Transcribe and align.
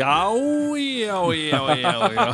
Já, 0.00 0.14
já, 0.80 1.18
já, 1.36 1.60
já, 1.76 1.94
já! 2.16 2.26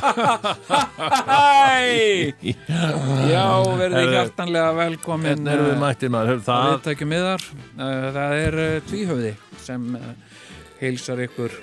Já, 3.26 3.46
verði 3.76 3.96
Herðu, 4.00 4.12
hjartanlega 4.14 4.72
velkomin 4.76 5.30
Hvernig 5.32 5.52
erum 5.54 5.68
við 5.72 5.80
mættir 5.82 6.12
maður? 6.14 6.28
Hörðu, 6.34 6.44
Það 6.46 6.60
Það, 6.60 6.68
viðtækjum 6.74 7.10
miðar. 7.12 7.46
Það 8.16 8.34
er 8.42 8.58
uh, 8.62 8.76
tvíhöfði 8.90 9.32
sem 9.66 9.88
heilsar 10.80 11.22
ykkur. 11.26 11.56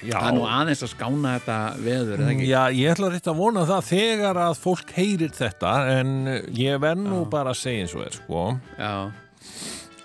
Já, 0.00 0.14
Það 0.14 0.28
er 0.30 0.36
nú 0.38 0.44
aðeins 0.48 0.82
að 0.86 0.92
skána 0.94 1.32
þetta 1.36 1.56
veður, 1.84 2.20
eða 2.22 2.30
ekki? 2.32 2.46
já, 2.48 2.60
ég 2.78 2.92
ætla 2.94 3.10
rétt 3.12 3.26
að 3.28 3.40
vona 3.42 3.64
það 3.68 3.82
þegar 3.90 4.38
að 4.46 4.54
fólk 4.62 4.94
heyrir 4.96 5.34
þetta 5.36 5.72
en 5.98 6.12
ég 6.56 6.78
verð 6.80 7.02
nú 7.04 7.18
bara 7.34 7.52
að 7.52 7.58
segja 7.60 7.82
eins 7.84 7.92
og 7.98 8.06
er 8.06 8.16
sko. 8.16 8.44
Já, 8.78 8.94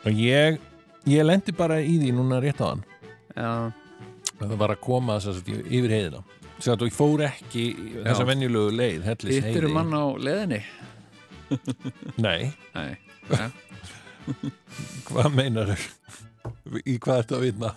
og 0.04 0.20
ég, 0.20 0.58
ég 1.08 1.24
lendi 1.30 1.56
bara 1.56 1.78
í 1.80 1.96
því 2.02 2.12
núna 2.18 2.42
rétt 2.44 2.60
á 2.60 2.68
hann 2.74 2.84
já, 3.36 3.54
það 4.40 4.58
var 4.62 4.74
að 4.76 4.82
koma 4.84 5.20
að 5.20 5.54
yfir 5.66 5.94
heiðina. 5.96 6.24
Að 6.56 6.86
ég 6.88 6.96
fór 6.96 7.26
ekki 7.28 7.64
þessa 8.06 8.26
venjulegu 8.30 8.76
leið, 8.80 9.08
hittir 9.28 9.66
um 9.68 9.74
mann 9.76 9.92
á 9.92 10.06
leðinni 10.16 10.62
Nei, 12.26 12.54
Nei, 12.74 12.94
ja. 13.30 13.50
hvað 15.10 15.34
meinar 15.36 15.74
Í 16.86 16.96
hvað 16.96 17.20
ertu 17.20 17.36
að 17.38 17.44
vinna? 17.50 17.74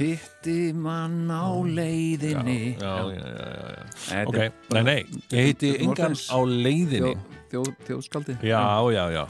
Hitti 0.00 0.70
mann 0.72 1.28
á 1.28 1.50
leiðinni. 1.60 2.76
Já, 2.80 2.94
já, 3.12 3.20
já, 3.20 3.50
já. 3.50 3.82
Þetta 4.06 4.30
Ok, 4.30 4.38
nei, 4.72 4.82
nei, 4.86 5.00
ég 5.34 5.50
Þetta 5.50 5.68
er 5.68 5.82
engan 5.84 6.16
á 6.16 6.38
leiðinni. 6.48 7.12
Þjó, 7.50 7.50
þjó, 7.50 7.74
Þjóðskaldi 7.88 8.36
Já, 8.46 8.62
já, 8.94 9.02
já. 9.12 9.24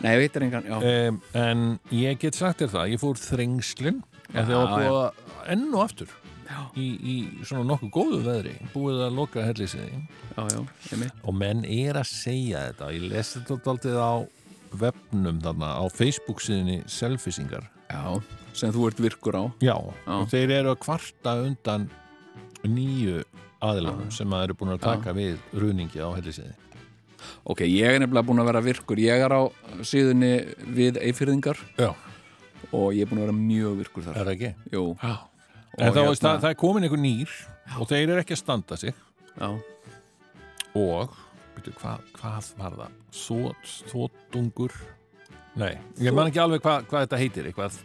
Nei, 0.00 0.10
ég 0.14 0.22
veitir 0.22 0.46
engan, 0.46 0.70
já. 0.70 0.78
Um, 0.78 1.20
En 1.36 1.66
ég 1.92 2.20
get 2.22 2.38
sagt 2.38 2.62
þér 2.62 2.72
það, 2.78 2.94
ég 2.94 3.02
fór 3.02 3.20
þrengslin 3.20 4.00
Já, 4.30 4.40
að 4.40 4.48
því 4.48 4.56
að 4.56 4.64
já. 4.64 4.72
búið 4.76 5.00
að 5.02 5.25
enn 5.52 5.68
og 5.74 5.84
aftur 5.86 6.10
Já. 6.46 6.60
í, 6.78 6.86
í 7.02 7.14
svona 7.46 7.66
nokkuð 7.72 7.92
góðu 7.94 8.18
veðri 8.26 8.54
búið 8.74 9.00
að 9.06 9.16
loka 9.18 9.44
Já, 10.36 10.42
já, 10.52 10.60
einmitt. 10.92 11.22
Og 11.24 11.34
menn 11.34 11.64
er 11.64 11.96
að 11.98 12.10
segja 12.10 12.66
þetta. 12.68 12.90
Ég 12.94 13.06
lesi 13.10 13.40
þetta 13.40 13.72
aldrei 13.72 13.94
á 13.96 14.14
webnum 14.76 15.40
þarna 15.42 15.70
á 15.80 15.84
Facebook 15.92 16.42
síðinni 16.44 16.82
selfisingar 16.90 17.66
Já, 17.90 18.20
sem 18.56 18.72
þú 18.74 18.88
ert 18.90 19.00
virkur 19.00 19.38
á. 19.38 19.44
Já, 19.62 19.74
Já. 19.78 20.12
og 20.18 20.28
þeir 20.32 20.52
eru 20.60 20.74
að 20.74 20.82
kvarta 20.84 21.36
undan 21.46 21.88
nýju 22.66 23.24
aðilanum 23.64 24.10
Já. 24.10 24.16
sem 24.20 24.36
að 24.36 24.48
eru 24.48 24.58
búin 24.60 24.74
að 24.76 24.84
taka 24.86 25.14
við 25.16 25.38
ruðningi 25.56 26.02
á 26.02 26.10
hellisiði 26.18 26.54
Ok, 27.46 27.62
ég 27.66 27.94
er 27.94 28.02
nefnilega 28.02 28.26
búin 28.28 28.42
að 28.42 28.48
vera 28.50 28.60
virkur. 28.62 29.00
Ég 29.02 29.22
er 29.24 29.32
á 29.34 29.42
síðunni 29.86 30.32
við 30.76 30.98
eifyrðingar 31.00 31.58
Já, 31.78 31.90
og 32.70 32.92
ég 32.94 33.06
er 33.06 33.10
búin 33.10 33.22
að 33.22 33.26
vera 33.26 33.36
mjög 33.38 33.78
virkur 33.80 34.06
þar. 34.06 34.18
Er 34.20 34.28
það 34.28 34.34
ekki? 34.36 34.50
Jú, 34.74 34.84
Já. 35.00 35.14
En 35.76 35.92
þá 35.92 35.96
hérna- 35.98 36.08
veist 36.08 36.24
það, 36.24 36.40
það 36.40 36.50
er 36.50 36.58
komin 36.60 36.86
einhver 36.86 37.02
nýr 37.02 37.32
og 37.80 37.88
þeir 37.90 38.08
eru 38.08 38.20
ekki 38.22 38.36
að 38.36 38.40
standa 38.40 38.76
sig. 38.80 38.94
Já, 39.36 39.48
og 40.76 41.16
byrju, 41.56 41.74
hva, 41.80 41.96
hvað 42.16 42.52
var 42.60 42.76
það? 42.78 42.94
Þót, 43.16 43.74
þótungur 43.90 44.74
Nei, 45.56 45.74
ég 46.04 46.12
man 46.16 46.28
ekki 46.30 46.40
alveg 46.42 46.62
hvað 46.64 46.88
hva 46.90 47.02
þetta 47.04 47.20
heitir 47.20 47.48
eitthvað 47.48 47.78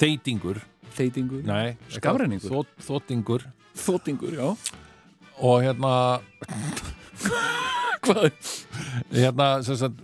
þeitingur 0.00 0.60
þeitingur 0.96 1.44
Nei, 1.48 1.76
Skafrenningur? 1.92 2.52
þót, 2.52 2.70
þótingur 2.86 3.46
Þótingur, 3.80 4.34
já. 4.34 4.48
Og 5.40 5.62
hérna 5.64 5.92
Hvað? 8.04 8.30
hérna 9.14 9.50
sem 9.64 9.78
sagt 9.80 10.00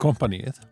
kompanið 0.00 0.62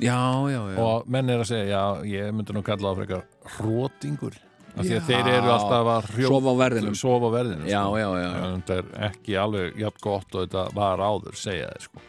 Já, 0.00 0.16
já, 0.48 0.60
já. 0.72 0.76
Og 0.80 1.08
menn 1.12 1.28
er 1.28 1.42
að 1.42 1.50
segja, 1.50 1.66
já, 1.74 1.82
ég 2.08 2.30
myndi 2.32 2.54
nú 2.56 2.62
kalla 2.64 2.92
það 2.92 3.02
frekar 3.02 3.26
hrótingur 3.58 4.38
af 4.76 4.84
því 4.86 4.94
að 4.96 5.08
þeir 5.08 5.28
eru 5.34 5.50
alltaf 5.54 5.90
að 5.94 6.08
Sofa 6.26 6.52
á 6.52 6.56
verðinum. 6.60 6.96
Sofa 6.98 7.30
á 7.30 7.32
verðinu 7.34 7.68
Já, 7.68 7.80
sko. 7.82 7.98
já, 8.00 8.08
já, 8.20 8.28
þetta 8.44 8.76
er 8.76 8.90
ekki 9.10 9.36
alveg 9.40 9.80
jafn 9.82 10.04
gott 10.06 10.36
og 10.36 10.46
þetta 10.46 10.64
var 10.76 11.02
áður, 11.04 11.38
segja 11.40 11.70
þeir 11.72 11.86
sko. 11.88 12.04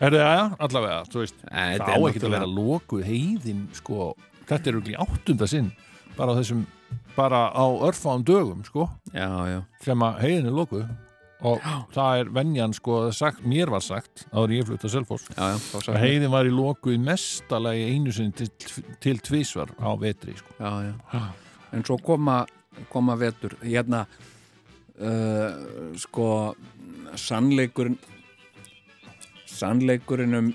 er 0.00 0.18
það, 0.18 0.56
allavega, 0.66 1.00
þú 1.12 1.22
veist 1.24 1.40
það 1.44 1.84
á 1.84 1.94
er 1.94 2.08
ekki 2.10 2.24
að 2.24 2.36
vera 2.36 2.50
lokuð 2.50 3.06
heiðin 3.08 3.64
sko, 3.78 4.10
þetta 4.50 4.70
er 4.70 4.78
auðvitað 4.80 5.06
áttunda 5.06 5.50
sinn 5.50 5.72
bara 6.18 6.34
á 6.34 6.38
þessum, 6.38 6.66
bara 7.16 7.40
á 7.50 7.64
örfáum 7.88 8.26
dögum, 8.26 8.62
sko, 8.68 8.88
Já, 9.14 9.28
já, 9.50 9.58
sem 9.82 10.06
að 10.06 10.22
heiðin 10.26 10.52
er 10.52 10.56
lokuð. 10.60 10.86
Og 11.44 11.60
það 11.92 12.18
er 12.22 12.28
venjan, 12.32 12.72
sko, 12.72 13.00
það 13.02 13.10
er 13.10 13.16
sagt, 13.18 13.40
mér 13.44 13.68
var 13.74 13.82
sagt, 13.84 14.22
áður 14.32 14.54
ég 14.54 14.68
flutt 14.70 14.86
að 14.86 14.94
þá 15.34 15.90
að 15.92 15.98
heiðin 16.00 16.32
var 16.32 16.48
í 16.48 16.52
lokuð 16.54 16.96
mestalagi 17.04 17.82
einu 17.90 18.14
sinni 18.16 18.32
til, 18.38 18.48
til 19.04 19.18
tvísvar 19.20 19.74
á 19.76 19.92
vetri, 20.00 20.32
sko. 20.38 20.54
Já, 20.56 20.70
já 20.88 21.26
En 21.74 21.84
svo 21.86 21.98
koma, 22.02 22.42
koma 22.92 23.16
vetur. 23.18 23.56
Hérna 23.62 24.04
uh, 24.06 25.94
Sko 25.98 26.28
Sannleikurinn 27.18 27.98
Sannleikurinn 29.54 30.38
um 30.38 30.52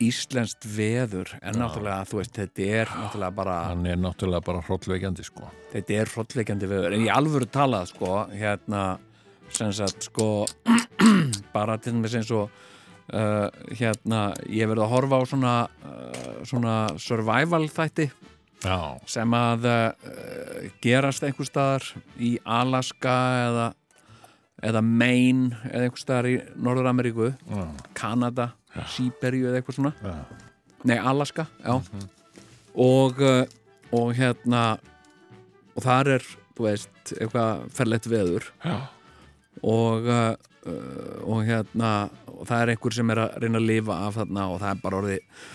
Íslenskt 0.00 0.64
veður 0.64 1.28
er 1.44 1.56
náttúrulega, 1.60 2.06
þú 2.08 2.20
veist, 2.22 2.32
þetta 2.38 2.68
er 2.80 2.88
náttúrulega 2.88 3.36
bara, 3.36 3.56
hann 3.68 3.84
er 3.84 3.98
náttúrulega 4.00 4.46
bara 4.46 4.62
hrollveikjandi, 4.64 5.26
sko. 5.28 5.50
Þetta 5.74 5.98
er 6.00 6.12
hrollveikjandi 6.14 6.70
veður, 6.70 6.96
en 6.96 7.04
í 7.04 7.10
alvöru 7.12 7.48
talað, 7.52 7.90
sko, 7.92 8.14
hérna, 8.32 8.84
sem 9.52 9.74
sagt, 9.76 10.08
sko, 10.08 10.46
bara 11.56 11.76
til 11.76 11.98
dæmis 11.98 12.16
eins 12.16 12.32
og, 12.32 12.48
uh, 13.12 13.52
hérna, 13.76 14.22
ég 14.48 14.72
verið 14.72 14.86
að 14.86 14.92
horfa 14.94 15.20
á 15.20 15.22
svona, 15.34 15.54
uh, 15.84 16.32
svona 16.48 16.78
survival 16.96 17.68
þætti, 17.68 18.08
já, 18.64 18.78
sem 19.10 19.36
að 19.36 19.66
uh, 19.70 20.64
gerast 20.84 21.24
einhver 21.26 21.48
staðar 21.48 21.86
í 22.20 22.34
Alaska 22.44 23.14
eða, 23.46 23.66
eða 24.70 24.82
Maine 24.84 25.58
eða 25.70 25.86
einhver 25.86 26.02
staðar 26.02 26.30
í 26.30 26.36
Norður-Ameríku 26.60 27.30
já, 27.32 27.64
Kanada, 27.98 28.50
Sýberju 28.94 29.50
eða 29.50 29.60
eitthvað 29.60 29.80
svona. 29.80 29.94
Já. 30.04 30.44
nei, 30.86 30.98
Alaska, 30.98 31.48
já. 31.64 31.74
Og, 32.80 33.18
uh, 33.18 33.42
og 33.96 34.12
hérna 34.18 34.64
og 35.74 35.82
þar 35.84 36.14
er, 36.18 36.28
þú 36.56 36.68
veist 36.68 37.14
eitthvað 37.16 37.66
ferlegt 37.74 38.06
veður. 38.10 38.46
Og 39.66 40.06
uh, 40.06 40.36
og 41.24 41.44
hérna 41.48 42.10
og 42.28 42.44
það 42.48 42.62
er 42.62 42.72
einhver 42.74 42.94
sem 42.96 43.12
er 43.12 43.22
að 43.22 43.36
reyna 43.44 43.60
að 43.60 43.68
lifa 43.70 43.96
af 44.06 44.18
þarna 44.18 44.46
og 44.52 44.58
það 44.60 44.70
er 44.70 44.82
bara 44.82 44.98
orðið 45.00 45.46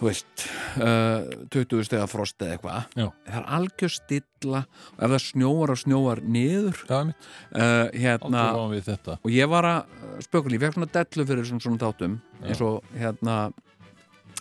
þú 0.00 0.08
veist 0.08 0.44
uh, 0.80 1.28
20 1.52 1.84
stega 1.84 2.06
frost 2.08 2.40
eða 2.40 2.56
eitthvað. 2.56 2.86
Það 2.96 3.38
er 3.40 3.48
algjör 3.58 3.92
stilla 3.92 4.62
og 4.64 5.02
ef 5.04 5.14
það 5.14 5.24
snjóar 5.26 5.72
og 5.74 5.80
snjóar 5.82 6.22
niður 6.24 6.84
uh, 6.88 7.10
hérna 7.92 8.44
og 8.56 9.32
ég 9.34 9.50
var 9.52 9.68
að 9.68 9.98
spökuli, 10.24 10.56
ég 10.56 10.64
fekk 10.64 10.78
svona 10.78 10.92
dellu 10.94 11.26
fyrir 11.28 11.50
svona, 11.50 11.64
svona 11.66 11.82
þáttum 11.84 12.20
eins 12.40 12.62
og 12.64 12.94
hérna 12.96 13.40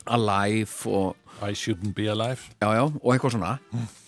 Alive 0.10 0.90
og 0.90 1.18
I 1.40 1.54
shouldn't 1.56 1.94
be 1.96 2.08
alive. 2.12 2.50
Já, 2.60 2.74
já, 2.76 2.84
og 2.84 3.12
eitthvað 3.14 3.36
svona. 3.38 3.52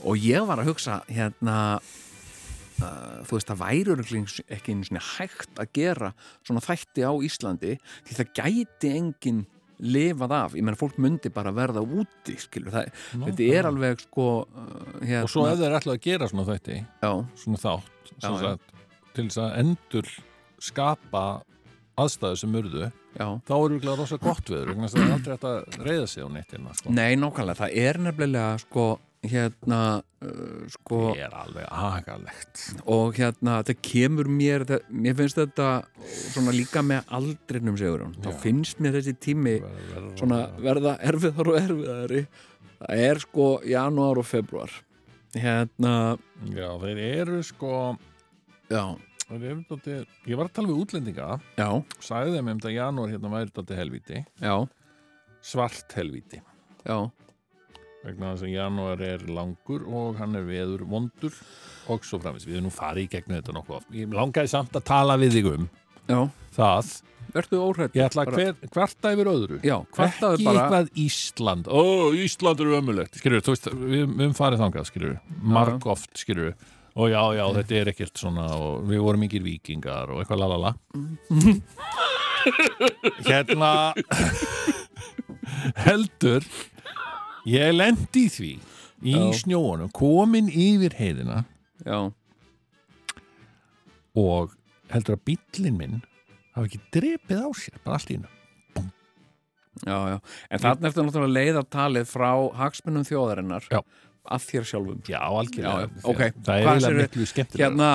Og 0.03 0.17
ég 0.19 0.43
var 0.47 0.59
að 0.59 0.71
hugsa 0.71 0.97
hérna 1.07 1.57
uh, 1.79 3.21
þú 3.27 3.37
veist, 3.37 3.51
það 3.51 3.61
væri 3.61 4.23
ekki 4.55 4.75
einu 4.75 5.03
hægt 5.13 5.61
að 5.61 5.71
gera 5.77 6.11
svona 6.41 6.63
þætti 6.65 7.05
á 7.07 7.11
Íslandi 7.27 7.75
því 8.07 8.17
það 8.17 8.33
gæti 8.39 8.93
enginn 8.97 9.43
lifað 9.81 10.35
af, 10.37 10.55
ég 10.57 10.65
menn 10.67 10.77
fólk 10.79 10.97
myndi 11.01 11.31
bara 11.33 11.53
verða 11.55 11.81
úti, 11.81 12.35
skilur, 12.41 12.73
það, 12.73 12.91
þetta 13.25 13.47
er 13.57 13.69
alveg 13.69 14.03
sko 14.05 14.27
uh, 14.45 14.81
hérna, 15.01 15.23
og 15.25 15.31
svo 15.33 15.45
ef 15.49 15.61
þeir 15.61 15.77
ætla 15.79 15.95
að 15.97 16.03
gera 16.05 16.29
svona 16.31 16.47
þætti 16.51 16.77
já, 16.81 17.11
svona 17.43 17.61
þátt 17.63 18.11
Já, 18.21 18.27
sagt, 18.37 18.73
til 19.15 19.25
þess 19.27 19.39
að 19.41 19.55
endur 19.61 20.09
skapa 20.61 21.23
aðstæðu 22.01 22.39
sem 22.41 22.57
urðu 22.61 22.83
já. 22.87 23.27
þá 23.47 23.53
er 23.57 23.73
virkilega 23.75 23.97
rosa 23.99 24.19
gott 24.21 24.51
viður 24.51 24.71
vegna 24.71 24.89
þess 24.89 24.97
að 24.97 25.01
það 25.01 25.07
er 25.07 25.15
aldrei 25.17 25.37
að 25.51 25.87
reyða 25.87 26.09
sig 26.11 26.25
á 26.25 26.29
nettina 26.35 26.75
sko. 26.77 26.93
Nei, 26.95 27.09
nákvæmlega, 27.19 27.59
það 27.63 27.79
er 27.85 27.99
nefnilega 28.07 28.51
sko, 28.61 28.85
hérna 29.21 29.79
uh, 30.01 30.63
sko, 30.73 30.99
það 31.11 31.19
er 31.27 31.35
alveg 31.37 31.65
agalegt. 31.69 32.61
og 32.89 33.13
hérna, 33.19 33.59
það 33.67 33.77
kemur 33.85 34.29
mér 34.31 34.65
það, 34.69 34.87
mér 34.89 35.17
finnst 35.19 35.37
þetta 35.37 35.67
svona 36.33 36.53
líka 36.55 36.81
með 36.85 37.11
aldrinum 37.19 37.77
segurinn, 37.77 38.15
þá 38.17 38.31
Já. 38.31 38.37
finnst 38.41 38.81
mér 38.81 38.97
þessi 38.97 39.13
tími 39.21 39.53
svona 40.17 40.39
verða 40.57 40.95
erfiðar 41.11 41.51
og 41.53 41.59
erfiðari. 41.61 42.23
Það 42.81 43.03
er 43.11 43.21
sko 43.21 43.47
janúar 43.69 44.17
og 44.17 44.25
februar 44.25 44.73
hérna, 45.37 46.17
já, 46.49 46.67
þeir 46.81 46.97
eru 47.21 47.43
sko 47.45 47.73
já. 48.71 48.83
dálítið- 49.29 50.07
Ég 50.27 50.35
var 50.35 50.47
að 50.49 50.53
tala 50.57 50.67
við 50.67 50.81
útlendinga. 50.81 51.27
Já, 51.61 51.69
sagði 52.01 52.33
þeim 52.39 52.49
um 52.49 52.59
þetta 52.59 52.73
janúar 52.73 53.13
hérna 53.13 53.29
væri 53.31 53.53
þetta 53.53 53.77
helvíti. 53.77 54.25
Já, 54.41 54.55
svart 55.41 55.93
helvíti. 55.95 56.41
Já 56.83 57.11
vegna 58.05 58.33
þess 58.33 58.47
að 58.47 58.55
janúar 58.55 59.03
er 59.05 59.27
langur 59.29 59.85
og 59.89 60.17
hann 60.21 60.37
er 60.39 60.47
veður 60.47 60.83
vondur 60.89 61.37
og 61.91 62.03
svo 62.07 62.19
framins, 62.21 62.47
við 62.47 62.59
erum 62.59 62.69
nú 62.69 62.73
farið 62.73 63.07
í 63.07 63.11
gegnum 63.13 63.37
þetta 63.37 63.55
nokkuð 63.57 63.77
oft. 63.79 63.93
Ég 63.95 64.11
langaði 64.15 64.51
samt 64.51 64.75
að 64.77 64.85
tala 64.89 65.17
við 65.21 65.37
þig 65.37 65.49
um 65.51 65.69
Já, 66.09 66.19
það, 66.55 66.91
verðu 67.31 67.61
óhrætt 67.61 67.95
ég 67.95 68.07
ætla 68.09 68.25
að 68.25 68.35
hver, 68.35 68.55
hvarta 68.73 69.13
yfir 69.15 69.29
öðru. 69.31 69.59
Já, 69.63 69.77
kvartaðu 69.93 70.39
ekki 70.39 70.47
bara 70.49 70.63
eitthvað 70.65 71.01
Ísland. 71.05 71.69
Ó, 71.69 71.81
Ísland 72.17 72.63
er 72.63 72.75
ömulegt, 72.81 73.21
skilur 73.21 73.45
þú 73.45 73.55
veist, 73.55 73.69
við, 73.71 74.05
höfum 74.09 74.37
farið 74.37 74.63
þangað, 74.65 74.89
skilur 74.89 75.17
marg 75.55 75.87
oft, 75.93 76.11
skilur 76.19 76.55
og 76.91 77.07
já, 77.07 77.21
já, 77.37 77.45
þetta 77.55 77.77
er 77.79 77.91
ekkert 77.93 78.19
svona 78.19 78.47
og 78.57 78.81
við 78.89 79.03
vorum 79.05 79.23
mikið 79.23 79.45
vikingar 79.45 80.11
og 80.11 80.23
eitthvað 80.23 80.41
lalala 80.41 80.73
hérna 83.29 83.71
heldur 85.85 86.43
ég 87.49 87.71
lendi 87.75 88.25
því 88.29 88.51
í 89.01 89.15
Já. 89.15 89.31
snjóunum, 89.41 89.89
komin 89.95 90.49
yfir 90.51 90.93
heiðina 90.99 91.43
Já, 91.85 92.11
og 94.17 94.51
heldur 94.91 95.15
að 95.17 95.23
bíllinn 95.31 95.77
minn 95.79 95.97
hafi 96.55 96.67
ekki 96.67 96.81
drepið 96.93 97.41
á 97.41 97.49
sér, 97.55 97.79
bara 97.85 97.97
allt 97.97 98.11
í 98.11 98.19
hennu 98.19 98.37
já, 99.87 99.97
já 100.11 100.17
En 100.51 100.61
þarna 100.61 100.89
eftir 100.91 101.05
náttúrulega 101.07 101.29
að 101.31 101.37
leiða 101.39 101.63
talið 101.73 102.09
frá 102.11 102.29
hagsmunum 102.59 103.05
þjóðarinnar 103.07 103.65
Já. 103.71 103.79
að 104.35 104.47
þér 104.49 104.67
sjálfum 104.73 104.99
Já, 105.07 105.21
algjörlega. 105.23 105.87
Já, 105.87 105.95
já, 105.95 106.05
ok. 106.11 106.19
Það 106.19 106.53
er 106.57 106.65
Hvað 106.67 106.75
eiginlega 106.75 107.05
miklu 107.07 107.29
skemmtilega. 107.31 107.69
Hérna, 107.69 107.91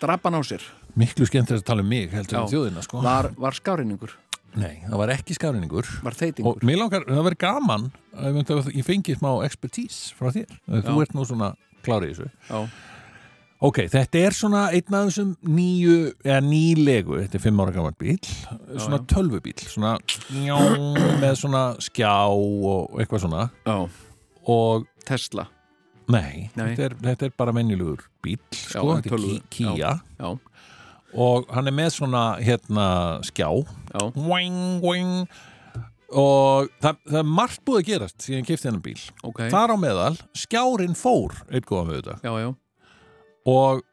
drapan 0.00 0.38
á 0.38 0.40
sér 0.48 0.64
Miklu 0.98 1.28
skemmtilega 1.28 1.62
að 1.62 1.68
tala 1.68 1.84
um 1.84 1.92
mig 1.92 2.08
heldur 2.16 2.40
en 2.40 2.48
Já. 2.48 2.52
þjóðina, 2.56 2.82
sko. 2.88 3.02
Var, 3.04 3.28
var 3.38 3.54
skárinningur, 3.60 4.16
Nei, 4.56 4.80
það 4.88 4.96
var 4.98 5.08
ekki 5.12 5.34
skafrinningur. 5.36 5.86
var 6.02 6.12
þeitingur 6.16 6.56
Og 6.56 6.62
mér 6.66 6.78
langar, 6.80 7.04
það 7.06 7.24
verður 7.28 7.38
gaman 7.44 7.88
að 8.16 8.70
ég 8.74 8.84
fengi 8.86 9.14
smá 9.18 9.44
expertís 9.44 9.98
frá 10.18 10.30
þér. 10.34 10.46
Þú 10.66 10.94
Já. 10.96 11.02
ert 11.02 11.14
nú 11.14 11.26
svona 11.28 11.50
klárið 11.84 12.14
þessu. 12.14 12.30
Já, 12.48 12.62
Ok, 13.58 13.80
þetta 13.90 14.20
er 14.22 14.34
svona 14.38 14.60
einn 14.70 14.94
af 14.94 15.08
þessum 15.08 15.32
nýju, 15.42 16.12
eða 16.22 16.42
nýlegu, 16.46 17.16
þetta 17.24 17.34
er 17.34 17.42
fimm 17.42 17.58
ára 17.58 17.72
gammal 17.74 17.94
bíl, 17.98 18.20
svona 18.78 19.00
já. 19.00 19.06
tölvubíl, 19.10 19.58
svona 19.66 19.96
njá, 20.30 20.58
með 21.18 21.34
svona 21.40 21.62
skjá 21.82 22.12
og 22.30 22.94
eitthvað 23.02 23.24
svona. 23.24 23.48
já, 23.66 23.88
Og 24.46 24.86
Tesla 25.04 25.48
nei, 26.08 26.50
Nei. 26.54 26.70
Þetta, 26.76 26.84
er, 26.86 26.94
þetta 27.02 27.26
er 27.26 27.34
bara 27.36 27.52
menjulegur 27.52 28.06
bíl, 28.22 28.38
sko, 28.54 28.94
en 28.94 29.02
þetta 29.02 29.18
er 29.18 29.42
Kia. 29.50 29.90
Já, 30.22 30.38
og 31.16 31.48
hann 31.54 31.70
er 31.70 31.76
með 31.76 31.92
svona 31.96 32.24
hérna 32.42 32.88
skjá. 33.26 33.48
Já, 33.94 34.02
wing, 34.16 34.80
wing. 34.84 35.28
og 36.08 36.68
það, 36.80 37.00
það 37.08 37.20
er 37.20 37.30
margt 37.36 37.64
búið 37.68 37.80
að 37.82 37.88
gerast 37.90 38.24
síðan 38.24 38.42
ég 38.42 38.48
kipti 38.48 38.68
hennan 38.68 38.84
bíl. 38.84 39.00
Ok. 39.28 39.42
Þar 39.52 39.74
á 39.74 39.76
meðal, 39.80 40.14
skjárin 40.36 40.96
fór 40.96 41.36
eitt 41.48 41.68
góðan 41.68 41.92
við 41.92 42.00
þetta. 42.02 42.18
Já, 42.24 42.32
já, 42.44 42.50
og 43.48 43.84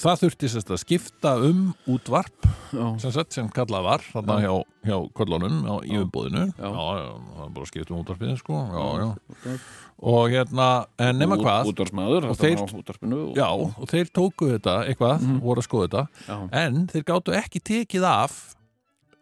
það 0.00 0.20
þurfti 0.22 0.48
sérst 0.48 0.70
að 0.72 0.80
skipta 0.82 1.32
um 1.44 1.74
útvarp 1.92 2.46
sem, 2.72 3.10
sagt, 3.12 3.32
sem 3.36 3.48
kallað 3.52 3.84
var 3.84 4.00
þarna 4.12 4.36
Já. 4.40 4.46
hjá, 4.48 4.64
hjá 4.88 4.96
kollunum 5.18 5.58
á, 5.68 5.74
í 5.84 5.98
umbúðinu 6.00 6.44
Já. 6.56 6.68
já, 6.72 6.72
það 6.72 7.44
er 7.44 7.52
bara 7.52 7.66
að 7.66 7.70
skipta 7.72 7.92
um 7.94 8.00
útvarpinu 8.02 8.36
sko. 8.40 8.60
Já, 8.72 8.86
já. 9.02 9.58
og 10.02 10.30
hérna, 10.32 10.68
en 10.98 11.18
nema 11.20 11.36
hvað 11.38 11.68
Útvarsmaður, 11.70 12.24
Og 12.32 12.36
þeir- 12.40 12.62
og- 12.62 13.36
já, 13.36 13.46
og 13.52 13.86
þeir 13.92 14.10
tóku 14.10 14.48
þetta 14.58 14.88
eitthvað, 14.88 15.20
Mhm. 15.20 15.40
voru 15.44 15.60
að 15.60 15.68
skoða 15.68 15.88
þetta 15.88 16.08
já, 16.26 16.48
en 16.52 16.86
þeir 16.88 17.04
gáttu 17.04 17.32
ekki 17.36 17.60
tekið 17.62 18.04
af 18.04 18.54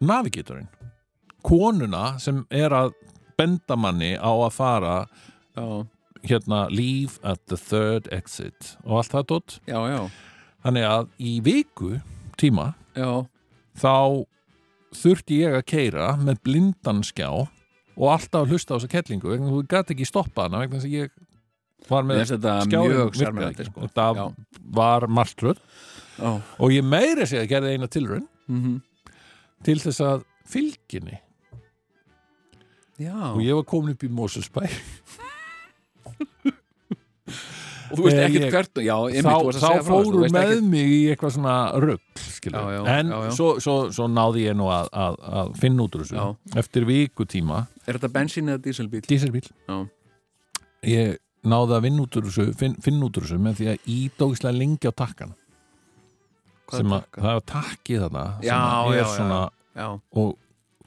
navigatorinn. 0.01 0.67
Konuna 1.43 2.19
sem 2.19 2.45
er 2.49 2.69
að 2.69 2.93
benda 3.37 3.75
manni 3.75 4.15
á 4.17 4.29
að 4.29 4.51
fara 4.53 5.07
já, 5.57 5.87
hérna 6.23 6.69
leave 6.71 7.19
at 7.23 7.39
the 7.47 7.57
third 7.57 8.07
exit 8.11 8.77
og 8.85 8.97
allt 9.01 9.11
það 9.11 9.25
dótt 9.27 9.59
já, 9.67 9.79
já, 9.89 10.09
þannig 10.65 10.87
að 10.87 11.09
í 11.19 11.33
viku 11.45 11.95
tíma 12.41 12.71
já, 12.97 13.25
þá 13.81 14.25
þurfti 15.01 15.41
ég 15.41 15.57
að 15.57 15.65
keira 15.71 16.11
með 16.19 16.41
blindan 16.45 17.01
skjá 17.07 17.29
og 17.31 18.07
alltaf 18.11 18.43
að 18.43 18.53
hlusta 18.55 18.75
á 18.75 18.77
þessa 18.77 18.91
kettlingu 18.91 19.31
vegna 19.31 19.51
þú 19.51 19.63
gæti 19.71 19.95
ekki 19.95 20.07
stoppa 20.09 20.47
hana 20.47 20.63
vegna 20.63 20.79
þess 20.79 20.89
að 20.89 20.97
ég 20.97 21.11
var 21.89 22.05
með 22.07 22.21
ekki. 23.49 23.67
sko. 23.69 23.87
þetta 23.87 24.07
Já. 24.17 24.23
var 24.79 25.07
martröð 25.09 25.59
Já, 26.21 26.31
og 26.37 26.73
ég 26.75 26.85
meiri 26.85 27.25
sig 27.25 27.41
að 27.41 27.49
gerði 27.55 27.75
eina 27.75 27.89
tilraun 27.91 28.27
mhm, 28.51 28.79
til 29.65 29.77
þess 29.81 30.03
að 30.05 30.25
fylginni 30.51 31.17
já. 33.01 33.15
Og 33.31 33.41
ég 33.41 33.57
var 33.57 33.65
komin 33.65 33.95
upp 33.95 34.03
í 34.05 34.11
Moselsbæ 34.11 34.67
Og 37.91 37.97
þú 37.99 38.05
veist 38.07 38.19
ekkert 38.25 38.53
hvert 38.55 38.81
Já, 38.85 38.95
einmitt, 39.11 39.57
þá, 39.59 39.61
þá 39.61 39.83
fóru 39.87 40.21
með 40.23 40.37
ekkert- 40.41 40.67
mig 40.71 40.91
í 40.95 40.99
eitthvað 41.13 41.33
svona 41.37 41.55
rugg 41.83 42.01
en 42.91 43.11
já. 43.11 43.31
Svo, 43.37 43.49
svo, 43.63 43.75
svo 43.93 44.07
náði 44.09 44.45
ég 44.47 44.55
nú 44.57 44.69
að, 44.73 44.87
að, 45.05 45.17
að 45.41 45.51
finna 45.61 45.83
út 45.85 45.95
úr 45.99 46.05
þessu. 46.07 46.29
Eftir 46.61 46.85
vikutíma 46.89 47.59
Er 47.87 47.97
þetta 47.99 48.11
bensín 48.15 48.49
eða 48.53 48.61
díselbíl? 48.65 49.01
díselbíl 49.07 49.45
ég 50.87 51.17
náði 51.43 51.75
að 51.77 51.85
vinna 51.87 52.03
út 52.05 52.17
úr 52.19 52.27
þessu 52.29 52.47
finn, 52.57 52.75
finna 52.81 53.05
út 53.09 53.17
úr 53.19 53.27
þessu 53.27 53.39
með 53.41 53.59
því 53.61 53.69
að 53.73 53.87
ídókslega 53.97 54.57
lengi 54.57 54.89
á 54.89 54.93
takkan 54.93 55.35
sem 56.71 56.93
að 56.95 57.03
það 57.17 57.33
er 57.35 57.45
takki 57.51 57.97
þarna 57.99 58.25
sem 58.41 58.99
er 59.01 59.07
svona 59.11 59.39
og 60.15 60.37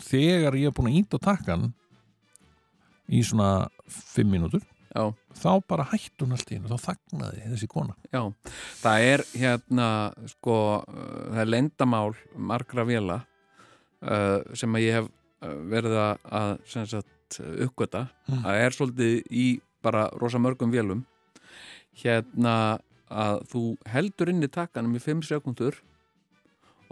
þegar 0.04 0.56
ég 0.58 0.70
er 0.70 0.74
búin 0.76 0.88
að 0.90 0.98
íta 1.02 1.18
takkan 1.22 1.66
í 3.12 3.20
svona 3.26 3.68
fimm 3.86 4.30
mínútur 4.32 4.62
já, 4.94 5.05
þá 5.43 5.49
bara 5.69 5.85
hætti 5.91 6.23
hún 6.25 6.32
allt 6.37 6.50
í 6.52 6.58
hennu, 6.58 6.70
þá 6.70 6.87
þagnaði 6.88 7.49
þessi 7.52 7.69
kona. 7.73 7.94
Já. 8.14 8.23
Það 8.82 9.06
er 9.11 9.25
hérna 9.35 9.88
sko, 10.31 10.56
það 10.88 11.41
er 11.44 11.50
lendamál 11.50 12.14
margra 12.37 12.85
vela 12.88 13.19
uh, 14.05 14.38
sem 14.55 14.75
að 14.79 14.85
ég 14.87 14.99
hef 15.00 15.08
uh, 15.11 15.56
verið 15.75 15.99
að- 16.31 16.62
sagt 16.87 17.41
uppgöta 17.41 18.06
Mm. 18.31 18.43
það 18.44 18.58
er 18.64 18.70
svolítið 18.76 19.14
í 19.35 19.46
bara 19.82 20.06
rosa 20.20 20.38
mörgum 20.38 20.70
vélum. 20.73 21.00
Hérna 22.00 22.79
að 23.11 23.43
þú 23.52 23.62
heldur 23.93 24.31
inn 24.32 24.43
í 24.43 24.49
takkanum 24.50 24.94
í 24.96 25.02
5 25.02 25.23
sekundur 25.29 25.76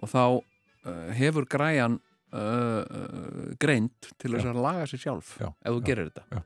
og 0.03 0.11
þá 0.13 0.23
uh, 0.39 1.09
hefur 1.17 1.47
græjan 1.51 1.97
uh, 2.35 2.83
uh, 2.83 3.55
greind 3.63 4.11
til 4.21 4.35
þess 4.35 4.51
að 4.53 4.61
laga 4.63 4.85
sér 4.91 5.03
sjálf 5.07 5.33
Já, 5.41 5.49
ef 5.49 5.73
þú 5.73 5.81
já, 5.81 5.87
gerir 5.89 6.11
þetta 6.11 6.43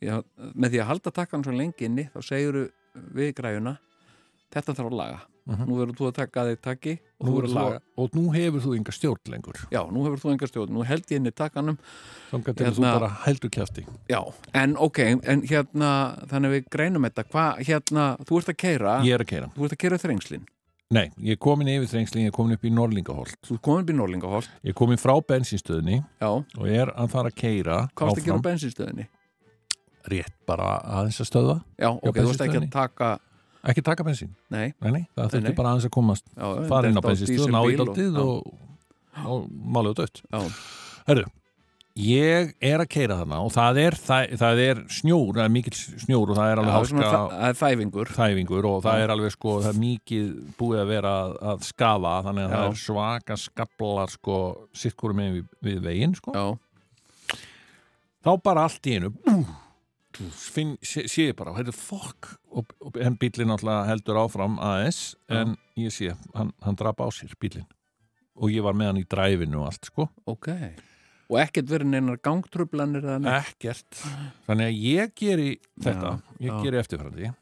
já. 0.00 0.22
Með 0.54 0.74
því 0.74 0.82
að 0.82 0.90
halda 0.90 1.10
takkanum 1.12 1.44
svo 1.46 1.56
lengi 1.56 1.88
inni 1.88 2.08
þá 2.14 2.20
segir 2.24 2.60
við 3.14 3.32
græjuna 3.38 3.78
þetta 4.52 4.74
þarf 4.76 4.90
að 4.92 5.00
laga. 5.00 5.24
Mhm. 5.46 5.62
nú 5.68 5.76
verður 5.78 5.94
þú 5.94 6.06
að 6.08 6.14
taka 6.16 6.42
þig 6.48 6.56
takki 6.58 6.92
og 7.20 7.26
þú 7.28 7.34
er 7.38 7.44
að 7.46 7.52
þú, 7.52 7.54
laga. 7.54 7.80
og 8.02 8.14
nú 8.18 8.22
hefur 8.34 8.62
þú 8.64 8.72
enga 8.74 8.92
stjórn 8.96 9.30
lengur. 9.30 9.60
Já, 9.70 9.82
nú 9.94 10.02
hefur 10.02 10.18
þú 10.18 10.32
enga 10.32 10.48
stjórn, 10.50 10.72
nú 10.74 10.82
held 10.82 11.06
ég 11.06 11.20
inn 11.20 11.30
í 11.30 11.30
takkanum. 11.30 11.78
Þannig 12.32 12.48
að 12.50 12.56
þú 12.56 12.64
Hérna- 12.66 12.98
bara 12.98 13.10
heldur 13.22 13.50
kjafti. 13.54 13.86
Já, 14.10 14.34
en 14.54 14.76
ok, 14.76 14.98
en 15.22 15.42
hérna 15.46 16.18
þannig 16.26 16.50
að 16.50 16.56
við 16.56 16.68
greinum 16.68 17.06
þetta, 17.06 17.24
hvað 17.30 17.62
hérna 17.62 18.18
þú 18.26 18.38
ert 18.40 18.48
að 18.50 18.56
keira, 18.56 18.98
ég 19.06 19.14
er 19.14 19.22
að 19.22 19.26
keira 19.26 19.52
þú 19.54 19.64
ert 19.64 19.72
að 19.72 19.78
keira 19.78 19.98
þrengslin. 19.98 20.46
Nei, 20.90 21.10
ég 21.18 21.32
er 21.32 21.36
komin 21.36 21.66
yfir 21.66 21.88
þrengslin, 21.90 22.22
ég 22.22 22.30
er 22.30 22.36
komin 22.36 22.54
upp 22.54 22.62
í 22.62 22.70
Norlingaholt 22.70 23.38
þú 23.42 23.54
ert 23.54 23.62
komin 23.62 23.82
upp 23.82 23.90
í 23.90 23.96
Norlingaholt, 23.98 24.48
ég 24.62 24.70
er 24.70 24.74
komin 24.78 24.98
frá 24.98 25.14
bensinstöðinni 25.18 26.04
já. 26.20 26.28
og 26.30 26.66
er 26.66 26.92
að 26.94 27.10
fara 27.10 27.30
að 27.30 27.34
keira 27.34 27.78
hvað 27.90 28.06
varst 28.06 28.18
að 28.18 28.24
gera 28.24 28.34
á 28.34 28.38
áfram, 28.38 28.46
bensinstöðinni 28.46 29.06
rétt 30.12 30.34
bara 30.48 30.76
aðeins 30.98 31.20
að 31.22 31.30
stöða 31.30 31.56
já, 31.78 31.90
ok, 31.90 32.18
þú 32.18 32.26
varst 32.30 32.44
ekki 32.46 32.60
að 32.62 32.68
taka 32.74 33.12
ekki 33.66 33.82
taka 33.86 34.06
bensin, 34.06 34.34
nei, 34.52 34.70
nei, 34.82 34.90
nei, 34.90 35.02
það 35.16 35.32
þurfti 35.36 35.56
bara 35.58 35.72
aðeins 35.72 35.88
að 35.88 35.94
komast 35.96 36.28
fara 36.36 36.90
inn 36.90 36.98
á 36.98 37.00
detta 37.00 37.08
bensinstöð, 37.08 37.48
ná 37.54 37.60
í 37.66 37.80
daldið 37.80 38.20
og, 38.22 38.52
og, 39.24 39.48
og 39.48 39.90
dött. 39.98 40.22
Já, 40.30 40.44
Herru, 41.06 41.24
ég 41.96 42.52
er 42.60 42.82
að 42.82 42.90
keira 42.92 43.16
þarna 43.22 43.38
og 43.46 43.52
það 43.54 43.80
er, 43.80 43.96
það, 43.96 44.34
það 44.42 44.62
er 44.66 44.80
snjór, 44.98 45.30
það 45.38 45.42
er 45.46 45.52
mikill 45.54 45.76
snjór 46.04 46.32
og 46.32 46.38
það 46.38 46.50
er 46.52 46.60
alveg 46.62 46.76
háska 46.76 47.06
það 47.06 47.34
er 47.48 47.58
þæfingur. 47.60 48.12
þæfingur 48.18 48.68
og 48.68 48.78
það 48.84 48.98
Já. 49.00 49.04
er 49.06 49.14
alveg 49.14 49.34
sko, 49.34 49.54
það 49.64 49.70
er 49.70 49.80
mikið 49.80 50.26
búið 50.60 50.82
að 50.82 50.90
vera 50.92 51.14
að, 51.22 51.36
að 51.52 51.66
skafa 51.70 52.14
þannig 52.28 52.44
að 52.44 52.50
Já. 52.50 52.56
það 52.56 52.68
er 52.68 52.80
svaka 52.82 53.38
skablar 53.40 54.12
sko, 54.12 54.40
sittkúrum 54.76 55.22
með 55.22 55.38
við, 55.38 55.46
við 55.70 55.80
veginn 55.88 56.16
sko. 56.18 56.36
já, 56.36 57.38
þá 58.26 58.30
bara 58.44 58.66
allt 58.68 58.90
í 58.90 58.98
einu 58.98 59.12
bú, 59.16 59.38
finn, 60.36 60.74
sé, 60.84 61.06
sé 61.10 61.28
ég 61.30 61.36
bara, 61.38 61.54
þetta 61.56 61.72
er 61.72 61.78
fokk 61.78 62.32
og, 62.56 62.72
og 62.80 62.98
bílinn 63.20 63.52
alltaf 63.54 63.86
heldur 63.90 64.20
áfram 64.22 64.58
aðeins, 64.62 65.00
en 65.32 65.56
ég 65.78 65.94
sé 65.94 66.12
hann, 66.34 66.52
hann 66.64 66.78
drap 66.78 67.02
á 67.04 67.08
sér 67.14 67.34
bílinn 67.40 67.66
og 68.36 68.52
ég 68.52 68.64
var 68.66 68.76
með 68.76 68.92
hann 68.92 69.00
í 69.00 69.06
dræfinu 69.08 69.62
og 69.62 69.70
allt 69.70 69.88
sko. 69.88 70.10
Ok. 70.28 70.50
Og 71.32 71.38
ekkert 71.40 71.70
verið 71.72 71.88
neinar 71.90 72.20
neitt? 73.24 73.54
Ekkert, 73.56 74.02
þannig 74.46 74.68
að 74.70 74.80
ég 74.84 75.14
geri 75.18 75.50
þetta, 75.82 76.16
Já, 76.16 76.40
ég 76.44 76.52
já. 76.52 76.58
geri 76.66 76.82
eftirfærandi 76.82 77.32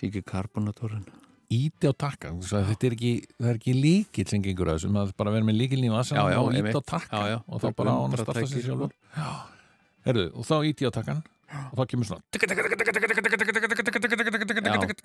Sýki 0.00 0.22
karbonatorinn 0.24 1.04
íti 1.50 1.90
á 1.90 1.94
takkan 1.98 2.38
þetta 2.46 2.86
er 2.86 2.94
ekki, 2.94 3.12
það 3.34 3.48
er 3.50 3.58
ekki 3.58 3.72
líkil 3.74 4.26
sem 4.30 4.42
gengur 4.44 4.70
að 4.70 4.78
þessum, 4.78 4.98
það 4.98 5.08
er 5.10 5.16
bara 5.18 5.32
að 5.32 5.36
vera 5.36 5.48
með 5.48 5.56
Já, 6.14 6.22
já, 6.30 6.38
og 6.38 6.54
íti 6.54 6.74
á 6.78 6.82
takkan 6.86 7.42
og 7.42 7.62
þá 7.62 7.66
bara 7.80 7.90
á 7.90 7.98
hann 7.98 8.14
að 8.14 8.22
starta 8.22 8.44
sko. 8.46 8.62
sjálfur. 8.66 8.92
já, 9.16 9.30
herðu, 10.06 10.26
og 10.30 10.46
þá 10.46 10.54
íti 10.70 10.86
á 10.86 10.92
takkan 10.94 11.22
og 11.50 11.80
þá 11.80 11.84
kemur 11.90 12.06
svona 12.06 12.22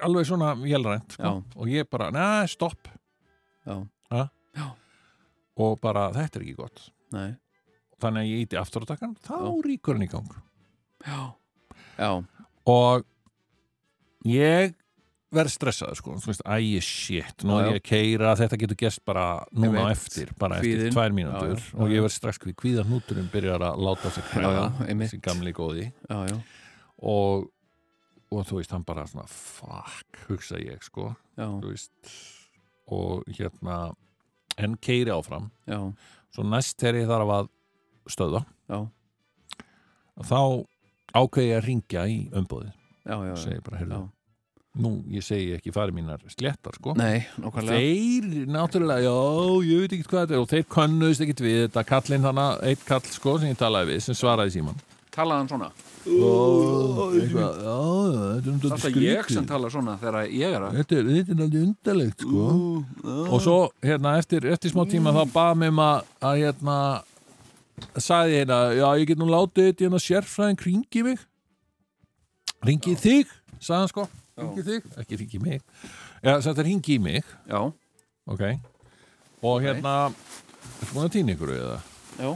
alveg 0.06 0.28
svona 0.30 0.52
vélrænt 0.60 1.16
sko. 1.18 1.32
Og 1.56 1.72
ég 1.72 1.88
bara, 1.90 2.12
neða, 2.14 2.46
stopp 2.52 2.88
og 5.56 5.80
bara, 5.82 6.10
þetta 6.14 6.40
er 6.40 6.46
ekki 6.46 6.58
gott 6.60 6.86
nei 7.16 7.32
þannig 8.04 8.22
að 8.26 8.30
ég 8.30 8.42
íti 8.46 8.58
aftur 8.60 8.84
á 8.84 8.90
takkan, 8.92 9.14
þá 9.24 9.38
ríkur 9.66 9.96
hann 9.96 10.04
í 10.06 10.10
gang 10.12 10.32
Já, 11.06 11.20
já, 12.00 12.10
og 12.68 13.06
ég 14.28 14.74
verð 15.34 15.52
stressaður 15.52 15.98
sko, 16.00 16.14
þú 16.22 16.30
veist, 16.32 16.44
æ, 16.46 16.58
shit 16.86 17.44
nú 17.44 17.56
er 17.60 17.70
ég 17.74 17.80
að 17.80 17.86
keira, 17.90 18.36
þetta 18.40 18.60
getur 18.62 18.78
gerst 18.80 19.02
bara 19.06 19.26
núna 19.52 19.88
eftir, 19.92 20.30
bara 20.40 20.60
eftir 20.62 20.92
tvær 20.94 21.16
mínútur. 21.16 21.64
Og 21.76 21.92
ég 21.92 22.04
verð 22.06 22.14
strax 22.14 22.40
við 22.46 22.56
kvíðar 22.62 22.88
núturinn 22.88 23.28
byrjar 23.34 23.66
að 23.72 23.82
láta 23.88 24.12
sig 24.14 24.24
einmitt. 24.36 25.10
þessi 25.10 25.22
gamli 25.26 25.52
góði. 25.56 25.90
Já, 26.10 26.20
já, 26.30 26.38
og, 27.02 27.50
og 28.32 28.46
þú 28.48 28.60
veist, 28.62 28.72
hann 28.72 28.86
bara 28.88 29.08
svona 29.10 29.28
fuck, 29.28 30.22
hugsa 30.30 30.62
ég 30.62 30.84
sko. 30.86 31.16
Veist 31.66 32.16
og 32.88 33.26
hérna, 33.34 33.94
en 34.62 34.78
keiri 34.78 35.12
áfram. 35.12 35.50
Já, 35.68 35.80
svo 36.36 36.44
næst 36.48 36.78
þegar 36.80 37.02
ég 37.02 37.10
þarf 37.10 37.34
að 37.40 37.52
stöða 38.14 38.46
já, 38.70 38.80
þá 40.22 40.40
ákveði 41.16 41.48
ég 41.50 41.58
að 41.58 41.66
ringja 41.66 42.04
í 42.12 42.20
umbóðið 42.36 42.74
og 43.34 43.40
segi 43.42 43.64
bara, 43.66 43.80
heyrðu. 43.82 43.98
Nú, 44.76 44.92
ég 45.14 45.24
segi 45.24 45.54
ekki 45.56 45.74
fari 45.76 45.96
mínar 45.96 46.24
sléttar, 46.32 46.76
sko. 46.78 46.96
Nei, 47.00 47.24
nákvæmlega. 47.40 47.78
Þeir, 47.80 48.48
náttúrulega, 48.52 49.06
já, 49.06 49.16
ég 49.70 49.84
veit 49.86 49.96
ekki 49.96 50.10
hvað 50.10 50.26
þetta 50.26 50.36
er 50.36 50.44
og 50.44 50.52
þeir 50.52 50.68
könnuðist 50.76 51.26
ekkit 51.26 51.44
við 51.46 51.62
þetta 51.64 51.86
kallinn 51.92 52.28
hana, 52.28 52.48
eitt 52.68 52.84
kall, 52.88 53.04
sko, 53.08 53.38
sem 53.42 53.54
ég 53.54 53.60
talaði 53.62 53.94
við 53.94 54.06
sem 54.08 54.20
svaraði 54.20 54.58
síman 54.58 54.84
Talaði 55.16 55.40
hann 55.40 55.48
svona? 55.48 55.68
Eitthvað, 56.06 57.60
já, 57.66 57.76
þetta 58.44 58.52
er 58.52 58.82
Það 58.82 58.88
er 58.90 58.98
ég 59.06 59.30
sem 59.32 59.46
tala 59.50 59.70
svona 59.74 59.96
þegar 60.02 60.18
ég 60.28 60.56
er 60.58 60.66
að 60.68 60.76
þetta 60.82 60.98
er, 60.98 61.08
þetta 61.16 61.34
er 61.36 61.44
alveg 61.46 61.64
undarlegt, 61.64 62.26
sko. 62.26 62.50
Og 63.26 63.40
svo, 63.42 63.56
hérna, 63.86 64.18
eftir, 64.20 64.46
eftir 64.52 64.74
smá 64.74 64.84
tíma 64.92 65.16
þá 65.16 65.22
baða 65.32 65.56
mig 65.62 65.72
um 65.74 65.82
að, 65.86 66.12
að 66.30 66.42
hérna 66.44 66.78
sagði 67.96 68.42
hérna, 68.42 68.60
já, 68.76 68.86
ég 69.00 69.10
get 69.10 69.24
nú 69.24 69.30
látið 69.32 69.72
þetta 69.72 69.88
hérna 69.88 70.04
sérfræðin 70.04 70.60
kringi 70.60 71.06
mig. 71.08 71.26
Ringið 72.66 73.02
þig 73.02 73.34
sagði 73.58 73.80
hann 73.80 73.92
sko, 73.94 74.08
ringið 74.42 74.70
þig. 74.72 74.88
Ekki 75.02 75.20
ringið 75.22 75.44
mig, 75.46 75.62
já, 76.24 76.34
þetta 76.46 76.62
er 76.64 76.68
ringið 76.70 77.04
mig. 77.06 77.30
Já, 77.50 77.62
ok, 78.28 78.44
og 79.46 79.62
hérna 79.64 79.94
er 80.10 80.92
búin 80.92 81.06
að 81.08 81.14
týna 81.16 81.36
ykkur 81.36 81.54
eða? 81.56 81.78
Já. 82.20 82.32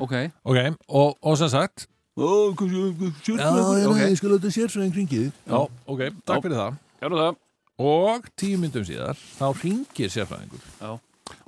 Ok, 0.00 0.14
ok, 0.46 0.58
og, 0.88 1.16
og 1.20 1.38
sem 1.40 1.50
sagt? 1.52 1.86
Ó, 2.20 2.52
sérfræðingur. 2.52 3.14
Já, 3.38 3.86
Ok, 3.90 4.00
ég 4.04 4.16
skal 4.18 4.34
láta 4.34 4.50
sérfræðin 4.52 4.92
kringið 4.94 5.22
þig 5.28 5.52
já, 5.54 5.60
ok, 5.86 6.02
takk 6.26 6.36
Já. 6.36 6.42
fyrir 6.44 6.58
það. 6.58 6.76
Gerðu 7.00 7.20
það. 7.22 7.38
Og 7.80 8.26
tíu 8.36 8.58
myndum 8.60 8.84
síðar 8.84 9.16
þá 9.38 9.46
ringir 9.62 10.12
sérfræðingur. 10.12 10.64
Já, 10.82 10.90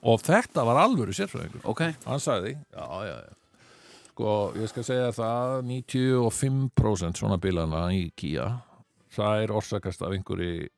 og 0.03 0.23
þetta 0.25 0.65
var 0.65 0.81
alvöru 0.87 1.13
sérfræðingur. 1.17 1.65
Ok, 1.69 1.85
hann 2.07 2.23
sagði, 2.23 2.57
já, 2.73 2.87
já, 3.09 3.17
já. 3.27 3.39
Sko, 4.13 4.33
ég 4.61 4.69
skal 4.69 4.85
segja 4.85 5.13
það 5.17 5.63
95% 5.71 7.21
svona 7.21 7.39
bílana 7.41 7.87
í 7.97 8.11
Kia 8.17 8.45
það 9.13 9.45
er 9.47 9.55
orsakast 9.59 10.03
af 10.07 10.15
einhverju 10.17 10.69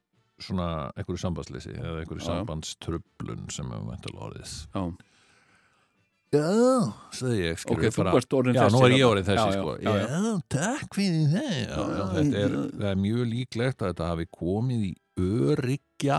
svona, 0.43 0.69
einhverju 0.99 1.21
sambandsleysi 1.23 1.75
eða 1.79 2.01
einhverju 2.03 2.23
Já. 2.25 2.29
sambandströflun 2.31 3.45
sem 3.55 3.71
er 3.73 3.85
mæntalega 3.89 4.31
orðið 4.31 4.55
já 4.75 4.85
Já, 6.35 6.91
sagði 7.15 7.37
ég 7.45 7.61
skilur 7.63 7.79
Ok, 7.79 7.93
þú 7.95 8.01
bara, 8.01 8.13
Já, 8.57 8.65
nú 8.75 8.81
er 8.83 8.91
ég 8.91 9.05
þarna. 9.05 9.11
orðin 9.13 9.27
þessi 9.29 9.39
Já, 9.39 9.45
já, 9.47 9.61
sko. 9.61 9.75
já, 9.79 9.93
já. 10.01 10.33
takk 10.51 10.97
fyrir 10.99 11.29
það 11.31 11.51
já, 11.55 11.77
já, 11.95 12.05
þetta 12.17 12.41
er, 12.41 12.57
það 12.75 12.89
er 12.91 12.99
mjög 13.05 13.23
líklegt 13.31 13.85
að 13.85 13.93
þetta 13.93 14.09
hafi 14.11 14.27
komið 14.35 14.87
í 14.89 14.93
öryggja 15.23 16.19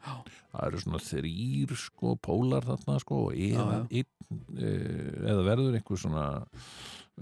Já. 0.00 0.14
það 0.54 0.62
eru 0.68 0.82
svona 0.84 1.00
þrýr 1.04 1.74
sko, 1.76 2.14
pólar 2.22 2.64
þarna 2.70 3.00
sko, 3.02 3.18
og 3.26 3.34
eða, 3.34 3.80
Já, 3.90 3.98
einn, 3.98 4.38
eh, 4.56 5.10
eða 5.32 5.42
verður 5.50 5.76
einhver 5.80 6.00
svona 6.00 6.26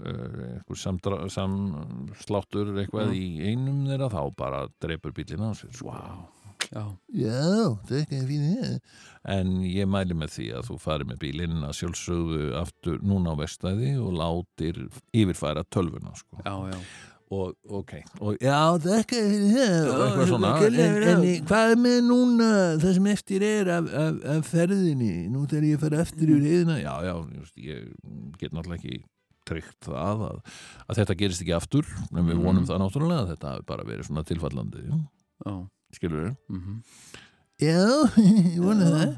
einhver 0.05 0.79
samdra, 0.79 1.19
samsláttur 1.33 2.73
eitthvað 2.79 3.09
Mm. 3.09 3.15
í 3.19 3.27
einum 3.51 3.79
þeirra 3.87 4.09
þá 4.13 4.21
bara 4.37 4.67
dreipur 4.81 5.11
bílinn 5.15 5.43
á 5.43 5.51
sér 5.57 5.73
sko. 5.75 5.89
Vá, 5.91 6.27
já, 6.71 6.83
Já, 7.09 7.79
er 7.89 8.79
En 9.25 9.61
ég 9.63 9.87
mæli 9.89 10.13
með 10.13 10.29
því 10.35 10.47
að 10.59 10.67
þú 10.69 10.79
farir 10.79 11.05
með 11.09 11.19
bílinn 11.23 11.63
að 11.65 11.73
sjálfsögðu 11.79 12.53
aftur 12.61 12.99
núna 13.01 13.33
á 13.33 13.35
vestæði 13.39 13.93
og 13.99 14.13
látir 14.13 14.89
yfirfæra 15.13 15.63
tölvuna 15.69 16.15
sko. 16.15 16.37
já, 16.45 16.71
já. 16.73 16.79
Og 17.31 17.53
ok, 17.69 17.91
og 18.21 18.37
já, 18.41 18.57
er 18.73 19.03
fyrir 20.81 21.03
það 21.05 21.19
en, 21.29 21.45
hvað 21.45 21.71
er 21.71 21.75
með 21.77 21.99
núna 22.07 22.47
það 22.81 22.93
sem 22.95 23.05
eftir 23.11 23.43
er 23.45 23.69
af, 23.69 23.85
af, 23.93 24.15
af 24.33 24.47
ferðinni? 24.49 25.29
Nú 25.29 25.43
þegar 25.45 25.67
ég 25.69 25.79
fer 25.83 25.93
eftir 26.01 26.31
yfir 26.33 26.47
heiðina. 26.47 26.79
Já, 26.81 26.95
já, 27.05 27.13
just, 27.37 27.53
ég 27.61 27.85
get 28.41 28.51
náttúrulega 28.51 28.81
ekki 28.81 29.03
tryggt 29.49 29.89
það 29.89 30.25
að, 30.29 30.37
að 30.87 31.01
þetta 31.01 31.19
gerist 31.23 31.43
ekki 31.45 31.57
aftur 31.57 31.89
en 32.09 32.21
við 32.25 32.35
Mhm. 32.37 32.43
vonum 32.47 32.69
það 32.69 32.83
náttúrulega 32.85 33.23
að 33.25 33.31
þetta 33.35 33.55
hafi 33.55 33.67
bara 33.73 33.87
verið 33.89 34.09
svona 34.11 34.27
tilfallandi 34.29 34.85
Já, 34.89 35.55
skilur 35.97 36.29
við 36.29 36.37
mhm. 36.59 36.83
Já, 37.59 37.81
ég 38.55 38.61
vona 38.63 38.85
það. 38.87 39.09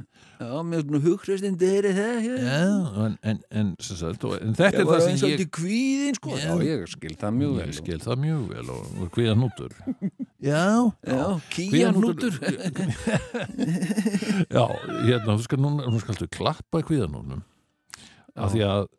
Já, 0.41 0.53
mér 0.65 0.79
er 0.79 0.85
svona 0.87 0.99
hughristindi 1.03 1.67
er 1.77 1.85
það 1.93 2.15
hér 2.25 2.37
Já, 2.41 2.61
en, 3.05 3.17
en, 3.29 3.41
en, 3.59 3.67
sem 3.85 3.97
sagt, 3.99 4.23
en 4.25 4.55
þetta 4.57 4.79
er 4.81 4.87
það 4.89 5.03
sem 5.05 5.29
ég 5.29 5.43
kvíðin 5.53 6.17
sko. 6.17 6.31
Já. 6.33 6.47
Já, 6.49 6.55
ég 6.65 6.87
skil 6.89 7.13
það 7.21 7.35
mjög 7.37 7.51
vel 7.59 7.67
Ég 7.67 7.77
skil 7.77 7.99
það 8.01 8.17
mjög 8.23 8.47
vel 8.49 8.71
og, 8.73 8.87
og 9.05 9.11
hviða 9.19 9.35
nútur 9.37 9.75
Já, 10.49 10.63
Já, 11.05 11.21
kíjan 11.53 12.01
nútur 12.01 12.33
Já, 14.57 14.65
hérna, 15.05 15.35
þú 15.35 15.45
skal 15.45 15.61
núna 15.61 15.85
þú 15.93 16.01
skaltu 16.07 16.29
klappa 16.33 16.81
kvíðanúnum 16.89 17.45
af 18.41 18.55
því 18.55 18.65
að 18.65 18.89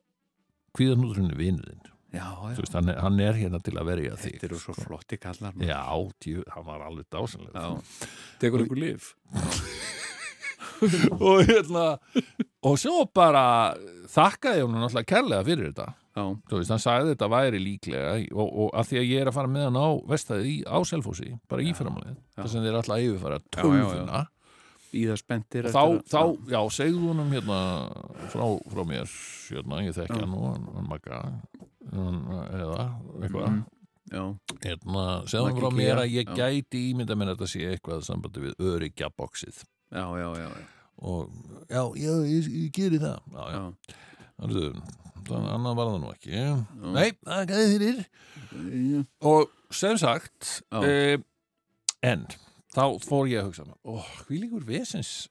kvíðanúturinn 0.76 1.32
er 1.32 1.40
vinuðinn 1.40 1.88
hann, 2.12 2.88
er, 2.90 2.98
hann 3.00 3.20
er 3.24 3.38
hérna 3.38 3.60
til 3.64 3.76
að 3.80 3.88
verja 3.88 4.18
þig 4.20 4.34
þetta 4.36 4.48
eru 4.50 4.60
svo 4.60 4.74
flotti 4.76 5.18
kallar 5.20 5.54
maður. 5.56 5.70
Já, 5.70 5.82
djú, 6.24 6.44
hann 6.52 6.66
var 6.68 6.84
alveg 6.88 7.08
dásanlega 7.12 7.64
Já, 7.64 8.08
tekur 8.42 8.66
ykkur 8.66 8.82
líf 8.82 9.12
og 11.22 11.42
hérna 11.46 11.86
og 12.62 12.78
svo 12.80 13.04
bara 13.14 13.44
þakkaði 14.12 14.64
hún 14.64 14.76
náttúrulega 14.82 15.08
kærlega 15.08 15.46
fyrir 15.46 15.70
þetta. 15.70 15.88
Já, 16.12 16.24
þú 16.50 16.58
veist, 16.58 16.72
hann 16.74 16.82
sagði 16.82 17.14
þetta 17.14 17.28
væri 17.32 17.60
líklega 17.62 18.12
og, 18.36 18.48
og 18.50 18.74
að 18.76 18.90
því 18.90 18.98
að 19.00 19.06
ég 19.08 19.22
er 19.22 19.30
að 19.30 19.36
fara 19.38 19.52
með 19.52 19.66
hann 19.68 19.78
á 19.80 19.88
vestæði 20.12 20.50
í, 20.50 20.56
á 20.68 20.78
Selfossi, 20.84 21.30
bara 21.48 21.64
í 21.64 21.72
fyrramálið 21.78 22.18
þar 22.36 22.50
sem 22.52 22.66
þeir 22.66 22.78
alltaf 22.82 23.04
yfirfara 23.06 23.38
Já, 23.40 23.46
já, 23.48 23.62
já. 23.62 23.62
tölvuna 23.62 24.20
í 24.92 25.04
það 25.08 25.20
spenntir 25.20 25.68
þá, 25.72 25.82
þá, 26.10 26.22
já, 26.52 26.58
segðu 26.76 27.04
honum 27.10 27.30
hérna 27.32 27.58
frá, 28.32 28.44
frá 28.72 28.82
mér 28.88 29.12
hérna, 29.48 29.80
ég 29.86 29.96
þekki 29.96 30.18
Já. 30.18 30.24
hann 30.24 30.34
og 30.36 30.46
hann, 30.50 30.66
hann 30.76 30.90
makka 30.90 31.20
hann, 31.92 32.18
eða 32.52 32.84
eitthvað. 33.22 33.60
Já, 34.12 34.22
hérna, 34.66 35.04
segðu 35.30 35.46
Maggi 35.48 35.62
frá 35.64 35.70
mér 35.78 36.02
að 36.02 36.12
ég 36.12 36.28
já. 36.28 36.34
gæti 36.42 36.84
ímynda 36.90 37.16
mér 37.16 37.32
að 37.32 37.38
þetta 37.38 37.52
sé 37.54 37.70
eitthvað 37.70 38.04
sambandi 38.08 38.44
við 38.44 38.66
öryggjabóksið 38.72 39.62
já, 39.62 40.04
já, 40.20 40.28
já, 40.42 40.50
og 41.02 41.32
já, 41.68 41.82
já, 41.96 42.12
ég, 42.28 42.50
ég 42.52 42.74
geri 42.76 43.00
það. 43.00 43.32
Já, 43.32 43.42
já, 43.56 43.96
þannig 44.42 44.82
þannig 45.22 45.52
annað 45.56 45.76
var 45.78 45.90
það 45.90 45.98
nú 46.02 46.12
ekki. 46.12 46.44
Nei, 46.92 47.08
það 47.24 47.50
gæði 47.52 47.80
þér 47.82 48.00
og 49.32 49.52
sem 49.72 49.98
sagt 50.00 50.48
Já. 50.68 50.80
e, 50.84 51.18
en 52.04 52.26
þá 52.72 52.84
fór 53.04 53.28
ég 53.30 53.42
að 53.42 53.50
hugsa 53.50 53.64
hví 54.26 54.40
líkur 54.42 54.64
vesens 54.68 55.28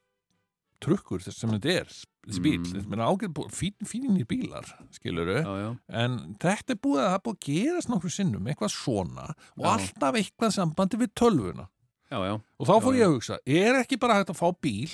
trukkur 0.81 1.21
þess 1.21 1.37
sem 1.43 1.51
þetta 1.53 1.73
er 1.81 1.91
þessi 1.91 2.41
bíl, 2.41 2.57
Mm. 2.61 2.85
þetta 2.85 3.23
er 3.25 3.29
bú- 3.33 3.49
fín, 3.49 3.73
fínir 3.85 4.25
bílar, 4.29 4.65
skiluru 4.93 5.39
já, 5.41 5.53
já. 5.61 5.69
en 5.89 6.35
þetta 6.41 6.69
er 6.75 6.79
búið 6.81 7.01
að 7.01 7.11
það 7.15 7.23
búið 7.25 7.37
að 7.37 7.45
gerast 7.47 7.89
nokkur 7.89 8.11
sinnum, 8.13 8.45
eitthvað 8.47 8.73
svona 8.75 9.25
og 9.57 9.63
Já. 9.65 9.71
alltaf 9.73 10.15
eitthvað 10.19 10.53
sambandi 10.53 10.97
við 11.01 11.13
tölvuna 11.17 11.67
já, 12.11 12.17
já. 12.29 12.33
og 12.59 12.67
þá 12.67 12.73
fór 12.81 12.97
ég 12.99 13.05
að 13.07 13.15
hugsa, 13.15 13.39
er 13.45 13.73
ekki 13.81 13.99
bara 13.99 14.13
hægt 14.19 14.29
að 14.29 14.37
fá 14.41 14.51
bíl 14.61 14.91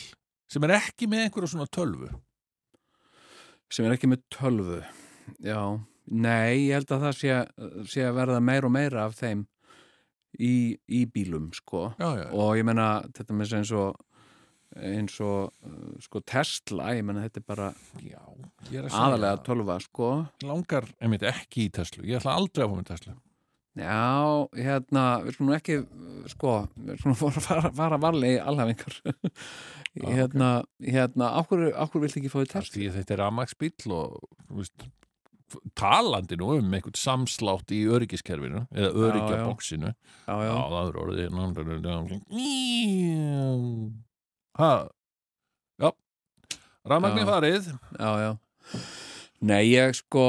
sem 0.47 0.63
er 0.63 0.69
ekki 0.79 1.07
með 1.07 1.25
einhverja 1.27 1.51
svona 1.51 1.67
tölvu 1.67 2.09
sem 3.69 3.85
er 3.85 3.95
ekki 3.97 4.07
með 4.11 4.21
tölvu 4.31 4.79
já, 5.43 5.59
nei, 6.07 6.67
ég 6.69 6.77
held 6.79 6.91
að 6.95 7.03
það 7.07 7.15
sé, 7.19 7.31
sé 7.91 8.05
að 8.07 8.15
verða 8.21 8.41
meir 8.43 8.63
og 8.67 8.71
meira 8.71 9.03
af 9.07 9.15
þeim 9.19 9.45
í, 10.39 10.55
í 10.87 11.05
bílum 11.11 11.49
sko. 11.55 11.91
Já, 11.99 12.09
já, 12.21 12.27
og 12.33 12.51
ég 12.59 12.67
menna 12.67 12.89
þetta 13.15 13.37
með 13.37 13.57
eins 13.61 13.73
og 13.77 14.03
eins 14.77 15.15
og 15.23 15.53
uh, 15.63 15.93
sko 16.03 16.21
Tesla, 16.27 16.91
ég 16.97 17.05
menna 17.07 17.23
þetta 17.23 17.39
er 17.39 17.45
bara 17.47 17.69
já 18.03 18.19
ég 18.67 18.81
er 18.81 18.89
að 18.89 18.97
aðalega 18.99 19.43
tölva 19.45 19.77
sko. 19.83 20.11
Langar, 20.45 20.89
einmitt 20.99 21.25
ekki 21.27 21.67
í 21.67 21.71
Tesla. 21.73 22.03
Ég 22.05 22.19
ætla 22.19 22.35
aldrei 22.37 22.65
að 22.65 22.73
fá 22.73 22.77
með 22.81 22.91
Tesla. 22.91 23.17
Já, 23.77 24.49
hérna, 24.57 25.03
við 25.21 25.35
skulum 25.35 25.53
ekki 25.53 25.75
sko, 26.31 26.53
við 26.81 27.01
skulum 27.01 27.17
fara, 27.21 27.43
fara, 27.45 27.71
fara 27.77 27.99
varlega 28.01 28.39
í 28.39 28.45
alhafingar 28.51 28.95
hérna, 30.17 30.51
hérna, 30.81 31.29
áhverju 31.37 31.73
áhverju 31.75 32.05
viltu 32.07 32.21
ekki 32.23 32.31
fá 32.33 32.39
er 32.41 32.49
test? 32.55 32.73
því 32.73 32.89
að 32.89 32.97
þetta 33.01 33.15
er 33.15 33.21
rafmagsbíll 33.21 33.93
og 33.93 34.15
þú 34.47 34.61
veist, 34.63 34.87
talandi 35.79 36.35
nú 36.39 36.49
um 36.57 36.73
einhvern 36.75 36.97
samslátt 36.97 37.71
í 37.75 37.83
öryggiskerfinu 37.93 38.65
eða 38.75 38.89
öryggjabóksinu 39.07 39.93
það 40.27 40.77
er 40.81 40.99
orðið 41.03 41.23
Hæ? 44.57 44.71
Já. 45.77 45.89
Rafmagni 46.87 47.21
Já. 47.21 47.29
farið. 47.29 47.67
Já, 47.99 48.11
já. 48.23 48.31
Nei, 49.47 49.63
ég 49.69 49.93
sko 49.93 50.23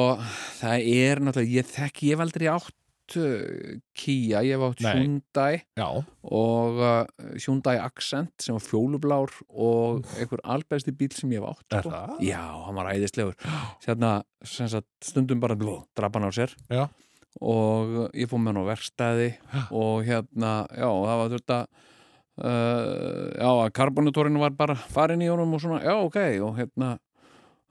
það 0.61 0.89
er 0.93 1.23
náttúrulega, 1.25 1.55
ég 1.57 1.71
þekki 1.73 2.11
ég 2.11 2.19
hef 2.19 2.25
aldrei 2.27 2.51
átt 2.53 2.75
uh, 3.17 3.79
Kia, 3.97 4.43
ég 4.45 4.55
hef 4.59 4.65
átt 4.69 4.83
Nei. 4.85 4.93
Hyundai 4.99 5.55
Já, 5.79 5.89
og 6.29 6.79
uh, 6.83 7.33
Hyundai 7.41 7.77
Accent 7.81 8.35
sem 8.45 8.57
var 8.59 8.65
fjólublár 8.67 9.33
og 9.49 10.05
einhver 10.19 10.43
albæsti 10.45 10.93
bíl 10.99 11.13
sem 11.17 11.33
ég 11.33 11.41
hef 11.43 11.57
átt 11.57 11.79
er 11.81 11.87
sko. 11.87 11.93
það? 11.95 12.23
Já, 12.29 12.43
hann 12.67 12.79
var 12.81 12.91
æðislegur 12.93 13.37
Sérna, 13.85 14.13
sem 14.45 14.69
sagt, 14.73 14.89
stundum 15.05 15.41
bara 15.41 15.57
bló, 15.59 15.81
drap 15.97 16.19
hann 16.19 16.29
á 16.29 16.33
sér 16.35 16.53
Já. 16.69 16.85
og 17.41 17.99
ég 18.13 18.29
fór 18.31 18.43
með 18.43 18.53
hann 18.53 18.63
á 18.67 18.71
verkstæði 18.75 19.31
og 19.71 20.03
hérna, 20.09 20.53
já, 20.75 20.89
það 20.89 21.21
var 21.23 21.35
þetta 21.37 21.59
uh, 22.45 23.27
já, 23.39 23.51
að 23.51 23.73
karbonatorinn 23.79 24.41
var 24.43 24.55
bara 24.59 24.77
farin 24.93 25.23
í 25.25 25.31
honum 25.31 25.55
og 25.57 25.63
svona, 25.65 25.81
já, 25.85 25.95
ok, 26.03 26.19
og 26.45 26.57
hérna 26.61 26.95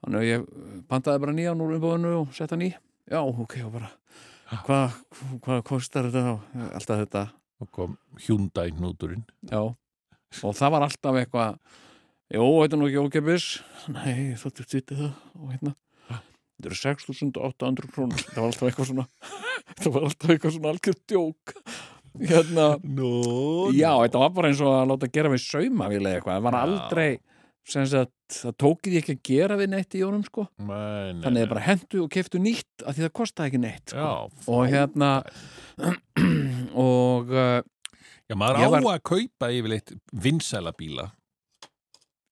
þannig 0.02 0.20
að 0.20 0.28
ég 0.28 0.44
pantaði 0.90 1.22
bara 1.24 1.34
nýjan 1.34 1.62
úr 1.64 1.76
umbúðinu 1.78 2.12
og 2.20 2.34
sett 2.36 2.52
hann 2.54 2.66
í, 2.68 2.70
já, 3.10 3.18
ok, 3.22 3.56
og 3.66 3.72
bara 3.78 3.88
hvað 4.48 4.96
hva 5.44 5.58
kostar 5.66 6.08
þetta 6.08 6.38
alltaf 6.78 7.02
þetta, 7.04 7.26
Og 7.58 7.70
kom 7.74 7.96
Hyundai 8.22 8.70
núturinn 8.70 9.24
já. 9.50 9.58
Og 10.46 10.54
það 10.54 10.72
var 10.74 10.84
alltaf 10.86 11.16
eitthvað 11.18 11.56
jú, 12.30 12.44
þetta 12.62 12.76
er 12.76 12.80
nú 12.80 12.88
ekki 12.88 13.02
ókepis 13.02 13.46
nei, 13.90 14.34
þóttu 14.38 14.66
tvitið 14.68 15.00
það 15.02 15.12
og 15.34 15.52
hérna. 15.52 15.74
Þetta 16.58 16.70
eru 16.70 16.78
6.800 16.78 17.90
krónur. 17.94 18.22
Það 18.28 18.38
var 18.38 18.48
alltaf 18.48 18.68
eitthvað 18.68 18.90
svona 18.92 19.06
það 19.82 19.92
var 19.94 20.06
alltaf 20.08 20.32
eitthvað 20.34 20.54
svona 20.56 20.72
algjör 20.74 20.98
djók. 21.10 21.54
Hérna, 22.18 22.68
Nó 22.82 23.10
já, 23.74 23.90
þetta 24.04 24.22
var 24.22 24.30
bara 24.34 24.50
eins 24.50 24.62
og 24.64 24.72
að 24.74 24.88
láta 24.90 25.10
gera 25.14 25.30
við 25.30 25.44
saumavílega 25.44 26.18
eitthvað, 26.18 26.38
það 26.38 26.46
var 26.48 26.56
aldrei 26.58 27.10
sem 27.12 27.37
sagt, 27.68 28.12
það 28.32 28.54
tókið 28.62 28.94
ég 28.96 29.02
ekki 29.04 29.14
að 29.16 29.22
gera 29.28 29.56
við 29.60 29.68
neitt 29.74 29.94
í 29.98 30.02
honum, 30.04 30.22
sko, 30.24 30.46
Nei, 30.58 30.68
nei, 30.68 31.22
þannig 31.24 31.42
að 31.42 31.44
nei. 31.44 31.50
bara 31.52 31.64
hendu 31.66 32.00
og 32.04 32.10
keftu 32.14 32.40
nýtt 32.40 32.84
af 32.86 32.96
því 32.96 33.04
það 33.06 33.12
kostaði 33.20 33.50
ekki 33.52 33.60
neitt, 33.64 33.84
sko. 33.92 33.98
Já, 33.98 34.48
og 34.54 34.62
hérna 34.72 35.10
og 36.88 37.32
uh, 37.34 37.60
Já, 38.28 38.36
maður 38.36 38.58
Ég 38.60 38.68
á 38.68 38.72
var- 38.74 38.88
að 38.98 39.04
kaupa 39.08 39.48
yfirleitt 39.56 39.94
vinsæla 40.12 40.72
bíla 40.76 41.06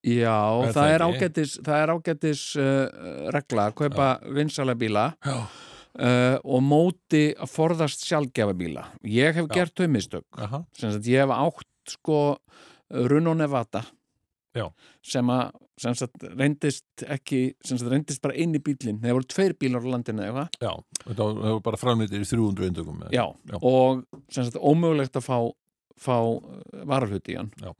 já, 0.07 0.37
Er 0.37 0.73
það, 0.73 0.75
það 0.77 0.91
er 0.97 1.05
ágætis 1.07 1.55
það 1.67 1.81
er 1.85 1.93
ágætis 1.97 2.43
uh, 2.61 3.31
regla 3.35 3.69
að 3.71 3.79
kaupa 3.81 4.09
vinsala 4.37 4.75
bíla 4.79 5.07
uh, 5.27 6.37
og 6.45 6.61
móti 6.63 7.25
að 7.35 7.51
forðast 7.55 8.05
sjálfgefa 8.07 8.55
bíla 8.59 8.85
ég 9.09 9.35
hef 9.41 9.49
Já. 9.49 9.55
gert 9.61 9.77
þau 9.81 9.89
mistök. 9.97 10.27
Ég 11.09 11.25
hef 11.25 11.33
átt 11.35 11.97
sko 11.97 12.21
Runo 13.11 13.33
Nevada 13.35 13.83
Já. 14.57 14.67
sem 15.05 15.33
að 15.33 15.51
sem 15.81 15.97
sagt, 15.97 16.25
reyndist 16.37 17.05
ekki 17.05 17.41
sem 17.65 17.77
sagt, 17.77 17.91
reyndist 17.93 18.23
bara 18.25 18.37
einn 18.39 18.57
í 18.57 18.63
bílinn 18.65 19.03
það 19.03 19.19
voru 19.19 19.29
tveir 19.29 19.55
bílar 19.61 19.85
á 19.85 19.89
landinu 19.93 20.25
eða 20.25 20.47
eitthvað. 20.47 21.13
Það 21.13 21.43
var 21.43 21.61
bara 21.69 21.81
framleitir 21.81 22.25
í 22.25 22.29
300 22.31 22.71
eindökum 22.71 23.05
já, 23.13 23.27
Já. 23.29 23.59
og 23.61 24.03
sem 24.33 24.47
sagt, 24.47 24.57
ómögulegt 24.57 25.21
að 25.21 25.27
fá, 25.29 25.39
fá 26.01 26.17
varahluti 26.89 27.37
í 27.37 27.39
hann. 27.41 27.53
Já. 27.61 27.75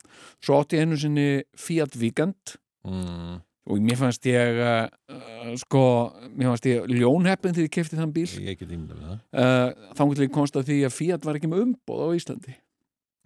svo 0.45 0.61
átti 0.61 0.77
ég 0.81 0.87
einu 0.87 1.01
sinni 1.01 1.29
Fiat 1.57 1.97
Vigand 1.97 2.57
mm, 2.85 3.41
og 3.73 3.81
mér 3.89 4.01
fannst 4.03 4.29
ég 4.29 4.61
uh, 4.61 5.57
sko, 5.65 5.87
mér 6.37 6.53
fannst 6.53 6.69
ég 6.69 6.93
ljónheppin 6.93 7.57
þegar 7.57 7.71
ég 7.71 7.75
kefti 7.79 7.97
þann 7.99 8.13
bíl. 8.15 8.29
Ég 8.45 8.61
get 8.61 8.69
ímynda 8.69 9.01
við 9.01 9.09
það. 9.09 9.25
Uh, 9.33 9.91
þá 9.97 10.05
til 10.05 10.29
ég 10.29 10.37
komst 10.37 10.61
að 10.61 10.69
því 10.69 10.79
að 10.85 10.97
Fiat 11.01 11.27
var 11.27 11.41
ekki 11.41 11.51
með 11.51 11.65
umbóð 11.71 12.05
á 12.05 12.09
Íslandi 12.21 12.61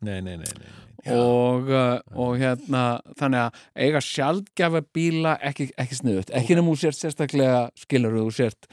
Nei, 0.01 0.21
nei, 0.25 0.37
nei, 0.41 0.49
nei, 0.49 0.71
og, 1.13 1.69
uh, 1.69 1.99
og 2.17 2.39
hérna 2.41 2.85
þannig 3.21 3.43
að 3.47 3.61
eiga 3.85 4.01
sjaldgjafa 4.05 4.83
bíla 4.97 5.37
ekki, 5.51 5.71
ekki 5.81 6.01
sniðut, 6.01 6.33
ekki 6.37 6.57
nema 6.59 6.73
úr 6.73 6.81
sért 6.81 6.99
sérstaklega 6.99 7.67
skilur 7.79 8.17
þú 8.19 8.27
sért 8.37 8.69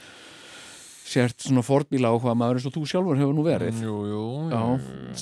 sért 1.08 1.46
svona 1.46 1.63
fordbíla 1.63 2.12
á 2.12 2.16
hvað 2.20 2.38
maður 2.40 2.60
eins 2.60 2.68
og 2.68 2.76
þú 2.76 2.84
sjálfur 2.92 3.20
hefur 3.20 3.36
nú 3.38 3.44
verið. 3.46 3.80
Jú, 3.80 3.98
jú, 4.12 4.24
Já, 4.52 4.62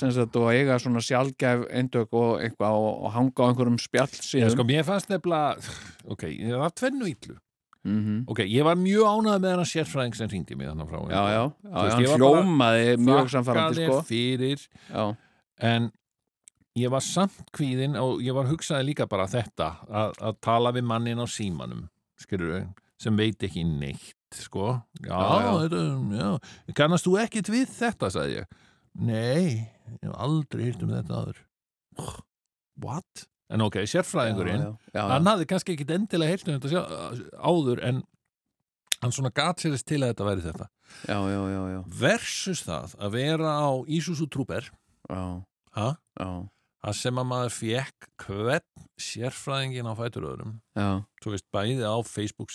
sem 0.00 0.12
sagt 0.16 0.38
og 0.40 0.48
eiga 0.50 0.78
svona 0.82 1.02
sjaldgæf 1.04 1.66
eindök 1.70 2.16
og 2.16 2.42
eitthvað 2.42 2.78
og, 2.82 2.88
og 3.06 3.14
hanga 3.14 3.46
á 3.46 3.46
einhverjum 3.52 3.80
spjall 3.82 4.10
síðan. 4.14 4.54
Sko, 4.54 4.66
mér 4.66 4.86
fannst 4.88 5.12
nefnilega 5.12 5.76
ok, 6.10 6.24
ég 6.32 6.56
var 6.58 6.74
tvennu 6.74 7.10
illu. 7.10 7.38
Mm 7.86 8.24
ok, 8.26 8.40
ég 8.50 8.66
var 8.66 8.74
mjög 8.74 9.06
ánægð 9.06 9.44
með 9.44 9.52
hennar 9.52 9.68
sérfræðing 9.70 10.16
sem 10.18 10.30
hringdi 10.32 10.56
mig 10.58 10.66
þannig 10.66 10.88
frá. 10.90 10.98
Já, 11.06 11.22
já, 11.30 11.42
já, 11.46 11.76
hann 11.76 12.08
hljómaði 12.16 12.96
mjög 12.98 13.30
samfærandi 13.36 13.86
sko. 13.86 14.00
fyrir. 14.08 14.66
Já, 14.90 15.04
en 15.64 15.90
ég 16.76 16.92
var 16.92 17.04
samt 17.04 17.48
kvíðin 17.56 17.96
og 18.00 18.20
ég 18.24 18.36
var 18.36 18.48
hugsaði 18.50 18.90
líka 18.90 19.06
bara 19.08 19.28
þetta 19.30 19.70
að, 19.88 20.16
að 20.20 20.40
tala 20.44 20.72
við 20.76 20.88
mannin 20.88 21.22
á 21.22 21.26
símanum 21.30 21.86
skilur 22.20 22.66
sem 23.00 23.16
veit 23.16 23.42
ekki 23.44 23.64
neitt 23.68 24.12
sko, 24.36 24.74
já, 25.00 25.16
Já. 25.16 25.52
Þetta, 25.62 25.82
já. 26.18 26.28
kannast 26.76 27.06
þú 27.06 27.16
ekkit 27.22 27.48
við 27.52 27.68
þetta, 27.70 28.10
sagði 28.12 28.40
ég 28.40 28.46
nei, 28.96 29.68
ég 30.00 30.02
hef 30.02 30.16
aldrei 30.26 30.66
hýrt 30.66 30.84
um 30.84 30.92
þetta 30.96 31.20
aður 31.20 31.40
what? 32.82 33.26
en 33.52 33.62
ok, 33.62 33.78
sérfræðingurinn 33.86 34.66
hann 34.96 35.30
hafði 35.30 35.48
kannski 35.48 35.76
ekkit 35.76 35.94
endilega 35.96 36.34
heyrt 36.34 36.48
um 36.50 36.58
þetta 36.58 36.72
áður 37.38 37.82
en 37.86 38.02
hann 39.02 39.12
svona 39.14 39.30
gat 39.36 39.60
sér 39.62 39.76
þess 39.76 39.86
til 39.86 40.00
að 40.00 40.10
þetta 40.12 40.26
væri 40.30 40.46
þetta 40.48 40.68
já, 41.06 41.16
versus 42.00 42.64
það 42.66 42.96
að 42.98 43.14
vera 43.20 43.54
á 43.60 43.70
ha? 43.70 43.84
já, 43.86 44.85
að 46.86 46.96
sem 47.00 47.18
að 47.18 47.28
maður 47.28 47.54
fekk 47.56 48.08
hvern 48.26 48.86
sérfræðingin 49.00 49.90
á 49.90 49.94
fætur 49.98 50.28
öðrum 50.30 50.56
já, 50.76 50.88
þú 51.22 51.34
veist 51.34 51.46
bæði 51.52 51.84
á 51.84 51.96
Facebook. 52.06 52.52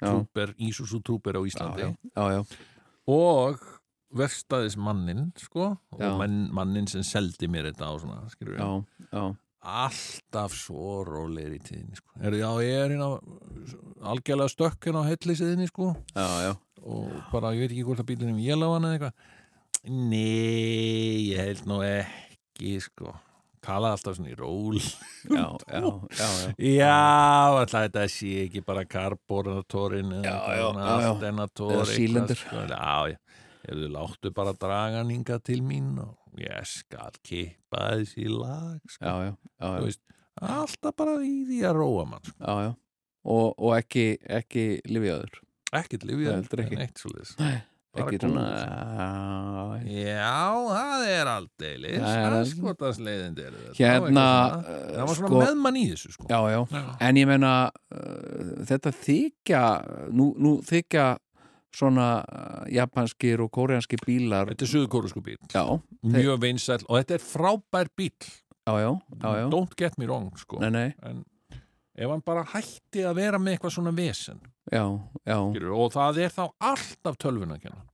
Trooper, 0.00 0.54
Isuzu 0.58 1.00
Trooper 1.04 1.40
á 1.40 1.42
Íslandi 1.48 1.88
já, 1.88 2.24
já, 2.36 2.40
og 3.10 3.62
verstaðis 4.10 4.76
mannin 4.78 5.30
sko, 5.38 5.76
og 5.94 6.00
mann, 6.18 6.48
mannin 6.54 6.88
sem 6.90 7.04
seldi 7.06 7.48
mér 7.50 7.70
þetta 7.70 7.92
og 7.94 8.02
svona, 8.02 8.24
skilur 8.32 8.58
já, 8.58 9.24
alltaf 9.60 10.54
svo 10.56 11.02
rólegir 11.04 11.56
í 11.58 11.60
tíðinni 11.60 11.98
sko. 11.98 12.14
er, 12.20 12.38
já, 12.40 12.48
ég 12.64 12.78
er 12.84 12.94
hérna 12.94 13.10
algjörlega 14.10 14.54
stökk 14.54 14.88
hérna 14.88 15.04
á 15.04 15.10
hellisíðinni 15.10 15.68
sko. 15.68 15.92
Já, 16.16 16.28
já. 16.48 16.52
og 16.80 17.10
bara, 17.32 17.52
ég 17.54 17.66
veit 17.66 17.74
ekki 17.74 17.84
hvort 17.86 18.00
að 18.02 18.08
bílunum 18.12 18.40
ég 18.40 18.56
lág 18.58 18.72
hana 18.76 18.94
eða 18.94 19.10
eitthvað 19.10 19.28
nei, 19.88 21.30
ég 21.32 21.40
held 21.40 21.66
nú 21.70 21.80
ekki 21.86 22.76
sko, 22.84 23.14
talaði 23.64 23.96
alltaf 23.96 24.16
svona 24.18 24.32
í 24.32 24.36
ról 24.38 24.76
já, 24.80 25.46
já, 25.68 25.80
já, 26.20 26.28
já. 26.28 26.52
já, 26.58 26.96
alltaf 27.60 27.86
þetta 27.86 28.04
sé 28.12 28.32
ekki 28.46 28.62
bara 28.66 28.84
karbonatorinn 28.88 30.12
Já, 30.24 30.36
já, 30.56 30.68
já, 30.76 31.84
sílindur. 31.94 32.36
sko. 32.40 32.64
já, 32.68 32.92
já, 33.14 33.18
hefur 33.68 33.90
láttu 33.96 34.32
bara 34.36 34.52
draga 34.56 35.00
hann 35.02 35.12
hingað 35.14 35.42
til 35.48 35.62
mín 35.64 35.94
og 36.02 36.16
ég 36.40 36.64
skal 36.68 37.16
kippa 37.26 37.90
þessi 37.98 38.28
lag 38.30 38.80
sko. 38.88 39.04
já, 39.04 39.14
já, 39.28 39.32
já, 39.32 39.66
Þú 39.66 39.74
já, 39.80 39.84
veist, 39.88 40.02
alltaf 40.40 40.96
bara 40.96 41.18
í 41.24 41.34
því 41.48 41.62
að 41.68 41.78
róa 41.80 42.06
mann 42.14 42.24
sko. 42.28 42.36
já, 42.44 42.54
já. 42.68 42.72
Og, 43.20 43.48
og 43.60 43.74
ekki, 43.76 44.06
ekki 44.32 44.62
lifiðaður 44.88 45.40
ekkert 45.76 46.02
lifið 46.08 46.30
Heldur 46.32 46.62
ekki. 46.64 46.76
neitt 46.80 46.98
svo 46.98 47.10
liðs 47.12 47.34
ekki 47.98 48.18
svona 48.22 48.42
já, 48.54 49.90
Já, 49.90 50.52
það 50.70 51.06
er 51.10 51.26
aldeilis. 51.26 51.96
Er- 51.98 52.34
þetta. 53.56 53.74
Hérna, 53.80 53.80
Það 53.80 53.96
var 53.96 54.04
eitthvað 54.04 54.10
svona- 54.10 54.94
það 54.94 55.06
var 55.06 55.14
svona 55.16 55.30
sko- 55.30 55.40
með 55.42 55.56
mann 55.64 55.76
í 55.80 55.84
þessu 55.90 56.12
sko. 56.14 56.26
já, 56.30 56.40
já. 56.50 56.96
En 57.00 57.14
ég 57.16 57.26
meina, 57.26 57.70
uh, 57.90 58.64
þetta 58.70 58.92
þykja, 58.94 59.64
nú, 60.12 60.34
nú 60.38 60.52
þykja 60.62 61.08
svona 61.72 62.06
uh, 62.26 62.64
japanskir 62.70 63.40
og 63.40 63.50
kóreanskir 63.50 63.98
bílar, 64.06 64.46
Þetta 64.50 64.62
er 64.66 64.72
suðukórusku 64.74 65.22
bíl 65.22 65.36
já, 65.54 65.64
Mjög 66.02 66.40
vinsæll 66.42 66.84
og 66.88 66.98
þetta 66.98 67.14
er 67.14 67.22
frábær 67.22 67.88
bíl 67.96 68.10
já, 68.66 68.74
já, 68.78 68.90
já, 69.22 69.30
já, 69.38 69.50
Don't 69.50 69.74
get 69.76 69.98
me 69.98 70.06
wrong 70.06 70.30
sko. 70.36 70.58
nei, 70.60 70.70
nei, 70.70 70.94
En 71.02 71.24
ef 72.00 72.08
hann 72.08 72.24
bara 72.24 72.46
hætti 72.54 73.04
að 73.04 73.18
vera 73.20 73.38
með 73.42 73.58
eitthvað 73.58 73.76
svona 73.76 73.92
vesen. 73.96 74.40
Já, 74.72 74.84
já, 75.28 75.36
skilur, 75.52 75.76
og 75.76 75.92
það 75.94 76.20
er 76.24 76.34
þá 76.34 76.44
alltaf 76.72 77.20
tölvun 77.20 77.56
að 77.56 77.64
kenna 77.68 77.86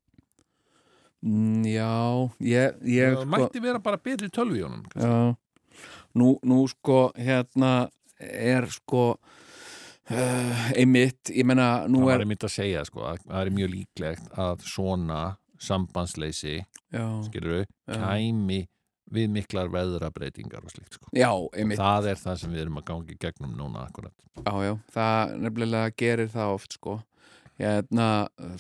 Mm, 1.27 1.64
já, 1.64 2.29
ég, 2.45 2.75
ég, 2.87 3.14
Það 3.16 3.23
sko, 3.25 3.31
mætti 3.33 3.61
vera 3.64 3.79
bara 3.83 3.99
betri 3.99 4.29
tölvu 4.31 4.59
í 4.61 4.62
honum 4.62 4.83
nú, 6.14 6.29
nú 6.47 6.59
sko, 6.71 6.99
hérna, 7.19 7.88
er 8.21 8.69
sko, 8.71 9.16
uh, 10.12 10.61
einmitt, 10.77 11.33
ég 11.33 11.49
meina, 11.49 11.87
nú 11.90 12.05
Það 12.05 12.12
er, 12.14 12.25
einmitt 12.27 12.47
að 12.47 12.53
segja 12.55 12.85
sko, 12.87 13.03
að 13.09 13.25
það 13.25 13.40
er 13.40 13.53
mjög 13.59 13.73
líklegt 13.73 14.31
að 14.38 14.62
svona 14.69 15.21
sambandsleysi, 15.66 16.61
skilur 17.27 17.62
við, 17.62 17.66
kæmi 17.88 18.61
við 19.12 19.29
miklar 19.31 19.69
veðrabreitingar 19.71 20.64
og 20.66 20.73
slíkt 20.75 20.97
sko. 20.99 21.11
já, 21.14 21.31
einmitt 21.55 21.79
það 21.79 22.09
er 22.12 22.16
það 22.23 22.40
sem 22.42 22.53
við 22.57 22.64
erum 22.66 22.81
að 22.81 22.87
gangi 22.90 23.19
gegnum 23.23 23.53
núna 23.59 23.85
akkurat. 23.87 24.14
Já, 24.42 24.55
já, 24.66 24.73
það 24.97 25.37
nefnilega 25.47 25.92
gerir 25.97 26.29
það 26.33 26.55
oft 26.57 26.73
sko 26.81 26.97
hérna, 27.57 28.07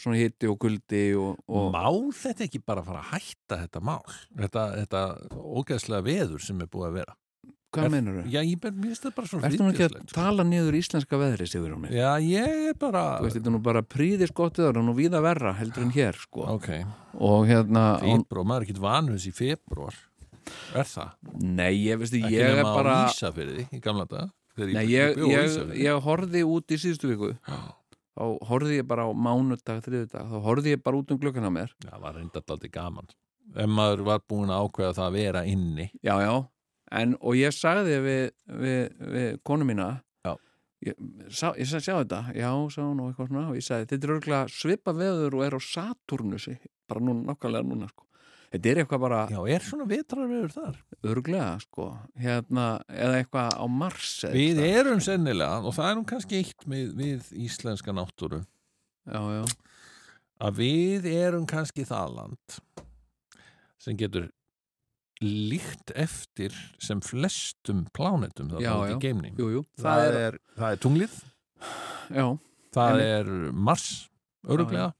svona 0.00 0.16
hitti 0.16 0.48
og 0.48 0.56
kuldi 0.62 1.02
og, 1.20 1.36
og 1.52 1.66
Má 1.74 1.84
þetta 2.16 2.46
ekki 2.46 2.62
bara 2.64 2.80
fara 2.86 3.02
að 3.02 3.10
hætta 3.18 3.58
þetta 3.66 3.82
mál? 3.84 4.00
Þetta, 4.38 4.62
þetta 4.80 5.02
ógeðslega 5.36 6.06
veður 6.06 6.40
sem 6.46 6.62
er 6.64 6.70
búið 6.72 6.86
að 6.88 6.94
vera. 7.02 7.16
hvað 7.76 7.84
er- 7.84 7.92
meinur 7.92 8.16
þau? 8.22 8.30
Já, 8.32 8.40
ég 8.40 8.62
finnst 8.62 9.02
þetta 9.04 9.14
bara 9.18 9.28
svo 9.28 9.40
Ertu 9.44 9.60
nú 9.66 9.72
ekki 9.74 9.84
að 9.84 9.98
sko. 9.98 10.14
tala 10.16 10.46
niður 10.48 10.78
íslenska 10.80 11.18
veðri, 11.20 11.46
Sigur 11.50 11.76
mig? 11.76 11.90
Já, 11.92 12.08
ég 12.24 12.70
er 12.70 12.74
bara... 12.80 13.02
Þú 13.20 13.26
veist, 13.28 13.36
þetta 13.36 13.50
er 13.52 13.56
nú 13.58 13.62
bara 13.68 13.82
príðiskottið 13.84 14.70
og 14.70 14.80
nú 14.86 14.94
víða 14.96 15.20
verra 15.20 15.52
heldur 15.60 15.84
en 15.84 15.92
hér, 15.92 16.16
sko. 16.16 16.46
Ok, 16.56 16.70
Og 17.20 17.44
hérna, 17.50 17.98
februar, 18.00 18.48
maður 18.48 18.64
er 18.64 18.68
ekki 18.70 18.80
vanus 18.80 19.26
í 19.28 19.32
februar. 19.36 19.92
Er 20.76 20.86
það? 20.88 21.14
nei, 21.42 21.72
ég 21.86 21.98
veist, 22.00 22.14
Ekki 22.16 22.34
ég 22.34 22.58
er 22.60 22.62
bara... 22.66 22.96
á 23.04 23.10
Ísafirði 23.10 23.66
í 23.74 23.80
gamla 23.84 24.06
dag. 24.10 24.30
Nei, 24.56 24.86
ég, 24.88 25.18
ég, 25.28 25.56
ég 25.82 25.98
horfði 26.06 26.40
út 26.48 26.72
í 26.72 26.78
síðustu 26.80 27.10
viku, 27.10 27.34
Já, 27.44 27.58
þá 28.16 28.22
horfði 28.48 28.78
ég 28.78 28.86
bara 28.88 29.04
á 29.04 29.10
mánudag, 29.12 29.82
þriðudag, 29.84 30.30
þá 30.32 30.36
horfði 30.46 30.72
ég 30.72 30.82
bara 30.86 30.96
út 31.02 31.12
um 31.12 31.18
glöggana 31.20 31.50
mér. 31.52 31.74
það 31.84 32.00
var 32.06 32.16
reynda 32.16 32.40
alltaf 32.40 32.70
gaman. 32.72 33.10
Ef 33.54 33.68
maður 33.70 34.04
var 34.08 34.22
búin 34.26 34.50
að 34.50 34.64
ákveða 34.64 34.94
það 34.96 35.06
að 35.10 35.18
vera 35.20 35.42
inni. 35.46 35.90
Já, 36.00 36.14
já, 36.24 36.32
en, 37.02 37.12
og 37.20 37.36
ég 37.36 37.52
sagði 37.54 38.00
við, 38.06 38.24
við, 38.64 38.80
við 39.12 39.28
konu 39.44 39.68
mína, 39.68 39.90
Já. 40.24 40.32
Ég, 40.88 40.96
sá, 41.28 41.52
ég 41.56 41.68
sagði, 41.68 41.84
sjá 41.84 41.94
þetta, 42.00 42.22
já, 42.36 42.48
sá 42.72 42.80
hún 42.82 43.04
og 43.04 43.12
eitthvað 43.12 43.30
svona 43.30 43.44
og 43.52 43.60
ég 43.60 43.64
sagði, 43.68 43.90
þetta 43.92 44.08
er 44.08 44.16
örgulega 44.16 44.56
svipa 44.56 44.96
veður 44.96 45.36
og 45.38 45.44
er 45.46 45.56
á 45.56 45.60
Saturnusi, 45.68 46.56
bara 46.88 47.04
nú, 47.04 47.14
nákvæmlega 47.28 47.68
núna, 47.68 47.92
sko. 47.92 48.08
Þetta 48.52 48.70
er 48.70 48.78
eitthvað 48.82 49.00
bara 49.02 49.20
Já, 49.30 49.40
er 49.56 49.64
svona 49.66 49.86
vetrarveður 49.90 50.52
þar? 50.54 50.76
örglega, 51.10 51.48
sko, 51.64 51.86
hérna, 52.22 52.66
eða 52.88 53.18
eitthvað 53.20 53.56
á 53.58 53.64
Mars 53.68 54.12
eða 54.24 54.32
Við 54.38 54.60
eitthvað. 54.62 54.78
erum 54.80 55.00
sennilega, 55.04 55.58
og 55.66 55.74
það 55.76 55.90
er 55.90 55.98
nú 55.98 56.04
kannski 56.12 56.38
eitt 56.40 56.66
með, 56.70 56.92
við 57.00 57.32
íslenska 57.46 57.94
náttúru, 57.96 58.40
Já, 59.06 59.20
já, 59.36 59.44
að 60.46 60.56
við 60.62 61.06
erum 61.12 61.44
kannski 61.46 61.84
það 61.86 62.14
land 62.16 62.56
sem 63.82 63.96
getur 63.98 64.30
líkt 65.22 65.92
eftir 65.96 66.52
sem 66.82 66.98
flestum 67.00 67.84
plánetum 67.96 68.50
það 68.52 68.64
Já, 68.66 68.72
er 68.82 68.90
já. 68.90 68.96
í 68.96 69.00
geimni. 69.00 69.30
jú, 69.38 69.46
jú, 69.54 69.62
Það, 69.80 70.06
er, 70.20 70.38
það 70.58 70.74
er 70.74 70.82
tunglið, 70.86 71.14
já, 72.12 72.26
það 72.76 72.90
Einmitt. 72.90 73.12
er 73.12 73.52
Mars, 73.70 73.86
öruglega. 74.46 74.90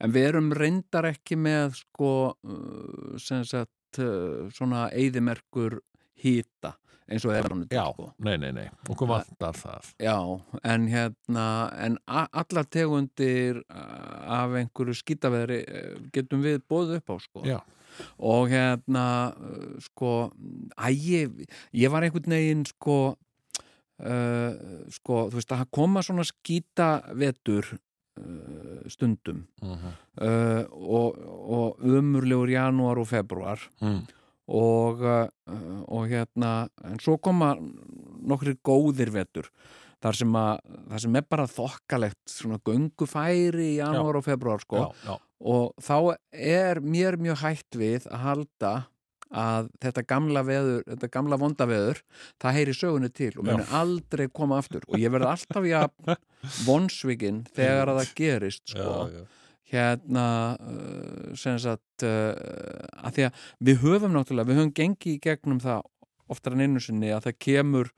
En 0.00 0.12
við 0.14 0.28
erum 0.32 0.52
reyndar 0.56 1.08
ekki 1.12 1.36
með, 1.38 1.74
sko, 1.80 2.12
uh, 2.44 3.16
sem 3.18 3.44
sagt, 3.44 3.98
uh, 3.98 4.48
svona 4.54 4.88
eyðimerkur 4.92 5.78
hýta, 6.22 6.74
eins 7.10 7.24
og 7.26 7.34
er 7.34 7.48
hann 7.50 7.64
Já, 7.72 7.84
sko. 7.92 8.12
nei, 8.22 8.36
nei, 8.38 8.52
nei, 8.56 8.68
okkur 8.88 9.08
vantar 9.10 9.56
það. 9.58 9.88
Já, 10.00 10.16
en 10.64 10.86
hérna, 10.88 11.46
en 11.82 11.98
a- 12.06 12.28
allar 12.32 12.64
tegundir 12.70 13.62
af 13.68 14.54
einhverju 14.60 14.94
skýtaveðri 15.02 15.60
getum 16.14 16.42
við 16.46 16.62
bóðið 16.70 17.00
upp 17.02 17.10
á, 17.10 17.16
sko. 17.20 17.42
Já. 17.44 17.58
Og 18.18 18.48
hérna, 18.48 19.34
uh, 19.36 19.74
sko, 19.84 20.32
æ, 20.78 20.88
ég, 20.94 21.46
ég 21.74 21.90
var 21.92 22.02
einhvern 22.06 22.32
veginn, 22.32 22.64
sko, 22.70 23.16
uh, 24.00 24.52
sko, 24.94 25.26
þú 25.28 25.36
veist, 25.36 25.52
að 25.52 25.66
koma 25.74 26.00
svona 26.06 26.24
skýtavetur 26.24 27.74
stundum. 28.92 29.46
Uh 29.62 29.76
-huh. 29.76 29.92
uh, 30.20 30.64
og, 30.70 31.18
og 31.56 31.84
umurlegur 31.84 32.50
janúar 32.50 32.98
og 32.98 33.08
februar 33.08 33.58
mm. 33.80 34.00
og, 34.48 35.00
uh, 35.00 35.82
og 35.88 36.08
hérna 36.08 36.68
en 36.84 36.98
svo 36.98 37.16
koma 37.18 37.56
nokkri 38.20 38.56
góðir 38.62 39.10
vetur 39.10 39.48
þar 40.02 40.18
sem, 40.18 40.36
að, 40.36 40.58
þar 40.90 41.00
sem 41.00 41.16
er 41.16 41.26
bara 41.30 41.46
þokkalegt 41.46 42.22
svona 42.26 42.58
göngufæri 42.58 43.74
í 43.74 43.78
janúar 43.78 44.18
og 44.18 44.24
februar 44.24 44.60
sko. 44.60 44.76
Já, 44.76 44.88
já, 45.06 45.18
og 45.42 45.74
þá 45.82 46.16
er 46.32 46.80
mér 46.80 47.18
mjög 47.18 47.42
hætt 47.42 47.78
við 47.78 48.06
að 48.10 48.22
halda 48.26 48.72
að 49.32 49.68
þetta 49.82 50.04
gamla 50.08 50.42
veður, 50.46 50.82
þetta 50.86 51.10
gamla 51.12 51.38
vonda 51.40 51.66
veður 51.68 52.00
það 52.42 52.56
heyri 52.58 52.74
sögunni 52.76 53.12
til 53.12 53.30
og 53.36 53.46
muni 53.48 53.68
aldrei 53.78 54.26
koma 54.32 54.58
aftur. 54.60 54.84
Og 54.90 54.98
ég 55.00 55.12
verði 55.12 55.30
alltaf 55.32 55.68
í 55.68 55.72
að 55.76 56.18
vonsvikinn 56.68 57.44
þegar 57.56 57.92
að 57.92 58.02
það 58.02 58.12
gerist 58.18 58.64
sko. 58.74 58.88
já, 59.08 59.22
já. 59.22 59.22
hérna 59.72 60.26
uh, 60.58 61.30
sem 61.38 61.60
sagt 61.62 62.06
uh, 62.08 62.34
að 63.00 63.16
því 63.16 63.28
að 63.28 63.46
við 63.70 63.86
höfum 63.86 64.16
náttúrulega, 64.16 64.50
við 64.50 64.60
höfum 64.60 64.74
gengið 64.82 65.14
í 65.14 65.22
gegnum 65.28 65.62
það 65.62 65.88
oftar 66.32 66.56
en 66.56 66.66
einu 66.66 66.82
sinni 66.82 67.12
að 67.12 67.28
það 67.28 67.40
kemur 67.48 67.94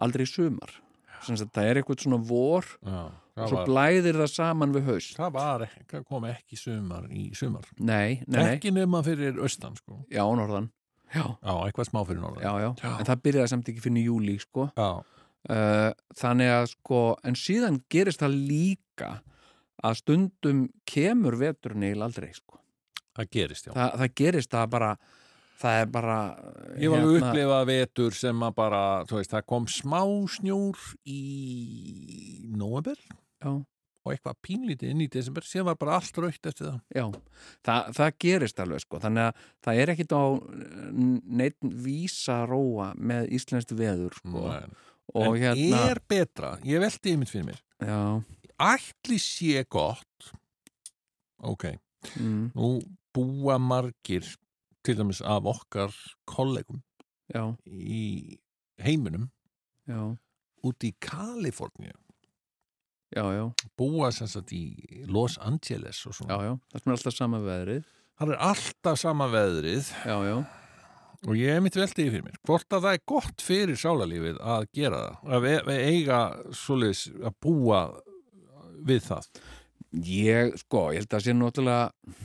aldrei 0.00 0.26
sumar. 0.28 0.78
Sem 1.26 1.36
sagt 1.36 1.52
það 1.52 1.68
er 1.68 1.80
eitthvað 1.80 2.06
svona 2.06 2.22
vor 2.24 2.64
já. 2.80 3.02
Og 3.44 3.52
svo 3.52 3.62
blæðir 3.68 4.18
það 4.20 4.30
saman 4.34 4.74
við 4.74 4.84
haust. 4.90 5.14
Það, 5.16 5.32
var, 5.36 5.64
kom 6.08 6.26
ekki 6.30 6.58
sumar 6.60 7.06
í 7.10 7.28
sumar. 7.38 7.66
nei, 7.78 8.20
nei, 8.26 8.36
nei, 8.40 8.50
Ekki 8.56 8.72
nema 8.76 9.02
fyrir 9.06 9.38
austan, 9.42 9.76
sko. 9.80 10.02
já, 10.10 10.22
norðan. 10.24 10.70
Já, 11.10 11.24
Já, 11.42 11.54
eitthvað 11.66 11.88
smá 11.90 12.04
fyrir 12.06 12.20
norðan. 12.22 12.44
já, 12.44 12.52
já, 12.84 12.92
en 13.00 13.08
það 13.08 13.22
byrjaði 13.24 13.52
samt 13.54 13.68
ekki 13.72 13.80
fyrir 13.88 14.04
júli 14.06 14.36
sko. 14.42 14.68
Uh, 14.76 15.88
þannig 16.20 16.50
að 16.52 16.66
sko 16.74 16.98
en 17.24 17.34
síðan 17.40 17.78
gerist 17.90 18.20
það 18.20 18.34
líka 18.50 19.08
að 19.82 19.96
stundum 20.02 20.66
kemur 20.84 21.38
veturinn 21.40 21.86
eiginlega 21.88 22.10
aldrei 22.10 22.34
sko. 22.36 22.58
Það 23.16 23.30
gerist, 23.34 23.66
já. 23.66 23.72
Þa, 23.74 23.86
það 24.02 24.14
gerist 24.20 24.52
það 24.52 24.68
bara 24.76 24.90
það 25.60 25.78
er 25.82 25.88
bara 25.92 26.18
Ég 26.80 26.92
var 26.92 27.02
alveg 27.02 27.24
upplifað 27.24 27.64
vetur 27.68 28.14
sem 28.16 28.44
að 28.46 28.54
bara, 28.60 28.82
þú 29.08 29.16
veist, 29.18 29.32
það 29.34 29.46
kom 29.50 29.66
smá 29.68 29.98
snjór 30.36 30.84
í 31.04 31.18
november 32.56 33.00
já, 33.40 33.52
og 34.00 34.12
eitthvað 34.14 34.38
pínlítið 34.46 34.92
inn 34.94 35.02
í 35.04 35.08
desember, 35.12 35.44
síðan 35.44 35.68
var 35.70 35.78
bara 35.80 35.96
allt 35.98 36.20
raukt 36.22 36.50
eftir 36.50 36.68
það. 36.68 36.78
já, 36.96 37.04
það, 37.68 37.90
það 37.98 38.12
gerist 38.24 38.62
alveg 38.64 38.84
sko, 38.84 39.00
þannig 39.02 39.28
að 39.28 39.42
það 39.66 39.80
er 39.82 39.94
ekkit 39.94 40.14
á 40.16 40.24
neitt 41.40 41.70
vísa 41.84 42.38
róa 42.48 42.90
með 42.96 43.30
íslenskt 43.38 43.74
veður 43.76 44.16
sko. 44.20 44.44
En 45.20 45.34
hérna 45.42 45.82
er 45.90 45.98
betra, 46.08 46.54
ég 46.62 46.82
veldi 46.82 47.16
yfir 47.16 47.32
fyrir 47.32 47.48
mér, 47.48 47.62
já, 47.82 48.00
ætli 48.70 49.18
sé 49.20 49.64
gott, 49.68 50.30
ok, 51.42 51.72
mm, 52.14 52.52
nú 52.54 52.76
búa 53.14 53.58
margir 53.58 54.26
til 54.86 54.96
dæmis 54.96 55.20
af 55.20 55.48
okkar 55.50 55.94
kollegum 56.30 56.80
já, 57.34 57.42
í 57.66 58.38
heiminum 58.80 59.28
já, 59.90 60.14
út 60.64 60.86
í 60.86 60.92
Kaliforníu 61.02 61.96
já, 63.16 63.24
já, 63.34 63.44
búa 63.78 64.10
sem 64.14 64.30
sagt 64.30 64.54
í 64.56 64.64
Los 65.10 65.38
Angeles 65.42 66.04
og 66.06 66.14
já, 66.14 66.20
svona. 66.20 66.40
já 66.46 66.52
það 66.70 66.82
sem 66.82 66.90
er 66.90 66.96
alltaf 66.98 67.16
sama 67.16 67.42
veðrið 67.44 67.96
Það 68.20 68.30
er 68.34 68.40
alltaf 68.44 68.98
sama 69.00 69.26
veðrið 69.32 69.86
já, 70.04 70.16
já, 70.28 70.34
og 71.24 71.36
ég 71.36 71.54
hef 71.54 71.62
mitt 71.64 71.76
veltið 71.76 72.10
fyrir 72.12 72.24
mér. 72.26 72.36
Hvort 72.44 72.76
að 72.76 72.84
það 72.86 72.96
er 72.96 73.02
gott 73.12 73.44
fyrir 73.44 73.80
sálarlífið 73.80 74.40
að 74.54 74.66
gera 74.76 75.00
það, 75.00 75.16
að 75.36 75.46
við, 75.46 75.56
við 75.68 75.80
eiga 75.88 76.20
svoleiðis 76.60 77.02
að 77.16 77.38
búa 77.44 77.80
við 78.90 79.02
það. 79.08 79.30
ég, 80.06 80.54
sko, 80.60 80.84
ég 80.94 81.02
held 81.02 81.16
að 81.16 81.24
sé 81.24 81.34
náttúrulega 81.36 82.16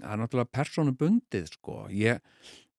það 0.00 0.12
er 0.14 0.20
náttúrulega 0.22 0.54
persónubundið 0.56 1.50
sko, 1.52 1.76
ég 1.92 2.20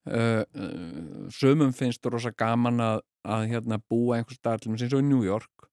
uh, 0.09 0.41
uh, 0.41 1.27
sömum 1.33 1.75
finnst 1.77 2.07
rosa 2.09 2.33
gaman 2.33 2.81
að, 2.81 3.03
að 3.23 3.47
hérna 3.53 3.81
búa 3.91 4.17
einhvers 4.17 4.39
staðar 4.41 4.63
til 4.63 4.73
mér 4.73 4.87
eins 4.87 4.95
og 4.97 5.03
í 5.03 5.09
New 5.11 5.21
York 5.27 5.67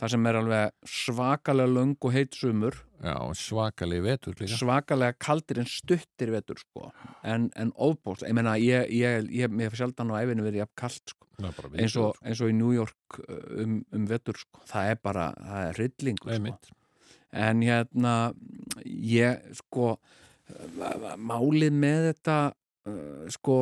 það 0.00 0.12
sem 0.14 0.26
er 0.28 0.38
alveg 0.40 0.90
svakalega 0.90 1.70
löng 1.70 1.94
og 2.00 2.14
heit 2.14 2.34
sumur. 2.38 2.78
Já, 3.04 3.14
svakalegi 3.36 4.04
vetur 4.04 4.36
líka. 4.40 4.56
svakalega 4.58 5.16
kaldir 5.20 5.60
en 5.60 5.68
stuttir 5.68 6.32
vetur 6.32 6.58
sko, 6.62 6.88
en, 7.22 7.50
en 7.60 7.72
ofbóls 7.76 8.24
ég 8.24 8.32
meina, 8.36 8.56
ég, 8.56 8.88
ég, 8.88 9.28
ég, 9.28 9.52
ég 9.52 9.68
hef 9.68 9.76
sjaldan 9.76 10.14
á 10.14 10.22
æfinu 10.22 10.46
verið 10.46 10.62
jafn 10.62 10.78
kalt 10.80 11.12
sko, 11.12 11.28
eins 11.42 11.98
og, 12.00 12.14
vetur. 12.14 12.22
eins 12.24 12.40
og 12.40 12.50
í 12.50 12.56
New 12.56 12.72
York 12.72 13.20
um, 13.28 13.78
um 13.92 14.08
vetur 14.08 14.40
sko, 14.40 14.64
það 14.70 14.94
er 14.94 15.00
bara 15.04 15.28
það 15.36 15.68
er 15.68 15.80
rillingu 15.82 16.40
sko. 16.40 16.76
En 17.34 17.64
hérna 17.66 18.16
ég 18.86 19.56
sko 19.58 19.94
málið 21.18 21.74
með 21.74 22.08
þetta 22.12 22.38
uh, 22.88 23.26
sko 23.32 23.58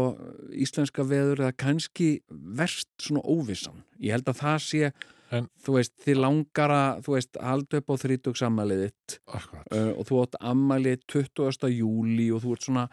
íslenska 0.53 1.07
veður 1.09 1.47
eða 1.47 1.57
kannski 1.65 2.13
verst 2.31 2.91
svona 3.01 3.25
óvissan. 3.27 3.83
Ég 3.99 4.17
held 4.17 4.31
að 4.31 4.41
það 4.43 4.63
sé 4.67 4.93
En- 5.33 5.49
þú 5.65 5.77
veist, 5.79 5.93
þið 6.05 6.19
langara 6.21 6.81
þú 7.05 7.17
veist, 7.17 7.37
haldu 7.41 7.81
upp 7.81 7.93
á 7.93 7.95
þrítug 8.05 8.39
sammælið 8.41 8.87
þitt 8.87 9.19
Akkurat. 9.39 9.67
uh, 9.73 9.93
og 9.97 10.09
þú 10.09 10.23
átt 10.27 10.41
ammælið 10.53 11.05
20. 11.15 11.71
júli 11.73 12.31
og 12.35 12.43
þú 12.45 12.57
ert 12.57 12.67
svona 12.69 12.87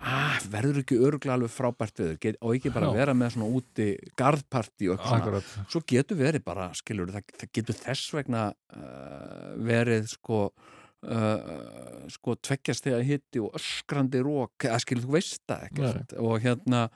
ah, 0.00 0.36
verður 0.52 0.82
ekki 0.82 0.98
örglega 1.04 1.34
alveg 1.36 1.52
frábært 1.52 1.98
veður 2.00 2.20
Get, 2.22 2.38
og 2.40 2.54
ekki 2.56 2.72
bara 2.74 2.90
Já. 2.92 2.94
vera 3.00 3.14
með 3.18 3.34
svona 3.34 3.48
úti 3.58 3.88
garðparti 4.18 4.88
og 4.92 5.02
eitthvað 5.02 5.48
svo 5.72 5.82
getur 5.92 6.20
verið 6.22 6.44
bara, 6.46 6.68
skilur, 6.78 7.10
það, 7.12 7.34
það 7.42 7.52
getur 7.58 7.80
þess 7.82 8.14
vegna 8.16 8.44
uh, 8.76 9.50
verið 9.72 10.06
sko 10.14 10.38
uh, 10.48 12.06
sko 12.12 12.36
tveggjast 12.40 12.86
þegar 12.88 13.04
hitti 13.10 13.42
og 13.42 13.58
öskrandi 13.58 14.22
rók 14.24 14.68
eða 14.70 14.80
skilur 14.82 15.06
þú 15.08 15.16
veist 15.18 15.42
það 15.50 15.66
ekkert 15.70 16.16
og 16.22 16.38
hérna 16.46 16.86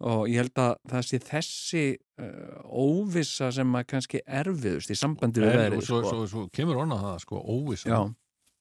og 0.00 0.28
ég 0.30 0.36
held 0.42 0.60
að 0.62 0.76
það 0.92 1.02
sé 1.08 1.18
þessi 1.26 1.82
uh, 2.22 2.60
óvissa 2.70 3.48
sem 3.52 3.72
að 3.74 3.86
kannski 3.90 4.20
erfiðust 4.26 4.90
í 4.94 4.96
sambandi 4.98 5.42
við 5.42 5.50
En, 5.50 5.58
veðrið 5.62 5.78
og 5.82 5.86
svo, 5.88 6.00
sko. 6.02 6.10
svo, 6.14 6.26
svo 6.32 6.44
kemur 6.54 6.78
hona 6.82 6.98
það 7.02 7.18
sko, 7.24 7.40
óvissan. 7.42 7.92
Já, 7.92 8.14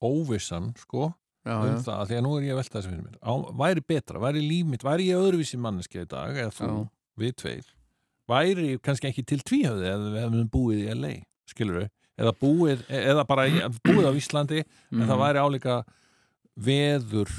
óvissan, 0.08 0.71
sko 0.82 1.04
já, 1.45 1.54
um 1.62 1.76
já, 1.76 1.78
það, 1.86 2.02
því 2.10 2.17
að 2.17 2.23
nú 2.26 2.32
er 2.38 2.47
ég 2.47 2.56
að 2.56 2.62
velta 2.62 2.78
þessu 2.80 2.89
fyrir 2.91 3.04
mér. 3.06 3.19
Á, 3.21 3.32
væri 3.62 3.84
betra, 3.93 4.19
væri 4.23 4.41
líf 4.47 4.65
mitt, 4.71 4.84
væri 4.88 5.08
ég 5.12 5.21
öðruvísi 5.21 5.60
manneskja 5.62 6.04
í 6.08 6.10
dag, 6.12 6.38
eða 6.41 6.56
þú, 6.58 6.71
við 7.21 7.36
tveir 7.43 7.69
væri 8.28 8.73
kannski 8.84 9.08
ekki 9.08 9.23
til 9.23 9.39
tvíhöfði 9.47 9.88
eða 9.88 10.10
við 10.12 10.19
hefum 10.26 10.50
búið 10.52 10.82
í 10.84 10.95
LA, 10.97 11.13
skilur 11.47 11.78
við 11.84 11.88
eða 12.17 12.34
búið, 12.41 12.82
eða 12.89 13.23
bara 13.30 13.45
búið 13.86 14.08
á 14.10 14.13
Íslandi, 14.17 14.63
en 14.65 14.97
Mhm. 14.97 15.08
það 15.08 15.21
væri 15.21 15.43
álíka 15.45 15.76
veður 16.58 17.32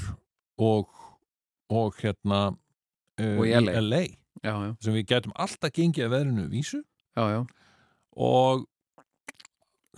og 0.57 0.87
og 1.69 1.93
hérna 2.01 2.55
uh, 3.19 3.35
Og 3.37 3.45
í 3.47 3.53
LA. 3.53 3.77
LA 3.83 4.01
já, 4.07 4.53
já, 4.53 4.73
sem 4.83 4.95
við 4.95 5.07
getum 5.13 5.35
alltaf 5.35 5.73
gengið 5.75 6.07
að 6.07 6.13
veðrinu 6.15 6.49
vísu. 6.51 6.81
Já, 7.19 7.41
og 8.19 8.65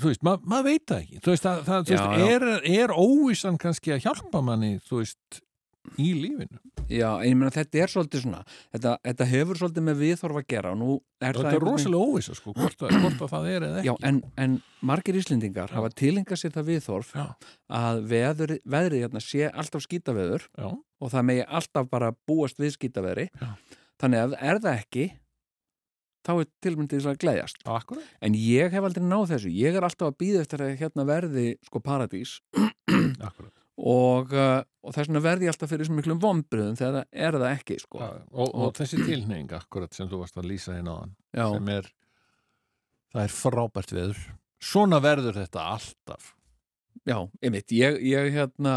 þú 0.01 0.11
veist, 0.11 0.23
ma 0.25 0.35
maður 0.41 0.69
veit 0.71 0.85
það 0.89 1.03
ekki. 1.03 1.21
Þú 1.21 1.33
veist, 1.35 1.45
það, 1.45 1.63
það, 1.67 1.87
þú 1.87 1.97
veist 1.97 2.35
er, 2.35 2.47
er 2.81 2.95
óvissan 2.95 3.59
kannski 3.61 3.95
að 3.95 4.05
hjálpa 4.07 4.43
manni 4.45 4.75
þú 4.87 5.01
veist, 5.03 5.41
í 6.01 6.11
lífinu 6.17 6.61
Já, 6.91 7.07
ég 7.25 7.37
meina 7.37 7.51
þetta 7.53 7.81
er 7.83 7.91
svolítið 7.91 8.23
svona 8.25 8.41
þetta, 8.73 8.93
þetta 9.07 9.27
hefur 9.31 9.59
svolítið 9.61 9.85
með 9.87 10.01
viðþorf 10.01 10.39
að 10.41 10.47
gera 10.51 10.73
er 10.75 11.39
þetta 11.39 11.53
er 11.55 11.65
rosalega 11.65 12.09
óvissa 12.11 12.35
sko, 12.37 12.53
hvort, 12.57 12.83
að, 12.83 12.97
hvort 13.03 13.23
að 13.25 13.33
það 13.35 13.49
er 13.51 13.65
eða 13.67 13.79
ekki 13.81 13.89
Já, 13.89 13.93
en, 14.09 14.19
en 14.45 14.57
margir 14.91 15.19
Íslendingar 15.21 15.75
hafa 15.75 15.91
tilengað 16.01 16.41
sér 16.41 16.55
það 16.57 16.69
viðþorf 16.71 17.13
Já. 17.15 17.25
að 17.81 18.03
veður, 18.11 18.55
veðrið 18.75 19.05
hérna 19.05 19.23
sé 19.23 19.47
alltaf 19.49 19.85
skýtaveður 19.87 20.47
Já. 20.51 20.69
og 20.71 21.13
það 21.15 21.27
megi 21.31 21.47
alltaf 21.47 21.91
bara 21.91 22.13
búast 22.29 22.61
við 22.61 22.75
skýtaveðri 22.77 23.27
Já. 23.31 23.49
þannig 24.01 24.25
að 24.25 24.37
er 24.41 24.63
það 24.65 24.79
ekki 24.81 25.07
þá 26.21 26.33
er 26.35 26.49
tilmyndið 26.61 27.07
að 27.09 27.21
gleðjast 27.23 27.63
Akkurat. 27.65 28.11
en 28.21 28.37
ég 28.37 28.73
hef 28.73 28.85
aldrei 28.85 29.05
náð 29.05 29.31
þessu, 29.35 29.53
ég 29.57 29.77
er 29.77 29.87
alltaf 29.87 30.11
að 30.11 30.19
býða 30.21 30.43
eftir 30.45 30.65
að 30.65 30.75
hérna 30.81 31.07
verði 31.09 31.47
sko 31.65 31.81
paradís 31.83 32.37
Akkurat. 33.27 33.60
Og, 33.81 34.33
uh, 34.35 34.59
og 34.85 34.93
þess 34.93 35.07
vegna 35.09 35.23
verði 35.23 35.47
ég 35.47 35.55
alltaf 35.55 35.71
fyrir 35.71 35.87
svo 35.87 35.95
miklum 35.97 36.19
vombriðum 36.21 36.77
þegar 36.77 36.99
það 36.99 37.23
er 37.25 37.37
það 37.39 37.47
ekki 37.55 37.79
sko. 37.81 38.01
Já, 38.03 38.11
og, 38.31 38.51
og 38.53 38.75
þessi 38.77 38.99
tilhneing 39.01 39.55
akkurat 39.57 39.97
sem 39.97 40.09
þú 40.11 40.21
varst 40.21 40.37
að 40.37 40.51
lýsa 40.51 40.75
hérna 40.75 40.99
á 40.99 41.47
sem 41.55 41.71
er 41.73 41.89
það 43.11 43.23
er 43.23 43.33
frábært 43.35 43.95
veður. 43.95 44.21
Svona 44.61 45.01
verður 45.01 45.41
þetta 45.41 45.65
alltaf. 45.73 46.29
Já, 47.07 47.17
einmitt. 47.41 47.73
Ég, 47.73 47.97
ég 48.05 48.29
hérna 48.35 48.75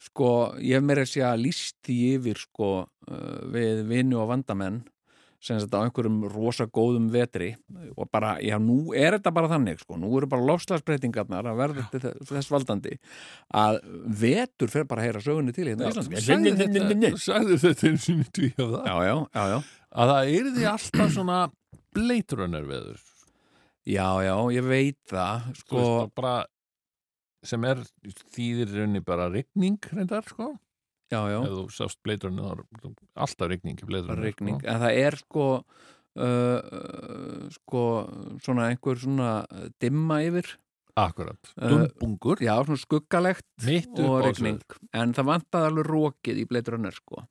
sko, 0.00 0.30
ég 0.62 0.78
hef 0.78 0.86
meira 0.86 1.04
að 1.04 1.12
segja 1.12 1.34
líst 1.36 1.76
því 1.84 1.98
yfir 2.16 2.40
sko 2.40 2.70
uh, 2.84 3.38
við 3.52 3.84
vinnu 3.90 4.22
og 4.22 4.30
vandamenn 4.32 4.82
sem 5.44 5.60
þetta 5.60 5.80
á 5.80 5.84
einhverjum 5.84 6.18
rosa 6.32 6.66
góðum 6.66 7.10
vetri. 7.12 7.52
Og 7.94 8.08
bara, 8.12 8.34
já, 8.44 8.56
nú 8.62 8.94
er 8.96 9.18
þetta 9.18 9.34
bara 9.36 9.50
þannig 9.52 9.84
sko, 9.84 9.98
nú 10.00 10.10
eru 10.18 10.28
bara 10.30 10.46
lofslagsbreytingarnar 10.48 11.50
að 11.52 11.60
verða 11.60 11.86
þess, 11.92 12.50
valdandi 12.52 12.96
að 13.54 13.80
vetur 14.24 14.72
fer 14.72 14.88
bara 14.88 15.04
að 15.04 15.10
heyra 15.10 15.24
sögunni 15.24 15.54
til 15.56 15.68
hérna 15.68 15.88
á 15.88 15.92
Íslandi. 15.92 16.18
Þú 16.18 16.26
sagðir 16.26 16.60
þetta, 16.60 16.92
þú 17.04 17.24
sagðir 17.24 17.64
þetta 17.68 17.90
einu 17.90 18.04
sinni 18.08 18.28
tvíhöfða 18.34 18.84
Já, 18.84 18.94
já, 19.04 19.16
já, 19.36 19.44
já 19.54 19.58
að 19.94 20.10
það 20.10 20.32
yrði 20.38 20.66
alltaf 20.70 21.12
svona 21.14 21.38
bleitrunner 21.94 22.66
veður. 22.66 23.02
Já, 23.84 24.08
já, 24.24 24.34
ég 24.56 24.66
veit 24.66 25.00
það 25.10 25.48
sko, 25.60 25.80
veist, 25.84 26.14
bara 26.16 26.34
sem 27.44 27.64
er 27.68 27.82
þýðir 28.32 28.70
í 28.70 28.78
rauninni 28.78 29.02
bara 29.04 29.28
rigning 29.28 29.90
reyndar 29.92 30.24
sko 30.24 30.54
já, 31.12 31.20
já. 31.32 31.40
Ef 31.44 31.52
þú 31.58 31.64
sást 31.74 32.00
er 32.54 32.62
alltaf 33.14 33.48
rigning 33.50 33.80
í 33.82 33.88
bara 33.88 34.22
rigning, 34.24 34.60
en 34.64 34.80
það 34.84 35.00
er 35.04 35.16
sko 35.20 35.46
uh, 35.60 36.24
uh, 36.24 37.46
sko 37.54 37.82
svona 38.44 38.70
einhver 38.72 39.00
svona 39.02 39.32
dimma 39.82 40.22
yfir. 40.24 40.54
Sko. 40.54 40.60
Akkurat, 40.94 41.48
Uh, 41.58 41.68
dumbungur. 41.72 42.38
já, 42.38 42.54
svona 42.62 42.78
skuggalegt 42.78 43.46
mitt 43.66 43.98
og 43.98 44.20
rigning. 44.28 44.60
En 44.94 45.12
það 45.12 45.26
vantaði 45.26 45.70
alveg 45.72 45.88
rókið 45.90 46.38
í 46.38 46.46
Runner 46.70 46.94
sko. 46.94 47.24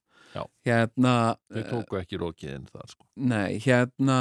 Hérna 0.65 1.13
þau 1.47 1.61
uh, 1.61 1.67
tóku 1.69 1.99
ekki 1.99 2.17
rókið 2.19 2.55
inn 2.57 2.65
það 2.67 2.89
sko. 2.91 3.05
Nei, 3.15 3.59
hérna 3.63 4.17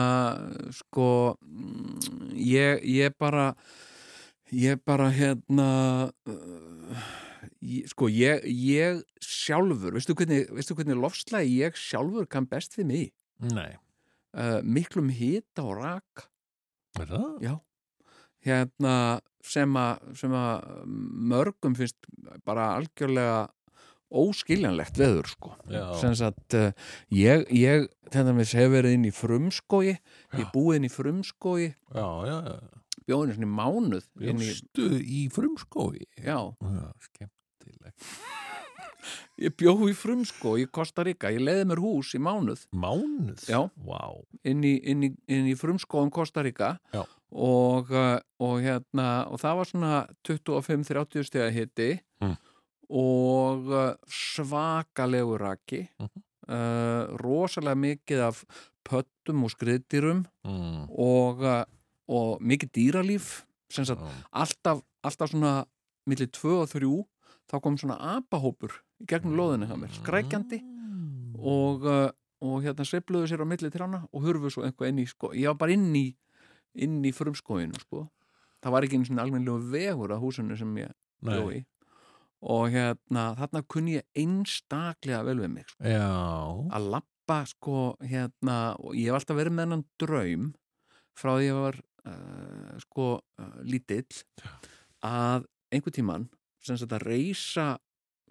sko 0.77 1.09
mm, 1.41 2.35
ég, 2.37 2.85
ég 2.85 3.17
bara 3.19 3.55
ég 4.53 4.81
bara 4.85 5.09
hérna 5.12 5.69
uh, 6.29 7.07
ég, 7.65 7.88
sko 7.91 8.09
ég, 8.12 8.45
ég 8.47 9.01
sjálfur, 9.23 9.97
veistu 9.97 10.17
hvernig, 10.19 10.51
hvernig 10.53 11.01
lofslægi 11.01 11.59
ég 11.62 11.79
sjálfur 11.79 12.29
kann 12.31 12.49
best 12.51 12.77
við 12.79 12.88
mig? 12.91 13.11
Nei, 13.43 13.73
uh, 14.37 14.61
miklum 14.62 15.11
hita 15.12 15.65
og 15.65 15.79
rak 15.81 16.29
er 17.01 17.09
það? 17.09 17.29
já. 17.43 17.55
Hérna 18.43 18.95
sem 19.47 19.77
að, 19.79 20.15
sem 20.19 20.33
að 20.35 20.87
mörgum 21.31 21.75
finnst 21.79 22.09
bara 22.47 22.73
algjörlega 22.77 23.47
óskiljanlegt 24.12 24.99
veður 25.01 25.31
sko. 25.31 25.55
Já. 25.73 25.87
sem 26.03 26.12
sagt 26.19 26.57
uh, 26.59 26.75
ég, 27.15 27.47
ég 27.55 27.87
þetta 28.12 28.35
með 28.37 28.55
hef 28.59 28.73
verið 28.75 28.99
inn 28.99 29.09
í 29.09 29.15
frumskói 29.15 29.95
ég 29.95 30.47
búið 30.53 30.81
inn 30.83 30.88
í 30.91 30.93
frumskói 30.93 31.71
Já, 31.71 32.09
já, 32.29 32.37
já 32.51 32.82
bjóðin 33.12 33.37
svona 33.37 33.53
mánuð 33.61 34.09
inn 34.25 34.40
í, 34.42 34.53
í 35.20 35.22
frumskói 35.33 36.01
já, 36.25 36.38
skemmtilegt. 37.09 38.09
Ég 39.42 39.51
bjóð 39.59 39.88
í 39.90 39.94
frumskói 39.98 40.61
í 40.62 40.66
Costa 40.70 41.03
Rica, 41.03 41.31
ég 41.35 41.42
leiði 41.42 41.64
mér 41.66 41.81
hús 41.83 42.12
í 42.14 42.20
mánuð. 42.22 42.61
Mánuð? 42.79 43.40
Já. 43.51 43.59
Vá. 43.83 44.03
Inn 44.46 44.62
í, 44.62 44.77
inn 44.92 45.03
í, 45.09 45.09
inn 45.33 45.48
í 45.51 45.57
frumskóum 45.59 46.12
Costa 46.14 46.44
Rica. 46.46 46.77
Og, 47.33 47.90
uh, 47.90 48.20
og 48.44 48.61
hérna 48.62 49.07
og 49.33 49.40
það 49.42 49.59
var 49.59 49.70
svona 49.72 49.92
25-30 50.29 51.27
stega 51.31 51.48
hitti 51.55 51.90
Mm. 52.22 52.37
og 52.94 53.70
uh, 53.72 53.88
svakalegu 54.07 55.35
raki. 55.40 55.81
Mhm. 55.98 56.22
uh, 56.53 57.16
rosalega 57.18 57.75
mikið 57.83 58.22
af 58.29 58.44
pöttum 58.87 59.42
og 59.48 59.51
skriðdýrum. 59.57 60.22
Mm. 60.46 60.87
og, 60.92 61.42
og 62.09 62.41
mikið 62.43 62.73
dýralíf 62.79 63.45
sem 63.73 63.85
sagt 63.88 64.03
alltaf, 64.33 64.83
alltaf 65.03 65.31
svona 65.31 65.65
millir 66.07 66.29
2 66.35 66.57
og 66.62 66.69
3 66.73 66.91
þá 67.53 67.61
kom 67.62 67.77
svona 67.79 67.99
apahópur 68.19 68.75
í 69.03 69.07
gegnum 69.11 69.37
loðinu 69.38 69.67
hjá 69.71 69.77
mér, 69.79 69.95
skrækjandi 70.01 70.62
Mm. 70.93 71.37
og, 71.41 71.85
uh, 71.88 72.11
og 72.45 72.62
hérna 72.62 72.85
sveifluðu 72.85 73.27
sér 73.31 73.41
á 73.43 73.47
milli 73.49 73.71
trána 73.73 74.03
og 74.12 74.23
hurfu 74.23 74.51
svo 74.53 74.62
eitthvað 74.67 74.88
inn 74.93 74.99
í 75.03 75.07
sko, 75.09 75.31
ég 75.33 75.47
var 75.49 75.57
bara 75.57 75.73
inn 75.73 75.88
í 75.97 76.15
inn 76.75 77.03
í 77.05 77.12
frumskóinu 77.12 77.79
sko 77.81 78.07
það 78.62 78.73
var 78.75 78.83
ekki 78.87 78.99
einu 78.99 79.09
svona 79.09 79.25
almennlegu 79.25 79.71
vegur 79.73 80.12
að 80.12 80.21
húsinu 80.23 80.57
sem 80.59 80.75
ég 80.77 80.93
bjó 81.25 81.49
Nei. 81.49 81.62
í 81.62 81.65
og 82.43 82.71
hérna 82.75 83.25
þarna 83.38 83.62
kunni 83.71 83.97
ég 84.01 84.07
einstaklega 84.19 85.23
vel 85.25 85.38
við 85.41 85.51
mig 85.55 85.69
sko. 85.71 85.79
Að 86.75 86.88
lappa 86.91 87.38
sko 87.47 87.97
hérna 88.03 88.75
og 88.83 88.95
ég 88.99 89.09
hef 89.11 89.21
alltaf 89.21 89.38
verið 89.38 89.55
með 89.57 89.65
hennan 89.67 89.85
draum 90.03 90.49
frá 91.15 91.37
því 91.38 91.47
ég 91.47 91.59
var 91.61 91.81
uh, 92.09 92.75
sko 92.83 93.09
uh, 93.19 93.59
lítill 93.67 94.23
að 95.07 95.49
einhver 95.73 95.95
tíman 95.95 96.29
sem 96.62 96.79
sagt 96.79 96.95
að 96.97 97.07
reysa 97.11 97.67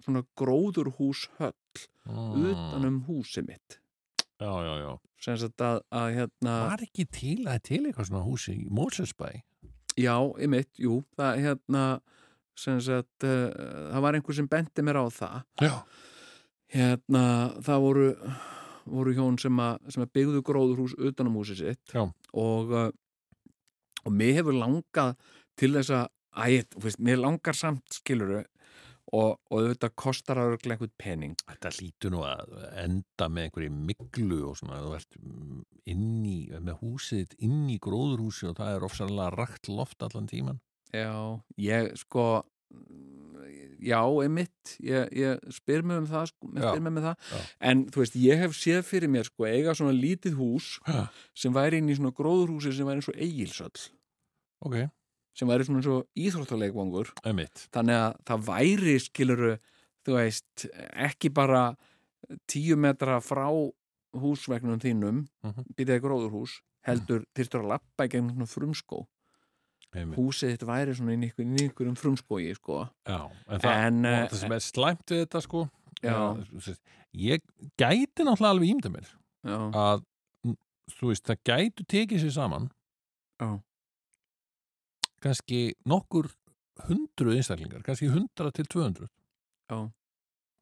svona 0.02 0.24
gróðurhús 0.38 1.28
höll 1.38 1.54
mm. 2.08 2.44
utan 2.52 2.88
um 2.88 3.00
húsið 3.08 3.52
mitt 3.52 3.78
Já, 4.42 4.50
já, 4.66 4.72
já 4.82 4.92
sem 5.22 5.36
sagt 5.38 5.62
að, 5.62 5.82
að 5.94 6.08
hérna 6.16 6.54
Var 6.72 6.86
ekki 6.88 7.06
til 7.14 7.40
að 7.46 7.60
til 7.68 7.82
eitthvað 7.84 8.08
svona 8.08 8.24
húsi 8.26 8.56
í 8.64 8.70
Mósesbæ? 8.74 9.28
já, 10.00 10.16
ymitt, 10.40 10.72
jú, 10.80 11.02
það 11.18 11.44
hérna 11.44 11.84
sem 12.58 12.80
sagt 12.84 13.26
uh, 13.28 13.52
það 13.92 14.02
var 14.04 14.16
einhver 14.18 14.36
sem 14.36 14.48
benti 14.50 14.84
mér 14.84 14.98
á 14.98 15.06
það 15.12 15.68
Já 15.68 15.76
hérna, 16.72 17.22
það 17.64 17.86
voru 17.86 18.08
voru 18.88 19.14
hjón 19.14 19.38
sem 19.38 19.60
að, 19.62 19.78
sem 19.94 20.04
að 20.04 20.12
byggðu 20.16 20.42
gróðurhús 20.46 20.94
utan 20.98 21.30
um 21.30 21.38
húsið 21.38 21.60
sitt 21.60 21.94
Já. 21.94 22.02
og 22.34 22.72
uh, 22.74 22.88
og 24.02 24.16
mér 24.16 24.40
hefur 24.40 24.58
langað 24.58 25.14
til 25.58 25.72
þess 25.76 25.94
að 25.96 26.08
æ, 26.32 26.64
þú 26.72 26.82
veist, 26.86 27.02
mér 27.04 27.22
langar 27.22 27.56
samt 27.56 27.98
skiluru 27.98 28.40
og, 29.12 29.36
og 29.50 29.56
auðvitað 29.58 29.94
kostar 29.98 30.40
að 30.40 30.54
örglega 30.54 30.78
einhvern 30.78 30.94
pening 31.00 31.34
Þetta 31.48 31.72
lítur 31.78 32.14
nú 32.14 32.22
að 32.24 32.54
enda 32.80 33.28
með 33.28 33.48
einhverju 33.48 33.74
miklu 33.90 34.40
og 34.48 34.58
svona, 34.60 34.80
þú 34.84 34.94
ert 34.96 35.18
inn 35.92 36.22
í, 36.24 36.38
með 36.56 36.78
húsið 36.80 37.36
inn 37.44 37.66
í 37.72 37.78
gróðurhúsi 37.82 38.48
og 38.50 38.56
það 38.60 38.76
er 38.76 38.86
ofsalega 38.88 39.32
rakt 39.34 39.68
loft 39.68 40.04
allan 40.06 40.30
tíman. 40.30 40.62
Já, 40.92 41.40
ég 41.60 41.92
sko 42.00 42.44
já, 43.82 43.98
einmitt. 44.22 44.76
Ég, 44.82 45.08
ég 45.18 45.40
spyr 45.52 45.82
mig 45.82 45.98
um 46.02 46.06
það 46.06 46.26
sko, 46.30 46.50
spyr 46.54 46.82
mig 46.86 47.02
það, 47.02 47.16
en 47.60 47.84
þú 47.90 48.02
veist 48.04 48.16
ég 48.22 48.38
hef 48.44 48.54
séð 48.56 48.82
fyrir 48.86 49.10
mér 49.10 49.26
sko, 49.28 49.46
eiga 49.48 49.74
svona 49.74 49.94
lítið 49.96 50.36
hús 50.38 50.68
Ha. 50.86 51.08
sem 51.34 51.52
væri 51.54 51.80
inn 51.82 51.90
í 51.90 51.96
svona 51.98 52.14
gróðurhúsi 52.14 52.72
sem 52.76 52.86
væri 52.86 53.00
eins 53.02 53.08
og 53.10 53.18
eigilsöll 53.18 53.88
Ok. 54.62 54.76
sem 55.34 55.48
væri 55.48 55.64
svona 55.66 55.82
svo 55.82 56.02
íþróttaleikvangur. 56.14 57.12
Emitt 57.26 57.66
þannig 57.74 57.98
að 57.98 58.16
það 58.30 58.46
væri 58.50 58.96
skiluru 59.02 59.52
þú 60.06 60.16
veist, 60.18 60.66
ekki 60.94 61.32
bara 61.34 61.76
tíu 62.46 62.76
metra 62.76 63.18
frá 63.20 63.48
húsvegnum 64.14 64.78
þínum 64.78 65.26
Mhm. 65.42 65.64
byrjaði 65.74 66.00
gróðurhús, 66.04 66.60
heldur 66.86 67.24
þyrstur 67.34 67.62
að 67.64 67.68
lappa 67.74 68.04
í 68.06 68.08
gegnum 68.14 68.46
frumskó 68.46 69.06
Einmitt. 69.92 70.16
húsið 70.16 70.54
þitt 70.54 70.64
væri 70.68 70.94
svona 70.96 71.12
í 71.12 71.18
einhverjum 71.20 71.96
frumskói 72.00 72.46
sko. 72.56 72.78
Já, 73.04 73.18
en 73.48 73.60
það, 73.60 73.74
En, 73.86 73.98
og 74.04 74.12
eh, 74.12 74.28
það 74.30 74.38
sem 74.42 74.54
er 74.56 74.64
slæmt 74.64 75.12
við 75.12 75.20
þetta 75.26 75.42
sko 75.44 75.64
Já. 76.02 76.16
ég 77.12 77.42
gæti 77.78 78.24
náttúrulega 78.24 78.54
alveg 78.54 78.72
ímda 78.72 78.90
mér 78.90 79.10
já, 79.44 79.58
að 79.76 80.06
þú 80.96 81.10
veist, 81.12 81.26
það 81.28 81.42
gætu 81.50 81.84
tekið 81.92 82.22
sér 82.24 82.34
saman 82.38 82.70
Já. 83.42 83.50
kannski 85.22 85.60
nokkur 85.86 86.30
hundruð 86.88 87.36
einstaklingar, 87.38 87.84
kannski 87.86 88.08
hundra 88.10 88.50
til 88.50 88.66
200 88.66 89.06
Já. 89.70 89.78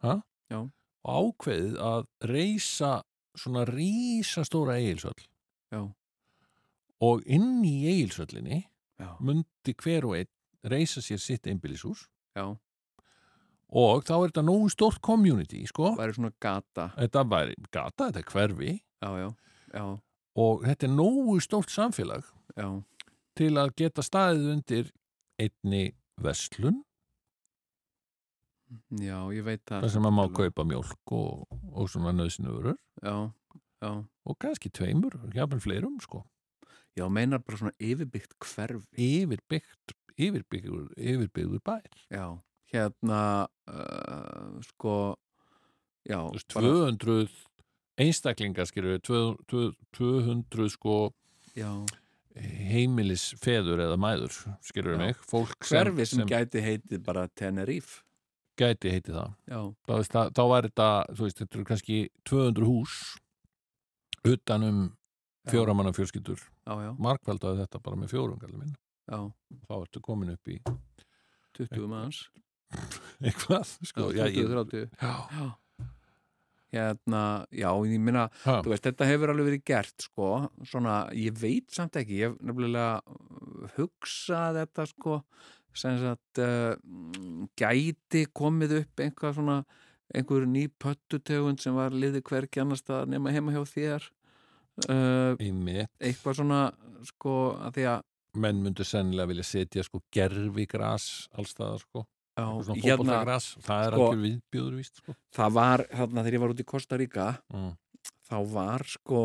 Ha? 0.05 0.17
Já. 0.51 0.61
og 1.07 1.31
ákveðið 1.39 1.79
að 1.87 2.05
reysa 2.29 2.91
svona 3.39 3.63
rísa 3.69 4.43
stóra 4.45 4.75
eigilsöll 4.81 5.23
og 7.01 7.23
inn 7.31 7.63
í 7.65 7.77
eigilsöllinni 7.89 8.65
myndi 9.21 9.75
hver 9.81 10.07
og 10.09 10.17
einn 10.19 10.31
reysa 10.71 11.01
sér 11.05 11.21
sitt 11.21 11.49
einbýlishús. 11.49 12.07
Já. 12.37 12.53
Og 13.71 14.05
þá 14.05 14.15
er 14.17 14.33
þetta 14.33 14.45
nógu 14.45 14.69
stórt 14.73 15.01
community 15.05 15.63
sko, 15.71 15.95
væri 15.99 16.17
svona 16.17 16.33
gata. 16.43 16.91
Þetta 16.97 17.25
væri 17.31 17.57
gata, 17.71 18.11
þetta 18.11 18.23
er 18.23 18.31
hverfi. 18.33 18.73
Já, 19.01 19.11
já, 19.21 19.29
já, 19.73 19.85
og 20.45 20.65
þetta 20.67 20.89
er 20.89 20.95
nógu 20.97 21.37
stórt 21.45 21.73
samfélag 21.73 22.27
já, 22.59 22.69
til 23.39 23.53
að 23.63 23.75
geta 23.79 24.05
staðið 24.05 24.49
undir 24.57 24.91
einni 25.41 25.85
verslun. 26.21 26.83
Já, 29.01 29.19
ég 29.35 29.47
veit 29.47 29.63
það. 29.67 29.87
Þar 29.87 29.95
sem 29.95 30.05
maður 30.07 30.19
má 30.19 30.35
kaupa 30.35 30.67
mjólk 30.67 31.15
og, 31.15 31.47
og 31.71 31.89
svona 31.91 32.13
já, 33.81 33.91
og 34.27 34.37
kannski 34.39 34.71
tveimur, 34.75 35.15
jáfnvel 35.35 35.63
fleirum 35.63 35.97
sko 36.03 36.25
já, 37.01 37.07
meinar 37.09 37.43
bara 37.45 37.61
svona 37.61 37.75
yfirbyggt 37.81 38.37
hverfi. 38.45 38.87
Yfirbyggt 39.01 39.97
yfirbyggður, 40.21 40.91
yfirbyggður 40.97 41.63
bær. 41.65 42.03
Já, 42.13 42.27
hérna 42.75 43.23
uh, 43.71 44.59
sko 44.69 44.97
já, 46.07 46.21
Þú 46.21 46.37
veist, 46.37 46.53
200 46.53 47.25
einstaklingar 48.01 48.69
skilur 48.69 48.97
við 48.97 49.73
200 49.97 50.69
sko 50.73 50.99
já, 51.57 51.71
heimilisfeður 52.71 53.83
eða 53.87 53.99
mæður 54.01 54.37
skilur 54.65 54.95
við 54.95 55.03
mig? 55.07 55.25
Hverfi 55.67 56.07
sem, 56.09 56.25
gæti 56.29 56.63
heitið 56.65 57.03
bara 57.07 57.27
Tenerife. 57.37 58.05
Gæti 58.61 58.93
heiti 58.93 59.15
það. 59.15 59.35
Já, 59.49 59.61
þá, 59.89 59.93
það, 60.13 60.33
þá 60.37 60.43
var 60.53 60.69
þetta, 60.69 60.89
þú 61.17 61.27
veist, 61.27 61.43
þetta 61.43 61.59
eru 61.59 61.69
kannski 61.71 61.99
200 62.29 62.69
hús 62.69 62.97
utan 64.29 64.67
um 64.67 64.81
Já. 65.47 65.55
fjóramanna 65.55 65.95
fjölskyldur 65.97 66.43
markvaldaði 67.01 67.65
þetta 67.65 67.83
bara 67.85 68.01
með 68.01 68.15
fjórum 68.15 68.39
kallar 68.41 68.61
minn 68.61 68.77
já. 69.11 69.21
Þá 69.67 69.75
ertu 69.81 70.03
komin 70.05 70.35
upp 70.35 70.51
í 70.53 70.61
20 71.59 71.89
manns. 71.91 72.23
Eitthvað 73.27 73.67
sko, 73.89 74.13
já, 74.15 74.27
ég, 74.31 74.47
20-30 74.47 74.87
já, 75.01 75.15
já. 75.35 75.49
Hérna, 76.71 77.23
já, 77.51 77.67
ég 77.91 77.99
minna 77.99 78.29
veist, 78.63 78.85
þetta 78.85 79.09
hefur 79.09 79.33
alveg 79.33 79.49
verið 79.49 79.65
gert 79.67 80.05
sko, 80.07 80.29
svona, 80.63 81.01
ég 81.19 81.35
veit 81.35 81.67
samt 81.75 81.99
ekki 81.99 82.21
ég 82.21 82.31
hef 82.31 82.37
nefnilega 82.47 83.73
hugsað 83.75 84.61
þetta 84.61 84.87
sko 84.93 85.17
sem 85.75 85.99
sagt 85.99 86.41
uh, 86.43 86.77
mm, 86.79 87.51
gæti 87.59 88.25
komið 88.35 88.77
upp 88.81 89.03
einhvað 89.03 89.37
svona 89.41 89.59
einhver 90.15 90.47
ný 90.51 90.65
pöttutegund 90.83 91.63
sem 91.63 91.75
var 91.75 91.95
liði 91.95 92.23
hvergi 92.27 92.63
annars 92.63 92.83
það 92.87 93.13
nema 93.17 93.35
heima 93.35 93.55
hjá 93.55 93.63
þér 93.67 94.09
uh, 94.89 95.35
eitthvað 96.01 96.39
svona 96.41 96.61
sko 97.11 97.35
að 97.59 97.75
því 97.79 97.85
að 97.95 98.07
menn 98.41 98.61
myndu 98.63 98.85
sennilega 98.87 99.27
vilja 99.33 99.47
setja 99.49 99.83
sko 99.87 100.01
gerfi 100.15 100.67
gras 100.71 101.07
allstaðar 101.35 101.81
sko 101.83 102.05
já, 102.39 102.45
svona 102.47 102.77
hérna, 102.79 102.97
fótboltagras, 102.97 103.47
það 103.67 103.85
er 103.87 103.93
sko- 103.97 104.07
algjör 104.09 104.23
viðbjöður 104.25 104.77
víst 104.79 105.01
sko 105.03 105.15
það 105.37 105.55
var 105.59 105.85
hérna 105.99 106.23
þegar 106.25 106.37
ég 106.39 106.45
var 106.45 106.55
út 106.55 106.63
í 106.65 106.69
Costa 106.75 106.99
Rica 107.01 107.29
mm. 107.53 107.71
þá 108.31 108.37
var 108.55 108.87
sko 108.87 109.23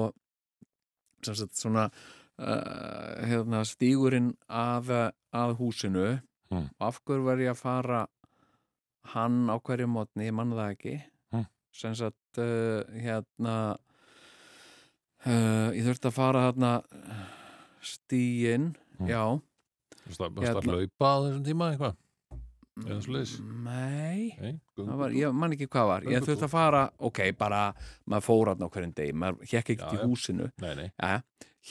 sagt 1.25 1.58
svona 1.58 1.88
uh, 1.89 3.25
hérna, 3.25 3.63
stígurinn 3.65 4.34
að, 4.49 4.93
að 5.36 5.55
húsinu 5.62 6.15
Mm. 6.53 6.67
af 6.77 6.99
hverju 7.01 7.23
var 7.25 7.39
ég 7.41 7.49
að 7.49 7.58
fara 7.58 7.99
hann 9.15 9.47
á 9.49 9.58
hverju 9.65 9.88
mótni, 9.89 10.27
ég 10.27 10.34
mann 10.38 10.51
það 10.53 10.67
ekki 10.75 10.91
Mm. 11.34 11.45
sem 11.73 11.95
sagt 11.97 12.38
uh, 12.38 12.84
hérna 13.01 13.55
uh, 15.26 15.70
ég 15.76 15.84
þurfti 15.88 16.10
að 16.12 16.18
fara 16.18 16.46
hérna 16.50 16.74
stíginn 17.82 18.74
Mm. 18.96 19.10
já. 19.12 19.24
Þú 20.06 20.08
veist 20.08 20.22
að 20.22 20.44
Hérna. 20.46 20.72
hlaupa 20.72 21.06
á 21.12 21.16
þessum 21.26 21.44
tíma 21.46 21.66
eitthvað? 21.74 21.96
Eða 22.86 23.02
svoleiðis? 23.04 23.34
Nei, 23.64 24.36
Nei, 24.40 24.60
það 24.78 24.98
var, 25.00 25.10
ég 25.12 25.34
man 25.34 25.52
ekki 25.52 25.68
hvað 25.68 25.88
var. 25.88 26.02
Ég 26.04 26.08
Göngutúr. 26.12 26.26
þurfti 26.28 26.44
að 26.46 26.50
fara, 26.54 26.82
ok, 27.00 27.20
bara 27.38 27.74
maður 28.08 28.24
fór 28.28 28.48
hann 28.52 28.64
á 28.64 28.68
hverjum 28.72 28.94
degi, 28.96 29.14
maður 29.14 29.40
hekk 29.52 29.70
ekkert 29.76 29.94
Já, 29.94 30.00
í 30.00 30.08
húsinu. 30.08 30.52
Nei, 30.62 30.76
nei, 30.76 30.92
ja, 31.00 31.22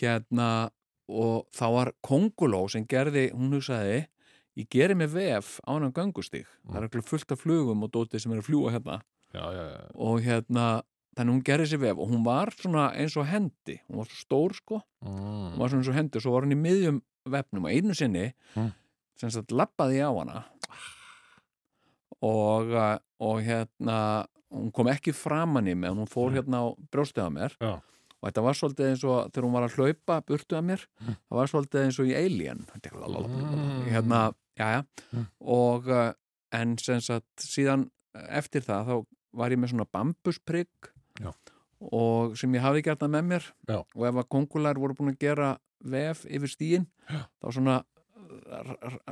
hérna 0.00 0.70
og 1.08 1.46
þá 1.52 1.64
var 1.72 1.92
Konguló 2.02 2.68
sem 2.70 2.86
gerði, 2.86 3.32
hún 3.32 3.52
hugsaði 3.52 4.06
ég 4.56 4.68
geri 4.70 4.94
mig 4.94 5.08
vef 5.12 5.60
á 5.66 5.72
hann 5.76 5.92
göngustík 5.92 6.46
það 6.68 6.76
er 6.82 6.88
ekki 6.88 7.02
fullt 7.04 7.32
af 7.32 7.40
flugum 7.40 7.82
og 7.84 7.90
dótið 7.90 8.20
sem 8.20 8.32
er 8.32 8.38
að 8.40 8.48
fljúa 8.48 8.70
hérna. 8.72 9.00
Já, 9.34 9.44
já, 9.52 9.64
já. 9.72 9.90
Og 9.96 10.20
hérna, 10.22 10.82
þannig 11.16 11.32
hún 11.34 11.44
gerði 11.46 11.66
sér 11.70 11.80
vef 11.84 11.98
og 11.98 12.08
hún 12.10 12.24
var 12.26 12.50
svona 12.58 12.88
eins 12.98 13.16
og 13.16 13.26
hendi 13.30 13.80
hún 13.88 14.00
var 14.02 14.06
svo 14.10 14.18
stór 14.24 14.54
sko, 14.58 14.80
hún 15.04 15.54
mm. 15.54 15.58
var 15.60 15.68
svona 15.70 15.82
eins 15.84 15.88
og 15.92 15.98
hendi 15.98 16.18
og 16.18 16.22
svo 16.26 16.32
var 16.34 16.42
hún 16.46 16.56
í 16.56 16.60
miðjum 16.60 17.02
vefnum 17.30 17.64
og 17.68 17.70
einu 17.72 17.94
sinni 17.94 18.32
Mm. 18.56 18.72
sem 19.16 19.30
sagt 19.30 19.50
lappaði 19.52 20.00
á 20.02 20.10
hana 20.10 20.44
og, 22.24 22.70
uh, 22.72 22.98
og 23.20 23.40
hérna 23.44 23.98
hún 24.54 24.70
kom 24.74 24.88
ekki 24.92 25.12
framan 25.16 25.66
í 25.70 25.74
mig 25.76 25.90
hún 25.90 26.08
fór 26.10 26.30
Mm. 26.30 26.36
hérna 26.38 26.56
á 26.62 26.66
brjóstið 26.92 27.26
á 27.26 27.30
mér 27.30 27.52
Já. 27.60 27.72
og 28.22 28.28
þetta 28.30 28.42
var 28.42 28.54
svolítið 28.54 28.88
eins 28.90 29.04
og 29.04 29.32
þegar 29.32 29.44
hún 29.44 29.52
var 29.52 29.64
að 29.68 29.74
hlaupa 29.76 30.20
burtu 30.24 30.56
að 30.56 30.64
mér, 30.64 30.86
Mm. 31.00 31.16
það 31.28 31.36
var 31.40 31.46
svolítið 31.46 31.84
eins 31.84 31.98
og 31.98 32.06
í 32.06 32.14
Alien. 32.14 32.66
Mm. 32.84 33.84
hérna, 33.90 34.34
já, 34.56 34.66
já 34.72 34.84
Mm. 35.12 35.26
og 35.40 35.88
uh, 35.88 36.12
en 36.52 36.78
sem 36.78 37.00
sagt 37.00 37.36
síðan 37.38 37.90
eftir 38.14 38.62
það 38.62 38.86
þá 38.86 39.06
var 39.34 39.50
ég 39.50 39.58
með 39.58 39.70
svona 39.72 39.86
bambusprygg. 39.92 40.90
Og 41.80 42.36
sem 42.38 42.54
ég 42.54 42.62
hafði 42.64 42.82
gert 42.86 43.00
það 43.02 43.12
með 43.16 43.24
mér. 43.32 43.48
Já. 43.68 43.78
og 43.82 44.06
ef 44.08 44.20
að 44.22 44.28
kongular 44.28 44.78
voru 44.80 44.94
búin 44.98 45.12
að 45.14 45.18
gera 45.24 45.50
vef 45.84 46.24
yfir 46.26 46.48
stíin 46.52 46.86
Já. 47.10 47.24
þá 47.42 47.48
svona 47.52 47.76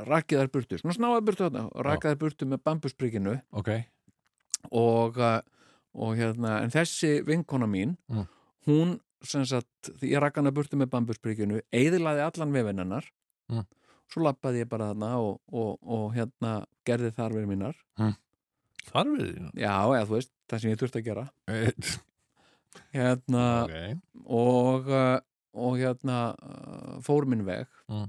rakið 0.09 0.41
þær 0.43 0.51
burtu, 0.55 0.79
svona 0.81 0.97
snáðar 0.97 1.25
burtu 1.27 1.45
þarna 1.47 1.65
og 1.71 1.85
rakið 1.87 2.13
þær 2.15 2.21
burtu 2.23 2.49
með 2.49 2.63
bambusprygginu 2.67 3.35
ok, 3.61 3.71
og, 4.73 5.19
uh, 5.19 5.41
og 5.95 6.15
hérna, 6.19 6.61
en 6.65 6.73
þessi 6.75 7.19
vinkona 7.27 7.69
mín 7.71 7.97
Mm. 8.11 8.27
hún 8.67 9.01
sem 9.23 9.45
sagt, 9.47 9.91
því 10.01 10.09
ég 10.17 10.21
rakk 10.23 10.37
hana 10.41 10.51
burtu 10.51 10.75
með 10.77 10.91
bambusprygginu, 10.91 11.61
eiðilaði 11.73 12.25
allan 12.25 12.53
vefinn 12.53 12.79
hennar. 12.83 13.05
Mm. 13.53 13.67
svo 14.11 14.23
lappaði 14.27 14.61
ég 14.65 14.69
bara 14.69 14.89
þarna 14.93 15.13
og, 15.23 15.39
og, 15.53 15.79
og 15.83 16.09
hérna 16.17 16.65
gerði 16.85 17.13
þarfir 17.17 17.47
mínar. 17.49 17.77
Þar 18.91 19.09
við 19.15 19.29
þínu 19.37 19.53
já, 19.63 19.73
eða 19.95 20.07
þú 20.09 20.17
veist, 20.17 20.33
það 20.51 20.61
sem 20.61 20.71
ég 20.73 20.81
þurfti 20.83 20.99
að 21.01 21.07
gera. 21.07 21.25
Eh, 21.49 21.71
hérna, 22.95 23.65
ok, 23.65 24.01
og 24.27 24.87
uh, 24.89 25.19
og 25.55 25.77
hérna 25.77 26.35
uh, 26.43 27.01
fór 27.05 27.27
minn 27.29 27.45
veg 27.47 27.67
Mm. 27.89 28.07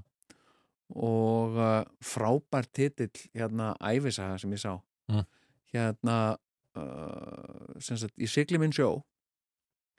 og 0.95 1.57
uh, 1.57 1.83
frábær 2.03 2.67
titill 2.73 3.11
hérna 3.35 3.73
æfisaga 3.81 4.37
sem 4.39 4.51
ég 4.51 4.61
sá 4.61 4.77
Mm. 5.09 5.25
hérna 5.73 6.37
uh, 6.77 7.79
sagt, 7.79 8.13
í 8.17 8.27
sigli 8.27 8.57
minn 8.57 8.71
sjó 8.71 9.01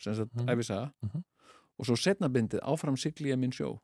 sem 0.01 0.15
sagt 0.15 0.33
Mm. 0.35 0.49
æfisaga 0.49 0.91
Mhm. 1.03 1.25
og 1.79 1.87
svo 1.87 1.97
setna 1.97 2.29
bindið 2.29 2.61
áfram 2.63 2.97
sigli 2.97 3.31
ég 3.33 3.39
minn 3.39 3.53
sjó 3.53 3.79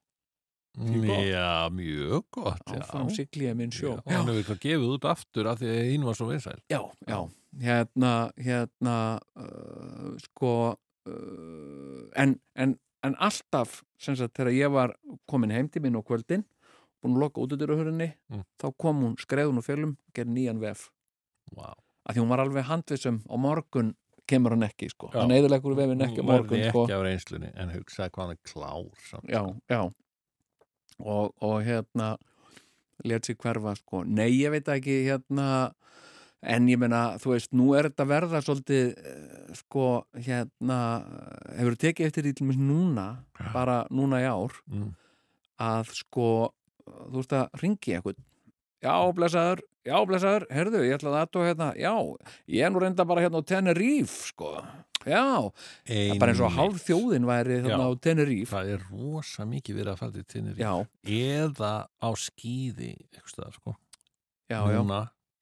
gott. 0.79 1.25
já, 1.27 1.69
mjög 1.75 2.25
gott 2.31 2.71
áfram 2.77 3.11
sigli 3.11 3.49
ég 3.49 3.57
minn 3.59 3.73
sjó 3.75 3.97
Já, 4.07 4.17
hann 4.17 4.29
hefur 4.31 4.39
eitthvað 4.43 4.61
gefið 4.65 4.93
út 4.95 5.05
aftur 5.11 5.49
af 5.51 5.59
því 5.61 5.71
að 5.73 5.91
hinn 5.91 6.05
var 6.07 6.15
svo 6.19 6.29
vinsæl 6.31 6.61
já, 6.71 6.81
já, 7.09 7.19
hérna 7.65 8.13
hérna 8.39 8.95
uh, 9.37 10.15
sko 10.23 10.53
uh, 11.11 12.07
en, 12.17 12.37
en, 12.55 12.77
en 13.07 13.17
alltaf 13.19 13.81
sem 14.01 14.17
sagt 14.17 14.37
þegar 14.39 14.53
ég 14.57 14.73
var 14.73 14.95
komin 15.31 15.51
heim 15.55 15.69
til 15.69 15.83
minn 15.85 15.99
á 15.99 16.03
kvöldin 16.07 16.45
búin 17.01 17.17
að 17.17 17.23
loka 17.25 17.41
útudurahörunni 17.47 18.11
Mm. 18.31 18.45
þá 18.63 18.67
kom 18.79 19.01
hún 19.03 19.15
skreðun 19.19 19.59
og 19.59 19.65
fjölum 19.67 19.97
og 19.99 20.13
gerði 20.15 20.35
nýjan 20.37 20.61
vef 20.63 20.85
wow. 21.57 21.75
að 22.07 22.15
því 22.15 22.21
hún 22.23 22.29
var 22.31 22.43
alveg 22.45 22.65
handvissum 22.69 23.17
og 23.27 23.41
morgun 23.43 23.89
kemur 24.31 24.55
hann 24.55 24.63
ekki 24.63 24.87
sko, 24.93 25.09
Já. 25.11 25.25
hann 25.25 25.33
eðilegur 25.35 25.75
vefin 25.75 26.05
ekki 26.07 26.23
á 26.23 26.27
morgun 26.29 26.61
ekki 26.61 26.71
sko. 26.71 26.85
af 26.87 27.03
reynslunni 27.03 27.51
en 27.59 27.73
hugsaði 27.75 28.13
hvað 28.15 28.23
hann 28.29 28.37
er 28.37 28.41
klár 28.47 28.93
samt. 29.09 29.27
já, 29.27 29.43
já 29.67 29.81
og, 31.03 31.35
og 31.45 31.61
hérna 31.67 32.15
let 33.05 33.27
sér 33.27 33.39
hverfa 33.41 33.75
sko. 33.79 34.05
nei, 34.05 34.31
ég 34.41 34.53
veit 34.53 34.69
ekki 34.69 35.03
hérna 35.09 35.73
en 36.41 36.69
ég 36.73 36.81
meina, 36.81 37.19
þú 37.21 37.35
veist, 37.35 37.51
nú 37.57 37.73
er 37.77 37.91
þetta 37.91 38.07
verða 38.09 38.41
svolítið 38.45 38.87
eh, 38.97 39.51
sko, 39.59 39.87
hérna 40.17 40.79
hefur 41.59 41.77
tekið 41.81 42.09
eftir 42.09 42.27
því 42.27 42.33
til 42.37 42.49
mér 42.49 42.63
núna 42.65 43.07
bara 43.53 43.83
núna 43.93 44.23
í 44.23 44.29
ár 44.29 44.57
mm. 44.71 44.89
að 45.61 45.93
sko 46.01 46.29
þú 46.87 47.19
veist 47.19 47.37
að 47.37 47.61
ringi 47.63 47.97
eitthvað 47.97 48.21
já, 48.81 48.95
blessaður, 49.17 49.65
já, 49.85 49.97
blessaður, 50.09 50.47
herðu 50.57 50.85
ég 50.87 50.97
ætla 50.97 51.13
að 51.13 51.19
aðtóa 51.25 51.51
hérna, 51.51 51.73
já 51.77 51.95
ég 52.57 52.65
er 52.65 52.73
nú 52.73 52.85
reynda 52.85 53.09
bara 53.09 53.27
hérna 53.27 53.45
á 53.45 53.49
Tenerife 53.53 54.33
sko 54.33 54.55
já, 55.07 55.53
það 55.89 56.01
er 56.15 56.19
bara 56.21 56.33
eins 56.35 56.43
og 56.45 56.53
hálf 56.57 56.83
þjóðin 56.87 57.27
væri 57.29 57.61
þarna 57.65 57.79
Já. 57.79 57.89
á 57.89 58.01
Tenerife. 58.05 58.51
Það 58.53 58.73
er 58.75 58.85
rosa 58.91 59.47
mikið 59.49 59.79
verið 59.81 59.93
að 59.95 60.01
fara 60.03 60.13
til 60.17 60.25
Tenerife. 60.25 60.61
Já, 60.61 60.75
eða 61.07 61.73
á 62.01 62.09
skýði 62.21 62.91
eitthvað 63.11 63.33
staðar, 63.35 63.55
sko. 63.61 63.77
Já, 64.51 64.59
já, 64.67 64.81
Núna, 64.83 65.01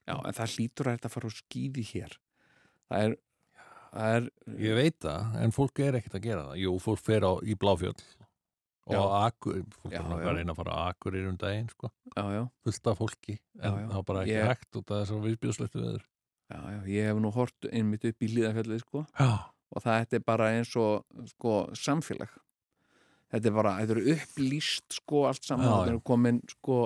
já 0.09 0.15
en 0.19 0.37
það 0.39 0.55
hlýtur 0.55 0.91
að 0.93 0.99
þetta 0.99 1.13
fara 1.17 1.29
á 1.29 1.33
skýði 1.39 1.85
hér. 1.95 2.17
Það 2.89 3.05
er, 3.09 3.17
það 3.93 4.17
er 4.19 4.31
ég 4.69 4.79
veit 4.79 4.99
það, 5.05 5.37
en 5.43 5.57
fólk 5.59 5.83
er 5.89 5.99
ekkert 6.01 6.19
að 6.21 6.27
gera 6.29 6.47
það. 6.51 6.59
Jú, 6.63 6.75
fólk 6.85 7.03
fer 7.05 7.27
á, 7.29 7.33
í 7.43 7.57
Bláfjöll. 7.59 7.97
Og 8.89 8.95
Já. 8.97 9.01
Akur, 9.29 9.59
fólk 9.83 9.93
Já, 9.93 9.99
er 10.01 10.09
já. 10.09 10.29
að 10.31 10.37
reyna 10.39 10.53
að 10.55 10.61
fara 10.63 10.73
á 10.73 10.81
Akur 10.89 11.13
í 11.19 11.25
um 11.29 11.35
daginn, 11.37 11.67
sko, 11.69 11.91
já, 12.17 12.23
já, 12.33 12.43
fullt 12.65 12.87
af 12.89 12.97
fólki 13.03 13.35
en 13.61 13.75
Já, 13.75 13.81
já. 13.83 13.89
það 13.91 13.99
er 13.99 14.07
bara 14.09 14.23
ekki 14.23 14.33
Ég- 14.39 14.47
hægt 14.49 14.79
út 14.81 14.91
af 14.95 15.03
þess 15.03 15.13
að 15.13 15.27
viðbjóðslöftu 15.27 15.83
veður 15.83 16.07
já, 16.51 16.59
já, 16.73 16.81
ég 16.89 17.09
hef 17.11 17.19
nú 17.23 17.31
hort 17.35 17.69
einmitt 17.73 18.05
upp 18.09 18.23
í 18.23 18.29
hlýðafjallið 18.33 18.81
sko 18.85 19.05
já, 19.19 19.31
og 19.75 19.83
það 19.85 20.15
er 20.19 20.23
bara 20.27 20.51
eins 20.57 20.75
og 20.81 21.05
sko 21.35 21.57
samfélag 21.77 22.31
þetta 23.29 23.51
er 23.51 23.53
bara, 23.59 23.73
þetta 23.83 23.97
er 23.99 24.07
upplýst 24.15 24.95
sko 25.03 25.27
allt 25.29 25.45
saman, 25.45 25.67
þetta 25.69 25.91
já. 25.93 25.97
er 25.99 26.05
komin 26.09 26.39
sko 26.49 26.79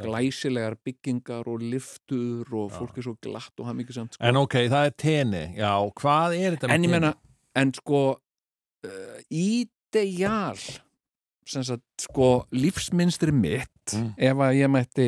glæsilegar 0.00 0.76
byggingar 0.84 1.48
og 1.52 1.60
liftur 1.60 2.54
og 2.56 2.70
fólk 2.72 2.96
er 2.96 3.04
svo 3.04 3.16
glatt 3.20 3.52
og 3.60 3.66
hafði 3.68 3.82
mikið 3.82 3.98
samt 3.98 4.16
sko. 4.16 4.24
en 4.24 4.36
ok, 4.40 4.56
það 4.72 4.86
er 4.88 4.94
tenni 5.04 5.42
já, 5.60 5.72
hvað 6.00 6.38
er 6.38 6.56
þetta 6.56 6.70
með 6.70 6.74
en 6.74 6.80
ég 6.80 6.88
teni? 6.88 6.94
menna, 6.96 7.12
en 7.60 7.74
sko 7.76 8.00
uh, 8.16 9.18
ideal 9.28 10.56
sem 11.50 11.64
sagt, 11.66 11.84
sko 12.08 12.46
lífsminstri 12.54 13.32
mitt 13.34 13.68
Mm. 13.90 14.12
ef 14.22 14.38
að 14.38 14.52
ég 14.54 14.68
mætti 14.70 15.06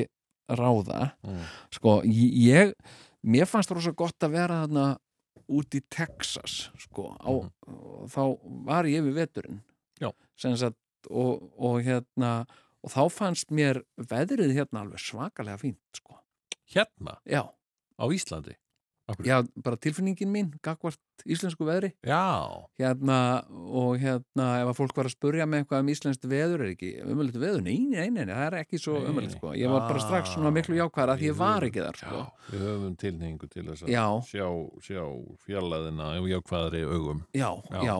ráða 0.51 1.13
Mm. 1.23 1.43
sko, 1.71 2.01
ég 2.03 2.73
mér 3.23 3.49
fannst 3.49 3.71
það 3.71 3.79
rosa 3.79 3.95
gott 3.97 4.27
að 4.27 4.37
vera 4.37 4.63
þarna 4.65 4.87
út 5.53 5.77
í 5.77 5.83
Texas 5.93 6.69
sko, 6.81 7.13
á, 7.19 7.31
og 7.33 8.09
þá 8.13 8.23
var 8.69 8.89
ég 8.91 9.05
við 9.07 9.19
veturinn. 9.21 9.63
Sagt, 10.43 10.79
og, 11.11 11.43
og 11.59 11.83
hérna 11.87 12.43
og 12.83 12.91
þá 12.91 13.03
fannst 13.15 13.53
mér 13.55 13.83
veðrið 14.11 14.57
hérna 14.57 14.83
alveg 14.83 15.03
svakalega 15.03 15.61
fínt 15.61 16.01
sko. 16.01 16.19
hérna, 16.73 17.19
já, 17.29 17.45
á 18.01 18.05
Íslandi? 18.09 18.57
Já, 19.27 19.37
bara 19.65 19.79
tilfinningin 19.83 20.31
mín 20.33 20.51
gagvart 20.65 21.01
íslensku 21.29 21.67
veðri. 21.67 21.93
Já, 22.07 22.23
hérna, 22.81 23.17
og 23.51 23.97
hérna 24.03 24.47
ef 24.63 24.71
að 24.73 24.79
fólk 24.79 24.97
var 24.99 25.09
að 25.11 25.15
spurja 25.17 25.47
með 25.47 25.63
eitthvað 25.63 25.85
um 25.85 25.91
íslenskt 25.95 26.29
veður 26.31 26.65
er 26.65 26.73
ekki 26.73 26.93
umöldið 27.07 27.45
veður, 27.45 27.65
nei, 27.67 27.79
nei, 27.87 28.07
nei, 28.11 28.25
nei, 28.25 28.35
það 28.35 28.47
er 28.47 28.59
ekki 28.63 28.81
svo 28.83 28.97
umöldið, 29.01 29.37
sko, 29.37 29.53
ég 29.59 29.73
var 29.73 29.87
bara 29.91 30.03
strax 30.03 30.35
svona 30.35 30.55
miklu 30.55 30.79
jákvæðar 30.79 31.15
að 31.17 31.27
ég 31.29 31.37
var 31.39 31.67
ekki 31.69 31.85
þar, 31.85 32.01
sko. 32.01 32.23
já, 32.23 32.55
við 32.55 32.65
höfum 32.69 32.97
tilhengu 33.03 33.51
til 33.53 33.67
þess 33.69 33.87
að 33.87 33.93
já, 33.95 34.07
sjá, 34.31 34.47
sjá 34.89 35.05
fjallaðina 35.47 36.15
ef 36.19 36.31
jákvæðari 36.37 36.87
augum. 36.89 37.23
Já, 37.37 37.51
Já. 37.83 37.97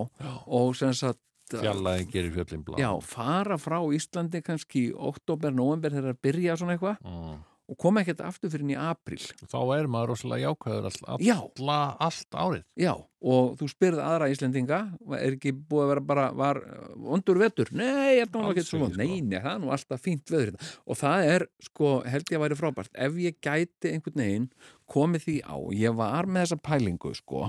og 0.47 0.75
sem 0.79 0.97
sagt 0.97 1.21
fjallaðin 1.53 2.11
gerir 2.11 2.33
fjöllin 2.35 2.65
blá. 2.65 2.79
Já, 2.81 2.91
fara 3.05 3.59
frá 3.61 3.79
Íslandi 3.95 4.43
kannski 4.45 4.89
í 4.89 4.93
oktober, 4.97 5.53
november 5.55 5.95
þegar 5.95 6.15
að 6.17 6.23
byrja 6.25 6.59
svona 6.61 6.77
eitthvað. 6.77 7.01
Mm. 7.05 7.41
Og 7.73 7.79
koma 7.81 8.03
ekkert 8.03 8.21
aftur 8.27 8.51
fyrir 8.53 8.75
í 8.75 8.77
april 8.77 9.17
þá 9.49 9.57
er 9.79 9.89
maður 9.91 10.13
rosalega 10.13 10.51
jákvæður 10.51 10.89
all, 10.91 10.99
all, 11.15 11.23
já, 11.25 11.37
alla, 11.41 11.79
allt 12.05 12.37
árið. 12.43 12.65
Já, 12.85 12.93
og 13.33 13.55
þú 13.61 13.69
spyrð 13.73 14.03
aðra 14.05 14.29
Íslendinga, 14.35 14.81
er 15.17 15.37
ekki 15.39 15.55
búið 15.57 15.85
að 15.87 15.91
vera 15.95 16.05
bara, 16.13 16.27
var 16.37 16.61
vondur 17.09 17.41
vetur? 17.41 17.73
Nei, 17.79 18.19
er 18.21 18.29
það 18.33 18.51
ekki 18.53 18.67
svo 18.69 18.83
vond, 18.83 18.97
sko. 18.97 19.01
nei, 19.03 19.21
nei, 19.25 19.39
það 19.41 19.51
er 19.55 19.63
nú 19.65 19.73
alltaf 19.73 20.05
fínt 20.05 20.33
veður 20.35 20.51
hérna. 20.53 20.71
og 20.85 21.01
það 21.01 21.31
er, 21.33 21.47
sko, 21.71 21.93
held 22.13 22.33
ég 22.35 22.39
að 22.41 22.45
væri 22.45 22.61
frábært. 22.61 22.93
Ef 23.09 23.19
ég 23.25 23.41
gæti 23.49 23.93
einhvern 23.95 24.23
veginn 24.25 24.49
komið 24.93 25.27
því 25.29 25.37
á, 25.49 25.57
ég 25.81 25.97
var 26.03 26.29
með 26.29 26.47
þessa 26.47 26.63
pælingu, 26.69 27.15
sko 27.19 27.49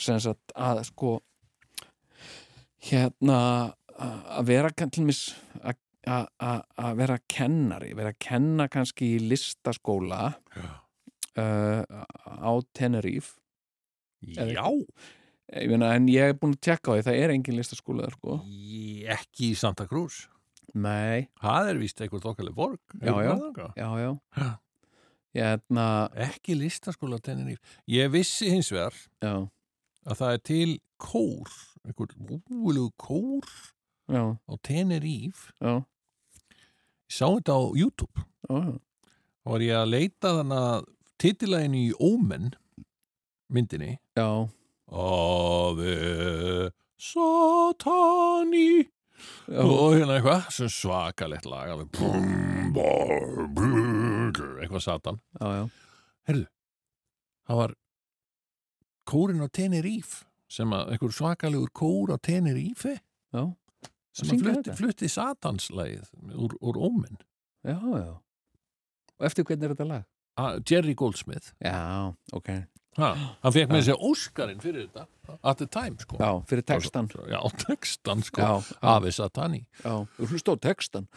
sem 0.00 0.16
sagt 0.24 0.54
að, 0.56 0.82
sko 0.88 1.18
hérna 2.88 3.40
að 4.00 4.46
vera 4.48 4.70
kann- 4.72 4.90
til 4.90 5.04
mis 5.04 5.34
að 5.60 5.76
að- 6.40 6.96
vera 7.00 7.16
kennari 7.30 7.92
vera 7.98 8.12
að 8.14 8.18
kenna 8.26 8.68
kannski 8.72 9.14
í 9.16 9.20
listaskóla 9.30 10.22
uh, 10.60 11.82
á 12.26 12.52
Tenerife. 12.76 13.36
Eða- 14.26 14.52
já. 14.54 14.66
ég 15.56 15.70
meina, 15.72 15.94
en 15.96 16.06
ég 16.12 16.30
er 16.30 16.34
búin 16.38 16.54
að 16.54 16.60
tjekka 16.66 16.92
á 16.92 16.94
því 16.98 17.04
það 17.08 17.20
er 17.24 17.30
engin 17.34 17.56
listaskóla 17.58 18.04
þar 18.06 18.16
sko. 18.18 18.36
Ekki 19.16 19.50
í 19.52 19.56
Santa 19.58 19.86
Cruz? 19.90 20.26
Nei, 20.74 21.26
það 21.42 21.70
er 21.72 21.78
víst 21.80 21.98
eitthvað 22.00 22.22
þokkaleg 22.28 22.54
borg 22.54 22.78
Já, 23.02 23.14
já. 23.26 23.32
já, 23.74 23.88
já. 23.98 24.10
Já. 24.38 24.50
hérna, 25.34 25.86
ekki 26.28 26.54
listaskóla 26.58 27.18
á 27.18 27.24
Tenerife. 27.26 27.60
Ég 27.90 28.10
vissi 28.14 28.50
hins 28.52 28.70
vegar 28.70 28.94
já, 29.22 29.34
að 30.06 30.20
það 30.20 30.32
er 30.36 30.42
til 30.46 30.70
kór 31.02 31.50
einhver 31.86 32.14
úvilegu 32.20 32.90
kór 33.00 33.46
já, 34.10 34.22
á 34.38 34.54
Tenerife. 34.62 35.50
Já, 35.58 35.80
ég 37.10 37.16
sá 37.18 37.26
þetta 37.26 37.58
á 37.58 37.62
YouTube. 37.74 38.24
Já. 38.46 38.78
þá 39.42 39.48
var 39.50 39.60
ég 39.66 39.76
að 39.80 39.90
leita 39.90 40.32
þannig 40.38 40.64
að 40.70 40.88
titilæginu 41.20 41.80
í 41.82 41.92
Omen 41.98 42.50
myndinni. 43.50 43.98
Já. 44.14 44.30
Ave 44.90 46.70
Satani. 47.00 48.86
Já, 49.50 49.60
og 49.60 49.94
hérna 49.98 50.16
eitthvað 50.16 50.46
sem 50.54 50.70
svakalegt 50.72 51.46
lag 51.50 51.74
eitthvað 54.60 54.82
satan. 54.84 55.18
Herðu, 56.28 56.46
það 57.48 57.60
var 57.60 57.74
kórin 59.10 59.44
á 59.44 59.48
Tenerife 59.52 60.24
sem 60.50 60.72
að 60.74 60.94
einhver 60.94 61.14
svakalegur 61.14 61.72
kór 61.76 62.14
á 62.14 62.18
Tenerife? 62.22 62.96
Já, 63.34 63.42
sem 64.16 64.32
að 64.34 64.44
flutti, 64.44 64.74
flutti 64.78 65.10
satanslægið 65.10 66.10
úr, 66.34 66.56
úr 66.60 66.80
Omen 66.90 67.20
já, 67.66 67.76
já. 67.76 68.12
Og 69.20 69.28
eftir 69.28 69.44
hvernig 69.44 69.68
er 69.68 69.74
þetta 69.74 69.88
lag? 69.88 70.04
Ah, 70.40 70.54
Jerry 70.64 70.94
Goldsmith. 70.96 71.50
Já, 71.60 72.14
ok, 72.32 72.48
ha, 72.96 73.10
hann 73.42 73.54
fekk 73.54 73.72
með 73.74 73.82
sér 73.90 74.04
Óskarinn 74.08 74.62
fyrir 74.62 74.86
þetta 74.88 75.06
at 75.42 75.60
the 75.60 75.68
time 75.68 76.00
sko. 76.00 76.16
Já, 76.20 76.30
fyrir 76.48 76.64
textan 76.66 77.10
já, 77.28 77.40
textan 77.66 78.24
sko. 78.24 78.40
Já, 78.40 78.72
já, 78.72 78.78
Ave 78.94 79.12
Satani. 79.14 79.64
Já, 79.84 79.94
þú 80.16 80.30
hlusta 80.32 80.56
á 80.56 80.62
textan 80.64 81.08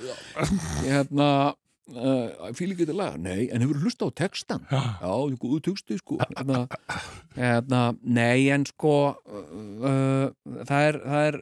hérna 0.84 1.30
uh, 1.92 2.50
fíl 2.56 2.72
ekki 2.72 2.86
þetta 2.86 2.96
lag, 2.98 3.18
nei, 3.22 3.50
en 3.52 3.64
hefur 3.66 3.82
hlusta 3.84 4.08
á 4.08 4.10
textan 4.24 4.64
já, 4.72 4.82
Já, 5.04 5.12
þú 5.42 5.60
texti, 5.66 6.00
sko. 6.00 6.20
Hérna, 6.24 6.64
hérna, 7.36 7.84
Nei, 8.04 8.48
en 8.54 8.66
sko 8.70 8.96
uh, 9.12 10.32
það, 10.64 10.88
er, 10.88 11.00
það, 11.04 11.28
er, 11.28 11.40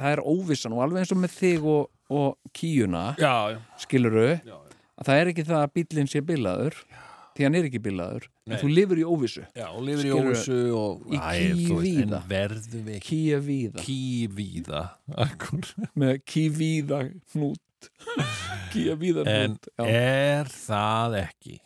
það 0.00 0.10
er 0.14 0.24
óvissan 0.34 0.76
og 0.76 0.84
alveg 0.86 1.04
eins 1.04 1.14
og 1.14 1.22
með 1.22 1.38
þig 1.38 1.70
og, 1.76 1.88
og 2.12 2.52
kíuna 2.56 3.06
já, 3.20 3.34
já, 3.54 3.62
skiluru, 3.84 4.28
já. 4.40 4.58
að 4.96 5.10
það 5.10 5.22
er 5.22 5.32
ekki 5.32 5.48
það 5.52 5.64
að 5.64 5.74
bíllinn 5.78 6.12
sé 6.12 6.24
bilaður 6.24 6.84
því 7.32 7.46
hann 7.46 7.58
er 7.58 7.68
ekki 7.68 7.80
bilaður 7.82 8.28
en 8.48 8.58
þú 8.60 8.70
lifir 8.72 9.00
í 9.00 9.04
óvissu. 9.06 9.42
Já, 9.56 9.66
og 9.70 9.84
lifir 9.86 10.08
í 10.08 10.14
óvissu 10.16 10.58
og 10.76 11.04
í. 11.08 11.92
En 12.02 12.16
verðum 12.28 12.88
við 12.88 12.96
ekki 12.98 13.06
kíja 13.08 13.38
víða 13.44 13.84
kývíða 13.86 14.82
Akkur. 15.24 15.68
Með 15.98 16.18
kívíða 16.28 17.04
hnút 17.34 17.62
kíja 18.72 18.96
víða 19.00 19.26
En 19.26 19.56
hnút 19.56 19.72
já, 19.78 19.86
er 19.88 20.52
það 20.52 21.18
ekki 21.26 21.58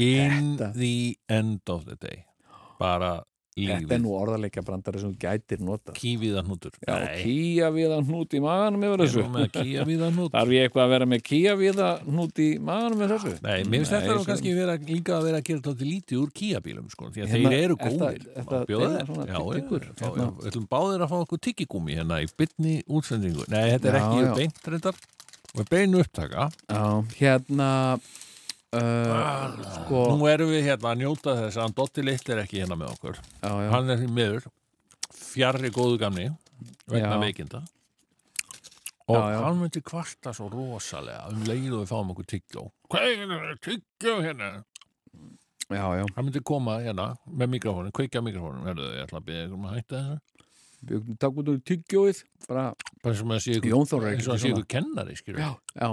in 0.00 0.54
Þetta. 0.56 0.72
the 0.78 0.94
end 1.28 1.60
of 1.68 1.84
the 1.88 1.96
day 2.00 2.24
bara 2.80 3.18
Þetta 3.60 3.74
er 3.74 3.80
lífið 3.82 3.98
nú 4.00 4.12
orðarleikja 4.16 4.62
brandari 4.64 5.00
sem 5.02 5.10
þú 5.10 5.18
gætir 5.20 5.60
nota 5.66 5.92
kývíða 5.92 6.44
hnútur 6.46 6.70
Já, 6.86 6.94
kíja 7.18 7.66
víða 7.74 7.98
hnút 8.06 8.32
í 8.32 8.40
maganum 8.40 8.84
yfir 8.86 9.02
þessu 9.02 9.24
með 9.34 9.48
kývíða 9.56 10.08
hnút 10.14 10.32
Þarf 10.36 10.52
ég 10.54 10.64
eitthvað 10.68 10.84
að 10.86 10.92
vera 10.94 11.08
með 11.10 11.24
kíja 11.26 11.56
víða 11.58 11.88
hnút 12.06 12.40
í 12.40 12.46
maganum 12.70 13.02
með 13.02 13.12
þessu? 13.16 13.32
Nei, 13.44 13.58
mér 13.66 13.82
finnst 13.82 13.92
þetta 13.96 14.14
nú 14.14 14.22
sem- 14.22 14.30
kannski 14.30 14.54
vera, 14.56 14.78
líka 14.88 15.18
að 15.18 15.26
vera 15.28 15.42
að 15.42 15.46
gera 15.50 15.64
þetta 15.66 15.88
lítið 15.90 16.22
úr 16.22 16.32
kýjabílum 16.40 16.88
sko, 16.94 17.10
því 17.10 17.26
að 17.26 17.34
Hérna, 17.34 17.52
þeir 17.52 17.58
eru 17.66 17.76
er 17.76 17.84
það- 17.84 18.00
góðir 18.00 18.24
er 18.30 18.40
Má 18.40 18.50
það 18.54 18.66
bjóða 18.70 18.86
deila 18.86 18.96
þér? 18.96 19.06
svona 19.10 19.28
Já, 19.34 19.38
tyggur? 19.60 19.84
já, 19.84 19.92
já, 19.92 20.06
Hérna. 20.06 20.30
við 20.40 20.50
ætlum 20.54 20.68
báðir 20.72 21.04
að 21.04 21.10
fá 21.12 21.16
okkur 21.26 21.44
tyggigúmi 21.50 21.98
hérna 22.00 22.22
í 22.24 22.30
bytni 22.40 22.74
útsendingu 22.88 23.44
Nei, 23.50 23.64
þetta 23.74 23.92
er 23.92 23.98
Já, 23.98 24.04
ekki 24.06 24.24
já. 24.24 24.34
beint 24.40 24.70
reyndar 24.72 25.02
og 25.56 25.66
beinu 25.70 26.00
upptaka. 26.04 26.48
Já, 26.70 26.84
hérna 27.18 27.70
uh, 27.96 29.58
sko, 29.80 30.04
Nú 30.14 30.28
erum 30.30 30.52
við 30.52 30.68
hérna 30.68 30.92
að 30.94 31.02
njóta 31.02 31.36
þess 31.42 31.60
að 31.60 31.76
Dotti 31.80 32.06
Litt 32.06 32.30
er 32.30 32.44
ekki 32.44 32.62
hérna 32.62 32.78
með 32.78 32.94
okkur. 32.94 33.20
Já, 33.42 33.50
já, 33.50 33.68
hann 33.74 33.90
er 33.90 34.00
því 34.00 34.10
miður 34.20 34.48
fjarrri 35.30 35.70
góðu 35.74 36.00
gamni 36.00 36.30
vegna 36.90 37.16
Já. 37.16 37.20
veikinda. 37.22 37.62
Og 39.10 39.18
hann 39.18 39.58
myndi 39.58 39.82
kvarta 39.82 40.32
svo 40.36 40.46
rosalega 40.52 41.30
um 41.32 41.40
leið 41.48 41.72
og 41.74 41.80
við 41.82 41.88
fáum 41.90 42.12
okkur 42.12 42.28
tyggjó 42.30 42.68
þetta 42.90 43.56
tyggjó 43.64 44.18
hérna? 44.22 44.50
Já, 45.70 45.82
já, 45.98 46.04
hann 46.16 46.26
myndi 46.26 46.42
koma 46.46 46.76
hérna 46.82 47.12
með 47.26 47.52
mikrofónu, 47.56 47.92
kveikja 47.94 48.22
mikrofónu 48.26 48.62
Herðu, 48.66 48.86
ég 48.94 49.06
ætla 49.06 49.20
að 49.20 49.26
byrja 49.28 49.48
ykkur 49.48 49.58
um 49.58 49.66
að 49.68 49.76
hætta 49.78 50.00
þessu 50.00 50.46
við 50.88 51.10
takk 51.20 51.40
út 51.42 51.50
úr 51.52 51.58
tyggjóið 51.70 52.22
bara, 52.48 52.64
bara 53.04 53.18
sem 53.18 53.34
að 53.34 53.42
sé 53.44 53.56
ykkur, 53.58 53.72
er 54.00 54.60
að 54.60 54.70
kennari 54.76 55.18
já, 55.36 55.50
já 55.76 55.90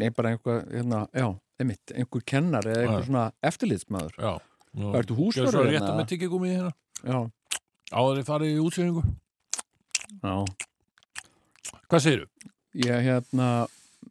Nei, 0.00 0.08
bara 0.16 0.32
einhver, 0.32 0.62
hérna, 0.72 1.02
já, 1.14 1.26
einmitt, 1.60 1.92
einhver 1.94 2.22
kennar 2.26 2.66
eða 2.66 2.80
einhver 2.86 3.04
svona 3.06 3.24
eftirlitsmaður. 3.44 4.16
já. 4.18 4.32
Nú, 4.72 4.88
Ertu 4.96 5.12
Gjörðu 5.12 5.18
húsvörður 5.20 5.52
svo 5.52 5.64
hérna? 5.68 5.80
rétt 5.84 5.98
með 5.98 6.06
tyggjagúmi 6.14 6.50
hérna 6.54 6.70
Já, 7.02 7.18
áður 7.92 8.18
þið 8.18 8.28
farið 8.30 8.52
í 8.54 8.62
útsýningu 8.62 9.02
já. 10.22 10.34
hvað 11.92 12.04
segirðu? 12.06 12.28
Ég, 12.80 13.02
hérna, 13.04 13.48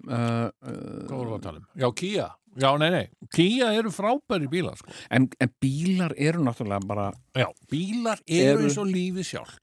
uh, 0.06 0.52
Hvað 0.62 1.16
vorum 1.16 1.32
við 1.32 1.34
uh, 1.34 1.40
að 1.40 1.46
tala 1.48 1.62
um? 1.64 1.66
Já, 1.82 1.88
Kia. 1.98 2.28
Já, 2.60 2.72
nei, 2.78 2.89
nei. 2.91 3.06
Kia 3.32 3.70
eru 3.78 3.91
frábæri 3.95 4.47
bílar, 4.52 4.76
sko. 4.76 4.91
en, 5.10 5.30
en 5.39 5.52
bílar 5.62 6.12
eru 6.18 6.41
náttúrulega 6.43 6.84
bara 6.88 7.06
Já, 7.38 7.47
bílar 7.72 8.20
eru 8.28 8.66
eins 8.66 8.78
og 8.78 8.89
lífið 8.91 9.24
sjálf. 9.34 9.58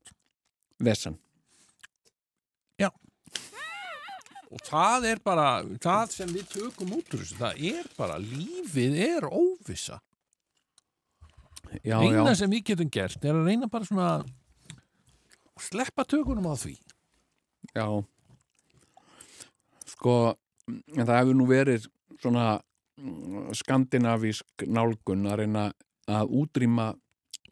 vesen. 0.80 1.18
Og 4.48 4.62
það 4.64 5.04
er 5.10 5.18
bara, 5.20 5.46
það 5.76 6.12
sem 6.14 6.30
við 6.32 6.46
tökum 6.54 6.92
út 6.96 7.10
úr 7.12 7.20
þessu, 7.20 7.34
það 7.36 7.58
er 7.68 7.88
bara, 7.98 8.14
lífið 8.16 8.94
er 9.04 9.26
óvissa. 9.28 9.98
Já, 11.84 11.98
Eina 12.00 12.30
já, 12.30 12.34
sem 12.40 12.48
við 12.54 12.62
getum 12.70 12.88
gert 12.88 13.26
er 13.28 13.36
að 13.36 13.44
reyna 13.50 13.68
bara 13.68 13.84
svona 13.84 14.06
sleppa 15.60 16.06
tökunum 16.08 16.48
á 16.48 16.56
því. 16.56 16.72
já. 17.76 17.84
Sko, 19.92 20.14
en 20.96 21.04
það 21.04 21.12
hefur 21.18 21.36
nú 21.36 21.48
verið 21.52 21.84
svona 22.22 22.46
skandinavísk 23.56 24.66
nálgun 24.66 25.28
að 25.28 25.42
reyna 25.42 25.64
að 26.08 26.34
útrýma 26.40 26.90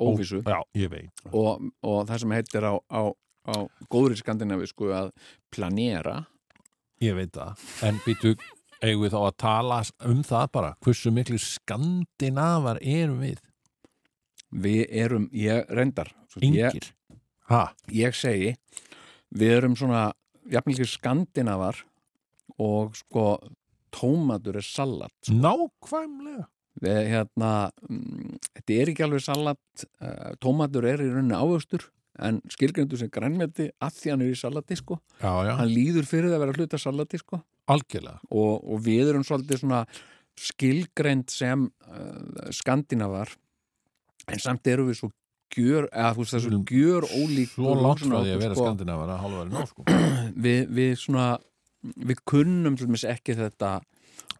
óvissu 0.00 0.42
Já, 0.44 0.60
ég 0.76 0.90
veit. 0.92 1.24
og, 1.32 1.66
og 1.82 2.06
það 2.08 2.22
sem 2.22 2.36
heitir 2.36 2.68
á, 2.68 2.74
á, 2.76 3.02
á 3.48 3.54
góðri 3.92 4.18
skandinavísku 4.20 4.90
að 4.92 5.12
planera 5.54 6.24
Ég 7.04 7.12
veit 7.12 7.34
það. 7.36 7.58
En 7.84 7.98
býtu, 8.06 8.30
eigum 8.80 9.02
við 9.04 9.12
þá 9.12 9.18
að 9.20 9.34
tala 9.42 9.82
um 10.08 10.22
það 10.24 10.46
bara, 10.54 10.70
hversu 10.80 11.10
miklu 11.12 11.36
skandinavar 11.36 12.80
erum 12.80 13.18
við? 13.20 13.42
við 14.56 14.86
erum, 14.94 15.28
ég 15.34 15.66
reyndar 15.72 16.12
Yngir. 16.42 16.92
Ha? 17.50 17.70
ég 17.94 18.14
segi 18.16 18.54
við 19.36 19.54
erum 19.60 19.76
svona 19.78 20.10
jafnveldið 20.50 20.90
skandinavar 20.90 21.78
og 22.62 22.96
sko 22.98 23.36
tómatur 23.96 24.58
er 24.60 24.66
salat 24.66 25.30
Nákvæmlega. 25.32 26.46
við 26.84 27.02
hérna 27.12 27.50
mm, 27.88 28.38
þetta 28.58 28.78
er 28.80 28.92
ekki 28.92 29.06
alveg 29.06 29.24
salat 29.24 29.86
uh, 30.04 30.32
tómatur 30.42 30.88
er 30.92 31.04
í 31.04 31.10
rauninni 31.12 31.38
ávöxtur 31.38 31.88
en 32.26 32.38
skilgrindur 32.48 33.00
sem 33.00 33.10
grænmeti 33.12 33.68
að 33.84 33.96
því 33.98 34.12
hann 34.14 34.22
er 34.24 34.32
í 34.32 34.38
salati 34.40 34.76
sko 34.78 34.96
Já, 35.20 35.32
já, 35.44 35.52
hann 35.58 35.68
líður 35.72 36.06
fyrir 36.08 36.30
það 36.30 36.36
að 36.38 36.44
vera 36.46 36.56
hluta 36.60 36.80
salati 36.80 37.20
sko 37.20 37.40
algjörlega. 37.72 38.20
og, 38.30 38.54
og 38.72 38.80
við 38.86 39.10
erum 39.12 39.24
svolítið 39.26 39.60
svona 39.64 39.82
skilgreind 40.36 41.28
sem 41.32 41.66
uh, 41.88 42.48
skandinavar 42.52 43.32
en 44.28 44.42
samt 44.42 44.66
erum 44.68 44.88
við 44.90 45.00
svo 45.00 45.10
gjör, 45.56 45.86
eða 45.92 46.12
þú 46.16 46.24
veist 46.24 46.36
svo 46.42 46.58
gjör 46.68 47.04
ólík 47.16 47.52
Svo 47.54 47.74
langt 47.78 48.02
frá 48.02 48.16
því 48.18 48.32
að 48.34 48.40
vera 48.42 48.56
sko, 48.56 48.64
skandinavar 48.66 49.12
að 49.14 49.20
hálfa 49.22 49.42
verið 49.42 49.54
ná, 49.54 49.66
sko. 49.70 49.84
við, 50.46 50.62
við 50.76 50.96
svona 51.00 51.26
við 51.96 52.22
kunnum 52.28 52.76
ekki 53.06 53.36
þetta 53.38 53.70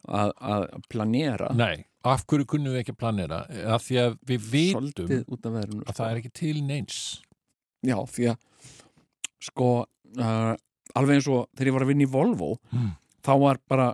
að, 0.07 0.31
að 0.39 0.65
planera 0.91 1.49
Nei, 1.57 1.85
af 2.07 2.25
hverju 2.27 2.45
kunnum 2.53 2.73
við 2.75 2.81
ekki 2.83 2.95
að 2.95 2.99
planera? 3.03 3.39
Af 3.75 3.85
því 3.87 3.97
að 4.03 4.17
við 4.29 4.49
vitum 4.53 5.09
verðinu 5.57 5.83
að 5.87 5.97
það 5.99 6.11
er 6.11 6.21
ekki 6.21 6.33
til 6.41 6.55
neins. 6.67 6.99
já, 7.85 7.97
því 8.13 8.29
að 8.33 8.37
sko 9.47 9.67
uh, 9.85 10.53
alveg 10.97 11.19
eins 11.19 11.27
og 11.29 11.47
þegar 11.55 11.69
ég 11.71 11.75
var 11.77 11.85
að 11.85 11.91
vinna 11.93 12.07
í 12.07 12.11
Volvo 12.13 12.53
Mm. 12.73 12.93
þá 13.23 13.31
var 13.41 13.59
bara 13.69 13.89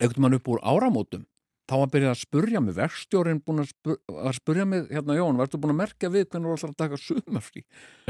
einhvern 0.00 0.22
mann 0.26 0.36
upp 0.36 0.48
úr 0.52 0.60
áramótum 0.62 1.24
þá 1.66 1.74
var 1.80 1.88
byrjað 1.90 2.12
að 2.12 2.20
spurja 2.20 2.60
mig 2.62 2.74
verkstjórin 2.76 3.40
búin 3.42 3.62
að, 3.64 3.70
spur, 3.72 3.96
að 4.12 4.36
spurja 4.38 4.66
mig 4.68 4.84
hérna 4.92 5.16
Jón, 5.18 5.38
verður 5.40 5.62
búin 5.64 5.72
að 5.74 5.80
merkja 5.80 6.10
við 6.14 6.28
hvernig 6.30 6.46
þú 6.52 6.56
ætlar 6.58 6.74
að 6.74 6.80
taka 6.82 7.00
sumarfrí 7.02 7.62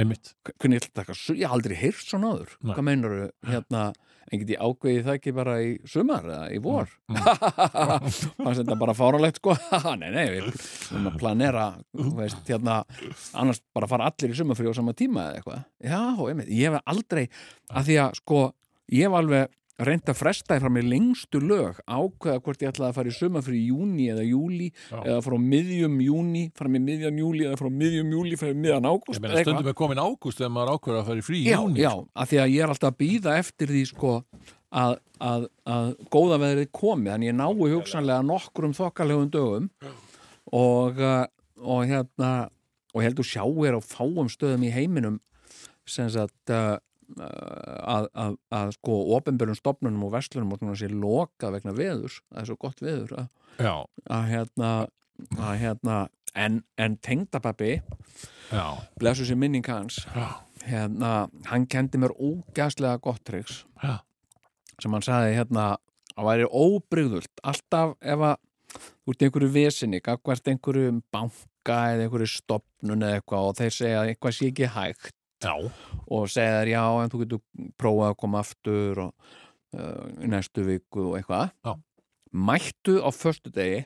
Einmitt. 0.03 0.33
hvernig 0.59 0.77
ég 0.77 0.83
ætla 0.85 0.91
að 0.93 0.99
taka 1.01 1.15
sumarfrí, 1.17 1.41
ég 1.41 1.49
haf 1.49 1.57
aldrei 1.57 1.77
heyrt 1.81 2.03
svona 2.05 2.33
áður 2.35 2.53
Nei. 2.61 2.75
hvað 2.75 2.87
meinar 2.91 3.17
hérna 3.49 3.85
en 4.27 4.41
get 4.41 4.53
ég 4.57 4.63
ákveðið 4.63 5.07
það 5.07 5.19
ekki 5.19 5.35
bara 5.37 5.57
í 5.63 5.73
sumar 5.89 6.27
eða 6.27 6.47
í 6.55 6.61
vor? 6.63 6.91
Mm. 7.11 7.21
fannst 8.43 8.63
þetta 8.63 8.79
bara 8.81 8.97
fáralegt 8.99 9.41
sko. 9.41 9.57
Nei, 10.01 10.09
nei, 10.11 10.25
við 10.33 10.49
erum 10.49 11.11
að 11.11 11.19
planera 11.21 11.67
veist, 11.93 12.43
hérna, 12.49 12.81
annars 13.37 13.63
bara 13.77 13.91
fara 13.91 14.11
allir 14.11 14.35
í 14.35 14.39
sumarfrí 14.39 14.71
á 14.71 14.75
sama 14.77 14.97
tíma 14.97 15.29
eða 15.31 15.41
eitthvað. 15.41 15.63
Já, 15.87 16.01
ég 16.49 16.73
hef 16.73 16.91
aldrei 16.95 17.25
að 17.71 17.91
því 17.91 18.01
að 18.03 18.19
sko, 18.23 18.43
ég 18.95 19.09
hef 19.09 19.21
alveg 19.21 19.55
reynd 19.77 20.09
að 20.09 20.17
fresta 20.17 20.57
fram 20.61 20.79
í 20.81 20.83
lengstu 20.87 21.41
lög 21.45 21.81
ákveða 21.85 22.41
hvort 22.41 22.63
ég 22.65 22.71
ætlaði 22.73 22.89
að 22.89 22.97
fara 22.97 23.11
í 23.11 23.17
sumarfrí 23.17 23.59
í 23.61 23.67
júni 23.69 24.07
eða 24.13 24.25
júli 24.25 24.69
Já. 24.73 25.01
eða 25.03 25.19
frá 25.27 25.37
miðjum 25.43 25.99
júni 26.01 26.45
fram 26.57 26.79
í 26.79 26.83
miðjan 26.87 27.21
júli 27.21 27.45
eða 27.45 27.59
frá 27.61 27.69
miðjum 27.83 28.15
júli 28.17 28.39
frá 28.41 28.53
miðjan 28.57 28.89
ágúst 28.89 29.19
Ég 29.19 29.25
meina 29.27 29.43
stundum 29.45 29.69
er 29.69 29.77
komin 29.77 30.01
ágúst 30.01 30.41
þegar 30.41 30.55
maður 30.57 30.73
ákveður 30.79 31.01
að 31.03 31.11
fara 31.11 31.21
í 31.21 31.27
frí 31.27 31.43
í 31.43 31.53
júni. 31.53 31.83
já, 31.85 31.93
að 31.93 32.33
því 32.33 32.41
að 32.41 32.55
ég 32.55 32.65
er 32.65 32.73
alltaf 32.73 32.95
að 32.95 32.99
býða 33.03 33.37
eftir 33.43 33.75
því 33.75 33.85
sko 33.93 34.15
að, 34.73 34.97
að, 35.21 35.47
að 35.77 35.93
góða 36.17 36.41
veðrið 36.47 36.73
komi 36.81 37.13
þannig 37.13 37.33
ég 37.33 37.37
nái 37.37 37.77
hugsanlega 37.77 38.27
nokkrum 38.33 38.75
þokkalegum 38.77 39.31
dögum 39.37 39.69
og, 40.57 41.01
uh, 41.01 41.25
og 41.61 41.85
hérna 41.85 42.33
og 42.97 43.03
ég 43.05 43.11
heldur 43.11 43.29
sjáir 43.29 43.77
á 43.77 43.81
fáum 43.85 44.33
stöðum 44.33 44.65
í 44.65 44.73
heiminum 44.73 45.21
sem 45.87 46.09
sagt 46.11 46.49
uh, 46.49 46.79
að, 47.17 48.09
að, 48.13 48.37
að 48.55 48.75
sko 48.77 48.99
ofinbjörnum 49.17 49.59
stopnunum 49.59 50.07
og 50.09 50.13
verslunum 50.17 50.53
og 50.55 50.61
svona 50.61 50.79
sé 50.81 50.91
loka 50.91 51.51
vegna 51.55 51.75
veðurs, 51.77 52.21
það 52.33 52.43
er 52.43 52.51
svo 52.51 52.59
gott 52.67 52.83
veður 52.85 53.17
að, 53.21 53.29
að 54.11 54.31
hérna 54.33 54.71
að 55.41 55.55
hérna, 55.63 55.97
en, 56.37 56.61
en 56.77 56.97
tengdapappi 57.01 57.79
já, 58.51 58.67
blessu 59.01 59.27
sér 59.29 59.39
minning 59.41 59.67
hans 59.69 60.03
hérna, 60.67 61.29
hann 61.49 61.67
kendi 61.71 62.01
mér 62.03 62.15
ógæslega 62.17 63.01
gott 63.03 63.25
triks 63.27 63.65
já. 63.83 64.03
sem 64.83 64.93
hann 64.93 65.07
sagði 65.07 65.37
hérna 65.39 65.69
að 66.17 66.31
væri 66.31 66.49
óbrigðult 66.51 67.45
alltaf 67.45 67.97
ef 68.01 68.27
að 68.33 68.37
þú 68.77 69.13
ert 69.13 69.23
í 69.23 69.29
einhverju 69.29 69.53
vesinni, 69.55 70.03
gagvart 70.05 70.49
einhverju 70.51 70.97
banka 71.15 71.79
eða 71.93 72.07
einhverju 72.07 72.33
stopnun 72.35 73.05
eða 73.07 73.21
eitthvað 73.21 73.51
og 73.51 73.61
þeir 73.61 73.77
segja 73.77 74.03
að 74.03 74.11
eitthvað 74.13 74.37
sé 74.37 74.51
ekki 74.51 74.73
hægt 74.75 75.15
Já, 75.47 75.55
og 76.11 76.29
segja 76.33 76.61
þér 76.61 76.73
já 76.75 76.85
en 77.05 77.13
þú 77.15 77.23
getur 77.25 77.43
prófað 77.81 78.13
að 78.13 78.19
koma 78.25 78.43
aftur 78.45 79.03
og 79.07 79.13
uh, 79.77 80.07
næstu 80.27 80.67
viku 80.67 81.11
og 81.13 81.19
eitthvað 81.21 81.77
mættu 82.37 82.99
á 83.01 83.09
föstu 83.15 83.53
degi 83.55 83.85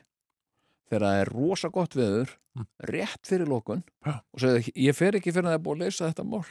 þegar 0.91 1.05
það 1.07 1.19
er 1.23 1.35
rosa 1.37 1.69
gott 1.71 1.95
veður 1.95 2.37
Mm. 2.51 2.65
rétt 2.83 3.23
fyrir 3.23 3.47
lókun 3.47 3.79
Já. 4.03 4.17
og 4.35 4.41
segja 4.43 4.73
ég 4.75 4.95
fer 4.97 5.15
ekki 5.15 5.31
fyrir 5.31 5.45
að 5.47 5.53
það 5.53 5.55
er 5.55 5.61
búið 5.63 5.77
að 5.77 5.83
leysa 5.85 6.07
þetta 6.09 6.23
mál 6.27 6.41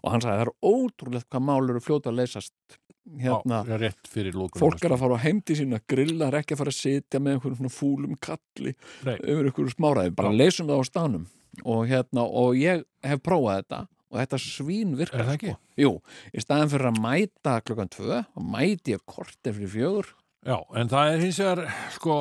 og 0.00 0.06
hann 0.14 0.22
sagði 0.24 0.38
það 0.38 0.44
er 0.46 0.50
ótrúlegt 0.70 1.26
hvað 1.28 1.42
mál 1.44 1.68
eru 1.68 1.82
fljóta 1.84 2.08
að 2.08 2.16
leysast 2.22 2.78
hérna 3.20 3.58
já, 3.68 3.76
rétt 3.82 4.08
fyrir 4.08 4.32
lókunum. 4.38 4.62
fólk 4.62 4.86
er 4.88 4.94
að 4.96 5.02
fara 5.02 5.18
á 5.20 5.24
heimdi 5.26 5.56
sína 5.58 5.80
grilla 5.84 6.30
er 6.30 6.38
ekki 6.38 6.56
að 6.56 6.62
fara 6.62 6.72
að 6.72 6.78
sitja 6.78 7.20
með 7.20 7.36
einhverjum 7.36 7.58
svona 7.60 7.74
fúlum 7.76 8.16
kalli 8.24 8.72
Nei. 9.04 9.18
yfir 9.20 9.50
einhverjum 9.50 9.74
smáraði, 9.76 10.14
bara 10.16 10.32
Já. 10.32 10.38
leysum 10.40 10.72
það 10.72 10.80
á 10.80 10.84
stánum 10.88 11.26
og 11.60 11.84
hérna, 11.92 12.24
og 12.24 12.56
ég 12.56 12.86
hef 13.04 13.20
prófað 13.28 13.60
þetta 13.60 13.82
og 14.14 14.20
þetta 14.22 14.40
svín 14.40 14.94
virkar 14.98 15.20
Er 15.24 15.28
það 15.28 15.38
ekki? 15.38 15.54
Sko. 15.54 15.82
Jú, 15.82 15.92
í 16.30 16.44
staðan 16.44 16.70
fyrir 16.72 16.90
að 16.92 17.00
mæta 17.04 17.56
klukkan 17.66 17.90
tvö, 17.92 18.20
mæti 18.54 18.94
ég 18.94 19.02
kort 19.10 19.36
eftir 19.50 19.70
fjögur 19.72 20.12
Já, 20.44 20.58
en 20.76 20.90
það 20.92 21.10
er 21.10 21.22
hins 21.24 21.38
vegar, 21.40 21.60
sko, 21.94 22.14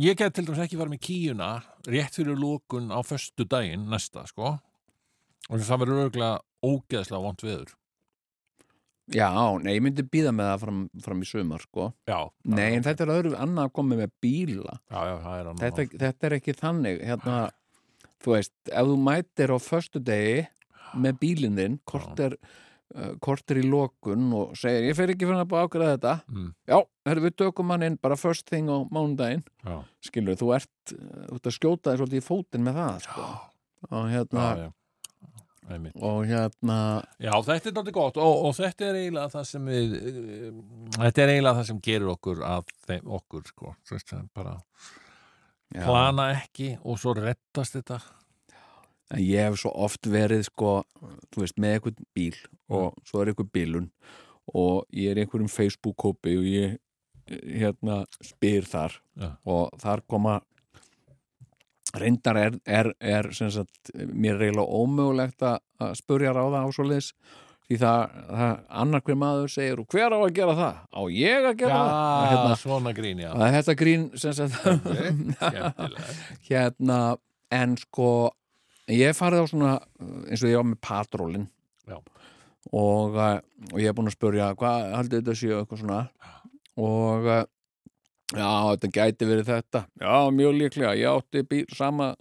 ég 0.00 0.16
get 0.16 0.32
til 0.32 0.46
dæmis 0.46 0.62
ekki 0.64 0.78
fara 0.80 0.88
með 0.88 1.02
kíuna 1.04 1.48
rétt 1.92 2.16
fyrir 2.16 2.38
lókun 2.40 2.88
á 2.88 3.04
föstu 3.04 3.44
daginn 3.44 3.84
næsta, 3.92 4.22
sko. 4.30 4.54
Og 5.52 5.60
það 5.60 5.82
verður 5.82 6.00
örgulega 6.06 6.38
ógeðslega 6.64 7.20
vont 7.20 7.44
viður. 7.44 7.74
Já, 9.12 9.28
nei, 9.60 9.74
ég 9.76 9.82
myndi 9.84 10.00
býða 10.08 10.32
með 10.32 10.46
það 10.48 10.62
fram, 10.62 10.78
fram 11.04 11.20
í 11.20 11.26
sumar, 11.28 11.64
sko 11.66 11.90
Já. 12.08 12.22
Nei, 12.48 12.70
en 12.78 12.84
þetta 12.86 13.04
er 13.04 13.12
öðru 13.18 13.34
annað 13.36 13.66
að 13.68 13.74
koma 13.76 13.98
með 13.98 14.14
bíla 14.24 14.78
Já, 14.80 15.00
já, 15.04 15.14
það 15.26 15.34
er 15.34 15.50
þetta, 15.60 15.84
þetta 16.06 16.26
er 16.28 16.36
ekki 16.38 16.54
þannig 16.56 17.02
hérna, 17.04 17.34
þú 18.24 18.32
veist, 18.32 18.54
ef 18.72 18.88
þú 18.88 18.96
mætir 19.04 19.52
á 19.52 19.58
föstu 19.60 20.00
degi 20.00 20.46
með 21.00 21.18
bílinn 21.22 21.58
þinn 21.58 21.80
kort 21.88 22.20
er, 22.22 22.36
uh, 22.94 23.14
kort 23.24 23.50
er 23.54 23.60
í 23.62 23.64
lokun 23.66 24.28
og 24.36 24.54
segir, 24.58 24.90
ég 24.90 24.98
fer 24.98 25.14
ekki 25.14 25.28
fyrir 25.28 25.42
að 25.42 25.56
að 25.56 25.66
ákveða 25.66 25.96
þetta. 25.96 26.14
Mm, 26.30 26.52
já, 26.70 26.78
herru, 27.08 27.24
við 27.26 27.36
tökum 27.42 27.74
hann 27.74 27.88
inn 27.88 27.98
bara 28.02 28.20
first 28.20 28.46
thing 28.50 28.70
á 28.70 28.76
mánudaginn. 28.92 29.44
Já, 29.64 29.76
skilur, 30.08 30.38
þú 30.40 30.54
ert, 30.58 30.72
þú 30.92 31.40
ert 31.40 31.50
að 31.50 31.58
skjóta 31.58 31.92
þér 31.92 32.02
svolítið 32.02 32.22
í 32.22 32.26
fótinn 32.28 32.66
með 32.66 32.80
það 32.80 33.04
sko. 33.08 33.28
og 33.90 34.08
já, 34.08 34.10
hérna 34.14 34.44
já. 34.58 34.68
einmitt. 35.68 35.96
og 36.00 36.24
hérna 36.28 36.78
Já, 37.18 37.32
þetta 37.44 37.70
er 37.70 37.76
náttúrulega 37.76 37.96
gott 37.98 38.20
og, 38.20 38.42
og 38.48 38.56
þetta 38.56 38.88
er 38.88 38.98
eiginlega 39.00 39.32
það 39.34 39.46
sem 39.50 39.70
við 39.70 39.94
þetta 40.98 41.24
er 41.24 41.32
eiginlega 41.34 41.58
það 41.58 41.70
sem 41.70 41.80
gerir 41.88 42.12
okkur 42.14 42.44
að 42.48 42.74
þeim, 42.88 43.08
okkur, 43.18 43.46
sko 43.52 43.74
bara 44.34 44.58
já, 45.74 45.84
plana 45.84 46.28
ekki 46.38 46.74
og 46.82 47.00
svo 47.00 47.16
rettast 47.18 47.78
þetta 47.78 48.00
en 49.14 49.22
ég 49.22 49.46
hef 49.46 49.60
svo 49.62 49.72
oft 49.86 50.08
verið 50.10 50.46
sko, 50.48 50.76
þú 51.32 51.44
veist, 51.44 51.58
með 51.60 51.78
einhvern 51.78 52.08
bíl 52.16 52.38
og 52.72 52.98
svo 53.06 53.22
er 53.22 53.32
einhver 53.32 53.50
bílun 53.54 53.90
og 54.52 54.84
ég 54.92 55.12
er 55.14 55.22
einhverjum 55.22 55.52
Facebook-kópi 55.52 56.34
og 56.40 56.48
ég 56.48 56.80
hérna 57.30 58.02
spyr 58.20 58.66
þar 58.68 58.98
Já. 59.16 59.30
og 59.48 59.78
þar 59.80 60.02
koma 60.10 60.40
reyndar 61.94 62.36
er, 62.40 62.58
er, 62.66 62.90
er 63.00 63.30
sem 63.36 63.50
sagt, 63.54 63.94
mér 63.94 64.36
er 64.36 64.48
eiginlega 64.48 64.82
ómögulegt 64.82 65.46
að 65.46 65.94
spurja 65.96 66.34
ráða 66.34 66.64
á 66.66 66.68
svo 66.74 66.86
leis 66.88 67.12
því 67.64 67.78
það, 67.80 68.16
það 68.28 68.54
annar 68.82 69.04
hver 69.06 69.18
maður 69.20 69.52
segir 69.54 69.80
og 69.80 69.94
hver 69.94 70.12
á 70.12 70.18
að 70.18 70.34
gera 70.36 70.56
það? 70.58 70.80
Á 70.92 71.02
ég 71.14 71.48
að 71.48 71.60
gera 71.62 71.78
það? 71.78 72.26
Hérna, 72.32 72.56
svona 72.60 72.94
grín, 72.96 73.22
já 73.24 73.30
að 73.32 73.54
þetta 73.56 73.76
grín 73.80 74.08
sem 74.20 74.36
sagt 74.36 74.58
Skemmtilega 75.38 76.08
hérna, 76.50 76.98
en 77.54 77.78
sko 77.80 78.10
ég 78.92 79.08
hef 79.08 79.20
farið 79.20 79.44
á 79.44 79.46
svona 79.48 79.72
eins 80.28 80.42
og 80.42 80.50
ég 80.50 80.60
var 80.60 80.68
með 80.68 80.80
patrólin 80.84 81.48
og, 82.72 83.16
eh, 83.16 83.40
og 83.72 83.80
ég 83.80 83.90
hef 83.90 83.96
búin 83.96 84.10
að 84.10 84.16
spurja 84.16 84.52
hvað 84.58 84.86
haldið 84.96 85.20
þetta 85.20 85.36
séu? 85.38 85.56
Eitthvað 85.58 85.82
svona. 85.82 85.98
Og 86.80 87.28
eh, 87.30 87.44
já, 88.34 88.50
þetta 88.72 88.92
gæti 88.96 89.28
verið 89.28 89.50
þetta. 89.50 89.84
Já, 90.00 90.14
mjög 90.34 90.56
líklega, 90.60 90.94
ég 90.98 91.10
átti 91.10 91.44
bíl 91.50 91.66
sama, 91.74 92.14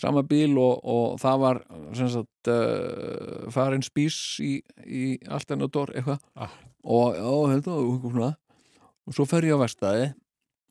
sama 0.00 0.24
bíl 0.26 0.56
og, 0.58 0.80
og 0.82 1.20
það 1.22 1.44
var 1.44 1.62
sagt 2.00 2.50
uh, 2.50 3.46
farin 3.52 3.84
spís 3.84 4.16
í, 4.42 4.58
í 4.86 5.04
dór 5.20 5.94
eitthvað. 5.94 6.18
Ah. 6.34 6.56
og 6.84 7.14
já, 7.14 7.30
þetta 7.54 7.76
og 7.76 7.92
eitthvað 7.92 8.16
svona. 8.16 8.32
Og 9.06 9.16
svo 9.16 9.26
fer 9.28 9.46
ég 9.48 9.56
á 9.56 9.62
vestæði 9.62 10.10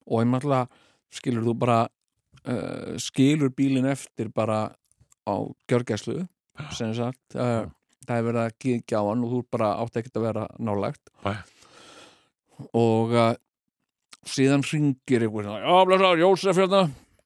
og 0.09 0.21
ég 0.23 0.29
maður 0.29 0.67
skilur 1.13 1.45
þú 1.45 1.55
bara 1.57 1.79
uh, 2.45 2.93
skilur 3.01 3.49
bílinn 3.53 3.89
eftir 3.89 4.29
bara 4.33 4.67
á 5.29 5.35
gjörgæslu 5.69 6.17
sem 6.75 6.91
sagt 6.97 7.37
uh, 7.37 7.69
það 8.07 8.15
er 8.17 8.25
verið 8.27 8.41
að 8.43 8.57
kíkja 8.65 9.01
á 9.01 9.03
hann 9.07 9.23
og 9.23 9.33
þú 9.33 9.41
er 9.43 9.47
bara 9.55 9.69
átt 9.83 9.99
ekkert 10.01 10.19
að 10.19 10.25
vera 10.27 10.45
nálægt. 10.59 11.13
Bæ. 11.23 11.31
og 12.75 13.13
uh, 13.15 13.31
síðan 14.27 14.65
ringir 14.67 15.27
svona, 15.29 15.59
já, 15.63 15.75
blessaður, 15.87 16.23
Jósef 16.25 16.59
hérna 16.59 16.81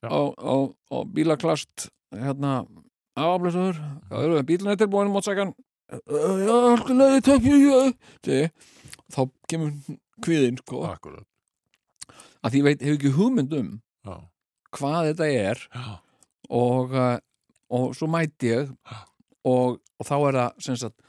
á, 0.06 0.20
á, 0.38 0.56
á 0.70 0.98
bílaklast 1.10 1.88
hérna, 2.14 2.64
já, 3.18 3.28
blessaður 3.42 3.80
hvað 4.10 4.28
eru 4.28 4.38
það, 4.38 4.48
bílinn 4.52 4.74
er 4.76 4.82
tilbúin 4.84 5.14
mótsakan 5.14 5.56
já, 5.94 6.54
alltaf 6.54 6.94
leiði, 6.98 7.94
ég. 8.28 8.54
Þá 9.14 9.22
kemur 9.52 9.74
kviðin, 10.24 10.58
sko. 10.64 10.84
Akkurat. 10.90 11.26
Að 12.44 12.56
því 12.56 12.62
veit, 12.66 12.82
hefur 12.84 12.98
ekki 12.98 13.12
hugmynd 13.18 13.54
um 13.58 13.68
Já, 14.04 14.16
hvað 14.76 15.10
þetta 15.12 15.28
er 15.32 15.62
já, 15.70 15.84
og, 16.50 16.96
uh, 16.98 17.18
og 17.74 17.96
svo 17.98 18.10
mæti 18.12 18.52
ég 18.54 18.70
og, 19.44 19.80
og 19.80 20.08
þá 20.08 20.16
er 20.18 20.38
það 20.40 20.66
sem 20.68 20.80
sagt 20.84 21.00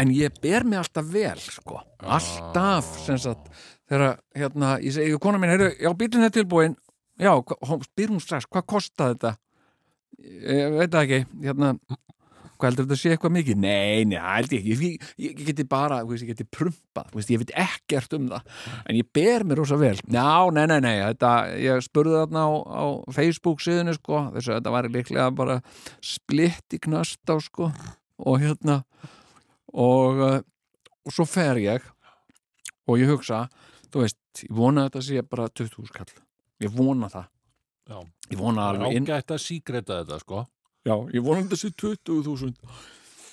en 0.00 0.10
ég 0.10 0.34
ber 0.42 0.66
mig 0.66 0.80
alltaf 0.80 1.06
vel 1.12 1.40
sko, 1.40 1.78
alltaf 2.02 2.88
sem 3.04 3.18
sagt, 3.20 3.50
þegar 3.90 4.18
hérna 4.34 4.74
ég 4.82 4.94
segi, 4.96 5.18
kona 5.22 5.38
mín, 5.38 5.52
heyrðu, 5.54 5.70
já, 5.78 5.90
bílinn 5.98 6.26
er 6.26 6.34
tilbúin 6.34 6.74
já, 7.20 7.30
hún 7.34 7.84
spyr 7.86 8.10
hún 8.10 8.22
strax, 8.22 8.48
hvað 8.50 8.66
kostaði 8.74 9.14
þetta? 9.16 9.34
Ég 10.24 10.74
veit 10.78 10.92
það 10.94 11.04
ekki 11.04 11.46
hérna 11.46 11.74
hvað 12.58 12.68
heldur 12.68 12.86
þetta 12.86 12.98
sé 13.00 13.12
eitthvað 13.14 13.34
mikið? 13.36 13.58
Nei, 13.64 14.04
nei, 14.08 14.16
það 14.18 14.36
held 14.38 14.54
ég 14.54 14.60
ekki. 14.60 14.74
Ég, 14.74 15.08
ég, 15.24 15.42
geti 15.48 15.66
bara, 15.68 16.00
ég 16.04 16.30
geti 16.30 16.46
veist, 17.14 17.32
ég 17.32 17.42
veit 17.42 17.52
ekkert 17.64 18.16
um 18.18 18.28
það. 18.30 18.52
En 18.84 18.98
ég 18.98 19.10
ber 19.16 19.44
mér 19.44 19.60
rosa 19.62 19.78
vel. 19.80 19.94
Já, 19.98 20.28
nei, 20.54 20.64
nei, 20.70 20.78
nei, 20.84 20.94
þetta, 21.02 21.32
ég 21.60 21.84
spurði 21.84 22.16
þarna 22.20 22.46
á, 22.46 22.52
á 22.54 22.84
Facebook 23.16 23.64
síðinu, 23.64 23.96
sko 23.98 24.24
þess 24.36 24.50
að 24.50 24.58
þetta 24.60 24.74
var 24.76 24.90
líklega 24.94 25.28
bara 25.34 25.58
splitt 26.04 26.76
í 26.76 26.82
knast 26.86 27.22
á, 27.30 27.36
sko 27.42 27.70
og 28.24 28.40
hérna 28.42 28.82
og, 29.74 30.22
uh, 30.22 30.38
og 31.04 31.14
svo 31.14 31.26
fer 31.26 31.58
ég 31.62 31.86
og 32.86 33.00
ég 33.00 33.10
hugsa 33.10 33.48
þú 33.90 34.04
veist, 34.04 34.20
ég 34.46 34.54
vona 34.54 34.84
að 34.84 34.90
þetta 34.92 35.06
sé 35.08 35.24
bara 35.26 35.48
20 35.50 35.90
skall 35.90 36.12
ég 36.62 36.74
vona 36.74 37.10
það. 37.10 37.30
Já. 37.84 37.98
Ég 38.32 38.40
vona 38.40 38.68
alveg 38.70 38.96
inn 38.96 39.06
ágætt 39.08 39.34
að 39.34 39.42
síkreta 39.44 40.00
þetta, 40.00 40.20
sko 40.22 40.44
Já, 40.84 40.94
ég 41.16 41.24
vona 41.24 41.40
að 41.40 41.48
þetta 41.48 41.60
sé 41.62 41.72
20.000 41.80 42.52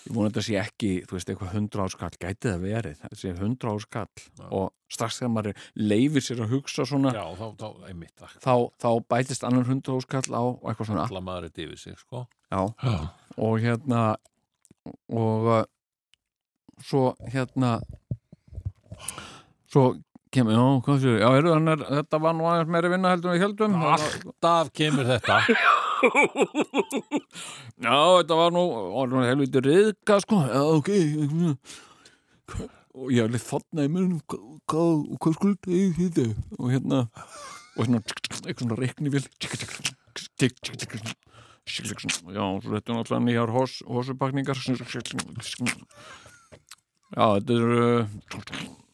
Ég 0.02 0.16
vona 0.16 0.30
að 0.30 0.32
þetta 0.32 0.43
sé 0.47 0.56
ekki, 0.58 0.91
þú 1.06 1.14
veist, 1.14 1.30
eitthvað 1.30 1.58
100 1.60 1.82
áskall, 1.84 2.16
gæti 2.18 2.47
það 2.47 2.64
verið? 2.66 2.95
Þetta 3.04 3.18
sé 3.20 3.34
100 3.36 3.68
áskall 3.70 4.24
Já. 4.24 4.45
og 4.58 4.72
strax 4.91 5.20
þegar 5.20 5.34
maður 5.36 5.66
leifir 5.78 6.26
sér 6.26 6.41
að 6.41 6.56
hugsa 6.56 6.86
svona 6.89 7.12
Já, 7.14 7.26
þá, 7.38 7.45
þá, 7.60 7.68
einmitt 7.91 8.16
það 8.18 8.34
þá, 8.41 8.56
þá 8.82 8.89
bætist 9.14 9.45
annar 9.45 9.68
100 9.70 9.99
áskall 9.99 10.34
á 10.34 10.41
og 10.41 10.66
eitthvað 10.72 10.89
svona. 10.89 11.06
Alla 11.06 11.24
maður 11.28 11.49
er 11.52 11.64
yfir 11.68 11.84
sig, 11.84 11.99
sko. 12.02 12.24
Já, 12.49 12.62
Já, 12.82 12.95
og 13.38 13.60
hérna 13.62 14.02
og 15.14 15.52
uh, 15.52 15.62
svo 16.82 17.04
hérna 17.30 17.76
svo 19.70 19.86
kemur, 20.34 20.56
já, 20.56 20.66
hvað 20.88 21.06
séu, 21.06 21.16
já, 21.20 21.30
heyrðu, 21.36 21.56
hann 21.60 21.76
er, 21.76 21.86
þetta 21.99 22.24
var 22.26 22.36
nú 22.39 22.49
aðeins 22.49 22.74
meiri 22.74 22.91
vinna 22.95 23.14
heldur 23.14 23.36
við 23.36 23.45
heldum 23.45 23.80
alltaf 23.84 24.74
kemur 24.74 25.10
þetta 25.14 25.41
Já, 27.82 27.97
þetta 28.18 28.36
var 28.39 28.52
nú, 28.56 28.64
helviti 29.26 29.62
riðka, 29.66 30.20
sko, 30.26 30.41
já, 30.49 30.62
ok 30.62 30.89
og 32.91 33.12
ég 33.14 33.24
alveg 33.24 33.43
þarna 33.45 33.86
í 33.88 33.91
munum 33.91 34.20
hvað, 34.28 34.89
hvað 35.22 35.36
skulda 35.38 35.72
ég 35.72 35.95
þetta 35.99 36.26
og 36.58 36.68
hérna 36.74 36.97
og 37.78 37.86
svona, 37.88 38.02
eitthvað 38.43 38.66
svona 38.66 38.80
reikni 38.82 39.14
vil 39.14 39.24
já, 42.36 42.45
þetta 42.68 42.91
er 42.91 42.97
náttúrulega 42.97 43.24
nýjar 43.28 43.54
hos, 43.56 43.74
hosupakningar 43.88 44.58
já, 47.16 47.26
þetta 47.38 47.52
er 47.56 47.68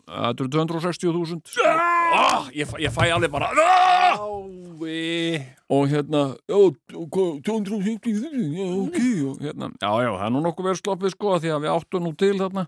þetta 0.07 0.39
eru 0.43 0.49
260.000 0.53 1.96
oh, 2.13 2.47
ég, 2.55 2.75
ég 2.81 2.93
fæ 2.93 3.09
alveg 3.11 3.31
bara 3.33 3.51
ah! 3.51 4.21
Ái 4.77 5.57
og 5.67 5.89
hérna, 5.91 6.37
já, 6.47 6.59
hvað, 7.11 7.41
250 7.43 8.23
já, 8.55 8.67
ok, 8.85 8.99
og 9.27 9.41
hérna 9.43 9.67
já, 9.81 9.89
já, 10.05 10.11
það 10.13 10.25
er 10.27 10.31
nú 10.31 10.43
nokkuð 10.45 10.69
verið 10.69 10.79
sloppið 10.79 11.11
sko 11.11 11.33
því 11.41 11.49
að 11.51 11.63
við 11.65 11.73
áttum 11.73 12.05
nú 12.05 12.11
til 12.15 12.37
þarna 12.39 12.63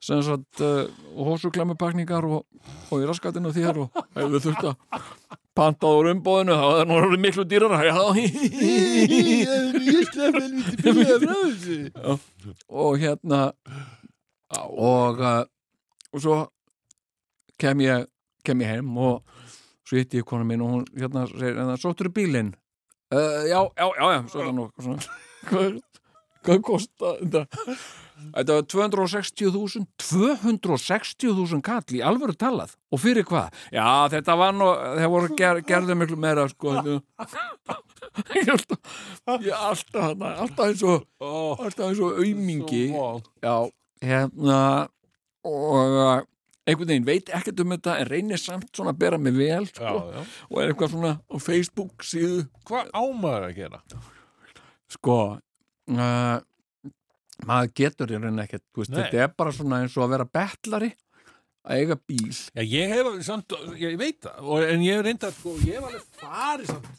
sem 0.00 0.22
sagt, 0.24 0.62
uh, 0.64 0.88
hósuklemupakningar 1.20 2.24
og, 2.24 2.46
og 2.88 3.02
í 3.02 3.08
raskatinu 3.08 3.52
þér 3.52 3.82
og 3.82 3.98
ef 4.16 4.30
við 4.32 4.46
þurft 4.46 4.70
að 4.70 4.76
panta 5.60 5.90
úr 5.92 6.08
umbóðinu 6.14 6.56
þá 6.56 6.64
er 6.70 6.76
það 6.78 6.88
nú 6.88 7.18
miklu 7.20 7.44
dýrara 7.50 7.82
já, 7.84 7.92
Já. 11.90 12.16
og 12.70 12.96
hérna 13.02 13.40
og 14.70 15.20
uh, 15.20 15.44
og 16.10 16.24
svo 16.24 16.38
kem 17.60 17.84
ég 17.84 18.08
kem 18.46 18.64
ég 18.64 18.74
heim 18.74 18.96
og 18.98 19.22
svo 19.86 19.98
hitti 19.98 20.20
ég 20.20 20.28
kona 20.28 20.46
mín 20.46 20.64
og 20.64 20.74
hún 20.74 20.84
hérna 20.96 21.26
segir, 21.30 21.56
en 21.56 21.72
það 21.72 21.82
sóttur 21.84 22.10
bílinn? 22.14 22.54
Uh, 23.10 23.42
já, 23.50 23.60
já, 23.74 23.86
já, 23.86 24.04
já, 24.14 24.20
svo 24.30 24.40
er 24.42 24.50
það 24.50 24.54
nú 24.58 24.68
svona, 24.78 25.16
hvað, 25.50 25.80
hvað 26.46 26.62
kosta 26.68 27.16
þetta? 27.20 27.64
Þetta 28.20 28.56
var 28.56 28.66
260.000 28.68 29.86
260.000 30.02 31.62
kall 31.64 31.96
í 31.96 32.02
alvöru 32.04 32.34
talað. 32.36 32.74
Og 32.92 33.00
fyrir 33.00 33.24
hvað? 33.28 33.54
Já, 33.72 33.86
þetta 34.12 34.36
var 34.36 34.52
nú, 34.56 34.68
þeir 34.98 35.12
voru 35.14 35.38
ger, 35.38 35.62
gerðu 35.66 35.96
miklu 35.98 36.18
meira 36.20 36.44
sko 36.50 36.74
ég 38.36 38.48
alltaf 38.50 38.78
alltaf, 39.26 40.64
eins 40.66 40.82
og 40.84 41.06
alltaf 41.22 41.86
eins 41.88 42.02
og 42.02 42.20
aumingi. 42.20 42.84
Já, 43.42 43.56
hérna 44.04 44.60
og 45.46 46.26
einhvern 46.70 46.92
veginn 46.92 47.08
veit 47.08 47.30
ekkert 47.36 47.60
um 47.64 47.74
þetta 47.74 47.96
en 48.00 48.08
reynir 48.08 48.40
samt 48.40 48.70
svona 48.76 48.94
að 48.94 49.02
bera 49.02 49.18
mig 49.20 49.36
vel 49.36 49.66
Já, 49.66 49.74
sko, 49.74 50.00
já. 50.14 50.22
Og 50.48 50.62
er 50.62 50.72
eitthvað 50.72 50.94
svona 50.94 51.12
á 51.20 51.36
Facebook 51.42 52.06
síðu. 52.06 52.46
Hvað 52.68 52.90
ámaður 52.96 53.46
að 53.50 53.58
gera? 53.60 53.82
sko 54.90 55.16
uh, 55.94 56.38
maður 57.46 57.70
getur 57.78 58.10
í 58.10 58.18
rauninni 58.18 58.42
ekkert 58.44 58.64
veist, 58.76 58.94
þetta 58.94 59.22
er 59.24 59.30
bara 59.38 59.54
svona 59.54 59.82
eins 59.84 59.94
og 59.96 60.06
að 60.06 60.14
vera 60.16 60.26
betlari 60.38 60.90
að 61.60 61.82
eiga 61.82 61.96
bíl. 62.08 62.32
Já, 62.32 62.62
ég 62.64 62.94
hef 62.94 63.10
samt, 63.26 63.54
ég 63.78 63.98
veit 64.00 64.18
það 64.24 64.48
og, 64.48 64.64
en 64.64 64.82
ég 64.84 64.96
hef 64.96 65.06
reynda, 65.06 65.30
sko, 65.36 65.54
ég 65.62 65.76
hef 65.76 65.86
alveg 65.90 66.18
farið 66.22 66.72
samt. 66.72 66.90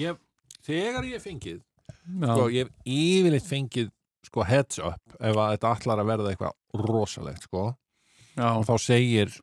Ég, 0.00 0.18
þegar 0.66 1.06
ég 1.06 1.22
fengið 1.22 1.60
sko, 1.60 2.48
ég 2.52 2.66
hef 2.66 2.90
yfirleitt 2.96 3.48
fengið 3.48 3.92
sko 4.24 4.44
heads 4.48 4.80
up 4.82 5.16
ef 5.20 5.36
að 5.36 5.54
þetta 5.54 5.72
allar 5.76 6.02
að 6.02 6.10
verða 6.10 6.32
eitthvað 6.32 6.86
rosalegt, 6.88 7.46
sko 7.48 7.66
já, 8.34 8.48
og 8.50 8.64
þá 8.68 8.74
segir 8.82 9.36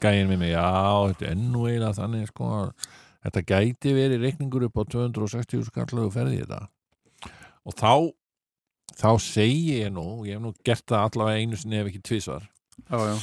gæinn 0.00 0.30
við 0.32 0.40
mig, 0.40 0.54
já, 0.54 0.66
þetta 1.12 1.28
er 1.30 1.38
nú 1.40 1.66
eiginlega 1.68 1.98
þannig, 1.98 2.30
sko 2.32 2.50
að 2.56 2.70
þetta 3.26 3.44
gæti 3.52 3.94
verið 3.96 4.24
reikningur 4.24 4.66
upp 4.68 4.80
á 4.80 4.82
260 4.96 5.68
skallu 5.68 6.06
og 6.08 6.14
ferði 6.14 6.40
þetta. 6.42 6.62
Og 7.68 7.76
þá 7.76 7.92
þá 9.00 9.10
segi 9.22 9.80
ég 9.82 9.92
nú, 9.94 10.24
ég 10.28 10.38
hef 10.38 10.44
nú 10.44 10.54
gert 10.66 10.86
það 10.88 11.06
allavega 11.06 11.44
einu 11.44 11.60
sinni 11.60 11.80
ef 11.80 11.90
ekki 11.90 12.02
tvisvar. 12.08 12.48
Já, 12.88 12.96
já, 13.10 13.16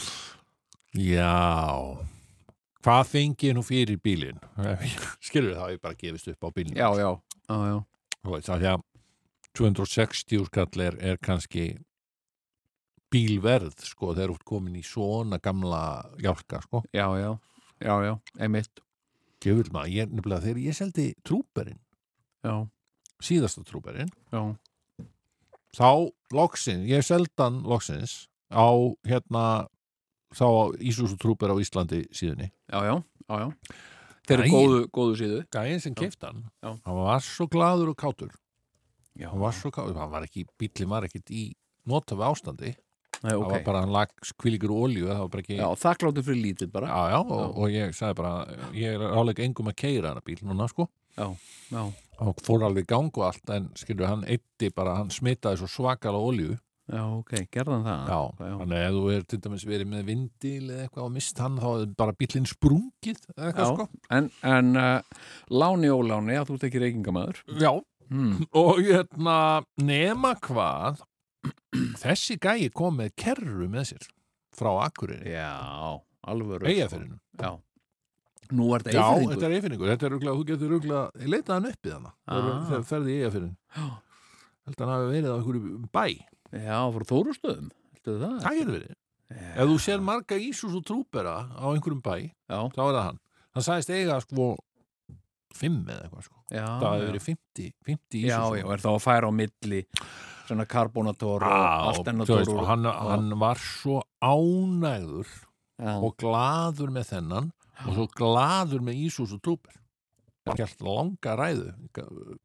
Já. 0.98 1.98
Hvað 2.86 3.10
fengi 3.12 3.50
ég 3.50 3.56
nú 3.58 3.64
fyrir 3.66 4.00
bílinn? 4.02 4.38
Skilur 5.22 5.58
það 5.58 5.64
að 5.66 5.74
ég 5.74 5.82
bara 5.84 5.98
gefist 6.00 6.30
upp 6.32 6.48
á 6.48 6.50
bílinn. 6.56 6.78
Já, 6.78 6.88
já, 6.96 7.10
já, 7.50 7.58
já. 7.68 7.78
Veist, 8.28 8.50
af 8.50 8.62
því 8.62 8.70
að 8.72 8.86
260 9.58 10.46
skall 10.48 10.84
er, 10.86 10.98
er 11.02 11.20
kannski 11.22 11.68
bílverð 13.14 13.76
sko, 13.88 14.14
þegar 14.14 14.34
þú 14.34 14.38
ert 14.38 14.48
komin 14.52 14.80
í 14.80 14.84
svona 14.86 15.40
gamla 15.44 15.82
hjálka 16.22 16.62
sko. 16.66 16.84
já, 16.94 17.08
já, 17.20 17.32
já, 17.80 17.96
já, 18.08 18.14
einmitt. 18.40 18.84
Gjöfull 19.44 19.72
maður, 19.72 19.94
ég 19.94 20.12
nefnilega 20.12 20.46
þegar 20.48 20.64
ég 20.66 20.78
seldi 20.78 21.08
trúberinn, 21.24 21.80
já, 22.44 22.56
síðasta 23.22 23.64
trúberinn 23.68 24.10
já, 24.34 24.42
þá 25.78 25.90
loksins, 26.34 26.88
ég 26.90 27.06
seldan 27.06 27.62
loksins 27.68 28.26
á 28.50 28.66
hérna 29.06 29.68
þá 30.36 30.48
Ísus 30.84 31.14
og 31.14 31.22
trúber 31.22 31.54
á 31.54 31.56
Íslandi 31.62 32.06
síðunni. 32.16 32.50
Já, 32.68 32.80
já, 32.84 32.96
já, 33.28 33.36
já. 33.44 33.78
þeir 34.28 34.42
eru 34.42 34.52
góðu, 34.52 34.82
góðu 34.92 35.16
síðu. 35.22 35.40
Gæinn 35.54 35.84
sem 35.84 35.94
Já. 35.96 36.02
keift 36.02 36.26
hann, 36.28 36.44
var 36.84 37.24
svo 37.24 37.48
glaður 37.52 37.94
og 37.94 38.00
kátur. 38.00 38.34
Já, 39.18 39.30
hann 39.32 39.42
var 39.42 39.56
svo 39.56 39.72
gáður, 39.74 39.98
hann 40.02 40.12
var 40.12 40.28
ekki, 40.28 40.46
bíllinn 40.60 40.92
var 40.92 41.08
ekkit 41.08 41.32
í 41.32 41.46
notafi 41.88 42.26
ástandi, 42.28 42.74
Nei, 43.24 43.32
það 43.32 43.40
var 43.42 43.48
okay. 43.48 43.64
bara 43.66 43.82
hann 43.84 43.94
lag 43.96 44.12
það 44.22 45.22
var 45.24 45.32
bara 45.34 45.44
ekki 45.44 45.58
já, 45.58 45.68
þakkláttu 45.82 46.24
fyrir 46.28 46.44
lítið 46.44 46.72
bara. 46.74 46.92
Já, 46.92 47.16
já, 47.16 47.20
og, 47.24 47.58
og 47.58 47.74
ég 47.74 47.96
sagði 47.98 48.20
bara 48.20 48.34
ég 48.78 48.98
er 48.98 49.18
álega 49.18 49.46
engum 49.48 49.72
að 49.72 49.80
keira 49.82 50.12
hana 50.14 50.24
bíl 50.26 50.38
núna 50.46 50.70
sko, 50.70 50.88
já, 51.18 51.28
já, 51.72 51.82
hann 52.22 52.38
fór 52.46 52.68
alveg 52.68 52.88
gang 52.90 53.10
og 53.18 53.28
allt, 53.32 53.50
en 53.56 53.68
skilur 53.80 54.10
hann 54.10 54.24
eitti 54.30 54.70
bara, 54.76 55.00
hann 55.02 55.14
smitaði 55.14 55.64
svo 55.64 55.72
svakala 55.72 56.22
olíu. 56.22 56.58
Já, 56.88 57.02
ok, 57.04 57.34
gerðan 57.52 57.84
það? 57.84 58.12
Þannig 58.40 58.78
að 58.86 58.96
þú 58.96 59.08
er 59.12 59.24
til 59.28 59.40
dæmis 59.44 59.66
verið 59.68 59.90
með 59.92 60.06
vindil 60.08 60.70
eða 60.70 60.86
eitthvað 60.86 61.08
og 61.10 61.12
mist 61.18 61.42
hann, 61.44 61.58
þá 61.60 61.68
er 61.74 61.90
bara 62.00 62.16
bílinn 62.16 62.48
sprungið 62.48 63.20
eða 63.34 63.50
eitthvað 63.50 63.66
Já. 63.66 63.74
sko. 63.74 63.88
en, 64.16 64.30
en 64.48 64.70
uh, 64.80 65.26
láni 65.52 65.92
óláni 65.92 66.38
að 66.40 66.48
þú 66.48 66.56
ert 66.56 66.66
ekki 66.70 66.84
reykingamæður. 66.86 67.42
Já, 67.60 67.74
hmm. 68.08 68.48
og 68.64 68.80
hérna 68.86 69.38
nema 69.84 70.32
hvað 70.48 71.04
þessi 72.04 72.38
gæi 72.42 72.70
kom 72.74 72.98
með 73.02 73.14
kerru 73.20 73.68
með 73.72 73.90
sér 73.94 74.08
frá 74.58 74.72
Akureyri, 74.88 75.32
já, 75.36 76.02
alvöru 76.28 76.66
eigafyrinum 76.70 77.20
já, 77.38 77.52
nú 78.58 78.70
er 78.76 78.86
þetta 78.86 78.98
Já, 78.98 79.06
eyfirðingur 79.06 79.34
þetta 79.36 79.48
er 79.50 79.56
eifinningur, 79.58 79.90
þetta 79.94 80.08
er 80.08 80.14
rúglega, 80.16 80.38
þú 80.38 80.46
getur 80.52 81.28
leitaði 81.28 81.54
hann 81.58 81.70
upp 81.72 81.86
í 81.90 81.94
hana 81.94 82.14
Ah. 82.28 82.66
þegar 82.70 82.86
ferði 82.92 83.12
í 83.14 83.20
eigafyrin 83.22 83.56
held 83.78 84.78
að 84.78 84.84
hann 84.84 84.94
hafi 84.96 85.12
verið 85.14 85.30
á 85.32 85.36
einhverju 85.38 85.90
bæ. 85.94 86.06
Já, 86.58 86.80
frá 86.96 87.04
Þórustöðum. 87.12 87.70
Það? 88.08 88.38
það 88.44 88.58
getur 88.58 88.74
verið, 88.78 88.96
Já, 89.28 89.52
ef 89.60 89.68
þú 89.68 89.78
sér 89.84 90.04
marga 90.08 90.38
Ísus 90.40 90.76
og 90.80 90.84
trúbera 90.88 91.36
á 91.52 91.66
einhverjum 91.74 92.02
bæ 92.04 92.16
já, 92.32 92.60
þá 92.72 92.82
er 92.88 92.94
það 92.96 93.04
hann, 93.08 93.20
hann 93.56 93.66
sagðist 93.68 93.92
eiga 93.92 94.20
sko 94.24 94.46
fimm 95.58 95.82
eða 95.88 96.06
eitthvað 96.06 96.28
sko. 96.28 96.40
Já, 96.52 96.66
það 96.66 96.96
hefur 96.96 97.10
verið 97.12 97.26
50, 97.28 97.74
50 97.90 98.20
Ísus 98.22 98.32
já, 98.32 98.42
já, 98.60 98.66
er 98.74 98.84
þá 98.84 98.90
að 98.94 99.04
færa 99.04 99.30
á 99.30 99.32
milli 99.38 99.82
svona 100.48 100.66
karbonator 100.70 101.44
og 101.44 101.58
og, 101.58 101.90
altennator 101.92 102.54
og 102.54 102.64
hann, 102.70 102.88
hann 102.88 103.34
var 103.42 103.62
svo 103.62 104.00
ánægður 104.24 105.28
já, 105.28 105.92
og 105.98 106.16
gladur 106.22 106.94
með 106.96 107.12
þennan 107.12 107.52
og 107.86 107.92
svo 107.98 108.08
gladur 108.18 108.86
með 108.86 109.04
Ísus 109.08 109.36
og 109.36 109.44
trúber 109.44 109.76
hann 110.48 110.60
gælt 110.62 110.84
langa 110.86 111.36
ræðu 111.38 111.74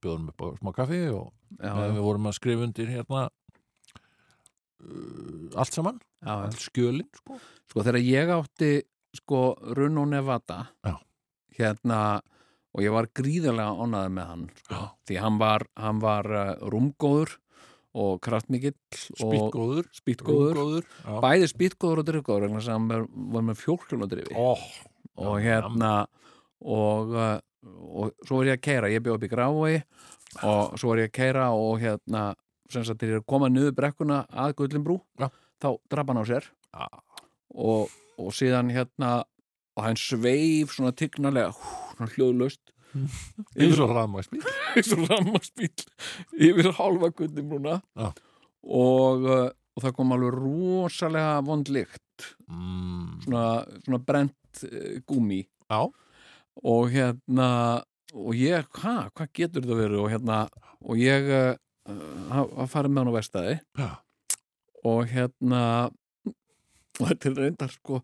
bjóðum 0.02 0.32
upp 0.32 0.42
á 0.42 0.46
smá 0.58 0.72
kaffi 0.74 1.04
og 1.14 1.30
já, 1.58 1.72
við 1.84 2.02
vorum 2.02 2.28
að 2.30 2.38
skrifa 2.40 2.66
undir 2.66 2.90
hérna 2.90 3.28
uh, 4.82 5.46
allt 5.54 5.76
saman, 5.76 6.00
allt 6.26 6.58
skjölin 6.62 7.10
sko. 7.20 7.38
sko 7.70 7.86
þegar 7.86 8.02
ég 8.02 8.34
átti 8.34 8.72
sko 9.16 9.54
Runo 9.76 10.04
Nevada 10.08 10.66
Já. 10.84 10.96
hérna 11.58 12.20
og 12.72 12.84
ég 12.84 12.94
var 12.94 13.08
gríðarlega 13.16 13.84
ánæður 13.84 14.12
með 14.16 14.28
hann 14.30 14.44
sko, 14.64 14.82
því 15.08 15.18
hann 15.22 15.38
var, 15.42 15.66
hann 15.76 16.02
var 16.02 16.28
uh, 16.32 16.42
rúmgóður 16.72 17.36
og 17.92 18.22
kraftmikill 18.24 18.72
og 18.72 19.18
spýtgóður, 19.20 19.88
spýtgóður. 19.92 20.86
Bæði 21.20 21.48
spýtgóður 21.50 22.00
og 22.00 22.06
drifgóður 22.08 22.54
þess 22.54 22.70
að 22.70 22.78
hann 22.78 22.88
var, 22.88 23.44
með 23.50 23.58
fjólkjóladrifi 23.60 24.38
oh, 24.40 24.62
og 25.20 25.36
hérna 25.44 25.92
og, 26.64 27.12
uh, 27.12 27.36
og 27.92 28.14
svo 28.24 28.40
var 28.40 28.54
ég 28.54 28.60
að 28.60 28.64
keira, 28.64 28.92
ég 28.92 29.04
bjóð 29.04 29.18
upp 29.18 29.26
í 29.28 29.32
grái 29.32 29.82
og 30.48 30.78
svo 30.80 30.94
var 30.94 31.02
ég 31.02 31.12
að 31.12 31.16
keira 31.18 31.50
og 31.52 31.82
hérna 31.82 32.30
sem 32.72 32.84
sagt 32.86 33.02
þegar 33.02 33.18
ég 33.18 33.22
að 33.22 33.28
koma 33.34 33.50
niður 33.52 33.74
brekkuna 33.76 34.22
að 34.30 34.54
Gullinbrú 34.62 34.96
Já. 35.20 35.28
þá 35.60 35.68
draf 35.92 36.08
hann 36.08 36.22
á 36.22 36.24
sér. 36.28 36.48
Já. 36.72 36.86
og, 37.52 37.92
og 38.16 38.32
síðan 38.32 38.72
hérna 38.72 39.10
og 39.76 39.84
hann 39.86 39.98
sveif 40.00 40.72
svona 40.72 40.92
tignarlega. 40.96 41.52
hú, 41.52 41.91
svona 41.92 42.12
hljóðlaust. 42.16 42.62
Eins 43.60 43.80
og 43.80 43.92
rafmæsbíl 43.94 44.42
eins 44.76 44.92
og 44.96 45.06
rammarspíl 45.08 45.84
yfir 46.36 46.70
hálfa 46.76 47.10
Gullinbrúna 47.16 47.78
Já. 47.96 48.10
og, 48.62 49.24
uh, 49.24 49.48
og 49.48 49.84
það 49.84 49.94
kom 49.96 50.14
alveg 50.16 50.36
rosalega 50.36 51.40
vond 51.46 51.72
lykt. 51.72 52.00
Mm. 52.46 53.22
svona, 53.24 53.46
svona 53.82 54.00
brent 54.06 54.62
uh, 54.68 55.00
gúmi 55.08 55.40
já, 55.42 55.80
og 56.62 56.92
hérna 56.92 57.48
og 58.12 58.36
ég, 58.36 58.68
hva, 58.76 59.08
hvað 59.16 59.32
getur 59.32 59.64
þetta 59.64 59.78
verið? 59.78 59.98
Og 60.04 60.10
hérna, 60.12 60.38
og 60.84 61.00
ég 61.00 61.30
uh, 61.32 61.54
að 61.88 62.68
fara 62.70 62.90
með 62.92 63.00
hann 63.00 63.10
á 63.10 63.16
vestæði 63.16 63.56
já, 63.80 63.90
og 64.86 65.02
hérna 65.10 65.62
og 67.00 67.08
þetta 67.08 67.30
er 67.32 67.40
reyndar 67.40 67.72
sko 67.72 68.02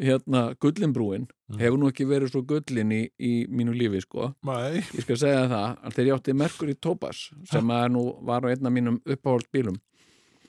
hérna, 0.00 0.54
gullinbrúin 0.62 1.28
Mm. 1.50 1.58
hefur 1.58 1.78
nú 1.82 1.88
ekki 1.90 2.04
verið 2.06 2.30
svo 2.30 2.40
gullin 2.46 2.92
í, 2.94 3.00
í 3.18 3.30
mínu 3.50 3.72
lífi 3.74 4.00
sko, 4.04 4.28
mæ 4.46 4.54
ég 4.78 5.02
skal 5.02 5.16
segja 5.18 5.48
það 5.50 5.64
að 5.82 5.94
þegar 5.96 6.06
ég 6.06 6.14
átti 6.20 6.34
Merkur 6.38 6.70
í 6.70 6.76
Topaz 6.78 7.22
sem 7.50 7.72
að 7.74 7.86
nú 7.90 8.02
var 8.22 8.46
á 8.46 8.52
einna 8.52 8.70
mínum 8.70 9.00
uppáhald 9.02 9.48
bílum 9.50 9.80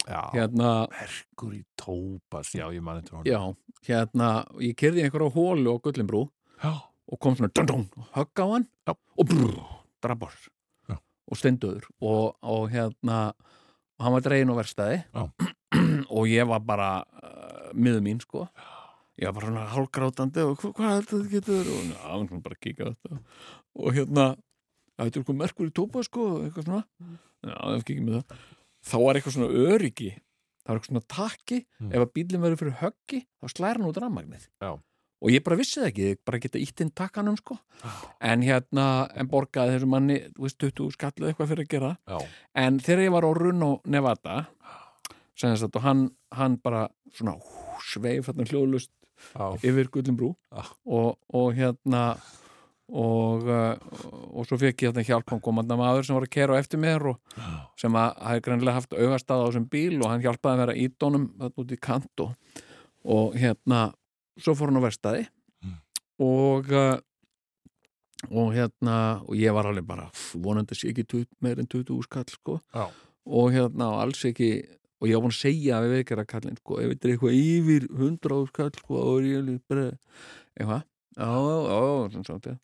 já, 0.05 0.21
hérna, 0.35 0.69
Merkur 0.93 1.55
í 1.57 1.63
tópas 1.73 2.53
já, 2.53 2.67
ég 2.69 2.85
mani 2.85 3.01
hún 3.09 3.25
já, 3.25 3.39
hérna 3.89 4.29
ég 4.61 4.75
kerði 4.77 5.01
einhverja 5.07 5.33
hólu 5.33 5.73
á 5.73 5.81
gullinbrú 5.81 6.21
já, 6.61 6.71
og 7.09 7.19
kom 7.19 7.33
svona 7.35 7.49
dun, 7.49 7.65
dun, 7.65 7.87
högg 8.13 8.37
á 8.37 8.45
hann 8.53 8.67
Já. 8.85 8.93
og 9.17 9.25
brr, 9.27 9.55
drabbar 10.05 10.35
Já. 10.89 10.97
og 11.01 11.37
steinduður. 11.37 11.89
Og, 11.99 12.35
og 12.45 12.69
hérna 12.69 13.33
og 13.97 14.05
hann 14.05 14.13
var 14.13 14.21
dregin 14.21 14.53
á 14.53 14.55
verstaði 14.61 15.01
Já. 15.09 15.25
og 16.15 16.29
ég 16.29 16.45
var 16.47 16.61
bara 16.61 16.91
uh, 17.01 17.73
miður 17.73 18.05
mín 18.05 18.21
sko 18.21 18.45
ég 19.21 19.27
var 19.29 19.35
bara 19.37 19.47
svona 19.51 19.65
hálgrátandi 19.75 20.43
og 20.47 20.57
hva- 20.61 20.73
hvað 20.77 20.95
heldur 20.97 21.21
þetta 21.21 21.33
getur 21.37 21.71
og 21.71 21.93
hann 22.09 22.27
svona 22.27 22.43
bara 22.47 22.59
kíka 22.61 22.89
á 22.89 22.91
þetta. 22.91 23.19
Og 23.77 23.93
hérna 23.95 24.25
það 24.97 25.05
heitir 25.07 25.21
eitthvað 25.23 25.39
merkur 25.43 25.69
í 25.69 25.73
tópa 25.77 26.03
sko 26.07 26.27
eitthvað 26.45 26.67
svona. 26.67 26.83
Með 27.45 28.21
það. 28.21 28.37
Þá 28.91 28.95
var 29.05 29.15
eitthvað 29.19 29.35
svona 29.37 29.65
öryggi. 29.71 30.11
Það 30.61 30.69
var 30.71 30.77
eitthvað 30.79 30.91
svona 30.91 31.07
takki. 31.15 31.59
Mm. 31.81 31.91
ef 31.93 31.99
að 32.05 32.13
bílinn 32.17 32.41
verður 32.45 32.59
fyrir 32.61 32.79
höggi 32.81 33.19
þá 33.41 33.45
slæra 33.53 33.77
hann 33.81 33.89
út 33.89 33.97
rafmagnið. 34.01 34.47
Já. 34.61 34.71
og 35.21 35.29
ég 35.29 35.43
bara 35.45 35.55
vissi 35.59 35.77
það 35.77 35.87
ekki, 35.91 36.05
ég 36.09 36.17
bara 36.25 36.39
geta 36.41 36.57
ítt 36.57 36.81
inn 36.81 36.89
takkanum 36.97 37.35
sko. 37.37 37.53
En 38.25 38.41
hérna, 38.41 38.85
en 39.13 39.27
borgaði 39.29 39.75
þessu 39.75 39.89
manni 39.91 40.15
þú 40.33 40.47
veist, 40.47 40.57
20 40.57 40.95
skallu 40.95 41.27
eitthvað 41.29 41.51
fyrir 41.51 41.65
að 41.67 41.69
gera. 41.75 41.91
Já, 42.09 42.17
en 42.55 42.79
þegar 42.81 43.03
ég 43.05 43.11
var 43.13 43.27
á 43.29 43.31
Runo 43.37 43.69
Nevada 43.85 44.47
sem 45.37 45.51
þess 45.53 45.67
að 45.67 45.77
og 45.77 45.81
hann, 45.85 46.01
hann 46.33 46.55
bara 46.57 46.87
svona 47.13 47.35
hú, 47.37 47.50
sveif 47.85 48.27
hérna 48.29 48.45
hljóðlust 48.49 48.91
já, 49.33 49.45
yfir 49.63 49.89
Gullinbrú 49.93 50.31
og, 50.85 51.17
og 51.33 51.51
hérna 51.57 52.03
og, 52.91 53.45
uh, 53.47 53.75
og 54.35 54.47
svo 54.49 54.57
fekk 54.59 54.83
ég 54.83 54.89
hérna 54.89 55.05
hjálp 55.07 55.29
hann 55.31 55.43
komanda 55.43 55.77
maður 55.79 56.03
sem 56.07 56.17
var 56.17 56.25
að 56.27 56.33
kera 56.35 56.57
á 56.57 56.61
eftir 56.61 56.81
mér 56.81 57.05
og 57.13 57.37
sem 57.79 57.95
að 57.95 58.17
hafi 58.25 58.43
greinlega 58.47 58.79
haft 58.79 58.95
augastað 58.97 59.43
á 59.43 59.47
þessum 59.47 59.69
bíl 59.71 60.01
og 60.01 60.09
hann 60.11 60.25
hjálpaði 60.25 60.53
að 60.57 60.63
vera 60.65 60.79
ídónum 60.85 61.29
þarna 61.39 61.63
út 61.63 61.71
í 61.71 61.79
kant 61.87 62.25
og, 62.25 62.33
og 63.05 63.37
hérna 63.39 63.85
svo 64.41 64.57
fór 64.57 64.71
hann 64.73 64.81
á 64.83 64.87
verstaði 64.87 65.27
Mm. 65.61 65.75
og 66.25 66.71
uh, 66.73 66.97
og 68.33 68.51
hérna 68.53 68.95
og 69.25 69.35
ég 69.37 69.53
var 69.53 69.67
alveg 69.69 69.85
bara 69.85 70.07
vonandi 70.41 70.73
sé 70.77 70.89
ekki 70.91 71.23
meir 71.41 71.59
en 71.61 71.67
20 71.69 72.03
skall 72.05 72.25
sko. 72.29 72.59
Já, 72.73 72.85
og 73.25 73.51
hérna 73.53 73.91
og 73.93 74.01
alls 74.01 74.21
ekki 74.25 74.49
og 75.01 75.09
ég 75.09 75.17
var 75.17 75.25
búin 75.25 75.33
að 75.33 75.39
segja 75.41 75.81
við 75.83 75.95
veikara 75.97 76.27
kallin 76.29 76.59
sko, 76.59 76.79
ef 76.79 76.91
þetta 76.93 77.07
er 77.07 77.13
eitthvað 77.15 77.39
yfir 77.41 77.87
100 77.89 78.41
skall 78.51 78.73
sko, 78.77 79.05
er 79.17 79.29
ég 79.29 79.41
alveg 79.41 79.61
bara 79.71 79.87
eitthvað, 79.89 80.83
já, 81.17 81.31
já, 81.31 81.55
já 81.71 82.25
svona 82.27 82.51
ja. 82.51 82.57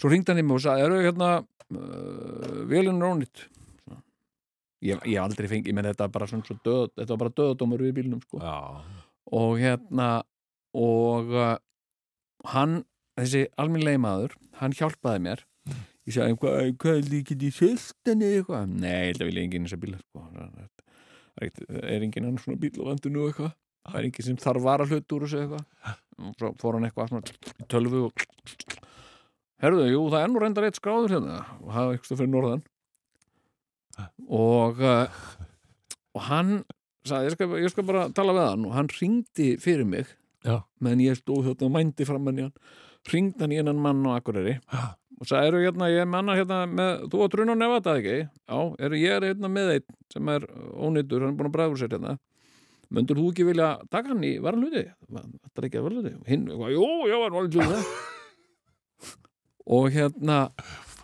svo 0.00 0.12
ringdi 0.12 0.32
hann 0.32 0.40
í 0.40 0.46
mig 0.46 0.56
og 0.56 0.64
sagði 0.64 0.88
eru 0.88 1.02
hérna 1.04 1.30
uh, 1.42 2.62
velinn 2.70 3.04
rónit 3.04 3.48
ég, 4.84 5.00
ég 5.08 5.20
aldrei 5.20 5.48
fengið 5.50 5.76
mér 5.76 5.90
þetta 5.92 6.10
bara 6.12 6.28
svona 6.30 6.46
svo 6.46 6.56
döð, 6.64 6.92
þetta 6.98 7.10
var 7.14 7.22
bara 7.24 7.36
döðdómur 7.40 7.84
við 7.84 7.96
bílnum 8.00 8.22
sko. 8.24 8.40
Já, 8.42 8.84
og 9.38 9.56
hérna 9.60 10.10
og 10.74 11.32
uh, 11.32 11.56
hann, 12.52 12.82
þessi 13.18 13.46
almennlegi 13.60 14.02
maður 14.02 14.36
hann 14.60 14.76
hjálpaði 14.76 15.24
mér. 15.28 15.44
Ég 16.04 16.18
sagði, 16.18 16.36
hvað, 16.42 16.70
hvað 16.82 16.98
er 16.98 17.06
líkið 17.08 17.46
í 17.48 17.50
söldan 17.56 18.24
eða 18.26 18.40
eitthvað? 18.40 18.72
Nei, 18.74 19.04
þetta 19.08 19.28
vil 19.30 19.38
ég 19.38 19.46
enginn 19.46 19.68
þessa 19.68 19.80
bíla 19.80 20.00
sko. 20.02 20.24
Er, 21.42 22.02
enginn 22.02 22.28
annar 22.28 22.42
svona 22.42 22.60
bíl 22.62 22.74
á 22.78 22.84
vandinu 22.90 23.28
eitthvað? 23.28 23.54
Það 23.84 23.98
er 24.00 24.08
enginn 24.08 24.26
sem 24.28 24.40
þarf 24.40 24.64
vara 24.64 24.86
hlut 24.88 25.14
úr 25.16 25.24
þessu 25.26 25.40
eitthvað? 25.42 25.96
Og 26.14 26.36
svo 26.38 26.52
fór 26.60 26.78
hann 26.78 26.86
eitthvað 26.88 27.10
svona 27.10 27.66
tölvu 27.72 28.04
og 28.06 28.26
herðu, 29.64 29.88
jú, 29.90 30.04
það 30.12 30.20
er 30.20 30.30
nú 30.30 30.42
reyndar 30.42 30.68
eitt 30.68 30.78
skráður 30.78 31.16
hérna. 31.16 31.40
Og 31.64 31.74
það 31.74 31.88
er 31.88 31.98
eitthvað 31.98 32.20
fyrir 32.22 32.32
norðan. 32.34 32.62
Og 34.34 34.80
uh, 34.84 35.24
og 36.14 36.26
hann 36.28 36.52
sagði, 37.06 37.28
ég 37.28 37.34
skal, 37.36 37.48
ég 37.62 37.72
skal 37.72 37.86
bara 37.88 38.06
tala 38.14 38.34
við 38.36 38.46
hann. 38.48 38.66
Og 38.68 38.76
hann 38.76 38.90
ringdi 38.94 39.54
fyrir 39.62 39.88
mig. 39.88 40.10
Já. 40.44 40.58
meðan 40.84 41.00
ég 41.00 41.16
stóð 41.16 41.46
þarna 41.46 41.64
og 41.64 41.72
mændi 41.72 42.04
fram 42.04 42.26
hann. 42.28 42.50
Ringdi 43.08 43.40
hann 43.40 43.54
í 43.54 43.60
einan 43.60 43.80
mann 43.80 44.04
á 44.04 44.18
Akureyri. 44.18 44.58
Já. 44.60 44.82
Og 45.20 45.28
sagði, 45.28 45.50
eru 45.50 45.62
hérna, 45.62 45.88
ég 45.92 46.02
er 46.02 46.10
manna 46.10 46.36
hérna 46.38 46.60
með, 46.68 47.04
þú 47.12 47.24
og 47.24 47.32
Trun 47.32 47.54
og 47.54 47.58
Nevada 47.60 47.96
ekki? 48.00 48.16
Já, 48.26 48.58
eru 48.86 49.00
ég 49.00 49.16
er 49.18 49.28
hérna 49.30 49.50
með 49.52 49.74
einn 49.76 49.98
sem 50.12 50.30
er 50.34 50.46
ónýttur, 50.74 51.24
hann 51.24 51.34
er 51.34 51.38
búin 51.38 51.50
að 51.50 51.56
bræður 51.58 51.82
sér 51.82 51.96
hérna 51.96 52.16
Möndur 52.94 53.18
þú 53.18 53.30
ekki 53.32 53.46
vilja 53.48 53.68
taka 53.90 54.12
hann 54.12 54.24
í 54.26 54.34
varalhuti? 54.44 54.84
Þetta 55.08 55.62
er 55.62 55.66
ekki 55.68 55.80
að 55.80 55.86
varalhuti? 55.88 56.12
Hinn, 56.28 56.44
jú, 56.74 56.88
ég 57.10 57.22
var 57.22 57.38
alveg 57.40 57.56
það 57.72 57.92
og 59.64 59.86
hérna 59.94 60.38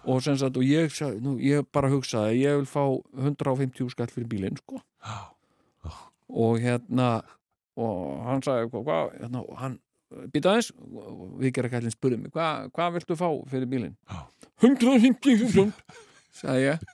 og 0.09 0.23
sem 0.25 0.37
sagt, 0.41 0.57
og 0.57 0.65
ég, 0.65 0.93
nú, 1.21 1.37
ég 1.41 1.67
bara 1.73 1.91
hugsaði 1.93 2.43
ég 2.43 2.61
vil 2.61 2.69
fá 2.69 2.83
150 3.17 3.93
skall 3.93 4.09
fyrir 4.13 4.29
bílinn, 4.31 4.61
sko 4.61 4.81
og 6.31 6.61
hérna 6.63 7.11
og 7.81 8.21
hann 8.27 8.45
sagði, 8.45 8.69
hvað, 8.73 8.85
hva, 8.87 8.99
hérna, 9.17 9.45
hann 9.61 9.79
býta 10.33 10.55
aðeins, 10.55 10.71
við 11.41 11.53
gera 11.57 11.73
kallinn 11.73 11.95
spurði 11.95 12.21
mig, 12.23 12.33
hvað 12.35 12.71
hva 12.77 12.89
viltu 12.97 13.19
fá 13.19 13.29
fyrir 13.51 13.71
bílinn? 13.71 13.97
150.000 14.61 15.71
sagði 16.41 16.67
ég. 16.67 16.89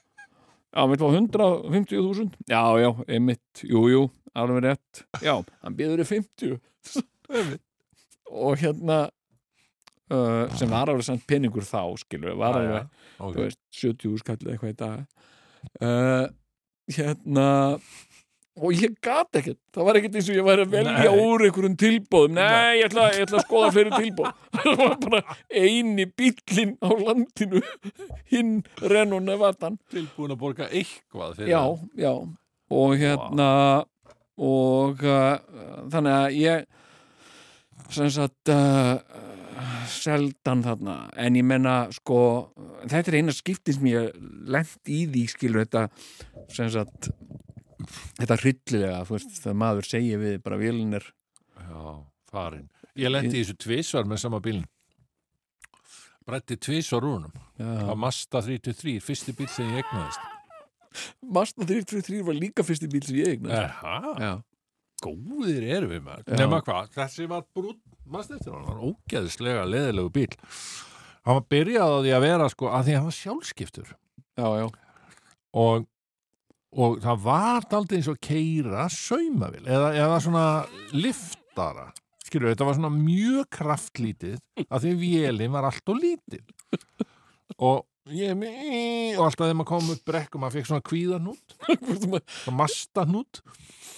Já, 0.77 0.81
við 0.91 1.01
fá 1.01 1.07
150.000 1.09 2.35
Já, 2.51 2.61
já, 2.81 2.89
einmitt, 3.07 3.63
jú, 3.65 3.87
jú 3.91 4.07
alveg 4.37 4.65
rétt, 4.67 5.05
já, 5.23 5.33
hann 5.63 5.77
býður 5.77 6.03
í 6.03 6.05
50 6.05 6.57
og 8.43 8.59
hérna 8.61 8.97
uh, 10.13 10.45
sem 10.57 10.69
var 10.69 10.91
alveg 10.91 11.07
samt 11.07 11.25
peningur 11.29 11.65
þá, 11.65 11.81
skilur 12.01 12.31
við, 12.31 12.41
var 12.41 12.59
alveg 12.59 12.91
þú 13.17 13.29
okay. 13.31 13.47
veist, 13.47 13.61
70 13.79 14.21
skallið 14.21 14.51
eitthvað 14.53 14.73
í 14.73 14.77
dag. 14.83 15.23
Uh, 15.81 16.25
hérna 16.93 17.47
og 18.57 18.73
ég 18.73 18.95
gat 19.03 19.39
ekkert, 19.39 19.59
það 19.75 19.87
var 19.87 19.99
ekkert 19.99 20.17
eins 20.17 20.29
og 20.31 20.37
ég 20.37 20.47
væri 20.47 20.65
að 20.65 20.73
velja 20.73 20.95
Nei. 20.97 21.25
úr 21.25 21.45
einhverjum 21.47 21.77
tilbóðum 21.81 22.37
nei, 22.37 22.79
ég 22.79 22.87
ætla, 22.89 23.09
ég 23.15 23.27
ætla 23.27 23.41
að 23.41 23.45
skoða 23.45 23.73
fleiri 23.75 23.93
tilbóð 23.95 24.31
það 24.57 24.81
var 24.81 24.95
bara 25.05 25.37
eini 25.51 26.07
bíllinn 26.17 26.73
á 26.81 26.89
landinu 27.03 27.61
hinn 28.33 28.55
Renault 28.81 29.27
Nevatan 29.27 29.77
tilbúin 29.93 30.33
að 30.35 30.41
borga 30.41 30.71
eitthvað 30.71 31.45
já, 31.45 31.61
já. 31.97 32.13
Og 32.67 32.97
hérna 32.99 33.51
og 34.37 35.05
uh, 35.07 35.37
þannig 35.89 36.13
að 36.13 36.37
ég 36.37 36.67
sem 37.93 38.09
sagt 38.11 38.51
uh, 38.51 38.97
seldan 39.89 40.63
þarna. 40.65 40.97
En 41.17 41.37
ég 41.37 41.45
menna 41.47 41.87
sko 41.95 42.19
þetta 42.85 43.11
er 43.11 43.19
eina 43.21 43.35
skiptin 43.35 43.77
sem 43.77 43.89
ég 43.89 44.11
lent 44.51 44.91
í 44.91 45.05
því 45.09 45.23
skilur 45.31 45.65
þetta 45.65 45.87
sem 46.53 46.69
sagt 46.73 47.09
þetta 48.17 48.37
hryllilega 48.41 49.03
þú 49.07 49.15
veist, 49.17 49.35
þegar 49.43 49.59
maður 49.63 49.89
segir 49.91 50.21
við 50.23 50.39
bara 50.45 50.59
vélinn 50.61 50.97
er 50.97 51.05
Já, 51.57 51.83
farin. 52.31 52.67
Ég 52.97 53.11
lendi 53.11 53.35
í 53.37 53.43
þessu 53.43 53.57
tvisvar 53.61 54.07
með 54.09 54.21
sama 54.23 54.39
bílinn. 54.43 54.65
Brætti 56.27 56.57
tvisvar 56.59 57.05
úr 57.07 57.13
húnum. 57.17 57.37
Það 57.59 57.85
var 57.87 57.99
Mazda 58.03 58.41
33, 58.43 58.97
fyrsti 59.03 59.35
bíl 59.37 59.47
sem 59.51 59.69
ég 59.71 59.83
egnaðist. 59.85 60.33
Mazda 61.21 61.67
333 61.67 62.23
var 62.27 62.37
líka 62.37 62.65
fyrsti 62.67 62.89
bíl 62.91 63.03
sem 63.05 63.19
ég 63.19 63.45
Eha, 63.47 63.97
já, 64.19 64.31
góðir 65.03 65.67
erum 65.77 65.93
við 65.93 66.03
maður. 66.07 66.25
Já. 66.27 66.39
Nefna 66.41 66.59
hvað, 66.65 66.89
þessi 66.97 67.27
var 67.31 67.45
brún, 67.55 67.77
maður 68.07 68.39
eftir 68.39 68.53
hann, 68.55 68.65
hann 68.65 68.73
var 68.73 68.83
ógeðslega 68.89 69.65
leðilegu 69.69 70.13
bíl. 70.17 70.29
Hann 71.27 71.37
var 71.39 71.45
byrjað 71.53 71.93
á 71.93 71.97
því 72.01 72.15
að 72.17 72.25
vera 72.25 72.49
sko, 72.51 72.71
að 72.71 72.87
því 72.87 72.95
að 72.95 72.99
hann 72.99 73.09
var 73.09 73.17
sjálfskiptur. 73.21 73.93
já, 74.37 74.47
já, 74.61 74.67
Og, 75.57 75.87
og 76.77 76.99
það 77.01 77.21
var 77.25 77.67
daldið 77.71 77.99
eins 77.99 78.09
og 78.11 78.19
keira 78.21 78.87
saumavil, 78.93 79.63
eða, 79.65 79.91
eða 79.97 80.19
svona 80.23 80.45
liftara. 80.93 81.89
Skilur, 82.27 82.51
þetta 82.51 82.67
var 82.67 82.77
svona 82.77 82.91
mjög 82.93 83.45
kraftlítið 83.55 84.65
að 84.67 84.83
því 84.83 84.95
vélinn 85.01 85.53
var 85.53 85.69
allt 85.69 85.93
og 85.93 86.01
lítil. 86.01 86.43
Og 87.57 87.85
ég 88.13 88.35
og 89.17 89.23
alltaf 89.25 89.47
þegar 89.47 89.57
maður 89.57 89.69
kom 89.71 89.89
upp 89.93 90.03
brekkum 90.07 90.43
maður 90.43 90.57
fekk 90.57 90.69
svona 90.69 90.85
kvíðanút, 90.87 91.55
svona 92.03 92.55
mastanút 92.55 93.41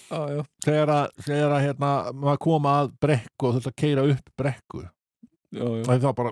já. 0.09 0.43
þegar 0.65 0.93
að, 0.93 1.19
þegar 1.25 1.55
að 1.55 1.65
hérna, 1.67 1.91
maður 2.13 2.41
kom 2.45 2.69
að 2.69 2.93
brekku 3.01 3.49
og 3.49 3.57
þurfti 3.57 3.73
að 3.73 3.77
keira 3.84 4.07
upp 4.13 4.32
brekku 4.39 4.86
já, 5.50 5.64
já. 5.64 5.82
og 5.82 5.89
það 5.89 6.14
bara 6.18 6.32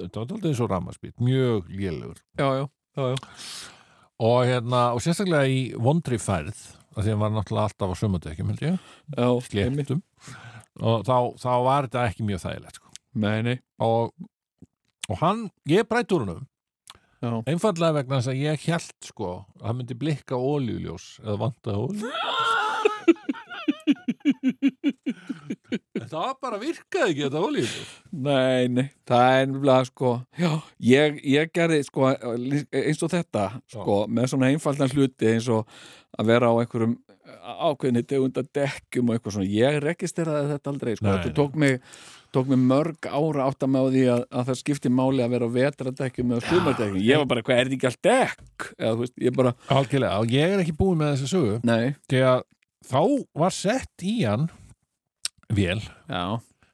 þetta 0.00 0.20
var 0.20 0.26
alltaf 0.26 0.48
eins 0.50 0.62
og 0.64 0.70
rammarspýt 0.72 1.16
mjög 1.20 1.70
lélugur 1.72 2.20
og, 4.16 4.38
hérna, 4.48 4.80
og 4.96 5.02
sérstaklega 5.04 5.44
í 5.50 5.60
vondri 5.76 6.18
færð 6.20 6.56
af 6.96 7.04
því 7.04 7.10
að 7.10 7.12
hann 7.12 7.24
var 7.24 7.34
náttúrulega 7.34 7.68
alltaf 7.68 7.92
á 7.92 7.96
einmitt. 8.40 9.90
sléttum. 9.90 10.02
og 10.80 11.04
þá, 11.04 11.16
þá 11.42 11.52
var 11.66 11.88
þetta 11.88 12.04
ekki 12.08 12.28
mjög 12.30 12.44
þægilegt 12.46 12.80
sko. 12.80 12.92
og, 13.84 14.12
og 15.08 15.16
hann, 15.20 15.48
ég 15.68 15.88
breyt 15.88 16.12
úr 16.16 16.24
húnum 16.24 16.46
já, 17.20 17.32
einfallega 17.48 17.98
vegna 18.00 18.20
þess 18.20 18.32
að 18.32 18.40
ég 18.44 18.66
held 18.70 19.10
sko 19.10 19.30
að 19.36 19.66
það 19.66 19.78
myndi 19.80 20.00
blikka 20.00 20.40
óljuljós 20.40 21.06
eða 21.24 21.38
vanta 21.44 21.76
ólju 21.76 22.08
en 22.08 22.35
það 26.10 26.32
bara 26.42 26.60
virkaði 26.60 27.12
ekki 27.12 27.24
þetta 27.26 27.42
óljuljós 27.42 27.94
Nei, 28.12 28.68
nei, 28.72 28.86
það 29.08 29.38
er 29.38 29.48
nefnilega 29.52 29.88
sko, 29.90 30.12
já, 30.40 30.50
ég, 30.90 31.18
ég 31.36 31.52
gerði 31.54 31.82
sko 31.86 32.10
eins 32.12 33.02
og 33.02 33.12
þetta 33.12 33.48
sko, 33.72 34.02
með 34.08 34.30
svona 34.32 34.52
einfaldan 34.52 34.92
hluti 34.94 35.34
eins 35.34 35.50
og 35.52 35.66
að 36.16 36.32
vera 36.32 36.52
á 36.52 36.54
einhverjum 36.62 36.96
ákveðni 37.46 38.02
tegunda 38.06 38.42
dekkjum 38.54 39.10
og 39.10 39.16
eitthvað 39.16 39.36
svona, 39.36 39.50
ég 39.50 39.80
registeraði 39.82 40.52
þetta 40.54 40.72
aldrei 40.72 40.94
sko, 40.96 41.06
Nei, 41.08 41.16
þetta 41.16 41.34
tók 41.36 41.58
mig 41.58 41.80
tók 42.36 42.50
mig 42.50 42.58
mörg 42.60 43.06
ára 43.08 43.46
átt 43.46 43.64
að 43.64 43.70
með 43.72 43.86
því 43.94 44.02
að, 44.12 44.24
að 44.28 44.48
það 44.50 44.58
skipti 44.60 44.92
máli 44.92 45.24
að 45.24 45.32
vera 45.36 45.48
á 45.48 45.56
vetradekkjum 45.56 46.34
eða 46.34 46.50
sumardekkjum, 46.50 46.98
ég 47.06 47.22
var 47.22 47.30
bara, 47.30 47.44
hvað 47.46 47.60
er 47.60 47.70
þetta 47.70 47.76
ekki 47.78 47.88
allt 47.90 48.02
dekk? 48.08 48.66
Eða 48.76 48.98
veist, 49.00 49.14
ég 49.22 49.36
bara, 49.36 49.54
ég 50.32 50.52
er 50.56 50.64
ekki 50.64 50.76
búin 50.76 51.00
með 51.00 51.14
þessa 51.14 51.30
sögu. 51.32 51.56
Nei. 51.66 51.94
Því 52.10 52.22
að 52.32 52.44
þá 52.86 53.00
var 53.34 53.54
sett 53.54 54.04
í 54.06 54.18
hann 54.26 54.48
vél 55.52 55.80
já, 56.10 56.22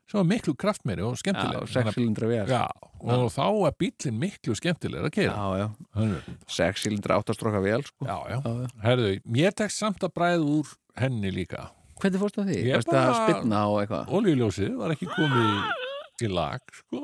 sem 0.09 0.19
var 0.21 0.29
miklu 0.29 0.55
kraftmeiri 0.59 1.05
og 1.07 1.15
já, 1.17 1.23
skemmtileg 1.25 1.69
sexilindra 1.73 2.29
vel 2.31 2.47
já, 2.53 2.65
Já, 3.03 3.17
og 3.19 3.33
þá 3.35 3.47
er 3.67 3.75
bílinn 3.83 4.19
miklu 4.23 4.55
skemmtilegur 4.55 5.09
að 5.09 5.15
keira 5.17 5.35
já, 5.35 5.67
já, 5.97 6.37
sexilindra 6.47 7.17
áttastróka 7.19 7.61
vel 7.65 7.83
sko. 7.87 8.07
já, 8.07 8.19
já. 8.31 8.39
Já, 8.45 8.53
já. 8.63 8.69
Herðu, 8.85 9.09
ég 9.43 9.57
tek 9.59 9.75
samt 9.75 10.05
að 10.07 10.13
bræða 10.15 10.47
úr 10.61 10.71
henni 11.01 11.33
líka 11.35 11.67
hvernig 12.03 12.19
fórstu 12.23 12.43
því? 12.47 12.57
Ég 12.67 12.79
Varstu 12.81 12.95
bara- 12.95 13.19
spilna 13.27 13.59
á 13.63 13.71
eitthvað? 13.83 14.09
Oljuljósið 14.19 14.73
var 14.81 14.95
ekki 14.95 15.07
komið 15.13 15.53
í, 16.23 16.31
lag 16.33 16.61
sko. 16.75 17.03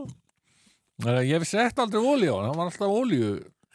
Ég 1.06 1.36
hef 1.38 1.46
sett 1.46 1.78
aldrei 1.78 2.00
olju 2.02 2.32
á 2.34 2.36
hann, 2.38 2.48
hann 2.50 2.58
var 2.58 2.70
alltaf 2.70 2.90
olju 2.90 3.28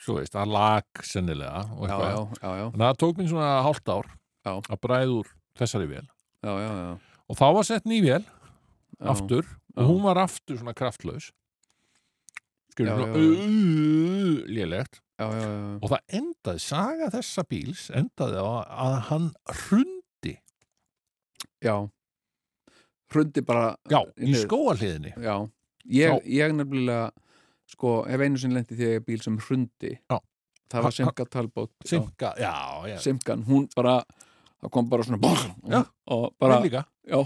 svo 0.03 0.17
veist, 0.17 0.35
að 0.35 0.51
lag 0.51 0.83
sennilega 1.07 1.61
og 1.79 1.87
Já, 1.87 1.95
eitthvað. 1.95 2.11
já, 2.11 2.23
já, 2.43 2.49
já, 2.59 2.65
að 2.73 2.83
það 2.83 2.97
tók 3.03 3.17
mér 3.21 3.29
svona 3.31 3.51
hálft 3.63 3.87
ár 3.93 4.09
Já. 4.43 4.53
að 4.59 4.79
bræða 4.83 5.13
úr 5.21 5.29
þessari 5.59 5.89
vél 5.91 6.05
já, 6.43 6.51
já, 6.51 6.71
já. 6.71 6.91
og 7.29 7.39
þá 7.39 7.45
var 7.57 7.67
sett 7.69 7.87
ný 7.89 8.01
vél 8.03 8.25
aftur 8.99 9.47
og 9.77 9.87
hún 9.89 10.03
var 10.05 10.19
aftur 10.23 10.59
svona 10.59 10.75
kraftlaus 10.77 11.31
skilur 12.73 12.99
svona 12.99 13.23
lélegt 14.49 15.01
og 15.23 15.87
það 15.87 15.99
endaði, 16.19 16.61
saga 16.61 17.09
þessa 17.13 17.45
bíls 17.47 17.87
endaði 17.93 18.41
á 18.41 18.47
að 18.65 18.95
hann 19.09 19.27
hrundi 19.47 20.37
já. 21.63 21.75
Hrundi 23.13 23.43
bara 23.45 23.75
já, 23.91 24.01
í 24.17 24.33
Já, 25.13 25.35
ég, 25.85 26.17
ég 26.25 26.55
nefnilega 26.57 27.11
sko, 27.69 28.01
hef 28.09 28.23
einu 28.25 28.41
sinni 28.41 28.57
lenti 28.57 28.75
því 28.75 28.87
að 28.87 28.93
ég 28.95 29.01
er 29.01 29.07
bíl 29.07 29.21
sem 29.23 29.39
hrundi 29.47 29.95
Já. 29.95 30.17
Það 30.73 30.85
var 30.87 30.95
Simka 30.97 31.25
Talbot. 31.29 31.71
Simka, 31.85 32.31
já, 32.41 32.53
já, 32.89 32.95
Simkan, 33.03 33.43
hún 33.45 33.67
bara 33.75 33.99
það 34.63 34.73
kom 34.77 34.89
bara 34.91 35.07
svona 35.07 35.21
bók, 35.23 35.45
Já. 35.67 35.79
og 36.15 36.25
bara 36.39 36.59
já, 36.63 37.19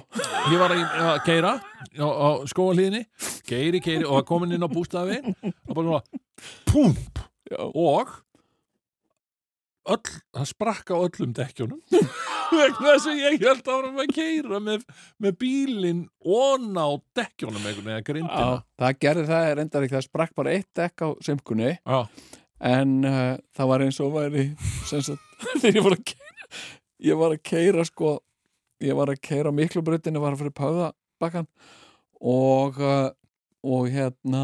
ég 0.51 0.59
var 0.59 0.73
að, 0.73 0.83
að 1.07 1.17
keira 1.27 1.55
á, 1.61 2.07
á 2.09 2.29
skóalliðinni 2.49 3.03
keiri, 3.47 3.81
keiri 3.83 4.07
og 4.09 4.25
komin 4.27 4.55
inn 4.57 4.65
á 4.65 4.69
bústafi 4.71 5.19
og 5.21 5.73
bara 5.73 5.83
svona 5.85 6.01
pump 6.71 7.21
og 7.73 8.15
öll, 9.87 10.15
það 10.35 10.49
sprakk 10.49 10.91
á 10.91 10.97
öllum 10.99 11.35
dekkjunum. 11.35 11.79
Vegna 12.57 12.93
þess 12.93 13.09
að 13.11 13.21
ég 13.21 13.43
held 13.43 13.69
áram 13.71 14.01
að 14.01 14.11
keira 14.15 14.59
með, 14.63 14.83
með 15.23 15.37
bílinn 15.41 16.01
ón 16.23 16.71
á 16.79 16.87
dekkjunum 17.19 17.59
einhvern 17.59 17.87
veginn, 17.87 17.93
eða 17.93 18.07
grindina 18.07 18.57
það 18.79 18.99
gerði 19.03 19.25
það 19.29 19.49
er 19.51 19.61
endar 19.63 19.85
ekki, 19.87 19.97
það 19.97 20.07
sprakk 20.07 20.35
bara 20.37 20.55
eitt 20.55 20.69
dekk 20.79 21.03
á 21.03 21.09
Simkunni. 21.27 21.73
Já, 21.75 21.99
en 22.71 22.97
uh, 23.05 23.35
það 23.55 23.71
var 23.73 23.85
eins 23.85 24.01
og 24.03 24.15
væri 24.15 24.47
þegar 24.89 25.75
ég 25.75 25.83
var 25.85 25.97
að 25.97 26.05
keira 26.13 26.27
ég 27.03 27.19
var 27.19 27.35
að 27.35 27.43
keira 27.45 27.85
sko 27.87 28.17
ég 28.83 28.97
var 28.97 29.11
að 29.11 29.21
keira 29.25 29.53
miklu 29.53 29.81
breytinu 29.85 30.21
var 30.21 30.35
að 30.35 30.43
fyrir 30.43 30.57
páðabakkan 30.57 31.47
og 32.21 32.77
uh, 32.81 33.09
og 33.67 33.89
hérna 33.91 34.43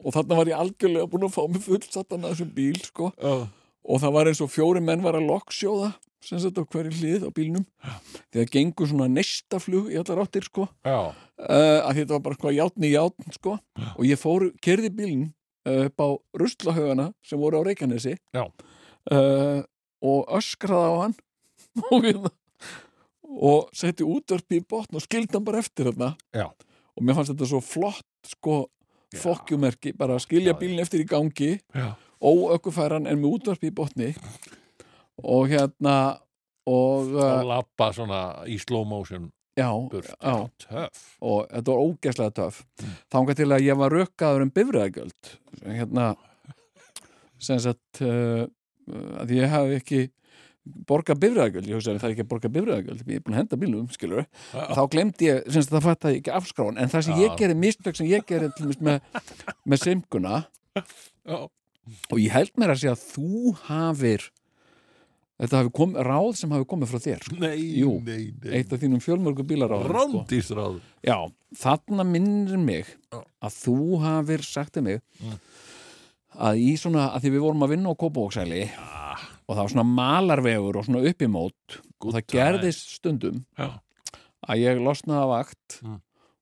og 0.00 0.14
þarna 0.14 0.38
var 0.38 0.50
ég 0.50 0.60
algjörlega 0.60 1.08
búin 1.10 1.26
að 1.28 1.34
fá 1.36 1.42
mig 1.48 1.64
fullsattan 1.64 2.24
að 2.24 2.34
þessum 2.34 2.52
bíl 2.56 2.78
sko. 2.82 3.10
Já, 3.20 3.48
og 3.90 4.02
það 4.02 4.14
var 4.16 4.30
eins 4.30 4.42
og 4.44 4.52
fjóri 4.52 4.82
menn 4.84 5.04
var 5.04 5.18
að 5.18 5.28
lokksjóða 5.28 5.92
sem 6.24 6.40
sagt 6.40 6.58
á 6.60 6.64
hverju 6.68 6.92
hlið 6.98 7.26
á 7.28 7.30
bílnum. 7.32 7.64
Því 8.28 8.42
það 8.42 8.50
gengur 8.56 8.90
svona 8.90 9.08
neistaflug 9.08 9.88
í 9.92 9.96
allar 10.00 10.20
áttir 10.26 10.44
sko. 10.44 10.66
Uh, 10.84 11.80
að 11.80 12.02
þetta 12.02 12.16
var 12.16 12.24
bara 12.26 12.36
sko 12.36 12.52
játn 12.52 12.84
í 12.84 12.92
játn 12.92 13.36
sko. 13.36 13.56
Og 13.96 14.02
ég 14.08 14.20
fór, 14.20 14.50
kerði 14.60 14.92
bílinn 14.92 15.26
uh, 15.64 15.86
upp 15.88 16.04
á 16.04 16.08
ruslahögana 16.42 17.10
sem 17.24 17.40
voru 17.40 17.60
á 17.60 17.66
Reykjanesi. 17.68 18.18
Uh, 18.36 19.64
og 20.04 20.28
öskraði 20.36 20.92
á 20.92 20.96
hann 21.06 21.16
og, 21.90 22.04
hérna- 22.04 22.32
setti 23.76 24.04
útvarp 24.06 24.56
í 24.56 24.60
botn 24.66 24.98
og 24.98 25.04
skildi 25.04 25.36
hann 25.36 25.46
bara 25.46 25.60
eftir 25.62 25.90
þarna. 25.92 26.12
Já. 26.34 26.48
og 26.96 27.04
mér 27.06 27.14
fannst 27.16 27.30
þetta 27.32 27.46
svo 27.48 27.60
flott 27.64 28.06
sko 28.26 28.56
fokkjumerki, 29.16 29.92
bara 29.98 30.14
að 30.18 30.24
skilja 30.26 30.52
bílinn 30.58 30.82
eftir 30.82 31.02
í 31.04 31.08
gangi. 31.08 31.52
Já. 31.74 31.94
óökkufæran 32.20 33.06
en 33.08 33.20
með 33.22 33.36
útvarp 33.38 33.62
í 33.64 33.70
botni. 33.74 34.10
Og 35.24 35.48
hérna 35.48 35.94
og 36.68 37.08
Og 37.10 37.16
uh, 37.16 37.42
lappa 37.48 37.90
svona 37.96 38.44
í 38.46 38.58
slow 38.60 38.84
motion 38.86 39.30
já, 39.58 39.68
burt. 39.90 40.10
já, 40.20 40.88
og 41.24 41.46
þetta 41.50 41.72
var 41.72 41.80
ógeðslega 41.86 42.34
töff. 42.36 42.60
Þangað 43.12 43.40
til 43.40 43.48
að 43.56 43.64
ég 43.66 43.78
var 43.80 43.90
rökkaður 43.96 44.44
um 44.46 44.52
bifræðagjöld 44.54 45.32
hérna 45.64 46.10
sem 47.40 47.58
sagt 47.64 48.02
uh, 48.04 48.44
að 49.22 49.32
ég 49.38 49.48
hafi 49.50 49.78
ekki 49.80 50.00
borga 50.64 51.14
bifræðagjöld, 51.16 51.66
ég 51.70 51.78
hugsaði 51.78 52.00
það 52.02 52.08
er 52.10 52.14
ekki 52.14 52.24
að 52.26 52.30
borga 52.30 52.50
bifræðagjöld 52.56 53.00
ég 53.08 53.16
er 53.16 53.22
búin 53.24 53.34
að 53.36 53.40
henda 53.40 53.58
bílum, 53.62 53.86
skilur 53.94 54.26
þá 54.52 54.82
glemdi 54.92 55.28
ég, 55.30 55.38
sem 55.48 55.62
sagt 55.64 55.72
það 55.72 55.86
fatt 55.88 56.04
ég 56.10 56.18
ekki 56.20 56.34
afskráin 56.36 56.76
en 56.82 56.90
það 56.92 57.06
sem 57.06 57.16
Já. 57.16 57.22
ég 57.24 57.38
gerði, 57.40 57.56
mistök 57.62 57.96
sem 57.96 58.10
ég 58.10 58.26
dæmis 58.28 58.80
með, 58.84 59.00
með 59.64 59.82
simkuna 59.86 60.42
Já. 60.76 61.38
og 62.12 62.20
ég 62.20 62.30
held 62.36 62.52
mér 62.60 62.74
að 62.74 62.82
segja 62.82 62.92
að 62.98 63.06
þú 63.14 63.54
hafir 63.70 64.26
þetta 65.40 65.62
hafi 65.62 65.72
kom, 65.80 65.94
ráð 65.96 66.30
sem 66.36 66.52
hafi 66.52 66.68
komið 66.68 66.90
frá 66.92 67.00
þér 67.06 67.24
Nei, 67.40 67.56
Jú. 67.80 67.94
nei, 68.04 68.28
nei. 68.44 68.52
eitt 68.60 68.72
af 68.76 68.82
þínum 68.84 69.00
fjölmörgu 69.00 69.46
bílaráðum 69.48 69.88
sko. 69.88 69.96
Rándísráð. 69.96 70.76
Já, 71.08 71.16
þarna 71.56 72.04
minnir 72.04 72.60
mig 72.60 72.84
Já. 73.08 73.22
að 73.48 73.56
þú 73.64 73.78
hafir 74.04 74.44
sagt 74.44 74.74
til 74.76 74.84
mig 74.84 75.00
Mm. 75.24 75.38
að 76.40 76.60
í 76.60 76.76
svona, 76.78 77.08
að 77.16 77.24
því 77.24 77.30
við 77.34 77.42
vorum 77.48 77.64
að 77.64 77.72
vinna 77.74 77.90
á 77.92 78.00
Kópavóksæli 78.04 78.60
og 79.50 79.56
það 79.56 79.64
var 79.64 79.72
svona 79.74 79.86
malarvegur 79.98 80.76
og 80.78 80.86
svona 80.86 81.02
uppimót 81.10 81.80
og 82.00 82.12
það 82.14 82.28
gerðist 82.30 82.92
stundum 83.00 83.40
Já. 83.58 83.72
að 84.46 84.62
ég 84.62 84.80
losnaði 84.86 85.24
af 85.26 85.32
vakt 85.34 85.80
Mm. 85.82 85.98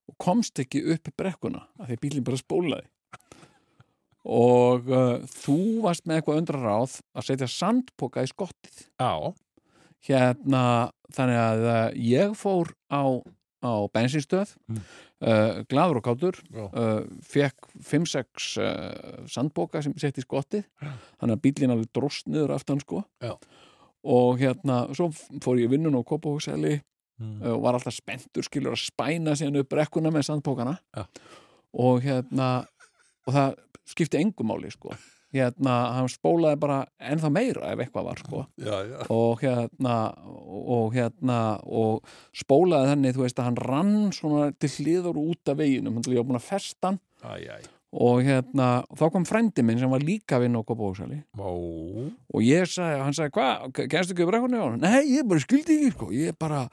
og 0.08 0.14
komst 0.24 0.58
ekki 0.60 0.80
upp 0.92 1.08
brekkuna 1.16 1.62
að 1.80 1.90
því 1.92 1.96
bílinn 2.04 2.24
bara 2.28 2.40
spólaði 2.40 2.86
og 4.28 4.88
uh, 4.92 5.20
þú 5.40 5.56
varst 5.84 6.04
með 6.08 6.18
eitthvað 6.20 6.40
undra 6.42 6.60
ráð 6.64 6.96
að 7.16 7.26
setja 7.30 7.48
sandpoka 7.48 8.24
í 8.26 8.30
skottið 8.30 8.80
Já. 9.00 9.12
hérna 10.08 10.62
þannig 11.16 11.38
að 11.42 11.64
uh, 11.68 11.84
ég 11.96 12.34
fór 12.36 12.72
á, 12.92 13.02
á 13.64 13.72
bensinstöð 13.92 14.52
Mm. 14.68 14.80
uh, 15.24 15.62
gladur 15.68 15.96
og 15.98 16.04
kátur 16.06 16.36
uh, 16.54 17.02
fekk 17.24 17.68
5-6 17.82 18.58
uh, 18.62 19.26
sandbóka 19.26 19.82
sem 19.82 19.92
ég 19.96 20.00
setti 20.04 20.22
í 20.22 20.26
skottið 20.26 20.62
Já. 20.82 20.92
þannig 21.20 21.34
að 21.38 21.42
bílinn 21.46 21.72
alveg 21.74 21.88
dróst 21.96 22.28
niður 22.30 22.54
aftan 22.54 22.80
sko 22.80 23.02
Já. 23.22 23.34
og 24.04 24.38
hérna 24.38 24.84
svo 24.94 25.08
fór 25.42 25.58
ég 25.58 25.70
vinnun 25.72 25.96
á 25.98 26.02
Kópahúsæli 26.06 26.80
Mm. 27.18 27.40
uh, 27.42 27.56
og 27.56 27.62
var 27.64 27.74
alltaf 27.74 27.96
spenntur 27.98 28.44
skilur 28.46 28.76
að 28.76 28.84
spæna 28.92 29.32
síðan 29.34 29.56
upp 29.58 29.68
brekkuna 29.72 30.12
með 30.14 30.28
sandbókana 30.28 30.76
Já. 30.94 31.02
og 31.74 32.02
hérna 32.04 32.66
og 33.26 33.34
það 33.34 33.56
skipti 33.90 34.20
engu 34.22 34.44
máli 34.46 34.70
sko 34.70 34.92
hérna, 35.34 35.76
hann 35.96 36.10
spólaði 36.12 36.60
bara 36.62 36.78
ennþá 36.98 37.30
meira 37.32 37.72
ef 37.72 37.82
eitthvað 37.84 38.06
var 38.08 38.22
sko. 38.22 38.44
Já, 38.60 38.76
já. 38.88 38.98
og 39.12 39.42
hérna 39.42 39.96
og 40.48 40.94
hérna 40.96 41.40
og 41.64 42.12
spólaði 42.36 42.92
þannig, 42.92 43.16
þú 43.16 43.24
veist 43.24 43.40
að 43.40 43.50
hann 43.50 43.58
rann 43.68 43.96
svona 44.16 44.52
til 44.56 44.72
hliður 44.76 45.20
út 45.20 45.52
af 45.52 45.58
veginum. 45.60 45.98
Hann 45.98 46.08
var 46.08 46.30
búin 46.30 46.40
að 46.40 46.48
festa 46.48 46.92
hann. 46.92 47.02
Æ, 47.18 47.58
og 47.98 48.20
hérna, 48.20 48.82
og 48.84 48.98
þá 49.00 49.06
kom 49.14 49.24
frændi 49.24 49.62
minn 49.64 49.78
sem 49.80 49.88
var 49.90 50.04
líka 50.04 50.36
að 50.36 50.42
vinna 50.44 50.60
á 50.60 50.68
Kópavóksali 50.68 51.22
Ó. 51.40 51.48
og 51.48 52.42
ég 52.44 52.68
sagði, 52.68 52.98
hann 53.00 53.16
sagði, 53.16 53.32
hvað, 53.38 53.70
kennstu 53.88 54.12
ekki 54.12 54.26
á 54.28 54.44
hann? 54.44 54.76
Nei, 54.82 55.14
ég 55.16 55.24
bara 55.28 55.40
skildi 55.40 55.78
ekki, 55.78 55.94
sko. 55.94 56.10
Ég 56.12 56.34
er 56.34 56.36
bara, 56.36 56.66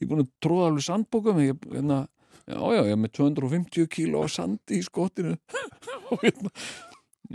ég 0.00 0.06
er 0.06 0.10
búin 0.10 0.24
að 0.24 0.30
tróða 0.40 0.70
alveg 0.70 0.86
sandbókum. 0.86 1.42
Ég, 1.44 1.60
hérna, 1.74 2.06
já, 2.46 2.56
já, 2.56 2.80
ég 2.88 2.94
er 2.94 3.02
með 3.04 3.12
250 3.20 3.92
kíló 3.92 4.24
af 4.24 4.32
sandi 4.32 4.80
í 4.80 4.86
skotinu. 4.86 5.36
Og 6.12 6.24
hérna 6.24 6.54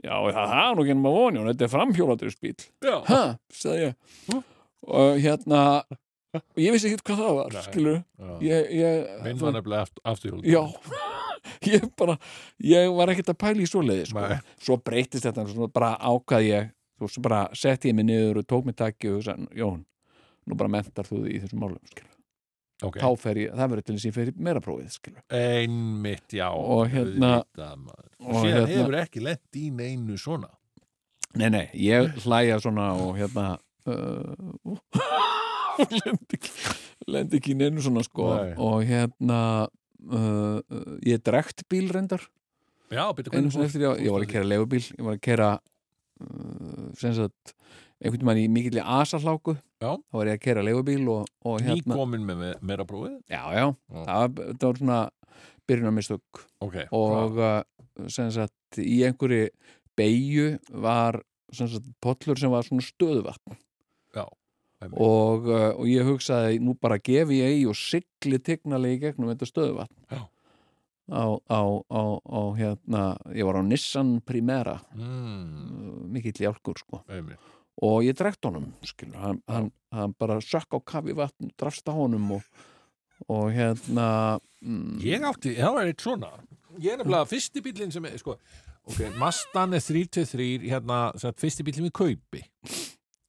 já, 0.04 0.16
það 0.38 0.56
er 0.62 0.76
nú 0.78 0.84
ekki 0.86 0.96
að 0.98 1.08
vonja 1.18 1.46
þetta 1.52 1.66
er 1.68 1.72
framhjóladurspíl 1.74 2.56
Já. 2.86 2.96
ha, 3.10 3.22
sagði 3.54 3.88
ég 3.88 4.38
og 4.88 5.20
hérna 5.24 5.62
og 6.38 6.60
ég 6.62 6.74
vissi 6.76 6.90
ekki 6.92 7.04
hvað 7.08 7.22
það 7.24 7.38
var, 7.40 7.58
skilur 7.68 7.98
Já. 7.98 8.32
ég, 8.46 8.72
ég, 8.78 9.12
Minn 9.26 9.40
var 9.42 9.56
nefnilega 9.58 9.86
aft- 9.88 10.02
afturhjól. 10.04 10.44
já 10.46 10.64
ég 11.74 11.86
bara, 11.98 12.18
ég 12.60 12.90
var 12.98 13.10
ekkert 13.14 13.32
að 13.32 13.40
pæla 13.42 13.64
í 13.64 13.68
sko. 13.70 13.82
Nei. 13.88 14.40
svo 14.60 14.76
breytist 14.84 15.24
þetta 15.26 15.48
svo 15.50 15.70
bara 15.72 15.94
ákvað 15.98 16.44
ég 16.50 16.70
þú 17.00 17.10
svo 17.14 17.22
bara 17.24 17.46
setti 17.56 17.92
ég 17.92 17.96
mig 17.98 18.08
niður 18.10 18.42
og 18.42 18.48
tók 18.50 18.66
mig 18.68 18.76
takki 18.76 19.10
og 19.14 19.20
hugsa, 19.22 19.38
Jón, 19.56 19.84
nú 20.48 20.58
bara 20.60 20.72
mentar 20.74 21.08
þú 21.08 21.24
þig 21.26 21.38
í 21.38 21.42
þessum 21.46 21.62
málum, 21.64 21.82
skilur 21.92 22.14
Ok. 22.86 23.00
þá 23.02 23.08
fer 23.18 23.40
ég, 23.42 23.54
það 23.58 23.72
verður 23.72 23.86
til 23.88 23.96
þess 23.96 24.06
að 24.06 24.10
ég 24.10 24.16
fer 24.18 24.30
í 24.30 24.34
meira 24.48 24.62
prófið, 24.62 24.98
Einmitt, 25.34 26.28
já. 26.38 26.48
Og 26.54 26.92
hérna- 26.94 27.40
og 28.20 28.44
hérna- 28.46 28.68
hefur 28.70 28.98
ekki 29.02 29.24
lent 29.26 29.58
í 29.58 29.72
neinu 29.74 30.18
svona. 30.18 30.50
nei, 31.38 31.50
nei, 31.50 31.66
ég 31.74 32.14
hlæja 32.24 32.60
svona 32.62 32.92
og 33.02 33.18
hérna 33.18 33.58
uh, 33.88 34.78
lendi 36.02 36.38
ekki 36.40 36.52
lendi 37.08 37.40
ekki 37.40 37.54
í 37.54 37.58
neinu 37.60 37.84
svona 37.84 38.04
sko 38.06 38.30
Nei. 38.34 38.54
og 38.58 38.82
hérna 38.88 39.40
uh, 39.68 40.58
ég 41.06 41.22
drekt 41.26 41.66
bíl 41.72 41.90
reyndar 41.94 42.24
Já, 42.88 43.04
sinni 43.52 43.68
eftir 43.68 43.84
ég, 43.84 44.08
var 44.14 44.24
að 44.24 44.32
kera 44.32 44.48
legubíl 44.48 44.82
ég 44.82 45.04
var 45.04 45.18
að 45.18 45.24
kera 45.28 45.50
uh, 45.60 46.88
sem 47.00 47.14
sagt 47.18 47.54
einhvern 48.04 48.30
veginn 48.30 48.46
í 48.46 48.54
mikilli 48.54 48.82
asahláku 48.84 49.56
Já. 49.82 49.92
þá 49.98 50.14
var 50.20 50.30
ég 50.32 50.38
að 50.38 50.44
kera 50.46 50.64
legubíl 50.66 51.08
og, 51.10 51.28
og 51.46 51.62
hérna, 51.62 51.96
Nýkomin 51.96 52.26
með 52.26 52.38
me- 52.44 52.56
meira 52.62 52.86
prófið. 52.86 53.18
já, 53.30 53.42
já, 53.54 53.66
Já. 53.94 54.04
það 54.06 54.42
það 54.58 54.68
var 54.68 54.78
svona 54.82 55.00
byrjunarmistök 55.68 56.44
Ok. 56.62 56.76
og 56.92 57.38
uh, 57.38 57.64
sagt 58.08 58.78
í 58.82 59.02
einhverju 59.08 59.50
beigju 59.98 60.60
var 60.70 61.22
sagt 61.52 61.86
pollur 62.04 62.38
sem 62.40 62.52
var 62.54 62.64
svona 62.68 62.86
stöðuvatn 62.86 63.58
einmitt. 64.78 65.00
og, 65.02 65.48
uh, 65.50 65.74
og 65.74 65.86
ég 65.90 66.06
hugsaði 66.06 66.60
nú 66.62 66.76
bara 66.80 67.00
gefi 67.02 67.40
ég 67.42 67.62
í 67.64 67.68
og 67.70 67.76
sigli 67.76 68.38
tignali 68.40 68.96
í 68.96 69.00
gegnum 69.02 69.32
þetta 69.34 69.50
stöðuvatn 69.50 69.96
Já. 70.14 70.22
á, 71.10 71.24
á, 71.50 71.62
á, 71.90 72.04
á 72.22 72.42
hérna, 72.60 73.04
ég 73.34 73.46
var 73.48 73.58
á 73.58 73.64
Nissan 73.66 74.20
Primera 74.22 74.78
Mm, 74.94 76.12
mikill 76.14 76.38
hjálkur 76.46 76.78
sko 76.78 77.02
einmitt. 77.10 77.40
Og 77.84 78.06
ég 78.06 78.18
drekt 78.18 78.46
honum 78.48 78.72
skilur, 78.86 79.18
hann, 79.22 79.42
hann, 79.50 79.72
hann 79.94 80.16
bara 80.20 80.40
sökk 80.44 80.78
á 80.78 80.80
kafi 80.94 81.16
vatn 81.18 81.52
drafst 81.60 81.88
á 81.90 81.94
honum 81.94 82.38
og, 82.40 82.46
og 83.30 83.52
hérna 83.54 84.10
mm, 84.62 84.98
Ég 85.06 85.26
átti, 85.28 85.56
það 85.58 85.78
var 85.78 85.92
eitt 85.92 86.06
svona. 86.06 86.32
Ég 86.78 86.94
er 86.94 87.02
nefnilega 87.02 87.30
fyrsti 87.30 87.64
bílinn 87.66 87.94
sem 87.94 88.06
er 88.10 88.18
sko, 88.22 88.38
ok, 88.88 89.02
Mastan 89.22 89.78
er 89.78 89.84
323 89.86 90.68
hérna, 90.68 91.02
sagt, 91.22 91.42
fyrsti 91.42 91.66
bílinn 91.66 91.90
við 91.90 91.98
kaupi. 92.02 92.46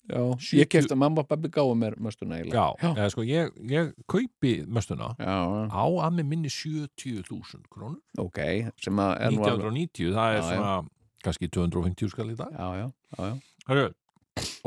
Já, 0.09 0.23
70 0.41 0.57
ég 0.57 0.69
kefti 0.73 0.95
að 0.95 1.01
mamma 1.03 1.21
og 1.21 1.29
babbi 1.29 1.51
gáðu 1.53 1.75
mér 1.77 1.95
möstuna 2.01 2.39
Já, 2.41 2.71
já, 2.81 2.89
Eða, 2.95 3.09
sko, 3.13 3.25
ég, 3.29 3.51
ég 3.69 3.91
kaupi 4.09 4.55
möstuna 4.65 5.11
já, 5.21 5.35
á 5.69 5.85
að 5.85 6.15
með 6.17 6.31
minni 6.31 6.53
70.000 6.53 7.69
krónur. 7.69 8.01
Ok 8.17 8.41
sem 8.81 9.03
að 9.05 9.13
er 9.27 9.37
nú 9.37 9.45
alveg 9.45 9.69
1990, 9.69 10.15
það 10.17 10.31
er 10.31 10.41
já. 10.41 10.47
svona 10.49 10.73
kannski 11.27 11.51
250 11.53 12.13
skall 12.15 12.33
í 12.33 12.39
dag. 12.39 12.57
Já, 12.57 12.69
já, 12.81 12.87
já, 12.89 13.29
já, 13.29 13.35
Hörru, 13.69 13.85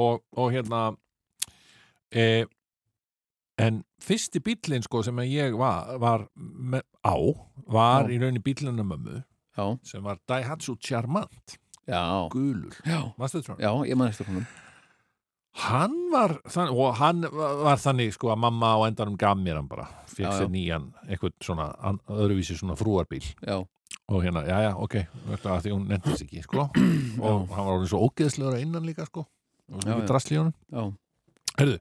og, 0.02 0.24
og 0.38 0.52
hérna 0.54 0.82
e, 2.12 2.46
en 3.62 3.82
fyrsti 4.02 4.42
bílinn 4.44 4.86
sko 4.86 5.04
sem 5.06 5.22
ég 5.28 5.58
var, 5.60 5.96
var 6.02 6.26
með, 6.36 6.86
á 7.06 7.16
var 7.72 8.08
Já. 8.08 8.16
í 8.16 8.22
rauninni 8.22 8.44
bílinn 8.44 8.82
mömmu 8.82 9.22
já, 9.58 9.66
sem 9.84 10.04
var 10.04 10.20
Daihatsu 10.28 10.78
Charmant. 10.80 11.58
Já, 11.90 12.30
gulur, 12.32 12.76
já, 12.86 13.02
þetta 13.18 13.58
já, 13.60 13.72
ég 13.90 13.98
man 13.98 14.12
eftir 14.12 14.30
honum. 14.30 14.46
Hann 15.66 15.96
var 16.14 16.38
þannig, 16.48 16.78
og 16.80 16.94
hann 17.02 17.26
var 17.66 17.82
þannig 17.82 18.14
sko 18.16 18.30
að 18.32 18.40
mamma 18.46 18.70
á 18.78 18.88
endanum 18.88 19.18
gaf 19.20 19.36
mér 19.36 19.60
hann 19.60 19.68
bara, 19.68 19.90
fekk 20.08 20.30
sér 20.38 20.52
nýjan 20.54 20.92
eitthvað 21.10 21.34
svona, 21.44 21.68
öðruvísi 22.08 22.56
svona 22.56 22.78
frúarbíl. 22.80 23.26
Já, 23.44 23.60
og 24.08 24.24
hérna, 24.24 24.46
já, 24.48 24.62
já, 24.70 24.72
ok 24.80 24.96
veistu, 25.28 25.52
að 25.52 25.66
því 25.66 25.74
hún 25.76 25.86
nefndist 25.92 26.26
ekki, 26.26 26.46
sko. 26.46 26.70
Og 27.26 27.52
hann 27.52 27.66
var 27.68 27.74
orðin 27.76 27.92
svo 27.92 28.06
ógeðslegur 28.08 28.56
að 28.56 28.64
innan 28.66 28.88
líka, 28.88 29.06
sko 29.10 29.26
í 29.72 30.42
já, 30.72 30.84
Herðu, 31.60 31.80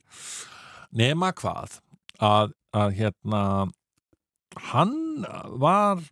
nema 0.96 1.32
hvað 1.38 1.78
að, 2.22 2.54
að 2.76 2.96
hérna 2.98 3.42
hann 4.70 4.96
var 5.62 6.02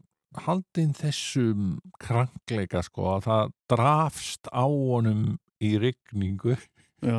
haldinn 0.45 0.95
þessum 0.97 1.79
krankleika 1.99 2.83
sko 2.87 3.15
að 3.17 3.25
það 3.29 3.55
drafst 3.73 4.51
á 4.53 4.65
honum 4.67 5.39
í 5.65 5.75
rigningu. 5.81 6.57
Já, 7.03 7.19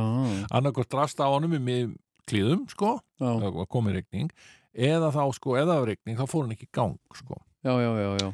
annarkvort 0.52 0.92
drafst 0.92 1.20
á 1.24 1.28
honum 1.28 1.56
í 1.56 1.62
mið 1.64 1.92
klíðum 2.30 2.66
sko, 2.72 2.98
komið 3.72 4.00
rigning 4.00 4.32
eða 4.74 5.10
þá 5.16 5.24
sko, 5.36 5.56
eða 5.60 5.80
af 5.80 5.88
rigning 5.90 6.20
þá 6.20 6.26
fór 6.30 6.46
hann 6.46 6.56
ekki 6.56 6.70
í 6.70 6.76
gang 6.76 7.00
sko. 7.18 7.40
Já, 7.66 7.74
já, 7.82 7.92
já, 8.00 8.12
já. 8.22 8.30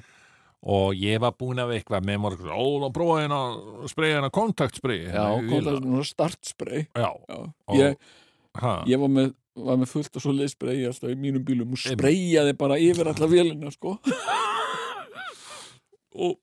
Og 0.66 0.98
ég 0.98 1.22
var 1.22 1.36
búin 1.38 1.62
að 1.62 1.76
eitthvað 1.76 2.06
með 2.08 2.22
morgun, 2.24 2.50
ó, 2.50 2.64
þá 2.82 2.88
prófaði 2.96 3.26
hérna 3.26 3.90
spreja 3.92 4.18
hérna 4.18 4.32
kontaktspreyi 4.34 5.10
Já, 5.12 5.26
kontaktur, 5.50 6.08
startspray. 6.10 6.86
Já, 6.90 7.10
Já, 7.30 7.40
og, 7.46 7.76
ég, 7.78 8.00
ég 8.90 9.04
var 9.04 9.12
með, 9.14 9.34
var 9.68 9.78
með 9.82 9.92
fullt 9.94 10.18
og 10.18 10.26
svo 10.26 10.34
leið 10.34 10.56
alltaf 10.90 11.14
í 11.14 11.20
mínum 11.20 11.46
bílum 11.46 11.76
og 11.78 11.84
spreyjaði 11.84 12.56
bara 12.58 12.80
yfir 12.82 13.12
alla 13.14 13.30
vélina, 13.30 13.74
sko. 13.74 13.98
Og, 16.16 16.38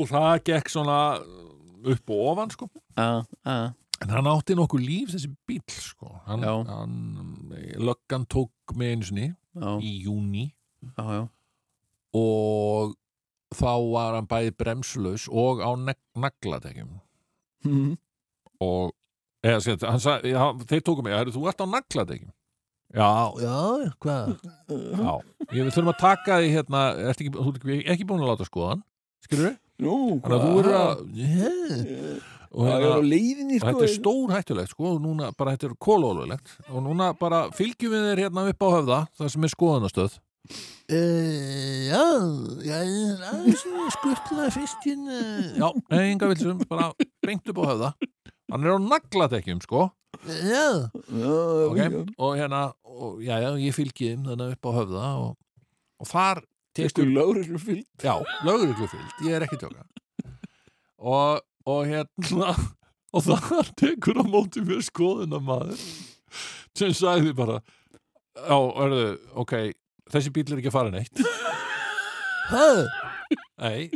og 0.00 0.06
það 0.08 0.38
gekk 0.48 0.70
svona 0.72 0.98
upp 1.18 2.12
og 2.14 2.20
ofan 2.30 2.52
sko. 2.54 2.68
Já, 2.96 3.20
já, 3.44 3.56
en 4.02 4.12
hann 4.14 4.30
átti 4.30 4.56
nokkuð 4.56 4.84
líf 4.84 5.10
þessi 5.12 5.30
bíl 5.48 5.60
sko. 5.68 6.14
Hann, 6.26 6.46
hann 6.68 6.94
löggan 7.76 8.24
tók 8.30 8.74
með 8.78 8.94
einu 8.94 9.08
sinni 9.08 9.26
já, 9.28 9.74
í 9.82 9.92
júni 10.06 10.46
já, 10.48 11.04
já. 11.18 11.22
Og 12.16 12.94
þá 13.54 13.70
var 13.92 14.14
hann 14.18 14.26
bæði 14.28 14.52
bremslaus 14.60 15.28
og 15.32 15.62
á 15.64 15.70
naglatekjum 16.18 16.90
Mhm. 17.64 17.96
og 18.60 18.92
eða, 19.44 19.78
hann 19.88 19.98
sagði, 20.02 20.30
já, 20.34 20.42
þeir 20.66 20.82
tóku 20.86 21.02
mig 21.02 21.12
"Heyrðu, 21.16 21.34
þú 21.34 21.48
ert 21.48 21.60
á 21.62 21.66
naglatekjum 21.66 22.32
já, 22.94 23.10
já, 23.42 23.92
hvað? 24.00 24.38
Já, 24.68 25.12
ég 25.52 25.64
við 25.66 25.72
þurfum 25.74 25.92
að 25.92 25.98
taka 25.98 26.38
því 26.40 26.50
hérna, 26.54 26.82
ekki, 27.10 27.30
þú 27.34 27.48
ert 27.54 27.62
ekki, 27.64 27.86
ekki 27.94 28.06
búin 28.08 28.22
að 28.22 28.30
láta 28.32 28.46
skoða 28.48 28.68
hann 28.74 28.82
skilur 29.26 29.48
við, 29.50 29.58
Nú, 29.78 30.20
þannig 30.20 30.38
að 30.38 30.46
þú 30.46 30.58
eru 30.58 30.72
að 30.74 31.02
yeah. 31.14 32.20
hérna 32.58 33.02
leiðinni, 33.04 33.58
sko. 33.60 33.66
þetta 33.68 33.82
er 33.84 33.92
stór 33.94 34.32
hættulegt 34.34 34.70
sko 34.72 34.84
og 34.94 35.02
núna 35.04 35.28
bara 35.36 35.52
þetta 35.56 35.68
er 35.70 35.74
kólólulegt 35.78 36.48
og 36.72 36.82
núna 36.82 37.12
bara 37.18 37.42
fylgjum 37.54 37.92
við 37.92 38.06
þér 38.08 38.22
hérna 38.24 38.48
upp 38.48 38.58
á 38.64 38.68
höfða 38.74 38.98
það 39.18 39.28
sem 39.34 39.44
er 39.44 39.52
skoðunastöð 39.54 40.18
uh, 40.48 41.88
já 41.88 42.04
já, 42.64 42.78
aðeins 43.32 43.64
skuttla 43.94 44.48
fyrstinn 44.54 45.04
já, 45.58 45.68
enga 45.98 46.30
vilsum 46.32 46.62
bara 46.70 46.90
beint 47.24 47.48
upp 47.52 47.60
á 47.60 47.64
höfða. 47.72 47.90
Hann 48.48 48.64
er 48.64 48.76
á 48.76 48.78
naglatekjum 48.80 49.60
sko. 49.64 49.90
Já, 50.24 50.88
Já, 51.12 51.34
ok, 51.68 51.76
já, 51.76 51.88
og 52.16 52.32
hérna 52.38 52.62
og, 52.82 53.20
já, 53.22 53.36
já, 53.44 53.50
ég 53.60 53.76
fylgi 53.76 54.14
þeim 54.14 54.24
þannig 54.24 54.54
upp 54.56 54.68
á 54.68 54.70
höfða 54.78 55.04
og, 55.20 55.34
og 56.00 56.08
þar 56.08 56.40
Testu 56.78 57.02
tekur 57.02 57.12
lögreglu 57.12 57.60
fyllt 57.60 58.04
Já, 58.04 58.14
lögreglufylgd, 58.46 59.22
ég 59.26 59.36
er 59.36 59.44
ekki 59.46 59.58
tjóka. 59.60 59.84
Og, 60.98 61.40
og 61.68 61.80
hérna 61.88 62.54
og 63.14 63.24
þar 63.24 63.70
tekur 63.78 64.20
á 64.20 64.24
móti 64.26 64.62
mér 64.64 64.82
skoðuna 64.86 65.40
maður 65.42 65.80
sem 66.78 66.92
sagði 66.96 67.34
bara 67.36 67.60
já, 68.38 68.56
örðu, 68.56 69.06
ok 69.42 69.54
þessi 70.12 70.32
bíl 70.34 70.46
er 70.52 70.60
ekki 70.60 70.70
að 70.72 70.76
fara 70.78 70.92
neitt 70.94 71.22
Hæ? 72.52 72.66
Nei, 73.60 73.88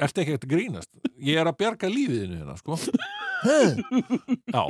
ertu 0.00 0.22
ekki 0.22 0.36
að 0.38 0.46
grínast 0.50 0.92
ég 1.20 1.40
er 1.40 1.50
að 1.50 1.58
bjarga 1.60 1.90
lífiðinu 1.92 2.40
hérna, 2.40 2.56
sko 2.60 2.78
Hæ? 3.38 3.58
Já, 4.50 4.62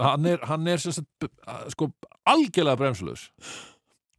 hann 0.00 0.24
er, 0.26 0.40
hann 0.50 0.70
er 0.70 0.80
sem 0.82 0.96
sagt, 0.96 1.28
sko, 1.74 1.90
algjörlega 2.26 2.80
bremslaus 2.80 3.28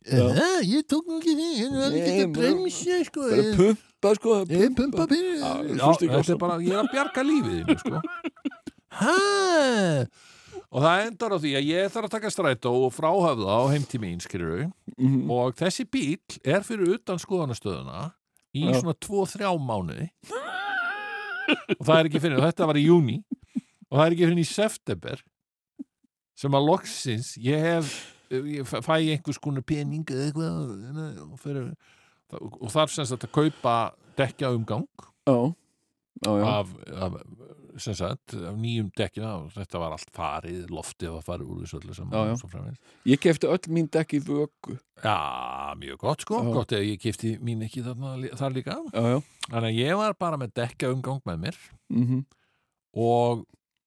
Já. 0.02 0.26
ég 0.66 0.86
tók 0.90 1.06
nú 1.06 1.20
ekki 1.20 1.36
því, 1.38 1.48
ég 1.60 1.74
var 1.78 1.94
ekki 1.94 2.24
að 2.26 2.32
bremsa, 2.34 2.96
sko 3.06 3.28
Bara 3.30 3.52
pumpa, 3.60 4.14
sko 4.18 4.38
Ég 4.50 4.72
pumpa 4.78 5.06
byrju 5.12 5.36
Já, 5.42 5.84
þetta 6.02 6.22
er 6.34 6.40
bara, 6.42 6.56
ég 6.64 6.74
er 6.74 6.82
að 6.82 6.90
bjarga 6.96 7.26
lífiðinu 7.28 7.76
sko. 7.84 8.02
Hæ? 9.02 9.14
Og 10.72 10.80
það 10.86 11.02
endar 11.10 11.34
á 11.36 11.38
því 11.44 11.50
að 11.60 11.66
ég 11.68 11.90
þarf 11.92 12.08
að 12.08 12.14
taka 12.16 12.30
strætó 12.32 12.72
og 12.86 12.94
fráhafða 12.96 13.56
á 13.60 13.62
heim 13.74 13.84
til 13.92 14.00
mín, 14.00 14.22
skilur 14.24 14.70
Mhm. 14.98 15.30
og 15.32 15.56
þessi 15.60 15.84
bíl 15.90 16.20
er 16.46 16.62
fyrir 16.64 16.94
utan 16.96 17.18
skoðanastöðuna 17.20 18.14
í 18.56 18.64
Já. 18.70 18.80
svona 18.80 18.94
2-3 18.96 19.58
mánuði. 19.60 20.10
Og 21.80 21.84
það 21.86 21.98
er 22.00 22.08
ekki 22.10 22.22
fyrir, 22.24 22.40
þetta 22.40 22.68
var 22.70 22.76
í 22.80 22.86
júni 22.88 23.18
og 23.92 23.98
það 24.00 24.06
er 24.06 24.12
ekki 24.16 24.28
fyrir 24.30 24.40
í 24.40 24.48
september 24.48 25.24
sem 26.42 26.52
að 26.56 26.68
loksins 26.70 27.34
ég 27.44 27.60
hef, 27.60 27.90
ég 28.32 28.64
fæ 28.64 28.94
einhvers 28.96 29.38
konar 29.44 29.62
pening 29.68 30.06
eða 30.08 30.30
eitthvað 30.30 31.26
og, 31.26 31.40
fyrir, 31.42 31.74
og 32.40 32.72
þarf 32.72 32.94
sem 32.96 33.06
sagt 33.10 33.26
að 33.28 33.34
kaupa 33.36 33.76
dekja 34.16 34.54
umgang 34.56 34.88
já, 35.28 35.54
já. 36.24 36.46
af, 36.48 36.72
af, 36.96 37.20
sem 37.80 37.96
sagt, 37.96 38.34
af 38.36 38.56
nýjum 38.60 38.90
dekkina 38.98 39.30
og 39.40 39.52
þetta 39.56 39.80
var 39.82 39.96
allt 39.96 40.10
farið, 40.16 40.66
loftið 40.74 41.14
var 41.16 41.24
farið 41.28 41.52
úr 41.54 41.62
þessu 41.64 41.80
öllu 41.80 41.96
saman 41.96 42.34
og 42.34 42.42
svo 42.42 42.50
framvegis. 42.52 42.82
Ég 43.12 43.22
kefti 43.24 43.50
öll 43.52 43.72
mín 43.72 43.88
dekk 43.94 44.18
í 44.18 44.22
vöku. 44.28 44.76
Já, 45.04 45.16
mjög 45.80 46.02
gott 46.04 46.26
sko, 46.26 46.42
Já. 46.44 46.52
gott 46.58 46.76
ef 46.78 46.84
ég 46.86 47.00
kipti 47.02 47.34
mín 47.40 47.64
ekki 47.66 47.84
þarna, 47.86 48.14
þar 48.40 48.56
líka. 48.58 48.78
Já, 48.92 49.02
já. 49.16 49.20
Þannig 49.48 49.70
að 49.72 49.80
ég 49.82 49.98
var 50.02 50.18
bara 50.20 50.38
með 50.42 50.54
dekka 50.62 50.92
umgang 50.96 51.22
með 51.26 51.44
mér 51.48 51.60
mm 51.90 52.22
og 52.92 53.46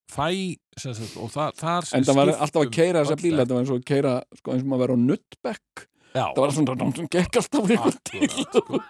fæ 0.09 0.57
sem 0.80 0.95
sagt, 0.97 1.18
og 1.20 1.28
það, 1.32 1.51
þar 1.61 1.89
En 1.99 2.05
það 2.07 2.16
var 2.16 2.30
alltaf 2.32 2.62
að 2.62 2.70
keira 2.72 3.03
þessa 3.05 3.16
bíla. 3.20 3.43
Þetta 3.43 3.55
var 3.55 3.61
eins 3.64 3.72
og 3.74 3.80
að 3.82 3.85
keira, 3.91 4.12
sko, 4.39 4.55
eins 4.55 4.64
og 4.64 4.70
maður 4.70 4.82
vera 4.85 4.97
á 4.97 5.05
nuttbekk 5.05 5.85
Já, 6.14 6.24
Það 6.30 6.41
var 6.41 6.53
svona, 6.55 6.74
það 6.78 7.09
gekk 7.11 7.39
alltaf 7.41 7.68
til 7.68 7.76
akkurat, 7.76 8.49
sko. 8.55 8.80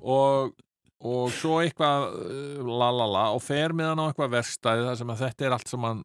og, 0.00 0.52
og 1.00 1.30
svo 1.32 1.60
eitthvað 1.62 2.06
uh, 2.12 2.62
lalala 2.66 3.30
og 3.34 3.42
fer 3.44 3.72
með 3.76 3.92
hann 3.92 4.02
á 4.02 4.06
eitthvað 4.10 4.34
verstæði 4.36 4.88
þar 4.88 4.98
sem 5.00 5.12
að 5.14 5.22
þetta 5.24 5.46
er 5.46 5.56
allt 5.56 5.72
sem 5.72 5.86
hann 5.88 6.02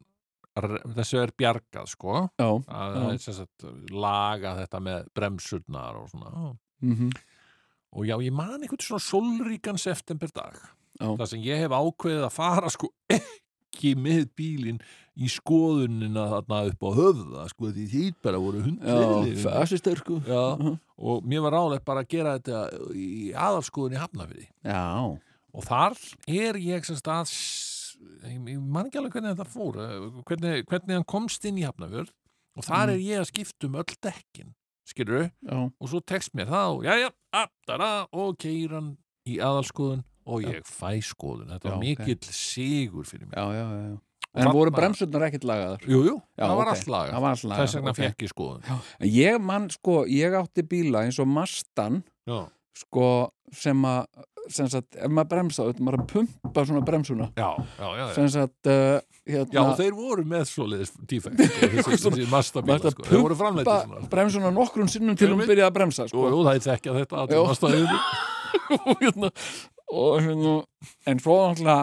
þessu 0.96 1.18
er 1.20 1.32
bjargað 1.36 1.90
sko 1.92 2.14
Já, 2.40 2.46
að 2.48 2.94
Já. 2.96 3.32
sagt 3.36 3.66
laga 3.92 4.54
þetta 4.62 4.80
með 4.80 5.10
bremsurnar 5.16 5.98
og 6.00 6.12
svona 6.12 6.52
mm 6.84 7.10
og 7.96 8.04
já, 8.04 8.16
ég 8.20 8.34
man 8.34 8.60
einhvern 8.60 8.82
svona 8.82 9.00
sólríkan 9.00 9.78
september 9.80 10.28
dag 10.34 10.56
Já. 11.00 11.06
þar 11.16 11.28
sem 11.30 11.44
ég 11.46 11.62
hef 11.64 11.72
ákveðið 11.72 12.24
að 12.26 12.34
fara 12.34 12.72
sko 12.72 12.90
ekki 13.16 13.94
með 13.96 14.26
bílinn 14.36 14.80
í 15.16 15.28
skoðunina 15.32 16.26
þarna 16.28 16.58
upp 16.70 16.82
á 16.84 16.90
höfða 16.98 17.44
sko 17.48 17.70
því 17.72 17.84
því 17.92 18.02
bara 18.22 18.40
voru 18.42 18.58
já, 18.60 18.66
hundleiðir 18.66 19.38
fæsistur, 19.46 19.96
sko. 20.02 20.18
Já, 20.26 20.42
Mhm. 20.58 20.74
og 20.98 21.24
mér 21.24 21.42
var 21.42 21.52
ráðlegt 21.56 21.84
bara 21.84 22.02
að 22.04 22.08
gera 22.08 22.38
þetta 22.38 22.92
í 22.94 23.32
aðalskoðun 23.32 23.96
í 23.96 24.00
Hafnafyrði 24.02 24.46
Já, 24.64 25.18
og 25.54 25.64
þar 25.64 25.96
er 26.28 26.54
ég 26.60 26.84
sem 26.84 26.96
sagt 26.96 27.08
að 27.08 27.32
ég, 28.28 28.60
man 28.60 28.86
ekki 28.90 28.98
alveg 29.00 29.12
hvernig 29.16 29.36
þetta 29.36 29.48
fór 29.48 29.80
eh, 29.80 30.22
hvernig, 30.28 30.64
hvernig 30.68 30.94
hann 30.98 31.04
komst 31.08 31.44
inn 31.48 31.56
í 31.58 31.64
Hafnafjörð 31.64 32.10
og 32.56 32.64
þar 32.64 32.86
Mm. 32.88 32.92
er 32.92 32.98
ég 33.00 33.20
að 33.20 33.30
skipta 33.32 33.66
um 33.66 33.74
öll 33.80 33.96
dekkin 34.02 34.54
skilur 34.86 35.30
já, 35.44 35.72
og 35.80 35.88
svo 35.88 36.00
tekst 36.04 36.34
mér 36.34 36.46
það 36.46 36.76
og 36.76 36.84
jæja, 36.84 37.10
aftara 37.32 38.06
og 38.12 38.36
keir 38.38 38.68
hann 38.70 38.96
í 39.26 39.38
aðalskoðun 39.40 40.04
og 40.26 40.42
ég 40.42 40.62
fæ 40.66 40.98
skoðun. 41.02 41.48
Þetta 41.50 41.62
var 41.70 41.72
Já, 41.72 41.76
ok. 41.76 41.98
mikill 42.06 42.32
sigur 42.34 43.04
fyrir 43.06 43.26
mig. 43.26 43.34
Já, 43.34 43.46
já, 43.54 43.66
já. 43.70 43.98
Og 44.36 44.42
En 44.44 44.52
voru 44.52 44.72
bremsurnar 44.74 45.26
ekkert 45.30 45.46
lagaðar? 45.48 45.84
Jú, 45.88 46.02
jú, 46.04 46.14
Já, 46.36 46.44
það 46.44 46.56
var 46.58 46.68
ok. 46.68 46.72
allt 46.74 46.90
lagað 46.92 47.14
Það 47.14 47.24
var 47.24 47.36
allt 47.36 47.46
lagað 47.48 47.62
þess 47.62 47.78
vegna 47.78 47.92
ok. 47.94 48.00
fekk 48.02 48.24
ég 48.26 48.32
skoðun 48.34 48.66
En 48.68 49.10
Ég 49.16 49.40
man, 49.40 49.68
sko, 49.72 49.94
ég 50.12 50.36
átti 50.36 50.64
bíla 50.68 51.04
eins 51.06 51.20
og 51.22 51.30
Mastan 51.32 52.02
Já, 52.28 52.38
sko, 52.76 53.10
sem 53.56 53.86
að 53.88 54.04
ef 54.46 55.10
maður 55.10 55.28
bremsa, 55.30 55.66
þetta 55.70 55.84
maður 55.86 56.02
að 56.02 56.08
pumpa 56.12 56.64
svona 56.68 56.82
bremsuna 56.86 57.28
já, 57.34 57.48
já, 57.80 57.86
já, 57.98 58.26
sagt, 58.30 58.70
uh, 58.70 58.98
hérna 59.26 59.56
Já, 59.56 59.62
þeir 59.80 59.96
voru 59.96 60.24
með 60.28 60.44
svoleiðis 60.50 60.92
defekt 61.10 61.42
sko, 61.42 62.12
þessi, 62.12 62.26
mastabíla, 62.34 62.92
sko. 62.94 63.06
þeir 63.08 63.24
voru 63.24 63.38
framleitið 63.40 63.72
svona 63.72 64.00
sko. 64.02 64.10
bremsuna 64.12 64.52
nokkrum 64.54 64.90
sinnum 64.92 65.18
til 65.18 65.30
hún 65.32 65.40
Einmitt. 65.40 65.50
byrjaði 65.50 65.66
að 65.70 65.74
bremsa 65.80 66.06
sko. 66.10 66.28
jú, 66.30 66.44
það 66.46 66.60
er 66.60 66.64
þekkja 66.68 66.96
þetta 67.00 67.24
og 68.86 69.02
hérna, 69.02 69.32
og 69.92 70.14
hérna 70.22 70.54
en 71.10 71.22
svo 71.22 71.38
náttúrulega 71.42 71.78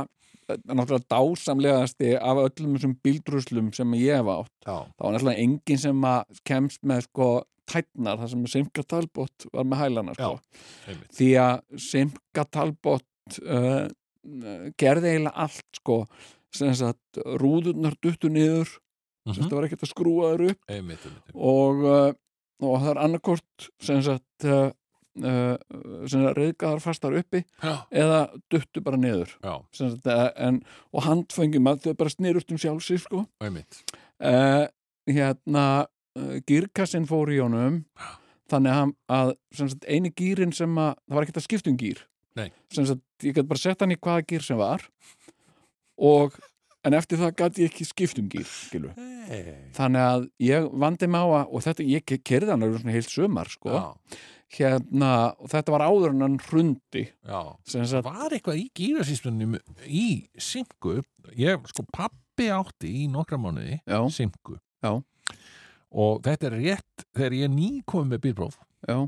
náttúrulega 0.68 1.08
dásamlegasti 1.14 2.12
af 2.20 2.42
öllum 2.44 2.76
þessum 2.78 2.94
bíldruslum 3.04 3.72
sem 3.76 3.96
ég 4.00 4.20
hef 4.22 4.30
átt. 4.34 4.54
Já, 4.68 4.78
það 4.98 5.04
var 5.08 5.16
náttúrulega 5.18 5.44
enginn 5.48 5.82
sem 5.84 6.06
kemst 6.50 6.82
með 6.84 7.02
sko 7.08 7.30
tætnar 7.74 8.18
þar 8.20 8.30
sem 8.34 8.46
Simka 8.52 8.84
Talbot 8.84 9.46
var 9.54 9.64
með 9.66 9.84
hælana 9.86 10.14
sko. 10.18 10.32
einmitt. 10.88 11.12
Því 11.16 11.30
að 11.40 11.80
Simka 11.90 12.44
Talbot 12.52 13.40
uh, 13.48 13.88
gerði 14.80 15.14
eiginlega 15.14 15.36
allt 15.48 15.80
sko. 15.82 16.02
Rúðurnar 17.42 17.96
duttu 18.02 18.30
niður 18.30 18.70
Mhm. 19.26 19.36
sagt 19.38 19.48
það 19.50 19.56
var 19.56 19.66
ekkert 19.70 19.84
að 19.86 19.92
skrúa 19.94 20.30
þær 20.34 20.42
upp. 20.52 20.60
Einmitt, 20.68 21.04
einmitt, 21.08 21.36
og, 21.36 21.84
uh, 21.88 22.14
og 22.68 22.74
það 22.82 22.90
er 22.92 23.00
annarkort 23.06 23.68
sem 23.80 24.02
sagt 24.04 24.44
uh, 24.46 24.72
uh, 25.22 25.56
reyðgaðar 26.38 26.82
fastar 26.84 27.16
uppi 27.20 27.44
Já, 27.62 27.74
eða 27.92 28.20
duttu 28.52 28.84
bara 28.86 29.00
niður 29.00 29.36
já, 29.44 29.54
sagt, 29.76 30.08
eh, 30.10 30.30
en, 30.48 30.62
og 30.94 31.06
handfengjum 31.08 31.70
að 31.72 31.88
þau 31.88 31.94
bara 32.02 32.14
snýrust 32.14 32.54
um 32.54 32.62
sjálfsig 32.62 33.04
sko. 33.06 33.26
uh, 33.44 34.66
hérna 35.10 35.66
uh, 36.18 36.38
gírkassin 36.50 37.08
fór 37.10 37.34
í 37.34 37.42
honum 37.44 37.84
þannig 38.52 38.96
að, 39.12 39.36
sagt, 39.56 39.86
eini 39.88 40.14
gýrin 40.14 40.56
sem 40.56 40.74
að 40.78 40.96
það 40.98 41.18
var 41.18 41.28
ekkert 41.28 41.42
að 41.42 41.48
skipta 41.48 41.72
um 41.74 41.78
gýr 41.80 42.02
sagt, 42.74 43.06
ég 43.22 43.36
gæti 43.36 43.50
bara 43.50 43.62
sett 43.62 43.84
hann 43.84 43.94
í 43.94 44.00
hvaða 44.02 44.26
gýr 44.30 44.46
sem 44.46 44.60
var 44.60 44.88
og 46.02 46.36
en 46.84 46.98
eftir 46.98 47.20
það 47.22 47.36
gæti 47.40 47.64
ég 47.64 47.72
ekki 47.72 47.88
skipt 47.88 48.20
um 48.20 48.30
gýr 48.32 48.50
hey. 49.30 49.56
þannig 49.76 50.04
að 50.04 50.26
ég 50.44 50.70
vandi 50.84 51.10
mig 51.10 51.24
á 51.24 51.28
að 51.40 51.54
og 51.54 51.66
þetta, 51.68 51.88
ég 51.94 52.16
kerði 52.26 52.52
hann 52.52 52.66
alveg 52.66 52.84
svona 52.84 52.96
heilt 52.98 53.12
sumar 53.14 53.52
sko, 53.52 53.74
Já, 53.74 54.18
hérna 54.60 55.10
og 55.40 55.50
þetta 55.52 55.74
var 55.76 55.84
áður 55.88 56.12
en 56.14 56.22
hann 56.26 56.38
hrundi. 56.50 57.06
Sagt, 57.66 58.04
Var 58.06 58.36
eitthvað 58.38 58.60
í 58.62 58.68
gýrasísmunum 58.78 59.58
í 59.88 60.06
Simku? 60.38 61.00
Ég, 61.40 61.64
sko, 61.72 61.86
pappi 61.94 62.50
átti 62.54 62.92
í 63.04 63.08
nokkra 63.12 63.38
mánuði 63.42 63.80
Simku. 64.14 64.58
Já. 64.84 64.98
Og 65.94 66.22
þetta 66.26 66.50
er 66.50 66.58
rétt 66.60 67.06
þegar 67.14 67.36
ég 67.38 67.52
ný 67.54 67.68
komið 67.86 68.16
með 68.16 68.24
bílpróf. 68.28 68.58
Já, 68.90 69.04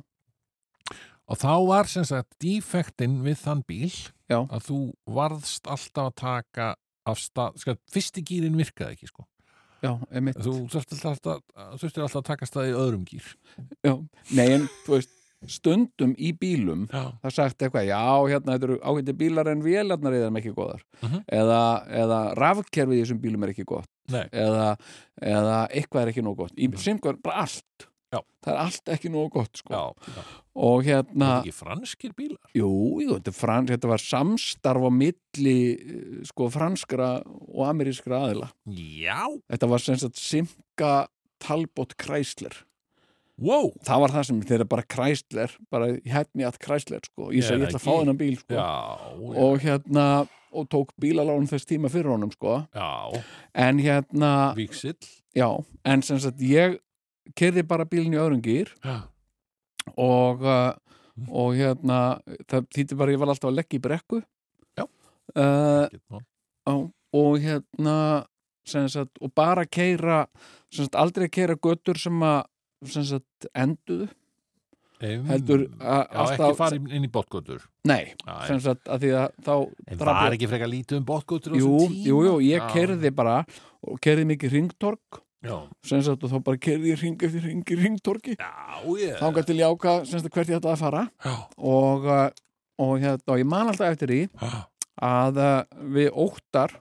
Og 1.26 1.40
þá 1.42 1.54
var 1.66 1.88
sem 1.90 2.04
sagt 2.06 2.36
defektin 2.38 3.16
við 3.26 3.40
þann 3.42 3.64
bíl 3.66 3.90
Já. 4.30 4.44
að 4.46 4.68
þú 4.68 4.76
varðst 5.10 5.66
alltaf 5.66 6.12
að 6.12 6.18
taka 6.22 6.68
af 7.10 7.18
stað, 7.22 7.58
sko, 7.64 7.74
fyrsti 7.94 8.22
gýrin 8.26 8.58
virkaði 8.58 8.94
ekki, 8.94 9.10
sko. 9.10 9.26
já, 9.82 9.92
Þú 10.38 10.54
þurftir 10.70 11.02
alltaf, 11.10 11.42
alltaf 11.58 12.16
að 12.22 12.28
taka 12.30 12.46
stað 12.50 12.70
í 12.70 12.76
öðrum 12.78 13.04
gýr. 13.10 13.26
já, 13.86 13.94
nei 14.38 14.46
en, 14.54 14.68
þú 14.86 14.96
veist 15.00 15.12
stundum 15.52 16.14
í 16.18 16.32
bílum 16.38 16.86
Já. 16.92 17.12
það 17.22 17.30
er 17.32 17.36
sagt 17.38 17.60
eitthvað, 17.66 17.88
já, 17.90 18.02
hérna 18.32 18.56
þetta 18.58 18.70
eru 18.70 18.78
ágætti 18.82 19.18
bílar 19.18 19.48
en 19.52 19.62
vélarnar 19.66 20.14
eða 20.20 20.32
ekki 20.42 20.54
góðar 20.58 20.82
Mhm. 21.02 21.24
eða, 21.32 21.62
eða 22.04 22.20
rafkerfið 22.40 23.00
í 23.00 23.02
þessum 23.06 23.22
bílum 23.22 23.44
er 23.44 23.54
ekki 23.56 23.66
gott 23.66 23.90
eða, 24.12 24.78
eða 25.22 25.58
eitthvað 25.72 26.02
er 26.06 26.14
ekki 26.14 26.24
nóg 26.24 26.38
gott 26.38 26.56
í 26.58 26.70
simkvar, 26.78 27.18
bara 27.22 27.42
allt 27.46 27.88
Já. 28.14 28.20
það 28.46 28.52
er 28.54 28.60
allt 28.62 28.92
ekki 28.94 29.10
nóg 29.12 29.32
gott 29.34 29.58
sko. 29.58 29.74
já, 29.74 30.22
og 30.56 30.84
hérna 30.86 31.32
er 31.42 31.42
ekki 31.50 31.54
franskir 31.58 32.14
bílar. 32.16 32.38
jú, 32.56 32.70
jú, 33.02 33.18
þetta, 33.18 33.28
er 33.28 33.34
frans, 33.40 33.70
þetta 33.74 33.90
var 33.90 33.98
samstarf 34.00 34.86
á 34.88 34.92
milli 34.94 35.58
eh, 35.74 36.24
sko, 36.24 36.48
franskra 36.54 37.10
og 37.26 37.66
amerískra 37.68 38.22
aðila 38.30 38.52
Já. 38.70 39.26
þetta 39.52 39.68
var 39.70 39.80
sem 39.80 39.96
sagt 39.98 40.16
Simca 40.22 41.08
Talbot 41.40 41.98
Chrysler 41.98 42.54
Wow. 43.36 43.74
það 43.84 44.02
var 44.04 44.14
það 44.16 44.26
sem 44.30 44.42
þeirra 44.48 44.68
bara 44.72 44.88
Chrysler 44.96 45.56
bara 45.74 45.90
hefni 46.08 46.46
að 46.48 46.60
Chrysler 46.64 47.04
sko. 47.04 47.32
ég 47.36 47.44
segi, 47.44 47.60
ég 47.60 47.68
ætla 47.68 47.82
að 47.82 47.84
fá 47.84 47.92
þennan 47.92 48.20
bíl 48.22 48.38
sko. 48.40 48.56
Já, 48.56 48.70
og 49.46 49.60
hérna 49.66 50.06
og 50.56 50.70
tók 50.72 50.94
bílalán 51.02 51.50
þess 51.50 51.68
tíma 51.68 51.92
fyrir 51.92 52.14
honum 52.14 52.32
sko. 52.32 52.62
En 53.54 53.82
hérna, 53.84 54.56
já 55.36 55.50
en 55.84 56.02
sem 56.02 56.20
sagt 56.24 56.40
ég 56.40 56.80
kerði 57.36 57.66
bara 57.68 57.88
bílinn 57.90 58.16
í 58.16 58.64
Já. 58.86 58.96
og 59.98 60.42
uh, 60.46 60.72
og 61.32 61.56
hérna 61.56 62.20
það 62.50 62.70
þýtti 62.76 62.98
bara 63.00 63.12
ég 63.12 63.20
var 63.20 63.32
alltaf 63.32 63.50
að 63.50 63.60
leggja 63.60 63.78
í 63.80 63.84
brekku 63.84 64.22
uh, 65.36 65.88
og, 67.14 67.38
hérna 67.40 68.26
sagt, 68.66 69.20
og 69.22 69.32
bara 69.36 69.66
keira 69.66 70.26
sagt, 70.74 70.96
aldrei 70.96 71.30
keira 71.30 71.56
götur 71.56 72.00
sem 72.00 72.20
að 72.24 72.44
enduðu. 73.54 74.08
Um, 74.96 75.26
heldur 75.28 75.66
að 75.84 76.02
Já, 76.08 76.22
ekki 76.24 76.56
fara 76.56 76.78
inn 76.80 77.04
í 77.04 77.10
botgótur. 77.12 77.66
nei, 77.84 78.14
sem 78.48 78.62
sagt, 78.64 78.86
að 78.88 79.04
því 79.04 79.10
að 79.20 79.34
þá 79.44 79.52
En 79.92 80.00
var 80.00 80.36
ekki 80.38 80.48
frekar 80.48 80.72
lítið 80.72 81.00
um 81.02 81.08
botgótur 81.10 81.52
á 81.52 81.56
jú, 81.60 81.74
jú, 81.92 82.22
jú, 82.24 82.36
ég 82.48 82.64
Já. 82.64 82.70
kerði 82.72 83.12
bara 83.12 83.42
og 83.84 84.00
kerði 84.00 84.24
mikið 84.32 84.56
ringtork 84.56 85.20
sagt, 86.08 86.24
og 86.24 86.32
þá 86.32 86.38
bara 86.48 86.62
kerði 86.64 86.94
ég 86.94 87.04
ring 87.04 87.28
eftir 87.28 87.44
ring 87.44 87.62
í 87.76 87.78
ringtorki 87.82 88.38
ég. 88.40 89.20
þangað 89.20 89.50
til 89.50 89.60
ég 89.60 89.76
áka 89.76 89.98
hvert 90.08 90.50
ég 90.50 90.58
ætlaði 90.62 90.74
að 90.74 90.84
fara. 90.86 91.04
Já, 91.26 91.36
og, 91.58 92.08
uh, 92.08 92.30
og, 92.80 92.96
hérna, 93.04 93.40
ég 93.44 93.52
man 93.52 93.72
alltaf 93.72 93.92
eftir 93.92 94.14
því 94.14 94.22
já, 94.32 94.66
að 95.12 95.42
uh, 95.44 95.56
við 95.98 96.12
óttar 96.26 96.80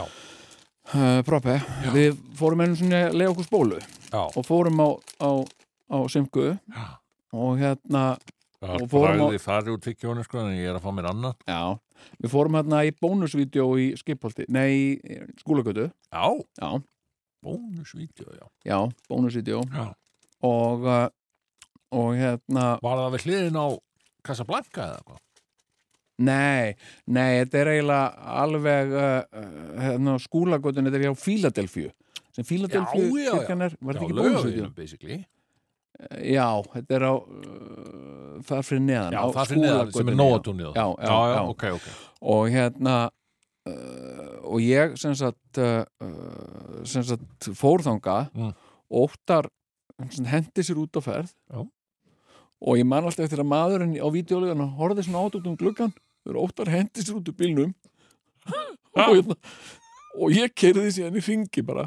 uh, 0.00 1.20
prope, 1.28 1.60
við 1.94 2.16
fórum 2.38 2.64
einu 2.64 2.80
svona 2.80 3.10
að 3.10 3.20
lega 3.20 3.36
okkur 3.36 3.52
spólu 3.52 3.82
já. 4.12 4.22
og 4.36 4.44
fórum 4.46 4.78
á, 4.84 4.88
á, 5.24 5.30
á 5.90 5.96
Simku 6.12 6.52
já. 6.54 6.86
og 7.32 7.58
hérna, 7.58 8.18
Og 8.62 8.86
fórum 8.86 9.18
á- 9.26 9.32
sko, 10.22 10.38
en 10.38 10.54
ég 10.54 10.68
er 10.70 10.76
að 10.78 10.84
fá 10.84 10.92
mér 10.94 11.08
annað. 11.10 11.34
já 11.48 11.78
við 12.22 12.30
fórum 12.30 12.54
hérna 12.58 12.84
í 12.86 12.92
bónusvídeó 13.00 13.66
í 13.78 13.88
skipholti, 13.98 14.44
nei, 14.48 14.98
skúlagötu 15.42 15.88
Já, 16.12 16.24
já, 16.60 16.70
bónusvídeó, 17.42 18.28
já. 18.38 18.46
já, 18.64 18.78
bónusvídeó 19.10 19.62
og 20.42 20.84
uh, 20.86 21.08
og 21.92 22.14
hérna 22.16 22.78
Var 22.82 22.96
það 23.02 23.12
við 23.16 23.26
hliðin 23.26 23.58
á 23.58 23.66
Casablanca 24.24 24.86
eða 24.92 25.02
hvað? 25.06 25.18
nei, 26.22 26.74
nei, 27.06 27.42
þetta 27.42 27.58
er 27.62 27.70
eiginlega 27.72 28.34
alveg 28.42 28.92
uh, 28.94 29.22
hérna, 29.82 30.16
skúlagötun, 30.22 30.86
þetta 30.86 31.00
er 31.00 31.06
hjá 31.08 31.14
Fíladelfíu 31.18 31.90
sem 32.36 32.46
já. 33.26 33.32
kirkjan 33.36 33.64
er, 33.68 33.76
var 33.80 33.98
þetta 33.98 34.06
ekki 34.08 34.18
lögum, 34.18 34.74
basically. 34.76 35.18
Já, 36.24 36.46
þetta 36.72 36.94
er 36.96 37.04
á 37.04 37.14
uh, 37.14 38.36
þar 38.48 38.62
fyrir 38.66 38.80
neðan 38.86 39.12
Já, 39.14 39.20
á 39.22 39.28
neðan, 39.60 39.90
sem 39.92 40.08
er 40.08 40.14
Skúlagötunni, 40.16 40.16
nóatúnið. 40.18 40.70
Já, 40.72 40.86
já, 40.88 41.10
já, 41.12 41.34
já. 41.36 41.42
ok, 41.52 41.64
ok. 41.76 41.88
og 42.32 42.46
hérna 42.54 42.94
uh, 43.68 44.36
og 44.48 44.64
ég 44.64 44.96
sem 44.98 45.14
sagt, 45.18 45.60
uh, 45.60 45.84
uh, 46.02 46.80
sem 46.88 47.04
sagt 47.06 47.50
fór 47.58 47.84
þangað 47.84 48.32
Mm. 48.34 48.54
óttar 48.92 49.46
hendi 50.26 50.64
sér 50.64 50.80
út 50.82 50.96
á 50.98 51.00
ferð 51.04 51.30
Já. 51.52 51.60
og 51.62 52.78
ég 52.80 52.86
man 52.88 53.04
alltaf 53.04 53.24
eftir 53.28 53.40
að 53.44 53.50
maðurinn 53.52 53.94
á 54.00 54.08
vídeolegan 54.12 54.64
horfði 54.80 55.04
svona 55.06 55.22
át 55.28 55.36
út 55.38 55.46
um 55.46 55.56
gluggan 55.60 55.92
og 56.26 56.40
óttar 56.48 56.72
hendi 56.72 57.04
sér 57.04 57.20
út 57.20 57.28
úr 57.30 57.36
bílnum 57.38 57.74
og, 58.96 59.14
hérna, 59.14 59.36
og 60.18 60.34
ég 60.34 60.52
kerði 60.58 60.92
síðan 60.96 61.18
í 61.18 61.24
ringi 61.24 61.64
bara. 61.66 61.86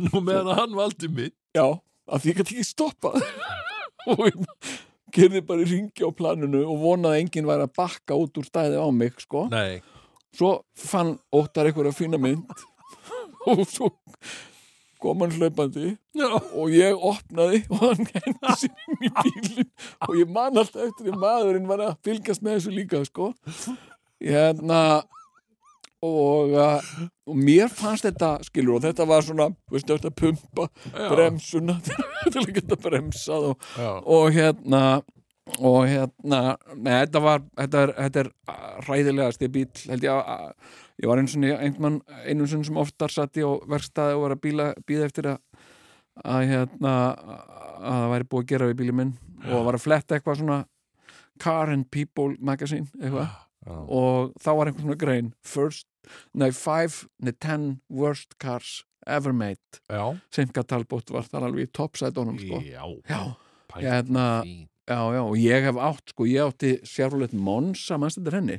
Nú 0.00 0.22
meðan 0.24 0.54
hann 0.56 0.76
valdi 0.78 1.10
mitt. 1.12 1.34
já, 1.56 1.66
af 2.08 2.22
því 2.22 2.32
ég 2.32 2.40
gæti 2.40 2.56
ekki 2.56 2.68
stoppað. 2.68 3.18
Og 4.10 4.22
hérna 4.24 4.54
kerði 5.12 5.42
bara 5.44 5.64
í 5.64 5.68
ringi 5.68 6.06
á 6.06 6.10
planinu 6.14 6.62
og 6.64 6.78
vonaði 6.80 7.18
að 7.18 7.24
enginn 7.24 7.48
væri 7.50 7.66
að 7.66 7.74
bakka 7.76 8.16
út 8.16 8.38
úr 8.40 8.46
stæði 8.46 8.78
á 8.80 8.88
mig 8.94 9.18
sko. 9.20 9.48
Nei. 9.52 9.82
svo 10.36 10.60
fann 10.78 11.16
Óttar 11.34 11.66
einhverja 11.68 11.92
fína 11.96 12.20
mynd. 12.22 12.46
Og 13.50 13.64
svo 13.68 13.90
kom 15.00 15.22
hann 15.24 15.32
hlaupandi. 15.32 15.94
Já. 16.16 16.28
og 16.28 16.72
ég 16.74 16.92
opnaði 16.94 17.62
og 17.72 17.84
hann 17.86 18.02
hendi 18.12 18.56
sér 18.60 18.82
inn 18.86 19.06
í 19.08 19.12
bílinn. 19.16 19.70
Og 20.08 20.18
ég 20.20 20.28
man 20.28 20.60
alltaf 20.60 20.84
eftir 20.86 21.08
því 21.08 21.20
maðurinn 21.22 21.70
var 21.70 21.84
að 21.86 21.96
fylgjast 22.06 22.44
með 22.44 22.58
þessu 22.58 22.74
líka 22.76 23.00
sko. 23.08 23.30
Hérna 24.20 24.80
og, 26.02 26.52
uh, 26.56 26.90
og 27.28 27.36
mér 27.36 27.68
fannst 27.68 28.06
þetta 28.08 28.30
skilur 28.46 28.78
og 28.78 28.84
þetta 28.86 29.06
var 29.10 29.24
svona 29.26 29.48
veistu, 29.72 29.96
þetta 29.98 30.12
pumpa 30.16 30.68
bremsuna 31.12 31.78
er 32.30 32.38
ekki 32.44 32.60
þetta 32.62 32.78
bremsað 32.86 33.48
og, 33.52 33.66
og 34.06 34.30
hérna 34.36 34.84
og 35.58 35.80
hérna, 35.90 36.40
nei, 36.78 36.92
þetta 37.02 37.20
var 37.24 37.40
þetta 37.58 37.80
er, 37.82 37.92
þetta 38.04 38.22
er 38.22 38.28
ræðilegast 38.86 39.42
ég 39.42 39.50
bíl, 39.56 39.66
held 39.90 40.04
ég 40.06 40.12
að 40.14 40.28
að- 40.36 40.78
ég 41.00 41.08
var 41.08 41.18
einu 41.22 41.32
sinni 41.32 41.50
einhvern 41.56 42.00
einu 42.28 42.46
sem 42.46 42.76
oftar 42.78 43.10
satt 43.10 43.38
á 43.40 43.48
verkstæði 43.66 44.14
og 44.18 44.22
var 44.26 44.34
að 44.36 44.42
bíla, 44.44 44.66
bíða 44.86 45.08
eftir 45.08 45.30
að 45.32 45.38
að 46.20 46.42
hérna 46.50 46.94
að 47.16 47.94
það 47.96 48.10
væri 48.12 48.28
búið 48.30 48.42
að 48.44 48.48
gera 48.52 48.66
við 48.70 48.78
bílið 48.82 48.96
minn 48.98 49.12
og 49.48 49.64
var 49.64 49.78
að 49.78 49.84
fletta 49.86 50.16
eitthvað 50.18 50.40
svona 50.42 50.58
Car 51.40 51.70
and 51.72 51.86
People 51.90 52.34
magazine 52.38 52.84
eitthvað. 53.00 53.30
Og 53.88 54.34
þá 54.40 54.50
var 54.58 54.68
einhvern 54.68 54.84
svona 54.86 54.98
grein 55.00 55.30
first, 55.44 55.86
nei, 56.34 56.50
five, 56.56 57.06
nei, 57.22 57.32
ten 57.32 57.80
worst 57.88 58.38
cars 58.42 58.80
ever 59.06 59.32
made 59.32 59.80
Já. 59.90 60.04
Simka 60.34 60.62
Talbot 60.66 61.10
var 61.10 61.24
þar 61.28 61.48
alveg 61.48 61.68
í 61.68 61.72
toppsætunum 61.76 62.38
sko. 62.40 62.60
Já. 62.64 62.84
Já, 63.08 63.22
hérna. 63.80 64.26
Já, 64.90 64.98
já, 65.14 65.20
og 65.22 65.36
ég 65.38 65.62
hef 65.68 65.76
átt, 65.78 66.10
sko, 66.10 66.26
ég 66.26 66.42
átti 66.50 66.72
Chevrolet 66.88 67.32
Monza, 67.32 67.94
mannst 68.00 68.18
þetta 68.18 68.32
henni? 68.40 68.56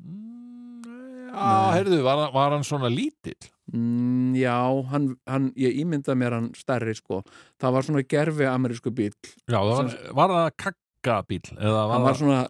Mm, 0.00 1.26
Já, 1.30 1.50
heyrðu, 1.76 1.98
var, 2.06 2.22
var 2.34 2.54
hann 2.56 2.64
svona 2.66 2.88
lítill? 2.90 3.36
Mm, 3.70 4.32
já, 4.40 4.56
hann, 4.90 5.10
hann, 5.30 5.50
ég 5.60 5.76
ímynda 5.82 6.16
mér 6.18 6.38
hann 6.38 6.48
stærri, 6.58 6.94
sko. 6.98 7.20
Það 7.60 7.76
var 7.76 7.86
svona 7.86 8.02
gerfi 8.14 8.48
amerísku 8.50 8.90
bíl. 8.96 9.12
Já, 9.44 9.60
það 9.60 9.76
var, 9.76 9.92
var 10.18 10.34
það 10.34 10.48
kakkabíl? 10.64 11.52
Hann 11.60 12.06
var 12.08 12.18
svona 12.18 12.40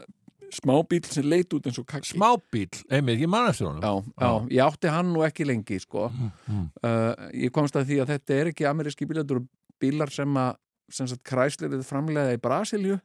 smá 0.55 0.75
bíl 0.89 1.05
sem 1.07 1.27
leit 1.29 1.53
út 1.57 1.67
eins 1.69 1.79
og 1.81 1.87
kakki. 1.91 2.15
smábíl? 2.15 2.69
Einmitt, 2.91 3.21
ég 3.23 3.31
man 3.31 3.49
eftir 3.51 3.69
honum. 3.69 3.83
Já, 3.85 3.93
já, 4.25 4.31
ég 4.57 4.65
átti 4.67 4.91
hann 4.93 5.13
nú 5.15 5.23
ekki 5.27 5.47
lengi, 5.49 5.79
sko. 5.83 6.09
Mm. 6.49 6.67
Uh, 6.83 7.29
ég 7.47 7.55
komst 7.55 7.77
að 7.79 7.87
því 7.93 8.01
að 8.03 8.13
þetta 8.15 8.39
er 8.41 8.51
ekki 8.53 8.69
ameríski 8.71 9.07
bílar, 9.09 9.25
þetta 9.25 9.39
eru 9.39 9.47
bílar 9.81 10.13
sem 10.15 10.37
að 10.43 10.59
sem 10.91 11.07
sagt 11.11 11.23
Chryslerið 11.29 11.85
framlega 11.87 12.35
í 12.35 12.41
Brasilju 12.43 12.97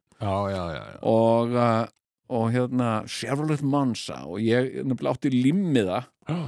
og, 1.06 1.54
uh, 1.54 1.86
og 2.34 2.46
hérna 2.56 2.92
Chevrolet 3.12 3.62
Monza 3.62 4.24
og 4.26 4.40
ég 4.42 4.80
nefnilega 4.84 5.14
átti 5.14 5.32
limmiða 5.34 6.00
Já, 6.26 6.40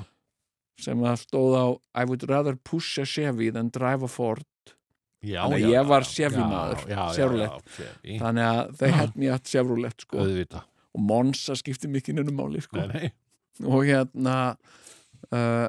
sem 0.81 1.03
að 1.05 1.19
stóð 1.23 1.57
á 1.57 1.65
I 2.01 2.07
would 2.09 2.25
rather 2.29 2.57
push 2.57 2.97
a 3.01 3.05
Chevy 3.05 3.51
than 3.53 3.69
drive 3.73 4.05
a 4.05 4.09
Ford 4.09 4.45
já, 5.21 5.43
Þannig 5.43 5.59
að 5.59 5.67
já, 5.67 5.69
ég 5.75 5.91
var 5.91 6.07
Chevy 6.09 6.41
maður, 6.41 6.83
Chevrolet. 7.17 7.69
þannig 8.17 8.47
að 8.47 8.73
þau 8.81 8.89
held 9.01 9.21
mér 9.21 9.37
að 9.37 9.53
Chevrolet 9.53 10.07
sko 10.07 10.23
auðvita 10.25 10.63
og 10.95 11.01
Monza 11.11 11.55
skipti 11.59 11.89
mikið 11.91 12.19
nefnum 12.21 12.37
máli 12.41 12.61
sko 12.63 12.79
nei, 12.79 12.87
nei. 13.07 13.11
og 13.67 13.83
hérna 13.87 14.35
uh, 15.33 15.67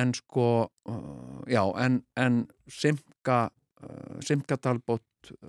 en 0.00 0.14
sko 0.14 0.48
uh, 0.88 1.44
já, 1.50 1.62
en, 1.84 2.02
en 2.16 2.42
Simka 2.70 3.48
uh, 3.82 4.18
Simka 4.24 4.56
Talbot 4.60 5.02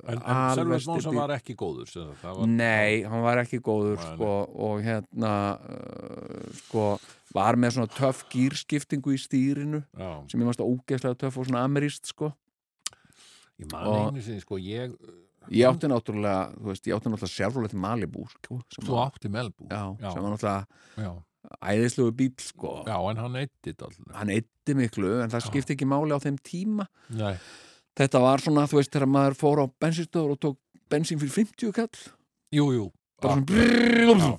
en, 0.03 0.18
en 0.19 0.68
Mónsa 0.68 0.81
styrti- 0.84 1.15
var 1.15 1.31
ekki 1.38 1.53
góður 1.56 1.88
sem 1.88 2.10
var, 2.19 2.41
Nei, 2.49 3.03
hann 3.07 3.22
var 3.23 3.39
ekki 3.45 3.61
góður 3.64 3.95
Nei, 4.02 4.10
sko, 4.18 4.31
og 4.68 4.81
hérna 4.84 5.31
uh, 5.64 6.49
sko, 6.65 6.85
var 7.31 7.56
með 7.56 7.77
svona 7.77 7.91
töff 7.95 8.26
gýrskiptingu 8.34 9.14
í 9.15 9.19
stýrinu 9.23 9.80
já, 9.95 10.10
sem 10.27 10.41
ég 10.43 10.49
mást 10.49 10.60
að 10.64 10.73
ógeðslega 10.73 11.19
töff 11.23 11.39
og 11.39 11.48
svona 11.48 11.64
ameríst 11.69 12.11
sko. 12.11 12.34
ég 13.64 13.72
man 13.72 13.88
Og- 13.88 14.10
einu 14.10 14.26
sinni 14.26 14.43
sko, 14.43 14.60
ég, 14.60 14.91
Ég 15.50 15.66
átti 15.66 15.90
náttúrulega, 15.90 16.54
þú 16.54 16.70
veist, 16.70 16.86
ég 16.88 16.94
átti 16.96 17.10
náttúrulega 17.10 17.34
Chevrolet 17.34 17.74
Malibu 17.74 18.28
sko, 18.30 18.60
þú 18.78 18.98
átti 19.02 19.30
Melbú 19.34 19.66
já, 19.72 19.82
já, 19.98 20.12
sem 20.14 20.22
var 20.22 20.36
náttúrulega 20.36 20.68
æðislegu 21.66 22.12
bíl 22.16 22.34
sko. 22.38 22.84
já, 22.86 22.98
en 23.10 23.18
hann 23.18 23.36
eitti 23.42 23.74
alltaf. 23.74 23.98
Hann 24.14 24.30
eitti 24.30 24.76
miklu 24.78 25.22
en 25.24 25.30
það 25.34 25.42
Já. 25.42 25.48
skipti 25.50 25.74
ekki 25.76 25.88
máli 25.90 26.14
á 26.14 26.20
þeim 26.22 26.38
tíma. 26.46 26.86
Nei, 27.10 27.34
þetta 27.98 28.22
var 28.22 28.40
svona, 28.40 28.68
þú 28.70 28.78
veist, 28.78 28.94
þegar 28.94 29.10
maður 29.10 29.40
fór 29.42 29.64
á 29.64 29.66
bensinstöður 29.82 30.36
og 30.36 30.40
tók 30.40 30.58
bensín 30.92 31.20
fyrir 31.20 31.34
50 31.34 31.74
kall. 31.74 31.90
Jú, 32.54 32.70
jú. 32.78 32.86
Bara 33.22 33.34
svona 33.34 33.46
brrrr, 33.50 34.38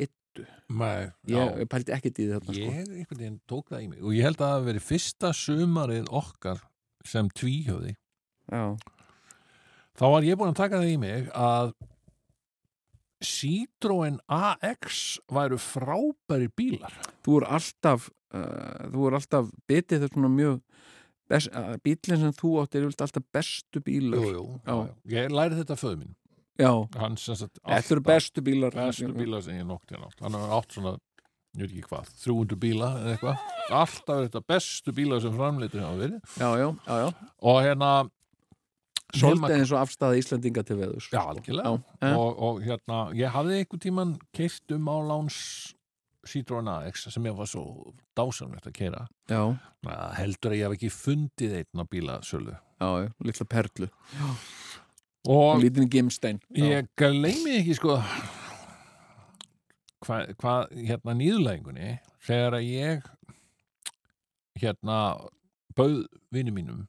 nei, 0.74 1.12
ég, 1.28 1.58
já. 1.58 1.66
pældi 1.70 1.91
ekkert 1.91 2.20
í 2.20 2.26
því 2.26 2.34
þarna 2.34 2.54
ég 2.58 2.72
sko. 2.74 2.95
einhvern 2.98 3.20
veginn 3.20 3.41
tók 3.48 3.70
það 3.70 3.84
í 3.84 3.88
mig 3.88 4.04
og 4.04 4.14
ég 4.14 4.24
held 4.24 4.41
að 4.41 4.48
það 4.48 4.54
hafi 4.54 4.66
verið 4.66 4.82
fyrsta 4.82 5.34
sumarið 5.34 6.08
okkar 6.10 6.62
sem 7.06 7.30
tvíhjöði 7.30 7.95
já, 8.50 8.78
þá 9.94 10.06
var 10.10 10.24
ég 10.24 10.38
búin 10.38 10.50
að 10.50 10.56
taka 10.56 10.78
það 10.82 10.94
í 10.94 10.98
mig 10.98 11.30
að 11.34 11.74
Citroen 13.24 14.20
AX 14.28 15.20
væru 15.32 15.58
frábæri 15.58 16.50
bílar 16.52 16.91
þú 17.24 17.41
er 17.41 17.44
alltaf 17.56 18.10
uh, 18.36 18.90
þú 18.91 19.08
er 19.08 19.14
alltaf 19.14 19.52
bitið 19.68 20.02
þetta 20.04 20.14
svona 20.14 20.28
mjög 20.28 20.62
best, 21.30 21.48
uh, 21.56 21.78
bílinn 21.84 22.20
sem 22.20 22.34
þú 22.36 22.62
átt 22.64 22.76
er 22.76 22.90
alltaf 22.90 23.24
bestu 23.32 23.80
bílar 23.80 24.20
jú, 24.20 24.34
jú, 24.34 24.60
Já. 24.66 24.74
já. 24.74 24.95
ég 25.06 25.32
læri 25.32 25.56
þetta 25.56 25.76
föðu 25.80 25.98
mín 26.02 26.16
já, 26.59 26.71
þetta 26.93 27.81
eru 27.95 28.05
bestu 28.05 28.43
bílar 28.45 28.75
bestu 28.77 29.09
bílar 29.15 29.43
sem 29.45 29.57
ég 29.57 29.67
nokti 29.67 29.97
hann 29.97 30.07
átt 30.07 30.23
hann 30.25 30.38
har 30.38 30.55
átt 30.59 30.75
svona, 30.75 30.95
ég 31.57 31.65
veit 31.65 31.71
ekki 31.71 31.88
hvað 31.89 32.11
300 32.23 32.59
bíla 32.63 32.89
eða 33.01 33.13
eitthvað. 33.15 33.45
Alltaf 33.81 34.17
er 34.17 34.27
þetta 34.27 34.43
bestu 34.53 34.95
bílar 34.95 35.23
sem 35.23 35.38
framleitur 35.38 35.85
hafa 35.85 36.01
verið. 36.01 36.19
Já, 36.38 36.49
já, 36.59 36.67
já, 36.88 36.99
já. 37.03 37.31
og 37.51 37.61
hérna 37.65 37.93
svolítið 39.13 39.55
eins 39.59 39.73
og 39.73 39.84
afstæða 39.84 40.17
Íslandinga 40.19 40.63
til 40.65 40.80
veðus 40.80 41.07
Já, 41.13 41.21
algjörlega. 41.21 41.75
Já, 42.01 42.11
og, 42.17 42.43
og 42.47 42.61
hérna, 42.65 42.99
ég 43.17 43.34
hafði 43.34 43.59
einhvern 43.61 43.84
tíman 43.84 44.17
keirt 44.35 44.75
um 44.75 44.89
á 44.89 44.97
láns 45.13 45.39
Citroen 46.23 46.69
AX 46.71 47.09
sem 47.11 47.25
ég 47.27 47.35
var 47.35 47.49
svo 47.51 47.93
dásamlegt 48.15 48.69
að 48.69 48.75
keira 48.77 49.01
já, 49.27 49.41
heldur 50.15 50.53
að 50.53 50.59
ég 50.61 50.69
hef 50.69 50.75
ekki 50.77 50.91
fundið 50.95 51.57
einn 51.59 51.84
á 51.84 51.85
bílasölu. 51.91 52.55
Já, 52.80 52.88
já, 53.03 53.09
litla 53.27 53.47
perlu 53.51 53.89
og 55.30 55.62
Lítinn 55.62 55.90
gimstein 55.90 56.40
Já. 56.52 56.66
ég 56.68 56.90
gleymi 57.00 57.60
ekki 57.62 57.78
sko 57.78 57.98
hvað 60.04 60.34
hva, 60.41 60.56
hérna 60.74 61.16
nýðulægingunni 61.16 61.94
þegar 62.26 62.58
að 62.60 62.68
ég 62.68 63.08
hérna 64.60 64.98
bauð 65.78 66.04
vinnu 66.34 66.54
mínum 66.56 66.84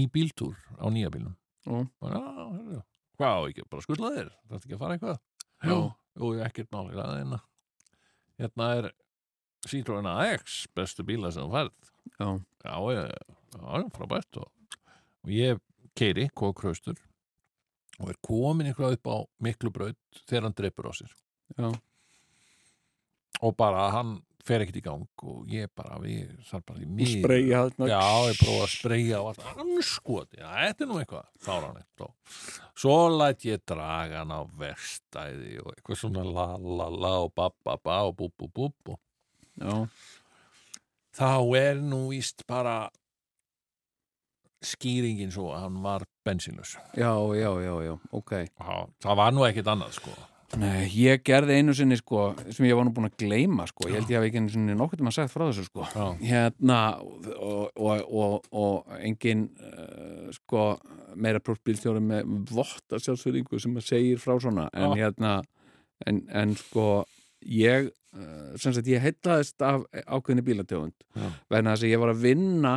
í 0.00 0.06
bíltúr 0.10 0.56
á 0.80 0.88
nýja 0.88 1.12
bílnum 1.12 1.36
Já. 1.64 1.84
og 1.84 2.10
já, 2.10 2.20
heyrðu, 2.56 2.80
hvað 3.20 3.36
á 3.36 3.40
ekki, 3.48 3.68
bara 3.70 3.84
skuldla 3.84 4.12
þér 4.16 4.32
þetta 4.32 4.62
ekki 4.64 4.76
að 4.76 4.82
fara 4.82 4.96
eitthvað 4.98 5.18
Já. 5.64 5.76
jú, 6.16 6.32
ekkert 6.48 6.72
máli 6.74 6.96
hérna, 6.96 7.40
hérna 8.40 8.70
er 8.80 8.92
Citroen 9.64 10.08
AX 10.08 10.64
bestu 10.76 11.04
bíla 11.04 11.32
sem 11.32 11.44
þú 11.44 11.52
færð 11.52 11.92
Já. 12.20 12.28
já, 12.64 12.74
ég, 12.96 13.16
já, 13.52 13.88
frábært 13.96 14.40
og, 14.40 14.48
og 15.24 15.32
ég 15.32 15.60
keiri, 15.94 16.30
kókraustur 16.32 16.96
og 18.00 18.10
er 18.10 18.20
komin 18.24 18.70
eitthvað 18.70 18.98
upp 18.98 19.10
á 19.10 19.16
miklu 19.46 19.72
braut 19.74 20.22
þegar 20.24 20.48
hann 20.48 20.56
dreipur 20.58 20.90
á 20.90 20.92
sér 20.96 21.12
Já. 21.58 21.68
og 23.44 23.56
bara 23.58 23.90
hann 23.94 24.16
fer 24.44 24.60
ekkert 24.60 24.76
í 24.76 24.82
gang 24.84 25.24
og 25.24 25.46
ég 25.48 25.70
bara, 25.76 25.96
við 26.02 26.34
þarf 26.44 26.64
bara 26.68 26.82
í 26.84 27.44
þarna 27.48 27.88
Já, 27.88 28.00
ég 28.28 28.40
prófa 28.42 28.66
að 28.66 28.72
spreyja 28.74 29.20
og 29.22 29.30
allt 29.30 29.62
anskoti, 29.64 30.40
já, 30.42 30.48
þetta 30.58 30.84
er 30.84 30.90
nú 30.90 30.98
eitthvað 31.00 31.30
fáránlegt 31.46 32.04
og 32.04 32.42
svo 32.76 32.96
læt 33.14 33.46
ég 33.48 33.62
draga 33.64 34.20
hann 34.20 34.34
á 34.36 34.40
verstæði 34.60 35.62
og 35.62 35.70
eitthvað 35.72 36.02
svona 36.02 36.26
la 36.28 36.48
la 36.60 36.90
la 36.92 37.14
og 37.24 37.32
ba 37.36 37.48
ba 37.64 37.78
ba 37.80 38.02
og 38.10 38.18
bú 38.20 38.28
bú 38.36 38.50
bú 38.52 38.68
bú 38.84 38.98
Já. 39.62 39.86
þá 41.14 41.30
er 41.56 41.80
nú 41.80 42.08
víst 42.10 42.44
bara 42.50 42.90
skýringin 44.64 45.32
svo 45.32 45.52
að 45.54 45.66
hann 45.68 45.80
var 45.84 46.04
bensinlös 46.24 46.76
já, 46.96 47.10
já, 47.38 47.50
já, 47.64 47.74
já, 47.88 47.96
ok. 48.12 48.32
Já, 48.44 48.86
það 49.04 49.20
var 49.22 49.34
nú 49.36 49.44
ekkert 49.48 49.74
annað 49.74 49.98
sko. 49.98 50.14
Nei, 50.60 50.84
ég 50.94 51.22
gerði 51.26 51.56
einu 51.58 51.74
sinni 51.74 51.96
sko 51.98 52.28
sem 52.54 52.66
ég 52.68 52.76
var 52.78 52.86
nú 52.86 52.92
búin 52.94 53.08
að 53.08 53.16
gleyma 53.24 53.66
sko. 53.66 53.88
Ég 53.90 53.98
held 53.98 54.12
ég 54.12 54.20
hafi 54.20 54.28
ekki 54.30 54.42
einu 54.42 54.52
sinni 54.52 54.76
nokkuð 54.78 55.00
til 55.00 55.06
maður 55.06 55.16
sagt 55.16 55.32
frá 55.32 55.44
þessu 55.48 55.64
sko. 55.66 55.86
Já, 55.90 56.04
hérna 56.28 56.78
og, 57.02 57.72
og, 57.74 58.04
og, 58.04 58.46
og 58.54 58.94
engin 59.00 59.48
uh, 59.58 60.28
sko 60.36 60.68
meira 61.18 61.42
prófbílstjóri 61.42 62.02
með 62.04 62.30
votta 62.52 63.00
sjálfsverðingu 63.02 63.60
sem 63.62 63.74
að 63.80 63.88
segir 63.88 64.22
frá 64.22 64.36
svona. 64.42 64.68
En 64.74 64.94
Já. 64.94 65.04
hérna 65.04 65.34
en, 66.06 66.22
en 66.30 66.54
sko 66.58 66.88
ég 67.44 67.90
uh, 67.90 68.54
sem 68.60 68.74
sagt 68.76 68.90
ég 68.90 69.02
heitlaðist 69.02 69.62
af 69.64 69.86
ákveðinni 70.04 70.46
bílategund 70.46 70.94
Já. 71.14 71.28
vegna 71.50 71.74
þess 71.74 71.88
að 71.88 71.94
ég 71.96 72.04
var 72.04 72.14
að 72.14 72.24
vinna 72.28 72.74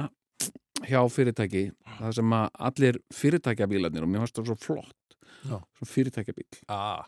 hjá 0.85 1.01
fyrirtæki 1.09 1.63
það 1.97 2.15
sem 2.19 2.33
að 2.37 2.47
allir 2.69 2.99
fyrirtækjabílarnir 3.17 4.05
og 4.05 4.11
mér 4.11 4.23
fannst 4.23 4.39
það 4.39 4.51
svo 4.51 4.57
flott 4.61 5.17
Já. 5.47 5.57
svo 5.79 5.89
fyrirtækjabíl 5.89 6.61
ah, 6.73 7.05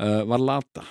uh, 0.00 0.22
var 0.28 0.42
Lata. 0.42 0.86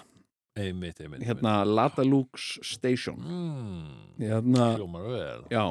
Einmitt, 0.55 1.01
einmitt 1.03 1.25
hérna 1.27 1.57
Lata 1.67 2.03
Lux 2.07 2.55
Station. 2.63 3.19
Mm, 3.19 4.19
hérna 4.21 4.69
Hljómar 4.77 5.07
vel. 5.11 5.41
Já, 5.51 5.65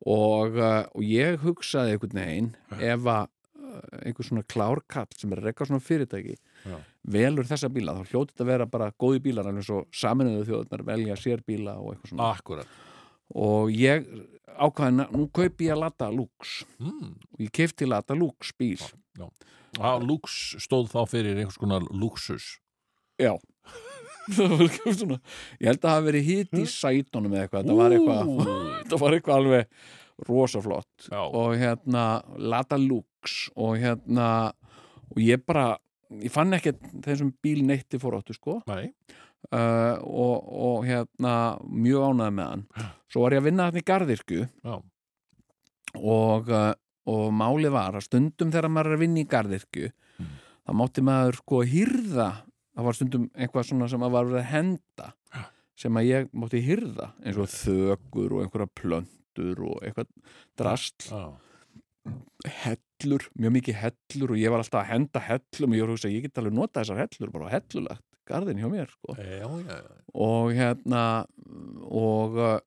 og, 0.00 0.56
uh, 0.56 0.86
og 0.96 1.04
ég 1.06 1.38
hugsaði 1.44 1.94
einhvern 1.94 2.18
veginn 2.18 2.50
ef 2.80 3.06
að 3.12 3.28
uh, 3.60 3.82
einhver 4.02 4.26
svona 4.26 4.46
klárkall 4.50 5.10
sem 5.16 5.36
er 5.36 5.44
rekka 5.46 5.68
svona 5.68 5.84
fyrirtæki 5.84 6.36
Já. 6.66 6.78
velur 7.14 7.48
þessa 7.48 7.70
bíla, 7.72 7.94
þá 8.00 8.14
hljóti 8.14 8.34
þetta 8.34 8.46
að 8.46 8.52
vera 8.54 8.68
bara 8.74 8.92
góði 8.98 9.22
bílar, 9.28 9.50
alveg 9.50 9.68
svo 9.68 9.84
saminuðu 9.94 10.46
þjóðunar 10.50 10.86
velja 10.90 11.18
sér 11.20 11.44
bíla 11.46 11.78
og 11.78 11.94
eitthvað 11.94 12.14
svona. 12.14 12.30
Akkurat. 12.34 12.78
Og 13.38 13.70
ég 13.70 14.08
ákvaði, 14.58 15.06
nú 15.14 15.28
kaupi 15.34 15.68
ég 15.68 15.78
Lata 15.78 16.10
Lux. 16.12 16.64
Mm. 16.80 17.14
og 17.34 17.44
ég 17.44 17.52
kefti 17.54 17.88
Lata 17.88 18.16
Lux 18.18 18.52
bíl. 18.58 18.80
Já, 19.18 19.92
Lux 20.02 20.56
stóð 20.58 20.90
þá 20.92 21.00
fyrir 21.10 21.38
einhvers 21.38 21.60
konar 21.60 21.86
luxus. 21.90 22.56
Já. 23.20 23.36
Það 24.30 24.94
svona 24.94 25.16
Ég 25.58 25.66
held 25.66 25.80
að 25.80 25.84
það 25.84 25.94
hafi 25.94 26.06
verið 26.06 26.26
hitt 26.28 26.52
í 26.54 26.64
sætunum 26.70 27.32
eða 27.34 27.46
eitthvað, 27.46 27.64
þetta 27.64 27.76
var 27.78 27.94
eitthvað 27.96 28.28
þetta 28.82 28.98
var 29.00 29.16
eitthvað 29.16 29.40
alveg 29.40 29.88
rosaflott. 30.28 31.06
Já. 31.08 31.20
og 31.24 31.54
hérna 31.58 32.04
Lata 32.36 32.78
Lux 32.78 33.48
og 33.56 33.78
hérna 33.80 34.28
og 35.10 35.22
ég 35.24 35.42
bara, 35.46 35.72
ég 36.20 36.30
fann 36.32 36.54
ekkert 36.54 36.82
þessum 37.02 37.32
bíl 37.42 37.64
neitt 37.66 37.96
í 37.96 38.00
fóráttu 38.02 38.36
sko. 38.36 38.60
Nei, 38.70 38.92
uh, 39.48 39.96
og, 40.04 40.50
og 40.68 40.84
hérna 40.88 41.34
mjög 41.64 42.06
ánæði 42.10 42.34
með 42.36 42.50
hann. 42.52 42.64
Svo 43.10 43.24
var 43.24 43.36
ég 43.36 43.42
að 43.42 43.48
vinna 43.48 43.66
þarna 43.70 43.82
í 43.82 43.88
garðirkju 43.90 44.42
já, 44.44 44.74
og, 46.00 46.50
uh, 46.52 46.72
og 47.10 47.24
máli 47.34 47.70
var 47.72 47.96
að 47.98 48.06
stundum 48.06 48.52
þegar 48.52 48.70
maður 48.70 48.92
er 48.92 48.98
að 48.98 49.04
vinna 49.06 49.24
í 49.24 49.28
garðirkju 49.36 49.90
Mm. 50.20 50.32
þá 50.68 50.72
mátti 50.76 51.00
maður 51.06 51.36
sko 51.40 51.58
hýrða 51.64 52.24
það 52.76 52.84
var 52.84 52.96
stundum 52.98 53.22
eitthvað 53.40 53.64
svona 53.70 53.86
sem 53.88 54.02
að 54.04 54.10
var 54.12 54.26
að 54.36 54.42
henda 54.50 55.06
sem 55.80 55.96
að 55.96 56.08
ég 56.10 56.26
mátti 56.36 56.60
hýrða 56.66 57.06
eins 57.24 57.38
og 57.40 57.48
þökur 57.48 58.34
og 58.36 58.42
einhverja 58.42 58.68
plöntur 58.76 59.62
og 59.64 59.78
eitthvað 59.80 60.10
drast 60.60 61.06
já, 61.08 61.22
hellur, 62.66 63.24
mjög 63.40 63.54
mikið 63.56 63.78
hellur 63.80 64.34
og 64.34 64.42
ég 64.42 64.52
var 64.52 64.60
alltaf 64.62 64.82
að 64.82 64.90
henda 64.92 65.22
hellum. 65.24 65.72
Og 65.72 65.78
ég 65.78 65.84
var 65.86 65.90
að 65.90 65.96
hugsa, 65.96 66.12
ég 66.12 66.26
get 66.26 66.40
alveg 66.40 66.56
nota 66.56 66.82
þessar 66.82 67.00
hellur 67.06 67.32
bara 67.32 67.48
á 67.48 67.54
hellulagt 67.56 68.04
garðin 68.30 68.62
hjá 68.62 68.70
mér 68.72 68.90
sko. 68.92 69.16
Já, 69.18 69.46
já, 69.66 69.78
og 70.26 70.52
hérna 70.56 71.04
og 71.90 72.38
uh, 72.38 72.58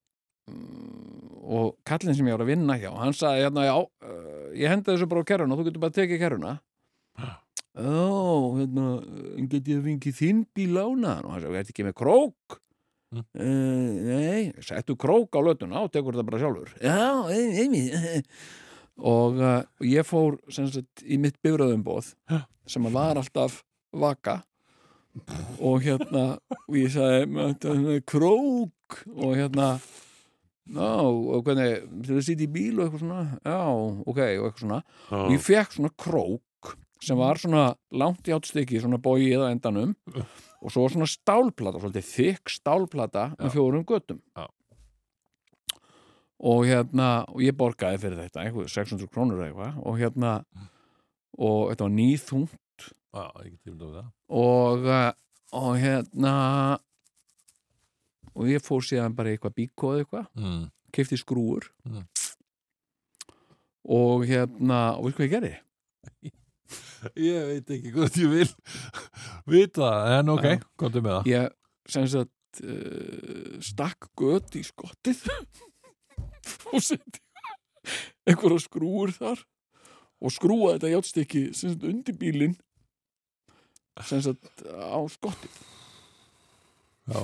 og 1.43 1.77
kallinn 1.87 2.15
sem 2.15 2.27
ég 2.27 2.35
var 2.35 2.43
að 2.45 2.51
vinna 2.53 2.77
hjá 2.79 2.91
hann 2.95 3.15
sagði 3.15 3.45
hérna, 3.45 3.65
já, 3.67 3.75
uh, 3.79 4.49
ég 4.57 4.71
henda 4.71 4.93
þessu 4.93 5.09
bara 5.11 5.23
á 5.23 5.29
kerruna, 5.31 5.57
þú 5.59 5.67
getur 5.67 5.83
bara 5.83 5.93
að 5.93 5.99
tekið 6.01 6.21
kerruna. 6.23 6.53
Ó, 7.73 8.53
hérna 8.59 8.87
get 9.49 9.71
ég 9.71 9.81
fengið 9.85 10.19
þinn 10.19 10.43
bíl 10.55 10.75
lánaðan 10.75 11.27
og 11.27 11.33
hann 11.33 11.45
sagði, 11.45 11.61
þetta 11.61 11.73
ekki 11.73 11.87
með 11.87 11.97
krók? 12.03 12.59
Mm. 13.13 13.25
uh, 13.37 13.89
nei, 14.07 14.43
settu 14.65 14.95
krók 14.97 15.35
á 15.37 15.39
lötuna 15.45 15.83
og 15.85 15.91
tekur 15.93 16.15
þetta 16.15 16.29
bara 16.29 16.41
sjálfur. 16.41 16.71
Já, 16.81 16.99
einmitt 17.29 18.29
og 19.13 19.41
uh, 19.41 19.59
ég 19.85 20.05
fór 20.05 20.39
sagt, 20.53 21.03
í 21.05 21.19
mitt 21.21 21.37
bifröðumboð 21.45 22.13
sem 22.69 22.89
að 22.89 22.97
var 22.97 23.19
alltaf 23.21 23.61
vaka 23.93 24.41
og 25.61 25.83
hérna 25.85 26.23
og 26.67 26.77
ég 26.77 26.89
sagði 26.93 27.27
"Þetta 27.33 27.75
er 27.95 28.01
krók? 28.01 29.03
Og 29.15 29.35
hérna 29.37 29.79
já, 30.69 30.93
og 31.03 31.43
hvernig, 31.43 31.83
þú 32.07 32.23
sýtti 32.23 32.47
í 32.47 32.53
bíl 32.53 32.79
og 32.79 32.87
eitthvað 32.87 33.03
svona, 33.03 33.39
já, 33.43 33.59
ok 34.07 34.19
og 34.39 34.47
eitthvað 34.47 34.63
svona, 34.63 34.81
og 35.11 35.31
ég 35.33 35.43
fekk 35.43 35.77
svona 35.77 35.93
krók 35.97 36.75
sem 37.03 37.17
var 37.19 37.35
svona 37.35 37.75
langt 37.91 38.29
í 38.29 38.33
átstykki 38.35 38.79
svona 38.79 38.97
bóið 38.97 39.43
á 39.43 39.51
endanum. 39.51 39.95
Og 40.63 40.71
svo 40.71 40.87
svona 40.87 41.07
stálplata, 41.09 41.81
svolítið 41.81 42.05
þykk 42.07 42.53
stálplata 42.53 43.25
með 43.35 43.51
fjórum 43.51 43.83
göttum 43.83 44.21
Já. 44.37 44.47
og 46.39 46.63
hérna 46.63 47.25
og 47.27 47.41
ég 47.43 47.51
borgaði 47.59 47.99
fyrir 47.99 48.21
þetta, 48.23 48.45
eitthvað 48.45 48.71
600 48.71 49.11
krónur 49.11 49.41
eða 49.41 49.49
eitthvað. 49.51 49.81
Og 49.83 49.99
hérna 49.99 50.31
og 51.37 51.73
þetta 51.73 51.83
var 51.83 51.95
nýþungt 51.97 52.55
Já, 53.13 53.25
ekki 53.43 53.57
tímd 53.63 53.81
á 53.85 53.89
það. 53.93 54.07
og, 54.29 54.85
uh, 54.89 55.11
og 55.53 55.75
hérna 55.77 56.33
og 58.33 58.47
ég 58.49 58.63
fór 58.65 58.81
síðan 58.81 59.13
bara 59.15 59.29
eitthvað 59.35 59.53
bíkó 59.59 59.91
eða 59.93 60.03
eitthvað, 60.05 60.27
Mm. 60.41 60.63
kefti 60.93 61.17
skrúur 61.21 61.67
Mm. 61.85 62.07
og 63.85 64.23
hérna 64.25 64.79
og 64.97 65.05
veistu 65.05 65.19
hvað 65.21 65.27
ég 65.27 65.35
gerði? 65.35 65.53
Ég 67.19 67.45
veit 67.49 67.69
ekki 67.75 67.91
hvað 67.91 68.15
ég 68.23 68.29
vil 68.31 68.51
vita, 69.51 69.89
en 70.17 70.29
ok, 70.31 70.45
komdu 70.79 71.01
með 71.03 71.17
það. 71.19 71.25
Ég 71.33 71.49
sem 71.91 72.05
sagt 72.07 72.61
uh, 72.63 73.59
stakk 73.59 74.07
gött 74.15 74.55
í 74.55 74.61
skottið 74.63 75.19
og 76.71 76.79
setti 76.81 77.19
einhverja 78.25 78.63
skrúur 78.63 79.11
þar 79.11 79.41
og 80.23 80.31
skrúaði 80.31 80.77
þetta 80.79 80.93
sagt 81.59 81.83
undir 81.89 82.15
bílinn 82.15 82.55
sem 84.01 84.23
sagt 84.25 84.63
á 84.65 84.99
skottið 85.13 85.61
Já, 87.03 87.23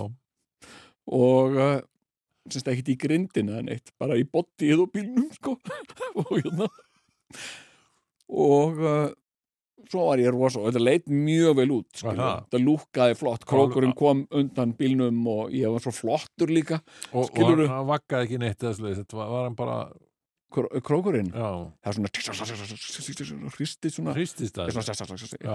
og 1.16 1.56
uh, 1.56 1.78
sem 2.50 2.60
sagt 2.60 2.74
ekkert 2.74 2.92
í 2.92 2.98
grindina 3.00 3.62
en 3.62 3.72
eitt, 3.72 3.94
bara 4.02 4.18
í 4.20 4.26
bottið 4.28 4.84
og 4.84 4.92
bílnum 4.92 5.30
sko. 5.38 5.56
Og 6.20 6.34
hérna. 6.34 6.68
Og 8.30 8.82
uh, 8.84 9.08
svo 9.90 10.06
var 10.10 10.22
ég 10.22 10.34
rosa 10.34 10.60
og 10.62 10.70
þetta 10.70 10.82
leit 10.84 11.08
mjög 11.10 11.56
vel 11.58 11.72
út 11.80 12.02
þetta 12.04 12.62
lúkkaði 12.62 13.16
flott, 13.18 13.46
krókurinn 13.50 13.96
kom 13.98 14.26
undan 14.36 14.76
bílnum 14.78 15.24
og 15.32 15.56
ég 15.56 15.72
var 15.74 15.84
svo 15.84 15.94
flottur 15.96 16.52
líka 16.54 16.82
og, 17.14 17.32
og 17.32 17.64
hann 17.64 17.88
vakkaði 17.90 18.28
ekki 18.28 18.42
neitt 18.44 18.62
þetta 18.62 19.18
var, 19.18 19.32
var 19.34 19.48
hann 19.48 19.58
bara, 19.58 19.80
krókurinn, 20.50 21.30
það 21.34 21.90
er 21.90 21.96
svona 21.98 22.10
hristist 24.16 24.58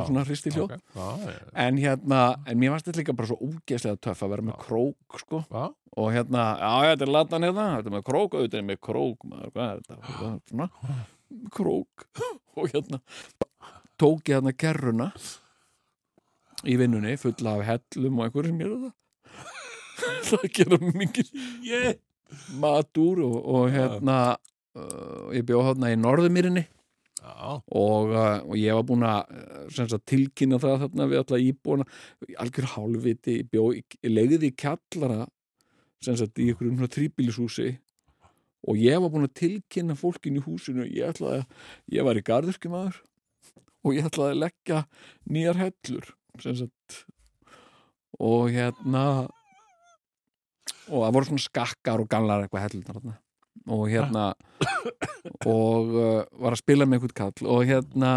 svona 0.09 0.25
hristið 0.29 0.59
hljóð 0.59 0.75
en 1.65 1.81
hérna, 1.83 2.21
en 2.47 2.61
mér 2.61 2.75
varst 2.75 2.87
þetta 2.89 3.01
líka 3.03 3.17
bara 3.19 3.31
svo 3.33 3.39
úgeðslega 3.43 4.01
töff 4.07 4.23
að 4.23 4.35
vera 4.35 4.47
með 4.51 4.59
krók 4.65 5.19
sko 5.25 5.43
og 5.51 6.11
hérna, 6.15 6.45
já, 6.59 6.93
þetta 6.93 7.07
er 7.09 7.15
latan 7.17 7.47
hérna 7.49 7.67
þetta 7.77 7.91
er 7.91 7.97
með 7.97 8.07
krók, 8.11 8.37
auðvitað 8.39 8.61
er 8.61 8.69
með 8.71 8.81
krók 8.89 9.27
hvað 9.27 9.65
er 9.67 9.83
þetta, 9.83 9.95
er 9.99 10.39
svona 10.53 10.69
krók 11.59 12.07
og 12.55 12.71
hérna 12.71 13.03
tók 13.99 14.31
ég 14.31 14.39
hérna 14.39 14.55
kerruna 14.55 15.11
í 16.65 16.79
vinnunni, 16.81 17.19
fulla 17.21 17.59
af 17.59 17.67
hellum 17.69 18.21
og 18.23 18.29
einhverjum 18.29 18.63
mér 18.63 18.77
það 18.79 18.93
það 20.29 20.49
gera 20.57 20.79
mikið 20.87 21.31
ég, 21.69 22.01
matur 22.61 23.23
og, 23.27 23.37
hérna 23.75 24.19
uh, 24.35 24.54
ég 25.35 25.45
bjóð 25.47 25.69
hérna 25.69 25.93
í 25.93 25.99
Norðumýrinni 26.01 26.65
og, 27.25 28.11
uh, 28.13 28.41
og 28.45 28.57
ég 28.59 28.77
var 28.77 28.85
búin 28.89 29.07
að 29.07 29.31
sagt, 29.73 29.97
tilkynna 30.11 30.59
það 30.63 30.85
þarna 30.85 31.07
við 31.11 31.21
alla 31.23 31.41
íbúana. 31.41 31.87
Algjör 32.43 32.69
hálfviti, 32.75 33.39
ég 33.41 33.49
bjó 33.53 33.71
ég 33.75 34.11
legði 34.11 34.51
í 34.51 34.57
kjallara 34.59 35.25
sagt 36.05 36.39
í 36.43 36.51
einhverjum 36.51 36.77
svona 36.77 36.93
þrýbýlishúsi 36.93 37.71
og 38.69 38.81
ég 38.81 39.01
var 39.01 39.13
búin 39.13 39.29
að 39.29 39.39
tilkynna 39.41 39.97
fólkin 39.97 40.41
í 40.41 40.45
húsinu. 40.45 40.85
Ég 40.89 41.15
ætlaði 41.15 41.43
að, 41.43 41.65
ég 41.97 42.09
var 42.09 42.21
í 42.21 42.27
garðurkjumadur 42.29 43.01
og 43.85 43.97
ég 43.97 44.11
ætlaði 44.11 44.35
að 44.35 44.43
leggja 44.43 44.85
nýjar 45.31 45.61
hellur 45.63 46.13
sagt. 46.43 47.05
Og 48.21 48.51
hérna 48.53 49.05
og 50.85 51.01
það 51.01 51.15
voru 51.17 51.31
svona 51.31 51.45
skakkar 51.45 52.03
og 52.03 52.11
gamlar 52.11 52.45
eitthvað 52.45 52.67
hellurnar 52.67 52.99
þarna 52.99 53.21
og 53.71 53.87
hérna 53.89 54.33
og 55.49 55.95
uh, 55.95 56.25
var 56.41 56.55
að 56.55 56.61
spila 56.61 56.87
með 56.87 56.99
einhvern 56.99 57.17
kall 57.21 57.49
og 57.49 57.65
hérna 57.69 58.13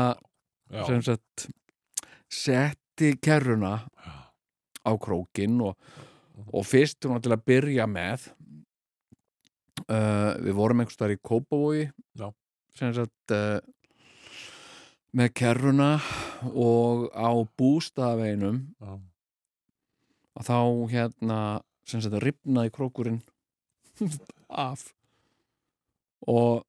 sagt 1.05 1.47
setti 2.27 3.13
kerruna 3.23 3.77
á 4.87 4.91
krókin 4.99 5.61
og, 5.63 5.77
og 6.51 6.65
fyrst 6.67 7.05
hún 7.05 7.15
var 7.15 7.23
til 7.23 7.35
að 7.35 7.45
byrja 7.47 7.87
með 7.87 8.27
uh, 9.87 10.35
við 10.43 10.53
vorum 10.57 10.83
einhvers 10.83 10.97
staðar 10.97 11.15
í 11.15 11.21
Kópavogi. 11.23 11.87
Já. 12.19 12.31
sem 12.77 12.93
sagt 12.95 13.35
uh, 13.35 13.59
með 15.17 15.33
kerruna 15.39 15.91
og 16.51 17.07
á 17.15 17.31
bústaðaveinum 17.57 18.59
já, 18.77 18.91
og 20.37 20.45
þá 20.45 20.59
hérna 20.91 21.39
sem 21.87 22.03
sagt 22.03 22.19
ripnaði 22.21 22.73
krókurinn 22.75 23.21
af 24.67 24.91
og, 26.25 26.65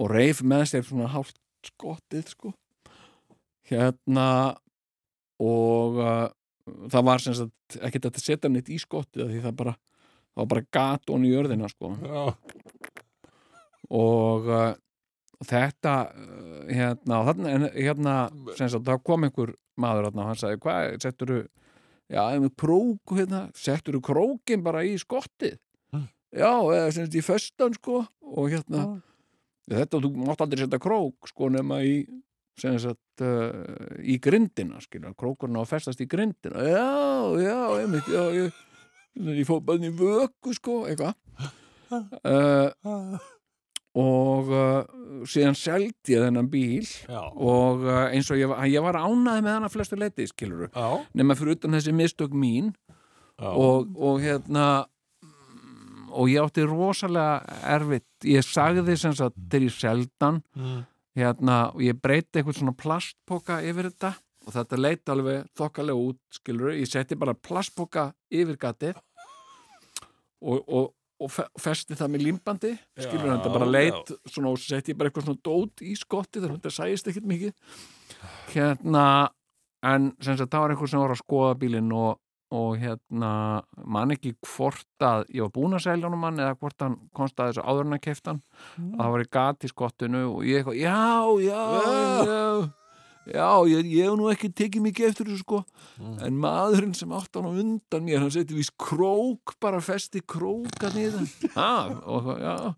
og 0.00 0.10
reif 0.10 0.42
með 0.42 0.66
sér 0.72 0.86
svona 0.86 1.10
hálft 1.12 1.38
skottið 1.66 2.34
sko. 2.34 2.52
Hérna 3.70 4.28
og 5.42 5.98
uh, 6.02 6.28
það 6.90 7.08
var 7.08 7.22
sem 7.22 7.36
sagt 7.38 7.78
ekkert 7.80 8.10
að 8.10 8.22
setja 8.22 8.50
neitt 8.50 8.70
í 8.72 8.78
skottið 8.82 9.30
því 9.30 9.42
það 9.46 9.58
bara 9.62 9.74
það 9.78 10.42
var 10.42 10.50
bara 10.52 10.68
gat 10.78 11.12
onni 11.12 11.30
í 11.30 11.34
jörðina 11.34 11.70
sko. 11.70 11.92
Já, 12.02 12.22
og 13.92 14.48
uh, 14.50 14.70
þetta 15.46 15.96
uh, 16.10 16.60
hérna, 16.70 17.24
þarna, 17.28 17.56
en, 17.56 17.66
hérna 17.76 18.14
sagt, 18.56 18.82
þá 18.86 18.94
kom 19.04 19.26
einhver 19.28 19.56
maður 19.80 20.10
og 20.10 20.22
hann 20.22 20.38
sagði, 20.38 20.60
hvað, 20.62 20.94
settur 21.02 21.34
krók, 22.60 23.14
hérna, 23.16 23.46
settur 23.56 24.00
krókin 24.04 24.64
bara 24.64 24.84
í 24.84 24.98
skottið? 25.00 25.58
Já, 26.32 26.48
eða 26.48 26.92
sem 26.92 27.06
sagt 27.06 27.16
í 27.18 27.24
föstan 27.24 27.74
sko, 27.76 28.02
og 28.32 28.50
hérna 28.52 28.84
þetta, 29.70 30.00
þú 30.02 30.12
mátt 30.26 30.44
aldrei 30.44 30.64
setja 30.64 30.80
krók 30.82 31.30
sko 31.30 31.50
nema 31.52 31.82
í 31.86 31.96
sem 32.60 32.76
sagt 32.80 33.22
uh, 33.24 33.64
í 34.04 34.18
grindina, 34.22 34.80
skilja, 34.84 35.14
krókurinn 35.18 35.56
á 35.56 35.62
að 35.64 35.70
festast 35.70 36.02
í 36.04 36.08
grindina, 36.10 36.64
já, 36.68 36.88
já 37.40 37.58
einmitt, 37.80 38.08
já, 38.12 38.24
ég, 38.36 38.58
ég 39.40 39.46
fór 39.48 39.62
bara 39.64 39.88
í 39.88 39.92
vöku 39.96 40.52
sko, 40.56 40.82
eitthvað. 40.90 41.16
Uh, 41.92 43.16
og 44.00 44.48
uh, 44.48 45.24
síðan 45.28 45.56
seldi 45.58 46.14
ég 46.14 46.22
þennan 46.24 46.48
bíl 46.52 46.86
já, 46.86 47.20
og 47.20 47.84
uh, 47.84 48.06
eins 48.08 48.30
og 48.32 48.40
ég 48.40 48.48
var, 48.48 48.62
ég 48.64 48.84
var 48.84 48.96
ánæði 48.96 49.44
með 49.44 49.52
hann 49.52 49.66
að 49.68 49.74
flestu 49.74 49.98
leiti, 50.00 50.28
skilur 50.30 50.70
já, 50.70 50.86
nema 51.12 51.36
fyrir 51.36 51.58
utan 51.58 51.76
þessi 51.76 51.92
mistök 51.96 52.32
mín 52.32 52.70
já, 52.72 53.50
og, 53.50 53.92
og 54.00 54.22
hérna 54.24 54.86
og 56.12 56.28
ég 56.30 56.42
átti 56.44 56.64
rosalega 56.68 57.60
erfitt. 57.74 58.06
Ég 58.28 58.44
sagði 58.46 58.96
sem 59.00 59.14
sagt 59.18 59.36
til 59.50 59.64
ég 59.66 59.74
seldan 59.74 60.42
mm, 60.56 60.80
hérna, 61.18 61.56
og 61.74 61.82
ég 61.84 61.98
breyti 62.00 62.38
eitthvað 62.40 62.58
svona 62.60 62.76
plastpoka 62.78 63.60
yfir 63.64 63.90
þetta 63.90 64.12
og 64.46 64.54
þetta 64.56 64.78
leit 64.80 65.08
alveg 65.12 65.44
þokkalega 65.58 66.06
út, 66.08 66.18
skilur 66.34 66.72
ég 66.74 66.88
setti 66.90 67.14
bara 67.18 67.34
plastpoka 67.38 68.08
yfir 68.34 68.56
gatið 68.58 68.96
og, 70.42 70.62
og, 70.66 70.88
og 71.22 71.30
fe- 71.30 71.46
festi 71.62 71.94
það 71.98 72.10
með 72.14 72.24
límbandi 72.26 72.72
skilur 72.98 73.28
Já, 73.28 73.34
þetta 73.36 73.52
bara 73.54 73.68
leit 73.70 74.10
svona, 74.26 74.50
og 74.50 74.58
setti 74.62 74.92
ég 74.94 74.98
bara 74.98 75.12
eitthvað 75.12 75.28
svona 75.28 75.44
dót 75.46 75.84
í 75.86 75.94
skotti 75.98 76.40
þannig 76.42 76.56
að 76.56 76.58
þetta 76.58 76.74
sæist 76.78 77.10
ekkert 77.12 77.28
mikið. 77.30 77.54
Hérna 78.54 79.04
en 79.86 80.10
sem 80.22 80.36
sagt 80.38 80.50
það 80.52 80.64
var 80.66 80.74
eitthvað 80.74 80.92
sem 80.92 81.02
var 81.04 81.14
að 81.14 81.22
skoða 81.22 81.54
bílinn 81.62 81.94
og, 81.98 82.18
og 82.52 82.74
hérna 82.82 83.30
man 83.88 84.12
ekki 84.14 84.34
hvort 84.44 84.84
að 85.06 85.24
ég 85.32 85.46
var 85.46 85.52
búin 85.56 85.76
að 85.78 85.84
selja 85.86 86.08
honum 86.10 86.26
hann 86.28 86.42
eða 86.44 86.58
hvort 86.60 86.84
hann 86.84 86.98
komst 87.16 87.40
að 87.40 87.52
þessu 87.54 87.64
áður 87.64 87.88
en 87.88 87.96
að 87.98 88.02
kefta 88.08 88.34
hann 88.34 88.42
Mm. 88.78 88.92
að 88.94 89.00
það 89.02 89.10
var 89.16 89.22
í 89.24 89.30
gat 89.38 89.64
í 89.66 89.68
skottinu 89.72 90.20
og 90.28 90.44
ég 90.48 90.60
eitthvað, 90.60 90.78
já, 90.80 91.00
já, 91.48 91.62
Já. 91.72 92.24
já 92.26 92.70
já, 93.32 93.48
ég, 93.70 93.86
ég 93.92 94.06
hef 94.08 94.16
nú 94.18 94.28
ekki 94.32 94.48
tekið 94.58 94.82
mikið 94.88 95.08
eftir 95.12 95.26
þessu 95.30 95.42
sko 95.44 95.62
Mm. 96.00 96.16
en 96.26 96.38
maðurinn 96.42 96.94
sem 96.98 97.12
átt 97.14 97.34
hann 97.38 97.46
á 97.48 97.52
undan 97.52 98.04
mér 98.06 98.18
hann 98.24 98.30
seti 98.34 98.54
vís 98.54 98.70
krók, 98.76 99.54
bara 99.60 99.80
festi 99.80 100.20
króka 100.26 100.90
ha, 101.54 101.88
og 102.04 102.32
eitthvað, 102.32 102.40
já 102.42 102.74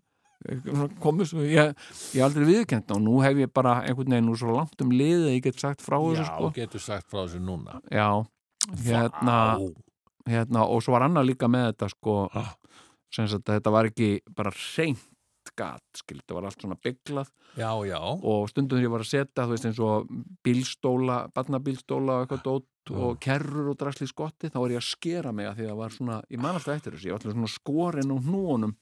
komið 1.01 1.25
svo, 1.31 1.41
ég, 1.47 1.71
ég 2.13 2.19
hef 2.19 2.25
aldrei 2.27 2.45
viðkend 2.45 2.91
og 2.93 2.99
nú 3.01 3.15
hef 3.23 3.39
ég 3.41 3.49
bara 3.55 3.79
einhvern 3.87 4.11
veginn 4.13 4.27
nú 4.29 4.35
svo 4.37 4.53
langt 4.53 4.81
um 4.83 4.91
liðið 4.93 5.23
að 5.31 5.35
ég 5.39 5.43
get 5.47 5.59
sagt 5.63 5.81
frá 5.81 5.97
þessu 5.97 6.21
Já, 6.21 6.27
sko 6.29 6.51
getur 6.53 6.83
sagt 6.83 7.09
frá 7.09 7.23
þessu 7.25 7.41
núna 7.41 7.79
já, 7.89 8.09
hérna, 8.85 9.39
hérna 10.29 10.67
og 10.67 10.83
svo 10.83 10.95
var 10.95 11.07
annað 11.07 11.31
líka 11.31 11.49
með 11.51 11.71
þetta 11.71 11.91
sko 11.93 12.15
sem 13.13 13.27
sagt 13.31 13.49
að 13.49 13.59
þetta 13.59 13.75
var 13.75 13.91
ekki 13.91 14.09
bara 14.35 14.53
reynt 14.55 15.11
gat, 15.55 15.83
skilt, 15.95 16.23
þetta 16.25 16.35
var 16.35 16.47
allt 16.49 16.63
svona 16.63 16.75
bygglað 16.83 17.27
Já, 17.55 17.69
já. 17.87 17.99
Og 18.01 18.49
stundum 18.51 18.75
þegar 18.75 18.83
ég 18.83 18.91
var 18.91 19.03
að 19.05 19.07
setja, 19.07 19.43
þú 19.45 19.53
veist 19.53 19.67
eins 19.69 19.77
og 19.79 20.09
bílstóla, 20.43 21.19
barnabílstóla 21.35 22.17
og 22.17 22.25
eitthvað 22.25 22.41
dót 22.43 22.91
og 22.91 23.19
kerrur 23.23 23.69
og 23.71 23.77
drasli 23.79 24.07
skotti 24.09 24.49
þá 24.51 24.57
var 24.59 24.73
ég 24.75 24.81
að 24.81 24.89
skera 24.89 25.31
mig 25.33 25.47
að 25.49 25.61
því 25.61 25.65
að 25.65 25.71
það 25.71 25.79
var 25.79 25.95
svona 25.95 26.17
ég 26.29 26.41
man 26.43 26.57
alltaf 26.57 26.75
eftir 26.75 26.97
þessu, 26.97 27.07
ég 27.07 27.15
var 27.15 27.21
alltaf 27.21 27.37
svona 27.37 27.53
skorin 27.53 28.11
og 28.13 28.27
hnúunum 28.27 28.75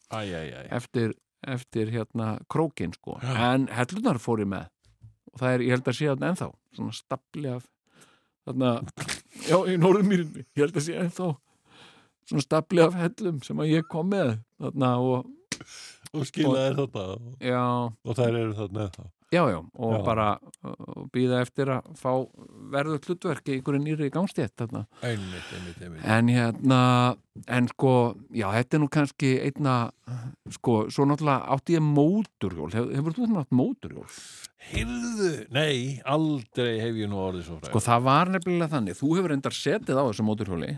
eftir, 0.79 1.13
eftir 1.55 1.93
hérna 1.93 2.31
krókin 2.51 2.95
sko, 2.97 3.19
Já. 3.21 3.35
en 3.53 3.69
hellunar 3.71 4.19
fór 4.23 4.43
ég 4.43 4.49
með 4.55 4.67
og 5.33 5.39
það 5.43 5.53
er, 5.53 5.65
ég 5.67 5.77
held 5.77 5.87
að 5.87 5.99
sé 5.99 6.09
þarna 6.09 6.31
ennþá 6.33 6.49
svona 6.79 6.97
stapli 6.97 7.53
af 7.53 7.69
þarna, 8.47 8.71
já, 9.47 9.57
í 9.71 9.77
norðumýrinni 9.79 10.43
ég 10.43 10.63
held 10.65 10.77
að 10.77 10.85
sé 10.87 10.97
ennþá 10.99 11.29
svona 12.29 12.45
stapli 12.45 12.83
af 12.83 12.95
hellum 12.97 13.41
sem 13.45 13.59
að 13.63 13.73
ég 13.73 13.89
kom 13.91 14.11
með 14.13 14.35
þarna 14.61 14.93
og, 15.03 15.31
Og 16.13 16.27
skilaði 16.29 16.75
þetta 16.77 17.03
já, 17.41 17.61
Og 18.05 18.17
þær 18.19 18.35
eru 18.37 18.55
þarna 18.57 18.87
ennþá 18.87 19.05
já, 19.33 19.41
já 19.49 19.57
og 19.59 19.93
Já. 19.97 19.99
bara 20.05 20.27
uh, 20.39 21.03
býða 21.13 21.41
eftir 21.43 21.71
að 21.73 21.89
fá 21.99 22.11
verðu 22.73 22.99
hlutverk 23.01 23.49
í 23.49 23.57
einhverju 23.57 23.81
nýri 23.83 24.09
gangstétt 24.13 24.53
þarna 24.61 24.85
Einmitt, 25.01 25.49
einmitt, 25.57 25.81
einmitt 25.81 26.05
En 26.05 26.29
hérna, 26.31 26.79
en 27.47 27.67
sko, 27.71 27.93
já, 28.31 28.47
þetta 28.59 28.77
er 28.77 28.83
nú 28.83 28.89
kannski 28.93 29.33
einna, 29.41 29.75
sko, 30.53 30.77
svo 30.93 31.07
náttúrulega 31.09 31.49
átti 31.55 31.77
ég 31.77 31.83
móturhjól. 31.85 32.69
Hefur, 32.75 32.93
hefur 32.99 33.15
þú 33.17 33.29
nátt 33.33 33.53
móturhjól? 33.57 34.05
Heyrðu, 34.69 35.31
nei, 35.51 35.99
aldrei 36.07 36.77
hef 36.79 36.99
ég 37.01 37.09
nú 37.11 37.19
orðið 37.19 37.47
svo 37.49 37.57
fræg 37.59 37.71
Sko, 37.73 37.81
það 37.83 38.05
var 38.05 38.31
nefnilega 38.37 38.71
þannig. 38.77 38.99
Þú 38.99 39.09
hefur 39.17 39.35
endar 39.35 39.57
setið 39.57 39.99
á 39.99 40.03
þessu 40.07 40.27
móturhjóli. 40.27 40.73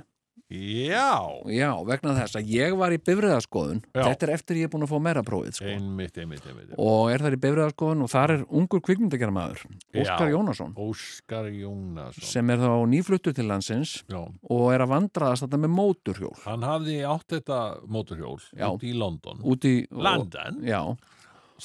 Já, 0.54 1.42
Já, 1.50 1.72
vegna 1.88 2.12
þess 2.20 2.38
að 2.38 2.50
ég 2.54 2.76
var 2.78 2.94
í 2.94 3.00
bifriðaskoðun. 3.02 3.80
Já. 3.96 4.04
Þetta 4.06 4.28
er 4.28 4.32
eftir 4.36 4.60
ég 4.60 4.68
er 4.68 4.72
búin 4.76 4.86
að 4.86 4.92
fá 4.92 5.00
meira 5.02 5.24
prófið, 5.26 5.56
sko. 5.58 5.66
einmitt, 5.72 6.20
einmitt, 6.22 6.46
einmitt 6.46 6.76
Og 6.78 7.10
er 7.10 7.24
þar 7.26 7.34
í 7.34 7.40
bifriðaskoðun 7.42 8.04
og 8.06 8.12
þar 8.14 8.34
er 8.36 8.44
ungur 8.62 8.84
kvikmyndagjara 8.86 9.34
maður, 9.34 9.64
Óskar 9.96 10.30
Já. 10.30 10.34
Jónasson, 10.36 10.76
Óskar 10.86 11.50
Jónasson 11.50 12.28
sem 12.30 12.54
er 12.54 12.62
þá 12.62 12.70
nýfluttur 12.94 13.34
til 13.40 13.48
landsins 13.50 13.96
Já, 14.06 14.22
og 14.22 14.68
er 14.76 14.86
að 14.86 14.94
vandraðast 14.94 15.48
þetta 15.48 15.62
með 15.66 15.74
móturhjól. 15.80 16.36
hann 16.46 16.68
hafði 16.70 17.00
átt 17.10 17.28
þetta 17.40 17.60
móturhjól 17.90 18.38
Já. 18.54 18.70
út 18.70 18.86
í 18.86 18.94
London 18.94 19.42
Út 19.42 19.66
í... 19.66 19.76
London, 19.90 20.62
Já, 20.62 20.84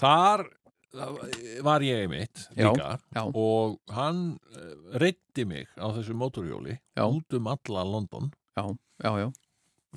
þar 0.00 0.46
var 1.62 1.84
ég 1.86 2.00
einmitt 2.08 2.48
Já, 2.56 2.66
líka 2.72 2.96
já. 3.14 3.22
og 3.28 3.76
hann 3.94 4.38
reytti 4.98 5.44
mig 5.46 5.68
á 5.78 5.86
þessu 5.94 6.16
móturhjóli 6.18 6.80
Já. 6.96 7.04
út 7.06 7.36
um 7.36 7.46
alla 7.52 7.84
London 7.86 8.32
já, 8.56 8.64
já, 9.04 9.10
já. 9.22 9.30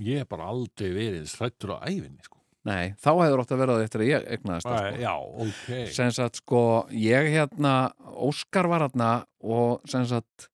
ég 0.03 0.23
hef 0.23 0.29
bara 0.31 0.47
aldrei 0.53 0.93
verið 0.95 1.27
strættur 1.31 1.75
á 1.75 1.85
æfinni 1.85 2.23
sko. 2.23 2.39
Nei, 2.63 2.93
þá 2.95 3.09
hefur 3.19 3.41
ótt 3.43 3.51
að 3.51 3.59
vera 3.59 3.75
það 3.75 3.85
eftir 3.85 4.01
að 4.03 4.09
ég 4.09 4.25
egnaðist 4.37 4.67
það, 4.69 4.85
sko. 4.85 5.01
Já, 5.03 5.13
ok 5.43 5.93
sem 5.97 6.11
sagt 6.15 6.39
sko 6.39 6.63
ég 6.95 7.29
hérna, 7.33 7.73
Óskar 8.13 8.69
var 8.71 8.85
hérna 8.85 9.11
og 9.43 9.83
sem 9.91 10.05
sagt 10.07 10.47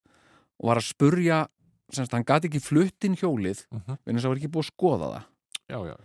var 0.59 0.81
að 0.81 0.87
spurja, 0.89 1.43
sem 1.93 2.03
sagt 2.03 2.17
hann 2.17 2.25
gati 2.27 2.49
ekki 2.49 2.63
flutt 2.63 3.05
inn 3.05 3.17
hjólið, 3.19 3.61
uh 3.69 3.79
-huh. 3.85 3.99
en 4.05 4.15
þess 4.17 4.25
að 4.25 4.33
var 4.33 4.41
ekki 4.41 4.53
búið 4.55 4.65
að 4.65 4.73
skoða 4.73 5.11
það 5.13 5.27
Já, 5.69 5.79
já, 5.85 5.95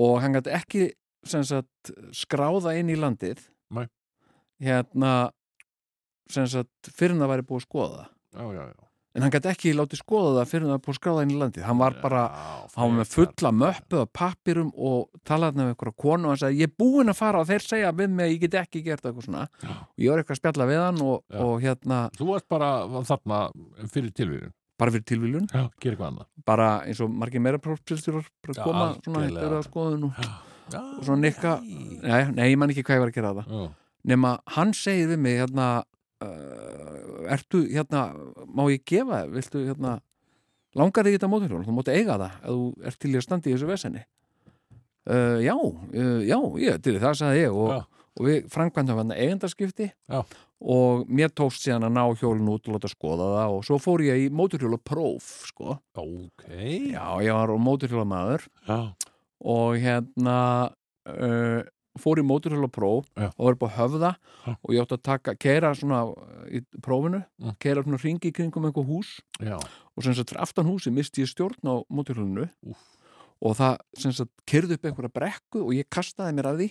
og 0.00 0.20
hann 0.22 0.32
gati 0.32 0.50
ekki 0.50 0.84
sem 1.28 1.44
sagt 1.44 1.92
skráða 2.16 2.74
inn 2.78 2.88
í 2.88 2.96
landið 2.96 3.44
Nei. 3.74 3.86
hérna 4.64 5.30
sem 6.30 6.46
sagt 6.48 6.90
fyrir 6.96 7.14
en 7.16 7.20
það 7.20 7.32
væri 7.34 7.46
búið 7.48 7.60
að 7.60 7.68
skoða 7.68 8.00
það 8.00 8.08
já, 8.40 8.44
já, 8.56 8.64
já. 8.72 8.88
En 9.14 9.22
hann 9.22 9.30
gæti 9.30 9.50
ekki 9.52 9.72
látið 9.78 10.00
skoða 10.00 10.32
það 10.40 10.48
fyrir 10.50 10.66
það 10.66 10.72
var 10.74 10.82
búið 10.84 10.94
að 10.94 10.98
skráða 10.98 11.22
inn 11.24 11.34
í 11.34 11.38
landið. 11.42 11.64
Hann 11.68 11.78
var 11.78 11.96
bara, 12.02 12.22
Já, 12.34 12.56
hann 12.74 12.88
var 12.90 12.98
með 12.98 13.12
fulla 13.14 13.52
möppu 13.60 14.00
af 14.02 14.10
pappirum 14.18 14.72
og 14.74 15.20
talaði 15.28 15.60
með 15.60 15.70
einhverja 15.70 15.96
konu 16.04 16.26
og 16.26 16.32
hann 16.34 16.42
sagði, 16.42 16.58
ég 16.64 16.70
er 16.72 16.74
búinn 16.82 17.12
að 17.14 17.20
fara 17.20 17.40
og 17.44 17.48
þeir 17.52 17.64
segja 17.68 17.92
við 17.94 18.10
mig 18.10 18.26
að 18.26 18.34
ég 18.34 18.42
get 18.44 18.58
ekki 18.64 18.82
gert 18.88 19.06
eitthvað 19.06 19.28
svona. 19.28 19.46
Já. 19.62 19.70
og 19.70 20.02
ég 20.02 20.10
var 20.10 20.22
eitthvað 20.24 20.36
að 20.36 20.42
spjalla 20.42 20.68
við 20.72 20.82
hann 20.82 21.00
og, 21.06 21.16
Já. 21.30 21.38
og 21.46 21.54
hérna, 21.62 22.00
Þú 22.18 22.28
varst 22.32 22.48
bara 22.50 22.72
þarna 23.12 23.40
fyrir 23.94 24.12
tilvíðun 24.18 24.52
bara 24.78 24.90
fyrir 24.90 25.22
Já, 25.54 25.68
annað. 26.08 26.26
Bara 26.44 26.68
eins 26.82 27.00
og 27.04 27.10
margir 27.14 27.42
meira 27.44 27.60
prófpilstjórar 27.62 28.26
bara 28.42 28.56
Já, 28.58 28.64
koma 28.66 28.88
svona 29.04 29.22
algjörlega. 29.22 29.44
eitthvað 29.44 29.58
að 29.60 29.68
skoðun 29.68 30.04
og, 30.08 30.20
Já, 30.74 30.80
og 30.82 31.04
svona 31.06 31.22
nikka 31.22 31.54
nei, 31.62 32.20
nei, 32.34 32.46
ég 32.50 32.58
man 32.58 32.72
ekki 32.74 32.82
hvað 32.82 32.98
ég 32.98 33.04
var 33.04 33.12
að 33.12 33.18
gera 33.20 33.34
það 33.38 33.52
Já, 33.54 33.68
nema 34.10 34.32
hann 34.56 34.74
segir 34.76 35.12
við 35.12 35.22
mig 35.24 35.38
hérna 35.38 35.68
ertu 37.34 37.62
hérna 37.70 38.02
má 38.50 38.66
ég 38.72 38.84
gefa, 38.88 39.24
viltu 39.30 39.64
hérna 39.66 39.98
langar 40.74 41.06
þig 41.06 41.18
þetta 41.18 41.30
móturhjól, 41.30 41.64
þú 41.66 41.76
mátt 41.76 41.92
eiga 41.94 42.18
það 42.18 42.32
ef 42.34 42.50
þú 42.50 42.88
ert 42.90 43.00
til 43.02 43.12
í 43.12 43.18
að 43.18 43.26
standa 43.26 43.50
í 43.50 43.54
þessu 43.54 43.70
vesenni. 43.70 44.04
Uh, 45.04 45.36
já, 45.44 45.52
uh, 45.52 46.20
já 46.24 46.38
ég, 46.62 46.78
til 46.80 46.96
það 46.96 47.18
sagði 47.20 47.40
ég 47.42 47.52
og, 47.60 47.74
Já. 47.74 48.06
og 48.16 48.24
við 48.24 48.46
framkvæmdum 48.54 49.00
hérna 49.02 49.18
eigendaskipti 49.20 49.90
Já. 49.92 50.22
og 50.64 51.02
mér 51.12 51.28
tókst 51.36 51.66
síðan 51.66 51.84
að 51.90 51.92
ná 51.98 52.04
hjólun 52.22 52.48
út 52.54 52.70
og 52.70 52.78
láta 52.78 52.88
skoða 52.88 53.26
það 53.34 53.56
og 53.58 53.66
svo 53.68 53.76
fór 53.84 54.04
ég 54.06 54.22
í 54.22 54.30
móturhjóla 54.32 54.78
próf 54.80 55.26
sko, 55.50 55.76
ok. 56.00 56.46
Já, 56.94 57.04
ég 57.20 57.36
var 57.36 57.52
móturhjóla 57.60 58.06
maður 58.08 58.46
Já, 58.64 58.78
og 59.44 59.76
hérna 59.84 60.38
uh, 61.04 61.60
fór 61.98 62.18
í 62.18 62.24
móturhjóla 62.26 62.68
próf 62.72 63.06
Já. 63.16 63.28
og 63.38 63.44
var 63.46 63.56
upp 63.56 63.64
á 63.66 63.70
höfða 63.78 64.10
Já. 64.46 64.56
og 64.62 64.70
ég 64.74 64.82
átti 64.82 64.96
að 64.98 65.02
taka, 65.06 65.34
keira 65.36 65.74
svona 65.74 66.00
í 66.50 66.64
prófinu, 66.82 67.24
Mm. 67.40 67.56
keira 67.60 67.82
svona 67.84 67.98
hringi 68.00 68.30
í 68.30 68.34
kringum 68.34 68.64
einhver 68.66 68.86
hús 68.86 69.20
já, 69.40 69.56
og 69.96 70.02
sem 70.04 70.14
sagt 70.14 70.32
aftan 70.36 70.66
húsi 70.66 70.90
misti 70.92 71.22
ég 71.22 71.28
stjórn 71.30 71.60
á 71.66 71.74
móturhjólinu 71.90 72.48
og 73.42 73.56
það 73.56 73.78
sem 73.98 74.12
sagt 74.12 74.30
kerði 74.46 74.74
upp 74.78 74.84
einhverja 74.86 75.12
brekku 75.12 75.60
og 75.66 75.72
ég 75.74 75.88
kastaði 75.90 76.34
mér 76.38 76.46
af 76.52 76.56
því 76.60 76.68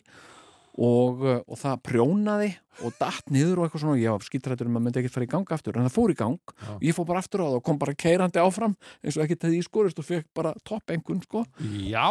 og, 0.74 1.20
uh, 1.22 1.42
og 1.46 1.58
það 1.60 1.82
prjónaði 1.86 2.48
og 2.82 2.94
datt 2.98 3.28
niður 3.30 3.60
og 3.62 3.68
eitthvað 3.68 3.84
svona 3.84 3.94
og 3.94 4.02
ég 4.02 4.16
var 4.16 4.24
skítrættur 4.26 4.66
um 4.72 4.78
að 4.80 4.86
myndi 4.88 5.02
ekkert 5.04 5.14
fara 5.14 5.28
í 5.28 5.30
gang 5.30 5.52
aftur 5.54 5.78
en 5.78 5.86
það 5.86 5.94
fór 6.00 6.14
í 6.14 6.18
gang 6.18 6.40
Já. 6.50 6.72
og 6.74 6.82
ég 6.88 6.96
fór 6.98 7.06
bara 7.12 7.20
aftur 7.22 7.44
á 7.44 7.46
það 7.46 7.58
og 7.60 7.64
kom 7.68 7.78
bara 7.84 7.94
keirandi 7.94 8.42
áfram 8.42 8.74
eins 9.04 9.18
og 9.20 9.24
ekkert 9.28 9.46
hefði 9.46 9.60
í 9.62 9.68
skorist 9.68 10.00
og 10.02 10.08
fekk 10.08 10.26
bara 10.34 10.56
topp 10.66 10.90
engun 10.96 11.22
sko 11.22 11.46
já 11.62 12.10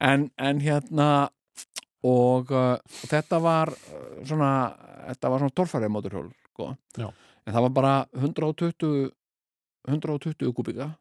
en, 0.00 0.30
en 0.36 0.60
hérna 0.60 1.28
og 2.02 2.50
uh, 2.50 2.76
þetta 3.08 3.38
var 3.42 3.72
uh, 3.72 4.22
svona 4.26 4.52
þetta 5.08 5.30
var 5.32 5.42
svona 5.42 5.56
torfærið 5.58 5.92
móturhjól 5.94 6.30
sko. 6.52 6.72
En 7.42 7.54
það 7.54 7.64
var 7.66 7.74
bara 7.74 7.94
120 8.14 9.10
120 9.90 10.52
kubika 10.54 10.92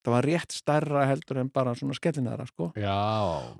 það 0.00 0.14
var 0.14 0.28
rétt 0.28 0.54
stærra 0.56 1.06
heldur 1.08 1.40
en 1.42 1.50
bara 1.52 1.74
svona 1.76 1.96
skellinæra 1.96 2.46
sko. 2.48 2.70
Já, 2.80 2.96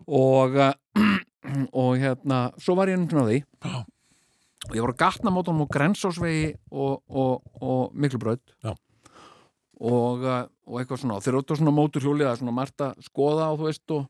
og 0.08 0.56
uh, 0.56 0.72
og 1.80 1.96
hérna 2.00 2.50
svo 2.60 2.76
var 2.78 2.92
ég 2.92 3.00
einhvern 3.00 3.26
veginn 3.28 3.44
á 3.60 3.70
því 3.70 3.72
Já. 3.72 3.80
og 4.68 4.76
ég 4.76 4.84
var 4.84 4.94
að 4.94 5.00
gatna 5.02 5.32
mótunum 5.34 5.64
á 5.64 5.72
Grensásvegi 5.72 6.54
og, 6.70 7.00
og, 7.08 7.44
og 7.60 7.94
Miklubraut 7.96 8.42
Já. 8.64 8.74
og, 9.80 10.24
uh, 10.24 10.42
og 10.70 10.78
eitthvað 10.80 11.02
svona 11.02 11.18
og 11.18 11.24
þeir 11.24 11.38
eru 11.40 11.58
svona 11.58 11.74
móturhjóli 11.74 12.24
það 12.26 12.32
er 12.32 12.40
svona 12.40 12.54
margt 12.54 12.84
að 12.86 13.02
skoða 13.06 13.48
og 13.50 13.58
þú 13.58 13.66
veist 13.66 13.94
og, 13.96 14.06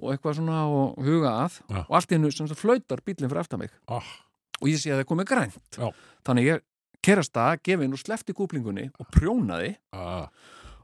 og 0.00 0.14
eitthvað 0.14 0.38
svona 0.40 0.62
og 0.72 1.04
huga 1.04 1.34
að. 1.44 1.60
Já. 1.68 1.80
og 1.82 1.98
allt 1.98 2.10
í 2.10 2.16
hennu 2.16 2.32
sem 2.34 2.50
það 2.50 2.62
flautar 2.64 3.04
bílinn 3.04 3.30
fyrir 3.30 3.42
aftan 3.42 3.62
mig. 3.62 3.74
Ah, 3.92 4.14
og 4.60 4.70
ég 4.72 4.80
sé 4.80 4.94
að 4.94 5.02
það 5.02 5.10
komið 5.12 5.30
grænt. 5.34 5.60
Já. 5.76 5.90
þannig 6.28 6.48
ég 6.48 6.64
kerast 7.04 7.36
það, 7.36 7.60
gefi 7.68 7.90
og 7.90 8.00
slefti 8.00 8.36
kúplingunni 8.36 8.88
og 9.00 9.12
prjónaði. 9.12 9.74
Ah, 9.96 10.28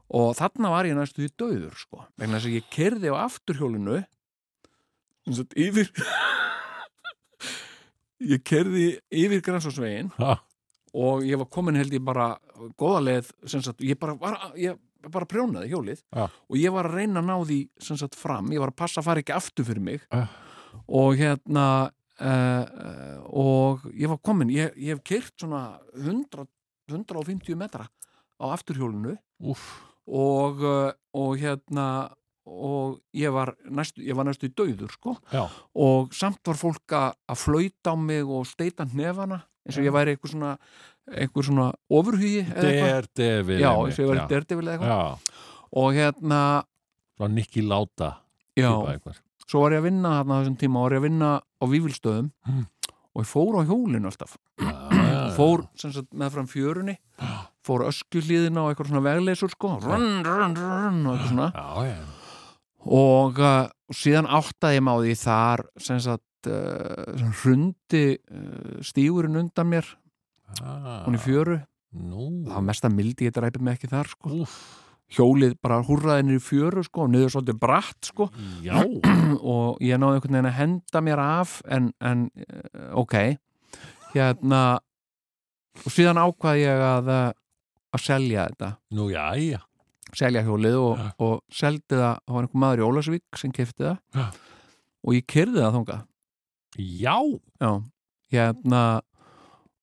og 0.07 0.31
þarna 0.37 0.71
var 0.71 0.87
ég 0.87 0.95
næstu 0.97 1.25
í 1.25 1.31
döður 1.33 1.75
sko, 1.75 2.05
vegna 2.19 2.39
þess 2.39 2.49
að 2.49 2.57
ég 2.57 2.69
kerði 2.71 3.11
á 3.11 3.15
afturhjólinu 3.25 4.01
sem 5.27 5.35
sagt 5.35 5.55
yfir 5.59 5.89
ég 8.31 8.43
kerði 8.47 8.87
yfir 9.11 9.43
grænsásvegin 9.43 10.13
ah, 10.23 10.39
og 10.95 11.25
ég 11.27 11.39
var 11.41 11.49
komin 11.51 11.77
held 11.79 11.93
ég 11.93 12.05
bara 12.05 12.35
góða 12.79 13.03
leið, 13.03 13.31
sem 13.45 13.63
sagt, 13.65 13.83
ég 13.83 13.99
bara 13.99 14.15
var, 14.19 14.39
ég 14.57 14.79
bara 15.13 15.25
prjónaði 15.29 15.69
hjólið 15.71 16.01
Ja. 16.15 16.27
og 16.49 16.55
ég 16.57 16.71
var 16.73 16.85
að 16.89 16.95
reyna 17.01 17.21
að 17.21 17.25
ná 17.29 17.35
því 17.47 17.59
sem 17.79 17.97
sagt 17.97 18.15
fram, 18.15 18.51
ég 18.51 18.59
var 18.59 18.69
að 18.73 18.75
passa 18.83 19.01
að 19.01 19.05
fara 19.09 19.19
ekki 19.23 19.35
aftur 19.35 19.65
fyrir 19.65 19.81
mig 19.81 20.01
Ah. 20.11 20.27
og 20.87 21.15
hérna 21.17 21.91
uh, 22.19 23.17
og 23.29 23.85
ég 23.93 24.07
var 24.09 24.17
komin, 24.23 24.49
ég, 24.53 24.73
ég 24.77 24.95
hef 24.95 25.03
kyrt 25.03 25.33
svona 25.39 25.79
100, 25.95 26.47
150 26.89 27.55
metra 27.59 27.87
á 28.41 28.45
afturhjólinu 28.53 29.17
og, 30.07 30.61
uh, 30.63 30.91
og 31.13 31.37
hérna 31.41 31.87
og 32.47 33.01
ég 33.17 33.31
var 33.35 33.55
næstu, 33.67 33.99
ég 34.07 34.15
var 34.15 34.23
næstu 34.29 34.47
í 34.47 34.53
dauður 34.55 34.93
sko 34.93 35.17
já, 35.33 35.41
og 35.75 36.13
samt 36.15 36.39
var 36.47 36.55
fólk 36.55 36.93
að 36.95 37.35
flauta 37.41 37.91
á 37.91 37.95
mig 37.99 38.23
og 38.23 38.45
steita 38.47 38.85
hnefana 38.87 39.41
eins 39.67 39.75
og 39.75 39.83
Já. 39.83 39.87
ég 39.89 39.95
væri 39.97 40.13
eitthvað 40.15 40.31
svona 40.31 40.53
einhver 41.11 41.45
svona 41.47 41.67
ofurhugi. 41.89 42.43
Daredevil 42.51 43.61
já, 43.61 43.71
eins 43.71 43.99
og 43.99 44.03
ég 44.05 44.09
væri 44.11 44.21
já. 44.23 44.27
derdevil 44.31 44.67
eða 44.67 44.77
eitthvað. 44.77 45.35
Og 45.77 45.93
hérna, 45.97 46.41
frá 47.17 47.29
Nicky 47.31 47.61
Láta 47.67 48.09
já, 48.57 48.71
svo 49.47 49.61
var 49.63 49.75
ég 49.77 49.81
að 49.83 49.87
vinna 49.89 50.15
þarna 50.17 50.33
á 50.35 50.39
þessum 50.41 50.57
tíma, 50.59 50.83
var 50.83 50.95
ég 50.97 51.01
að 51.01 51.07
vinna 51.07 51.29
á 51.39 51.63
Vífilstöðum 51.71 52.31
Mm. 52.47 52.65
og 53.15 53.23
ég 53.23 53.29
fór 53.31 53.55
á 53.57 53.61
hjólinu 53.67 54.09
alltaf. 54.11 54.37
Fór 55.37 55.67
sagt, 55.77 56.07
með 56.13 56.31
fram 56.33 56.47
fjörunni 56.49 56.97
fór 57.67 57.83
öskjuhlíðina 57.89 58.63
og 58.63 58.71
eitthvað 58.71 58.89
svona 58.91 59.03
vegleysur 59.05 59.51
sko, 59.51 59.73
run, 59.83 60.23
run, 60.25 60.55
run 60.55 61.01
og 61.05 61.17
eitthvað 61.17 61.31
svona. 61.33 61.47
Já, 61.51 61.85
já, 61.87 61.97
og, 62.87 63.39
uh, 63.43 63.67
og 63.91 63.95
síðan 63.97 64.29
áttaði 64.37 64.77
ég 64.79 64.85
má 64.87 64.93
því 65.01 65.15
þar 65.19 65.63
sem 65.83 65.99
sagt 65.99 66.47
uh, 66.47 67.31
hrundi 67.41 68.03
uh, 68.17 68.77
stígurinn 68.87 69.35
undan 69.41 69.67
mér 69.73 69.89
ah, 70.63 71.03
hún 71.05 71.17
í 71.17 71.21
fjöru, 71.23 71.59
nú, 71.97 72.27
það 72.47 72.53
var 72.57 72.65
mest 72.71 72.85
að 72.87 72.95
mildi 72.97 73.27
ég 73.29 73.35
dræpi 73.35 73.61
mig 73.63 73.77
ekki 73.77 73.89
þar 73.91 74.09
sko, 74.11 74.41
hjólið 75.17 75.53
bara 75.63 75.77
húrraði 75.87 76.25
niður 76.27 76.43
fjöru 76.43 76.83
sko, 76.83 77.05
niður 77.07 77.31
svolítið 77.35 77.59
bratt 77.61 78.09
sko. 78.11 78.27
Og 79.53 79.77
ég 79.83 79.99
náði 80.01 80.17
einhvern 80.19 80.35
veginn 80.37 80.49
að 80.51 80.57
henda 80.57 81.01
mér 81.05 81.21
af 81.23 81.57
en, 81.71 81.91
en 82.03 82.25
eh, 82.35 82.89
ok. 82.99 83.15
Hérna 84.15 84.61
og 85.85 85.93
síðan 85.93 86.19
ákvað 86.19 86.59
ég 86.63 86.83
að 86.89 87.11
eh, 87.13 87.31
að 87.95 88.03
selja 88.03 88.47
þetta. 88.49 88.69
Nú, 88.97 89.07
já, 89.13 89.23
já, 89.39 89.59
selja 90.17 90.43
hjólið 90.43 90.75
og, 90.81 90.97
Ja. 90.99 91.09
og 91.23 91.39
seldi 91.53 91.95
það, 91.95 92.19
það 92.25 92.35
var 92.35 92.47
einhver 92.47 92.61
maður 92.63 92.81
í 92.83 92.87
Ólasvík 92.87 93.39
sem 93.39 93.53
kefti 93.55 93.85
það. 93.87 93.97
Ja. 94.17 94.27
og 95.07 95.13
ég 95.15 95.27
kyrði 95.31 95.61
það 95.63 95.75
þangað. 95.77 96.01
Já. 96.77 97.15
Já, 97.63 97.71
hérna 98.35 98.81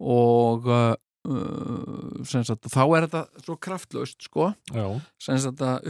og 0.04 0.66
uh, 0.68 0.94
uh, 1.28 2.24
sagt, 2.28 2.68
þá 2.68 2.82
er 2.98 3.06
þetta 3.06 3.22
svo 3.46 3.56
kraftlaust 3.64 4.26
sko, 4.28 4.50
já, 4.74 4.84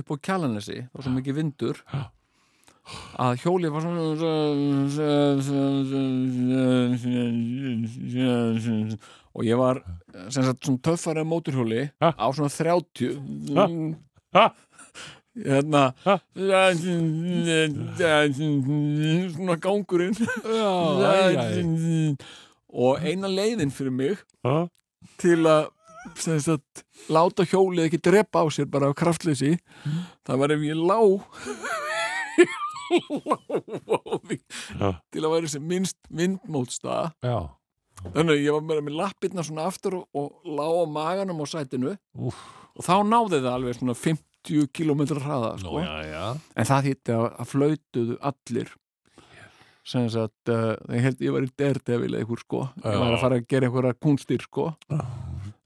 upp 0.00 0.12
á 0.14 0.16
kjalanesi, 0.28 0.78
það 0.86 0.94
var 1.00 1.08
svo 1.08 1.14
mikið 1.18 1.40
vindur 1.40 1.80
Ja. 1.92 2.04
að 3.24 3.38
hjólið 3.40 3.70
var 3.72 3.80
svona 3.80 4.02
og 9.34 9.42
ég 9.48 9.56
var 9.58 9.80
sagt 10.30 10.66
svona 10.68 10.82
töffari 10.84 11.24
móturhjóli 11.26 11.86
á 12.04 12.26
svona 12.36 12.52
30 12.52 13.16
Ha? 14.34 14.48
Hérna 15.34 15.82
svona 19.34 19.56
gangurinn 19.64 20.14
já, 20.14 20.74
já, 21.00 21.10
já. 21.32 22.16
Og 22.74 23.00
eina 23.06 23.30
leiðin 23.30 23.70
fyrir 23.74 23.94
mig 23.94 24.18
Ha? 24.44 24.66
til 25.22 25.40
að 25.46 25.70
sagt, 26.20 26.82
láta 27.08 27.46
hjólið 27.48 27.86
ekki 27.88 28.00
drepa 28.04 28.42
á 28.44 28.46
sér 28.52 28.66
bara 28.68 28.90
af 28.90 28.96
kraftleysi 28.98 29.54
það 30.26 30.40
var 30.42 30.52
ef 30.52 30.64
ég 30.66 30.76
lá 30.76 30.98
Já. 34.80 34.90
til 35.12 35.24
að 35.24 35.32
væri 35.32 35.48
sem 35.50 35.64
minnst 35.66 35.96
vindmótstaða 36.12 37.12
já, 37.24 37.38
þannig 38.04 38.34
að 38.36 38.42
ég 38.44 38.54
var 38.56 38.64
meira 38.68 38.84
með 38.84 38.98
lappirna 39.00 39.44
svona 39.46 39.66
aftur 39.70 39.96
og, 40.00 40.04
og 40.18 40.44
lá 40.44 40.66
á 40.68 40.84
maganum 40.90 41.40
á 41.42 41.46
sætinu 41.48 41.94
úf, 42.18 42.36
og 42.76 42.84
þá 42.86 42.94
náði 43.08 43.40
það 43.40 43.50
alveg 43.54 43.78
svona 43.78 43.96
50 43.98 44.68
km 44.76 45.02
hraða 45.16 45.54
sko. 45.62 45.78
en 45.80 46.68
það 46.68 46.88
þýtti 46.90 47.16
að, 47.16 47.26
að 47.40 47.50
flautuðu 47.54 48.18
allir 48.30 48.74
sem 49.84 50.06
sagt 50.12 50.52
uh, 50.52 50.74
ég 50.94 51.04
held 51.04 51.24
ég 51.24 51.34
var 51.34 51.44
í 51.46 51.50
derdevil 51.60 52.14
eitthvað 52.18 52.44
sko. 52.44 52.62
Ég 52.80 53.00
var 53.02 53.16
að 53.16 53.22
fara 53.24 53.40
að 53.40 53.48
gera 53.52 53.68
einhverja 53.68 53.98
kunstir 54.00 54.44
sko. 54.46 54.70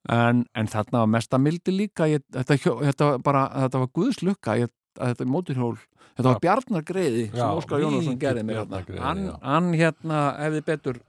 En, 0.09 0.47
en 0.57 0.71
þarna 0.71 1.05
var 1.05 1.13
mesta 1.19 1.39
mildi 1.43 1.75
líka 1.75 2.09
ég, 2.09 2.25
þetta, 2.33 2.57
þetta 2.89 3.11
var 3.13 3.23
bara, 3.27 3.45
þetta 3.67 3.83
var 3.83 3.91
guðslukka 3.99 4.57
ég, 4.63 4.73
að 4.99 5.13
þetta 5.13 5.27
móturhjól 5.29 5.75
þetta 6.17 6.31
var 6.31 6.39
Já. 6.39 6.43
Bjarnar 6.47 6.87
Greiði 6.89 7.27
sem 7.29 7.39
Já, 7.39 7.47
Óskar 7.59 7.83
Jónasson 7.85 8.17
gerði 8.23 8.47
mér 8.49 8.63
hérna 8.63 8.81
hann, 9.05 9.21
hann 9.43 9.69
hérna 9.77 10.23
hefði 10.41 10.63
betur 10.67 11.03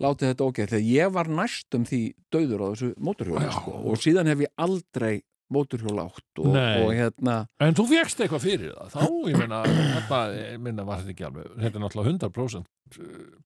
látið 0.00 0.30
þetta 0.30 0.46
ógeð 0.50 0.70
þegar 0.74 0.86
ég 0.90 1.14
var 1.16 1.32
næstum 1.40 1.88
því 1.88 2.02
döður 2.32 2.64
á 2.64 2.66
þessu 2.70 2.90
móturhjóli 3.08 3.50
sko, 3.56 3.74
og 3.88 4.00
síðan 4.04 4.30
hef 4.30 4.44
ég 4.46 4.52
aldrei 4.60 5.14
móturhjól 5.52 6.02
átt 6.04 6.42
og, 6.42 6.56
og 6.56 6.92
hérna 6.94 7.36
En 7.62 7.76
þú 7.76 7.86
fegst 7.90 8.20
eitthvað 8.22 8.44
fyrir 8.46 8.74
það, 8.74 8.92
þá, 8.96 9.06
ég 9.30 9.40
meina, 9.40 9.62
þetta, 9.68 10.20
meina, 10.66 10.84
var 10.88 11.02
þetta 11.02 11.14
ekki 11.14 11.28
alveg, 11.30 11.48
þetta 11.56 11.80
er 11.80 11.84
náttúrulega 11.84 12.14
100% 12.16 12.76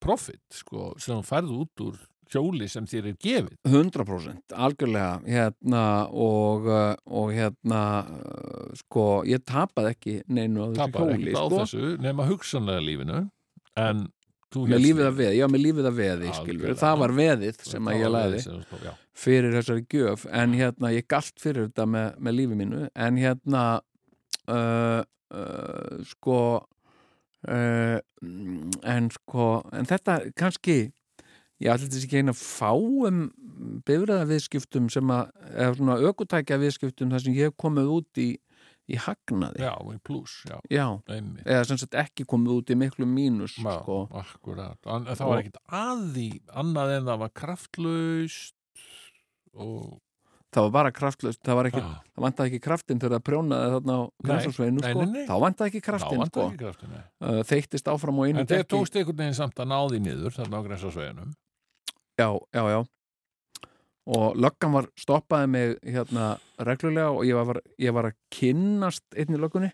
profit, 0.01 0.43
sko, 0.53 0.91
sem 1.01 1.17
þú 1.19 1.25
færð 1.27 1.55
út 1.59 1.85
úr 1.85 2.03
hjóli 2.33 2.67
sem 2.71 2.87
þér 2.89 3.11
er 3.11 3.17
gefið. 3.21 3.57
100% 3.69 4.55
algjörlega 4.65 5.11
hérna 5.27 5.83
og, 6.09 6.67
uh, 6.69 6.95
og 7.05 7.31
hérna 7.35 7.81
uh, 8.01 8.73
sko 8.81 9.23
ég 9.29 9.43
tapaði 9.45 9.93
ekki 9.93 10.15
neinu 10.27 10.65
á 10.65 10.67
þessu 10.73 10.89
hjóli 10.97 11.29
ekkert 11.29 11.37
á 11.37 11.45
sko. 11.45 11.59
þessu, 11.59 11.95
nema 12.01 12.27
hugsanlega 12.29 12.85
lífinu, 12.85 13.21
en 13.79 14.05
með 14.55 14.83
lífið 14.83 15.07
að 15.09 15.17
veði, 15.19 15.39
já 15.39 15.47
með 15.51 15.63
lífið 15.65 15.89
að 15.89 15.97
veði 15.99 16.35
skilur, 16.39 16.75
það 16.79 17.01
var 17.01 17.15
veðið 17.19 17.65
sem 17.69 17.89
að 17.91 17.99
ég 17.99 18.13
læði 18.15 18.43
Já, 18.85 18.91
fyrir 19.25 19.57
þessari 19.57 19.85
gjöf. 19.91 20.25
En 20.43 20.55
hérna 20.57 20.93
ég 20.95 21.09
galt 21.11 21.41
fyrir 21.41 21.67
þetta 21.69 21.87
með, 21.89 22.07
með 22.27 22.37
lífið 22.39 22.61
mínu. 22.61 22.83
En 23.07 23.19
hérna 23.21 23.63
uh, 24.51 25.01
uh, 25.35 26.05
sko 26.11 26.39
uh, 27.47 27.97
en 28.95 29.09
sko 29.13 29.49
en 29.75 29.89
þetta 29.89 30.19
kannski 30.37 30.77
ég 31.61 31.71
ætla 31.71 31.87
þess 31.87 32.07
ekki 32.07 32.23
eina 32.23 32.35
fáum 32.35 33.27
bifræða 33.87 34.27
viðskiptum 34.29 34.89
sem 34.91 35.11
að 35.13 35.29
eða 35.53 35.75
svona 35.77 35.99
ökutækja 36.09 36.59
viðskiptum 36.61 37.13
þar 37.13 37.23
sem 37.23 37.37
ég 37.37 37.49
hef 37.49 37.59
komið 37.61 37.91
út 37.95 38.21
í, 38.21 38.29
í 38.85 38.97
hagnaði 39.01 39.63
já, 39.65 39.71
í 39.95 39.97
pluss, 40.05 40.43
já, 40.45 40.59
Já, 40.69 40.85
eða 41.09 41.63
sem 41.65 41.79
sagt 41.81 41.95
ekki 41.97 42.25
komið 42.29 42.51
út 42.59 42.69
í 42.69 42.75
miklu 42.77 43.07
mínus 43.09 43.55
Já, 43.57 43.79
sko. 43.81 44.03
akkurat. 44.13 44.77
En 44.85 45.07
það 45.09 45.23
var 45.25 45.37
Og- 45.39 45.43
ekkert 45.43 45.61
að 45.73 46.03
því 46.13 46.27
annað 46.61 46.91
en 46.99 47.07
það 47.09 47.21
var 47.23 47.31
kraftlaust 47.41 48.53
og... 49.55 49.95
það 50.55 50.67
var 50.67 50.71
bara 50.77 50.91
kraftlaust, 50.95 51.41
það 51.43 51.57
var 51.59 51.69
ekki 51.71 51.81
Já, 51.81 51.89
það 52.13 52.25
vantaði 52.27 52.51
ekki 52.53 52.61
kraftin 52.67 53.01
þegar 53.01 53.15
það 53.17 53.25
prjónaði 53.29 53.71
þarna 53.75 53.95
á 53.97 54.01
græsarsveinu 54.29 54.83
nei, 54.83 54.91
sko. 54.93 55.07
þá 55.31 55.35
vantaði 55.45 55.71
ekki 55.73 55.81
kraftin 55.89 56.25
sko. 56.29 56.45
kraftinu. 56.61 57.01
uh, 57.25 57.39
þeittist 57.49 57.89
áfram 57.91 58.21
og 58.21 58.29
einu 58.29 58.43
En 58.45 58.47
þeir 58.53 58.67
tókst 58.69 58.95
einhvern 59.01 59.17
veginn 59.23 59.39
samt 59.41 59.59
að 59.59 59.71
náði 59.73 59.99
niður 60.05 60.37
þarna 60.37 60.61
á 60.61 60.65
græsasveginum. 60.69 61.33
já, 62.21 62.29
já, 62.53 62.63
já 62.75 62.79
og 64.05 64.35
löggan 64.37 64.73
var 64.75 64.87
stoppaði 64.99 65.47
mig 65.49 65.71
hérna 65.81 66.35
reglulega 66.61 67.09
og 67.11 67.23
ég 67.25 67.39
var, 67.47 67.59
ég 67.81 67.93
var 67.95 68.11
að 68.11 68.17
kynnast 68.35 69.03
einni 69.17 69.39
löggunni 69.41 69.71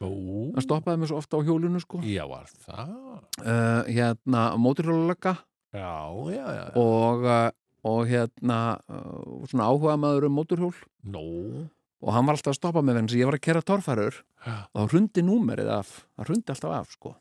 hann 0.00 0.62
stoppaði 0.62 1.00
mig 1.02 1.10
svo 1.10 1.18
ofta 1.18 1.38
á 1.38 1.46
hjólinu 1.46 1.80
sko. 1.82 2.00
já, 2.06 2.22
var 2.30 2.46
það? 2.66 2.90
uh, 3.42 3.82
hérna 3.90 4.48
móturhjólalögga 4.58 5.36
Já, 5.74 6.10
já, 6.32 6.44
já. 6.48 6.64
já. 6.64 6.76
og, 6.80 7.24
uh, 7.28 7.50
og 7.84 8.06
hérna 8.08 8.58
uh, 8.88 9.46
svona 9.50 9.66
áhuga 9.68 9.98
maður 10.00 10.28
um 10.30 10.38
móturhjól 10.38 10.74
Nó, 11.04 11.22
og 12.00 12.12
hann 12.14 12.26
var 12.26 12.38
alltaf 12.38 12.54
að 12.54 12.60
stoppa 12.60 12.82
mig 12.82 12.96
þess 12.96 13.14
að 13.14 13.20
ég 13.20 13.28
var 13.30 13.36
að 13.38 13.44
kera 13.46 13.62
torfærur 13.62 14.20
já, 14.46 14.54
og 14.72 14.78
þá 14.80 14.92
hrundi 14.94 15.22
númerið 15.26 15.70
af 15.76 15.90
það 16.16 16.30
hrundi 16.30 16.54
alltaf 16.54 16.76
af 16.78 16.94
sko 16.94 17.14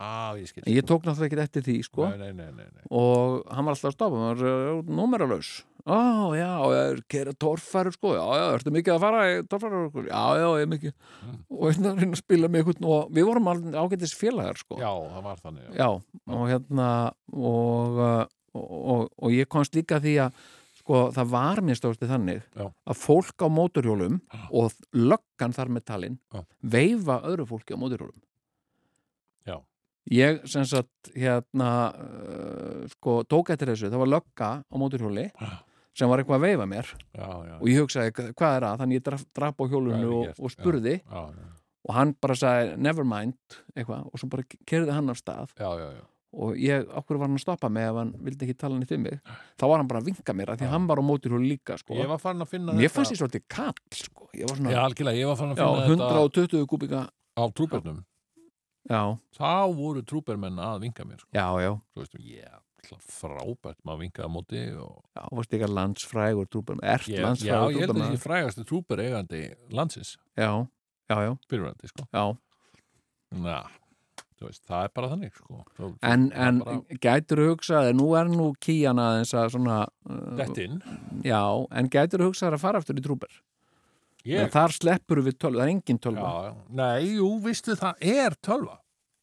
á, 0.00 0.34
ég 0.38 0.50
ég 0.66 0.84
tók 0.88 1.04
náttúrulega 1.06 1.28
ekki 1.30 1.44
eftir 1.44 1.62
því 1.68 1.76
sko 1.86 2.08
Nei, 2.08 2.18
nei, 2.18 2.32
nei, 2.32 2.50
nei, 2.56 2.66
nei. 2.72 2.84
og 2.90 3.44
hann 3.50 3.64
var 3.68 3.74
alltaf 3.76 3.90
að 3.92 3.96
stoppa 3.96 4.18
hann 4.18 4.42
var 4.42 4.84
númeralaus 4.88 5.52
ó 5.84 6.32
já, 6.32 6.48
ég 6.72 6.78
er 6.94 7.00
kera 7.12 7.32
torfærur 7.36 7.92
sko 7.92 8.14
já, 8.16 8.24
já, 8.40 8.44
ertu 8.56 8.72
mikið 8.72 8.94
að 8.94 9.02
fara 9.04 9.24
í 9.28 9.34
torfærur 9.52 10.06
já, 10.08 10.22
já, 10.40 10.46
ég 10.56 10.64
er 10.64 10.70
mikið 10.72 10.94
Mm. 11.24 11.38
og 11.56 11.70
hérna 11.72 11.90
að 11.92 12.00
reyna 12.02 12.12
að 12.16 12.20
spila 12.20 12.48
og 12.84 13.12
við 13.16 13.24
vorum 13.28 13.46
ágætis 13.80 14.12
félagar 14.16 14.58
sko 14.60 14.76
Já, 14.76 14.90
það 14.92 15.22
var 15.24 15.38
þannig. 15.40 15.68
Já. 15.72 15.76
já, 15.80 15.88
og 16.36 16.42
hérna 16.50 16.88
og, 17.32 17.96
uh, 17.96 18.26
og, 18.54 18.66
og, 18.94 19.06
og 19.24 19.32
ég 19.32 19.48
komst 19.48 19.74
líka 19.76 20.00
því 20.04 20.14
að 20.26 20.36
sko, 20.82 20.98
það 21.16 21.30
var 21.32 21.62
mér 21.64 21.78
stóðstu 21.80 22.08
þannig 22.10 22.42
Já. 22.60 22.66
að 22.68 23.00
fólk 23.00 23.40
á 23.40 23.48
móturhjólum 23.48 24.18
Já. 24.20 24.42
og 24.52 24.72
löggan 24.92 25.56
þar 25.56 25.72
með 25.72 25.84
talin 25.88 26.18
Já. 26.34 26.44
veifa 26.60 27.20
öðru 27.24 27.46
fólki 27.48 27.72
á 27.72 27.80
móturhjólum 27.80 28.20
Já. 28.20 28.28
Ég 30.12 30.42
sem 30.50 30.64
sagt 30.68 31.12
hérna 31.16 31.70
uh, 31.96 32.84
sko, 32.92 33.22
tók 33.28 33.50
eftir 33.54 33.72
þessu, 33.72 33.90
það 33.92 34.02
var 34.04 34.12
lögga 34.16 34.50
á 34.64 34.74
móturhjóli 34.80 35.28
sem 35.94 36.10
var 36.10 36.18
eitthvað 36.20 36.40
að 36.40 36.46
veifa 36.48 36.64
mér. 36.66 36.88
Já, 37.14 37.28
já. 37.46 37.54
og 37.60 37.68
ég 37.70 37.78
hugsaði, 37.80 38.10
"Hva- 38.16 38.32
hvað 38.34 38.56
er 38.56 38.64
það? 38.66 38.78
Þannig 38.80 38.98
ég 38.98 39.04
draf, 39.06 39.24
draf 39.34 39.54
á 39.54 39.64
ég 39.64 40.08
og, 40.10 40.40
og 40.40 40.50
spurði. 40.50 40.96
Já, 41.04 41.20
já, 41.30 41.44
og 41.88 41.94
hann 41.94 42.14
bara 42.20 42.34
sagði, 42.34 42.76
never 42.78 43.04
mind 43.04 43.36
eitthvað, 43.76 44.08
og 44.10 44.18
svo 44.18 44.28
bara 44.32 44.42
kerði 44.66 44.90
hann 44.92 45.10
af 45.10 45.20
stað. 45.20 45.54
Já, 45.60 45.70
já, 45.78 45.88
já. 45.94 46.02
og 46.34 46.56
ég, 46.58 46.88
okkur 46.98 47.18
var 47.20 47.28
hann 47.28 47.36
að 47.38 47.44
stoppa 47.44 47.68
mig 47.70 47.84
ef 47.86 47.94
hann 47.94 48.12
vildi 48.26 48.42
ekki 48.48 48.56
tala 48.58 48.74
nýtt 48.80 48.94
um 48.96 49.02
mig? 49.06 49.20
Þá 49.56 49.64
var 49.70 49.76
hann 49.78 49.86
bara 49.88 50.00
að 50.00 50.08
vinka 50.10 50.34
mér 50.34 50.50
að 50.50 50.58
því 50.58 50.66
að 50.66 50.72
hann 50.74 50.86
var 50.90 50.98
á 50.98 51.04
móturhjóli 51.06 51.48
líka 51.52 51.76
sko. 51.78 51.94
Ég 51.94 52.08
var 52.10 52.18
farin 52.18 52.42
að 52.42 52.48
finna 52.50 52.72
mér 52.74 52.90
fannst 52.90 53.12
ég 53.14 53.20
svolítið 53.20 53.44
kall 53.48 53.72
sko. 53.92 54.28
ég 54.34 54.48
var 54.48 54.56
svona 54.58 54.82
algjörlega, 54.82 55.20
ég 55.20 55.26
var 55.30 55.36
farin 55.36 55.54
að 55.54 55.62
já, 55.62 55.86
finna 55.86 56.08
120 56.10 56.66
kubika 56.66 57.04
þetta 57.06 57.38
á 57.38 57.44
trúbernum 57.54 58.04
já, 58.90 59.02
Þá 59.38 59.54
voru 59.76 60.04
trúbermenn 60.06 60.60
að 60.60 60.84
vinka 60.86 61.06
mér 61.08 61.22
sko. 61.22 61.30
já, 61.34 61.46
já, 61.64 61.72
ég 62.20 62.36
yeah, 62.36 62.58
frábært 62.92 63.78
maður 63.86 64.02
vinkaði 64.04 64.32
móti 64.32 64.64
og... 64.80 64.98
já, 65.16 65.22
varst 65.32 65.54
ekki 65.56 65.70
landsfrægur 65.70 66.50
trúbar 66.50 66.82
ert 66.82 67.08
Já, 67.08 67.22
landsfrægur 67.24 67.72
ég 67.76 67.84
held 67.84 67.94
að 67.94 68.02
þessi 68.02 68.24
frægasti 68.24 68.66
trúber 68.68 69.02
eigandi 69.04 69.40
landsins. 69.74 70.16
Já, 70.36 70.50
já, 71.10 71.16
já, 71.28 71.32
fyrirvændi, 71.50 71.90
sko. 71.90 72.06
Já. 72.12 72.24
Na, 73.44 73.62
þú 74.38 74.48
veist, 74.50 74.62
það 74.68 74.86
er 74.86 74.92
bara 74.98 75.10
þannig, 75.14 75.40
sko. 75.40 75.62
Þú- 75.78 75.90
en, 76.10 76.28
en 76.46 76.60
bara 76.64 77.00
gætur 77.08 77.44
hugsað 77.48 77.90
nú 77.96 78.10
er 78.18 78.30
nú 78.30 78.50
kíjan 78.62 79.00
aðeins 79.02 79.34
að 79.38 79.50
svona 79.56 79.80
uh, 80.10 80.44
já, 81.24 81.42
en 81.72 81.90
gætur 81.92 82.28
hugsað 82.28 82.58
að 82.58 82.64
fara 82.66 82.82
aftur 82.82 83.00
í 83.00 83.04
trúbar 83.04 83.42
Ég, 84.24 84.50
þar 84.54 84.72
sleppur 84.72 85.20
við 85.22 85.36
tölvu, 85.38 85.58
það 85.60 85.66
er 85.66 85.72
engin 85.74 85.98
tölva. 86.00 86.28
Já, 86.32 86.54
nei, 86.80 87.08
jú, 87.18 87.28
vistu, 87.44 87.74
það 87.76 88.04
er 88.14 88.36
tölva. 88.40 88.78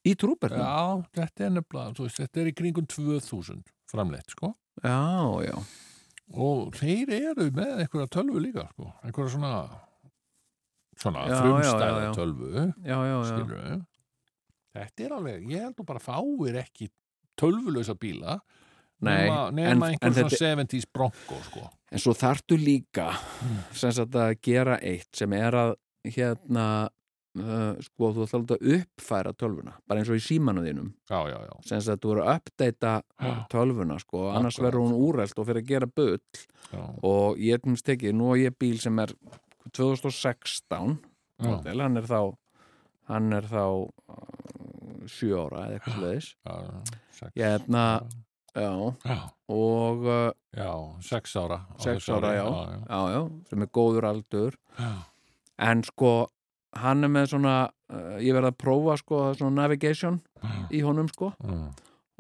Í 0.06 0.16
trúbar 0.18 0.54
já, 0.54 0.62
Já, 0.62 1.06
þetta 1.18 1.46
er 1.46 1.54
nefnilega, 1.56 2.10
þetta 2.18 2.42
er 2.42 2.50
í 2.50 2.54
kringum 2.58 2.88
2000 2.90 3.64
framleitt, 3.92 4.30
sko. 4.34 4.54
Já, 4.82 4.98
já, 5.46 5.56
og 6.34 6.72
þeir 6.78 7.10
eru 7.18 7.50
með 7.52 7.82
einhverja 7.84 8.10
tölvu 8.14 8.40
líka, 8.42 8.68
sko. 8.74 8.92
Einhverja 9.04 9.34
svona 9.36 9.54
svona 11.02 11.26
Já, 11.26 11.34
já, 11.34 11.42
frumstæða 11.42 11.92
já, 11.92 12.06
já. 12.06 12.14
tölvu 12.14 12.50
já, 12.54 12.64
já, 12.86 12.98
já. 13.10 13.22
skilur 13.30 13.86
þetta 14.78 15.06
er 15.06 15.14
alveg, 15.18 15.46
ég 15.52 15.64
held 15.66 15.76
þú 15.80 15.86
bara 15.88 16.00
fáir 16.04 16.58
ekki 16.62 16.90
tölvulösa 17.42 17.96
bíla 17.98 18.38
Nei, 19.02 19.24
nema, 19.26 19.48
en- 19.50 19.56
nema 19.58 19.72
en 19.72 19.84
einhver 19.96 20.14
þetta- 20.14 20.38
svona 20.38 20.66
70s 20.66 20.86
Bronco 20.94 21.40
sko. 21.48 21.64
En 21.92 22.00
svo 22.00 22.14
þartu 22.16 22.56
líka 22.60 23.10
Mm. 23.42 23.62
að 24.22 24.38
gera 24.42 24.78
eitt 24.80 25.10
sem 25.18 25.34
er 25.34 25.52
að 25.58 25.72
hérna 26.06 26.66
uh, 27.40 27.74
sko 27.84 28.12
þú 28.16 28.26
ætlar 28.26 28.44
að 28.58 28.66
uppfæra 28.78 29.34
tölvuna 29.34 29.74
bara 29.88 30.02
eins 30.02 30.10
og 30.12 30.20
í 30.20 30.24
símanu 30.24 30.64
þínum. 30.66 30.94
Já, 31.10 31.20
já, 31.32 31.38
já, 31.48 31.54
sem 31.68 31.82
sagt 31.82 32.04
þú 32.04 32.12
eru 32.16 32.24
að 32.26 32.40
uppdeita 32.40 32.94
Já. 33.22 33.34
tölvuna 33.52 34.00
sko, 34.00 34.30
annars 34.32 34.60
verður 34.60 34.86
hún 34.88 34.98
úrælt 34.98 35.40
og 35.40 35.48
fyrir 35.48 35.64
að 35.64 35.68
gera 35.68 35.88
bull. 35.88 36.20
Já, 36.72 36.84
og 37.04 37.38
ég 37.42 37.54
er 37.60 37.82
tekið, 37.90 38.14
nú 38.16 38.32
er 38.36 38.46
ég 38.52 38.58
bíl 38.60 38.80
sem 38.82 39.00
er 39.00 39.14
2016 39.78 40.98
já, 41.40 41.46
model, 41.48 41.82
hann 41.82 41.98
er 41.98 42.08
þá 42.10 42.20
hann 43.12 43.34
er 43.36 43.48
þá 43.50 43.64
uh, 43.66 45.08
sjö 45.10 45.36
ára 45.48 45.66
eða 45.68 45.78
eitthvað 45.80 45.98
sliðis 45.98 46.28
já, 46.46 46.56
sex, 47.18 47.32
Hérna, 47.36 47.86
já, 48.56 48.72
já, 49.06 49.18
og 49.48 50.06
uh, 50.06 50.32
já, 50.56 50.72
sex 51.02 51.36
ára 51.40 51.62
Sex 51.80 52.10
ára, 52.10 52.34
ári, 52.36 53.14
já. 53.16 53.22
sem 53.50 53.62
er 53.62 53.72
góður 53.72 54.08
aldur. 54.10 54.58
En 55.62 55.84
sko 55.84 56.28
hann 56.82 57.04
er 57.04 57.12
með 57.12 57.34
svona 57.34 57.56
uh, 57.70 58.18
ég 58.24 58.34
verð 58.36 58.52
að 58.52 58.60
prófa 58.64 58.98
sko 59.02 59.24
navigation 59.52 60.22
í 60.72 60.82
honum 60.84 61.08
sko. 61.12 61.34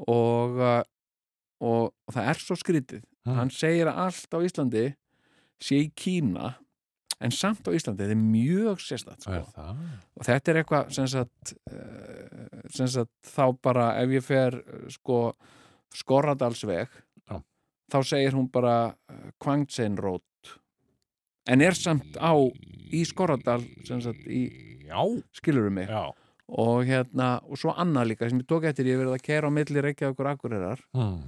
Og, 0.08 0.58
uh, 0.60 0.82
og, 1.62 1.92
og 2.08 2.14
það 2.16 2.32
er 2.34 2.42
svo 2.42 2.56
skrítið. 2.60 3.04
Hann 3.28 3.52
segir 3.54 3.88
að 3.92 4.00
allt 4.08 4.34
á 4.34 4.40
Íslandi 4.42 4.86
sé 5.62 5.84
í 5.84 5.92
Kína 5.94 6.56
en 7.22 7.30
samt 7.32 7.68
á 7.70 7.72
Íslandi, 7.78 8.02
þetta 8.02 8.16
er 8.16 8.22
mjög 8.22 8.80
sérstætt 8.82 9.22
sko. 9.28 9.32
og 10.18 10.26
þetta 10.26 10.52
er 10.52 10.58
eitthvað 10.64 10.88
sem 10.96 11.08
sagt, 11.12 11.52
uh, 11.70 12.64
sem 12.74 12.88
sagt 12.90 13.12
þá 13.30 13.44
bara 13.62 13.92
ef 14.02 14.10
ég 14.16 14.26
fer 14.26 14.58
uh, 14.58 14.88
sko 14.90 15.20
Skorradalsveg 15.96 16.92
Já. 17.28 17.38
þá 17.92 17.98
segir 18.08 18.38
hún 18.38 18.50
bara 18.52 18.94
uh, 18.94 19.30
Kvangtsein 19.42 19.98
Road. 20.00 20.24
En 21.50 21.62
er 21.66 21.76
samt 21.76 22.18
á 22.22 22.34
í 22.92 23.04
Skorradal 23.08 23.64
skilurum 25.34 25.80
mig? 25.80 25.90
Já. 25.90 26.12
Og 26.52 26.84
hérna, 26.84 27.38
og 27.48 27.60
svo 27.60 27.72
annað 27.80 28.12
líka 28.12 28.28
sem 28.28 28.42
ég 28.42 28.48
tók 28.50 28.66
eftir, 28.68 28.90
ég 28.92 29.00
verið 29.00 29.16
að 29.16 29.24
kæra 29.24 29.48
á 29.48 29.56
milli 29.56 29.84
Reykjavíkur 29.86 30.28
og 30.28 30.34
Akureyrar, 30.34 30.82
mm. 30.92 31.22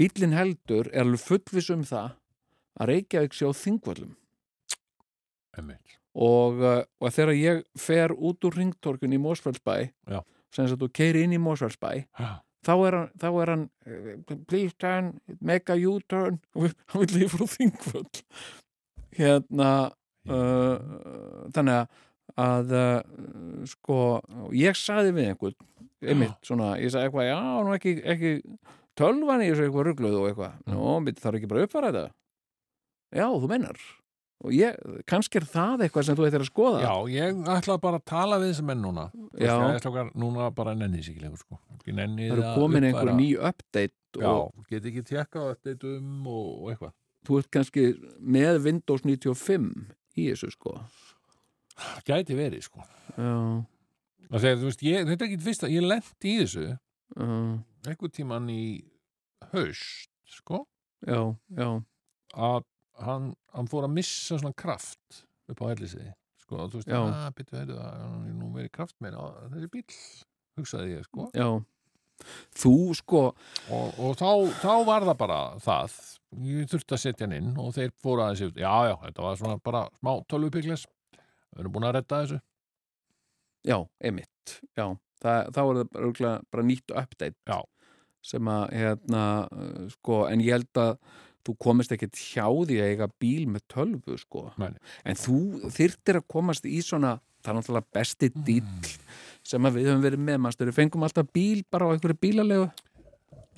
bílinn 0.00 0.32
heldur 0.32 0.88
er 0.88 1.04
alveg 1.04 1.20
fullviss 1.20 1.68
um 1.74 1.82
það 1.84 2.14
að 2.80 2.90
Reykjavík 2.92 3.36
sé 3.36 3.44
á 3.44 3.52
þingvöllum. 3.52 4.14
Einmitt. 5.56 5.98
og, 6.16 6.60
uh, 6.64 6.82
og 7.00 7.12
þegar 7.12 7.36
ég 7.36 7.62
fer 7.80 8.12
út 8.12 8.44
úr 8.44 8.56
ringtorkun 8.56 9.12
í 9.12 9.20
Mósfellsbæ 9.20 9.76
sem 10.52 10.68
sagt 10.68 10.80
þú 10.80 10.88
keiri 10.92 11.24
inn 11.26 11.36
í 11.36 11.40
Mósfellsbæ 11.40 11.90
Já, 12.04 12.40
þá 12.66 12.72
er 12.74 12.96
hann, 12.98 13.12
þá 13.22 13.28
er 13.30 13.52
hann 13.52 13.66
uh, 13.86 14.38
please 14.50 14.74
turn, 14.82 15.12
make 15.40 15.72
a 15.72 15.78
U-turn 15.78 16.40
og 16.56 16.72
hann 16.92 17.04
vil 17.04 17.20
lífa 17.20 17.38
frá 17.38 17.52
þingvöll 17.54 18.24
hérna 19.16 19.70
uh, 20.28 20.76
þannig 21.54 22.02
að 22.36 22.74
uh, 22.76 23.66
sko, 23.70 23.98
ég 24.56 24.76
sagði 24.76 25.14
við 25.16 25.30
einhvern 25.30 25.56
einmitt 26.06 26.42
svona, 26.44 26.74
ég 26.80 26.92
sagði 26.92 27.08
eitthvað 27.08 27.30
já, 27.30 27.38
nú 27.64 27.76
ekki, 27.76 27.94
ekki 28.04 28.32
tölvan 28.98 29.44
í 29.44 29.50
þessu 29.50 29.66
eitthvað 29.66 29.86
rugluð 29.90 30.18
og 30.18 30.26
eitthvað. 30.30 30.58
Mm. 30.66 30.74
nú, 30.74 30.96
myndi 31.04 31.22
þarf 31.22 31.38
ekki 31.40 31.50
bara 31.52 31.64
uppfæra 31.66 31.92
þetta? 31.92 32.10
Já, 33.16 33.26
þú 33.30 33.50
mennar 33.52 33.80
og 34.44 34.52
ég, 34.52 34.76
kannski 35.08 35.40
er 35.40 35.46
það 35.48 35.86
eitthvað 35.86 36.08
sem 36.08 36.18
þú 36.18 36.26
ættir 36.28 36.44
að 36.44 36.50
skoða. 36.50 36.80
Já, 36.84 36.92
ég 37.14 37.38
ætla 37.56 37.78
bara 37.82 38.00
að 38.00 38.06
tala 38.10 38.40
við 38.42 38.52
þessum 38.52 38.68
menn 38.70 38.82
núna. 38.84 39.06
Ég 39.40 39.86
okkar 39.88 40.10
núna 40.18 40.50
bara 40.54 40.74
nenni 40.76 41.00
sig 41.02 41.14
ekki 41.14 41.24
lengur 41.24 41.40
sko. 41.40 41.60
Nenni 41.86 42.28
það 42.28 42.36
eru 42.36 42.50
komin 42.58 42.88
einhver 42.88 43.14
ný 43.16 43.30
update 43.38 43.94
Já, 44.16 44.32
get 44.70 44.86
ekki 44.88 45.02
tjekka 45.06 45.42
þetta 45.64 45.96
um 45.96 46.28
og, 46.30 46.50
og 46.62 46.72
eitthvað. 46.72 46.94
Þú 47.26 47.38
ert 47.40 47.50
kannski 47.52 47.86
með 48.22 48.60
Windows 48.64 49.04
95 49.04 49.72
í 50.16 50.28
þessu 50.30 50.52
sko. 50.54 50.76
Gæti 52.06 52.36
verið, 52.38 52.64
sko. 52.68 52.84
Þú 53.16 54.68
veist, 54.68 54.84
ég, 54.86 55.04
þetta 55.08 55.24
er 55.24 55.28
ekki 55.28 55.42
fyrsta, 55.44 55.70
ég 55.70 55.84
lent 55.84 56.26
í 56.26 56.36
þessu 56.42 56.68
uh, 56.70 57.58
einhvern 57.86 58.14
tíman 58.14 58.48
í 58.52 58.62
haust, 59.52 60.10
sko. 60.38 60.64
Já, 61.06 61.20
já. 61.58 61.68
Að 62.36 62.64
hann, 63.02 63.30
hann 63.54 63.70
fór 63.70 63.86
að 63.88 63.96
missa 63.98 64.38
svona 64.38 64.56
kraft 64.56 65.22
upp 65.50 65.62
á 65.62 65.66
hellisið 65.70 66.10
sko, 66.42 66.66
þú 66.70 66.80
veist, 66.80 66.90
að 66.94 67.30
byttu 67.38 67.58
heyrðu 67.58 67.78
það 67.80 68.26
nú 68.36 68.50
verið 68.54 68.72
kraft 68.78 68.96
meina 69.02 69.22
á 69.22 69.26
þessi 69.52 69.70
bíl 69.72 69.86
hugsaði 70.56 70.94
ég, 70.94 71.08
sko. 71.08 71.30
Já. 71.36 71.48
Þú 72.56 72.74
sko 72.96 73.22
og, 73.28 73.98
og 74.00 74.14
þá, 74.16 74.30
þá 74.62 74.72
var 74.88 75.04
það 75.04 75.18
bara 75.20 75.40
það. 75.60 75.96
Ég 76.46 76.68
þurfti 76.70 76.96
að 76.96 77.02
setja 77.02 77.26
hann 77.26 77.36
inn 77.36 77.50
og 77.60 77.74
þeir 77.76 77.92
fóru 78.00 78.24
aðeins 78.24 78.44
yfir, 78.46 78.62
já, 78.64 78.72
já, 78.88 78.94
þetta 79.02 79.26
var 79.26 79.40
svona 79.40 79.58
bara 79.68 79.82
smá 79.98 80.12
tölvupikles 80.32 80.86
við 81.56 81.64
erum 81.64 81.74
búin 81.74 81.88
að 81.88 81.98
redda 81.98 82.22
þessu. 82.22 82.40
Já, 83.66 83.78
emitt 84.08 84.58
já, 84.78 84.86
það, 85.22 85.48
þá 85.56 85.60
er 85.62 85.78
það 85.80 85.88
bara, 85.96 86.34
bara 86.54 86.66
nýtt 86.66 86.92
update 86.94 87.36
Já. 87.50 87.58
sem 88.26 88.50
að 88.50 88.64
hérna, 88.78 89.22
uh, 89.50 89.86
sko, 89.96 90.20
en 90.30 90.44
ég 90.44 90.56
held 90.56 90.82
að 90.82 90.92
þú 91.46 91.56
komist 91.62 91.94
ekkert 91.94 92.18
hjá 92.18 92.46
því 92.46 92.80
að 92.82 92.90
eiga 92.90 93.08
bíl 93.22 93.46
með 93.50 93.64
tölvu, 93.72 94.18
sko. 94.20 94.48
Nei. 94.60 94.74
en 95.06 95.18
þú 95.20 95.38
þyrftir 95.70 96.20
að 96.20 96.28
komast 96.34 96.66
í 96.68 96.80
svona 96.84 97.16
það 97.46 97.52
er 97.52 97.58
náttúrulega 97.60 97.94
besti 97.94 98.30
dýl 98.46 98.90
sem 99.46 99.68
að 99.68 99.78
við 99.78 99.88
höfum 99.90 100.02
verið 100.04 100.24
með, 100.26 100.40
mannstur, 100.42 100.70
við 100.70 100.78
fengum 100.80 101.06
alltaf 101.06 101.30
bíl 101.34 101.62
bara 101.70 101.86
á 101.86 101.92
einhverju 101.94 102.18
bílalegu. 102.18 102.66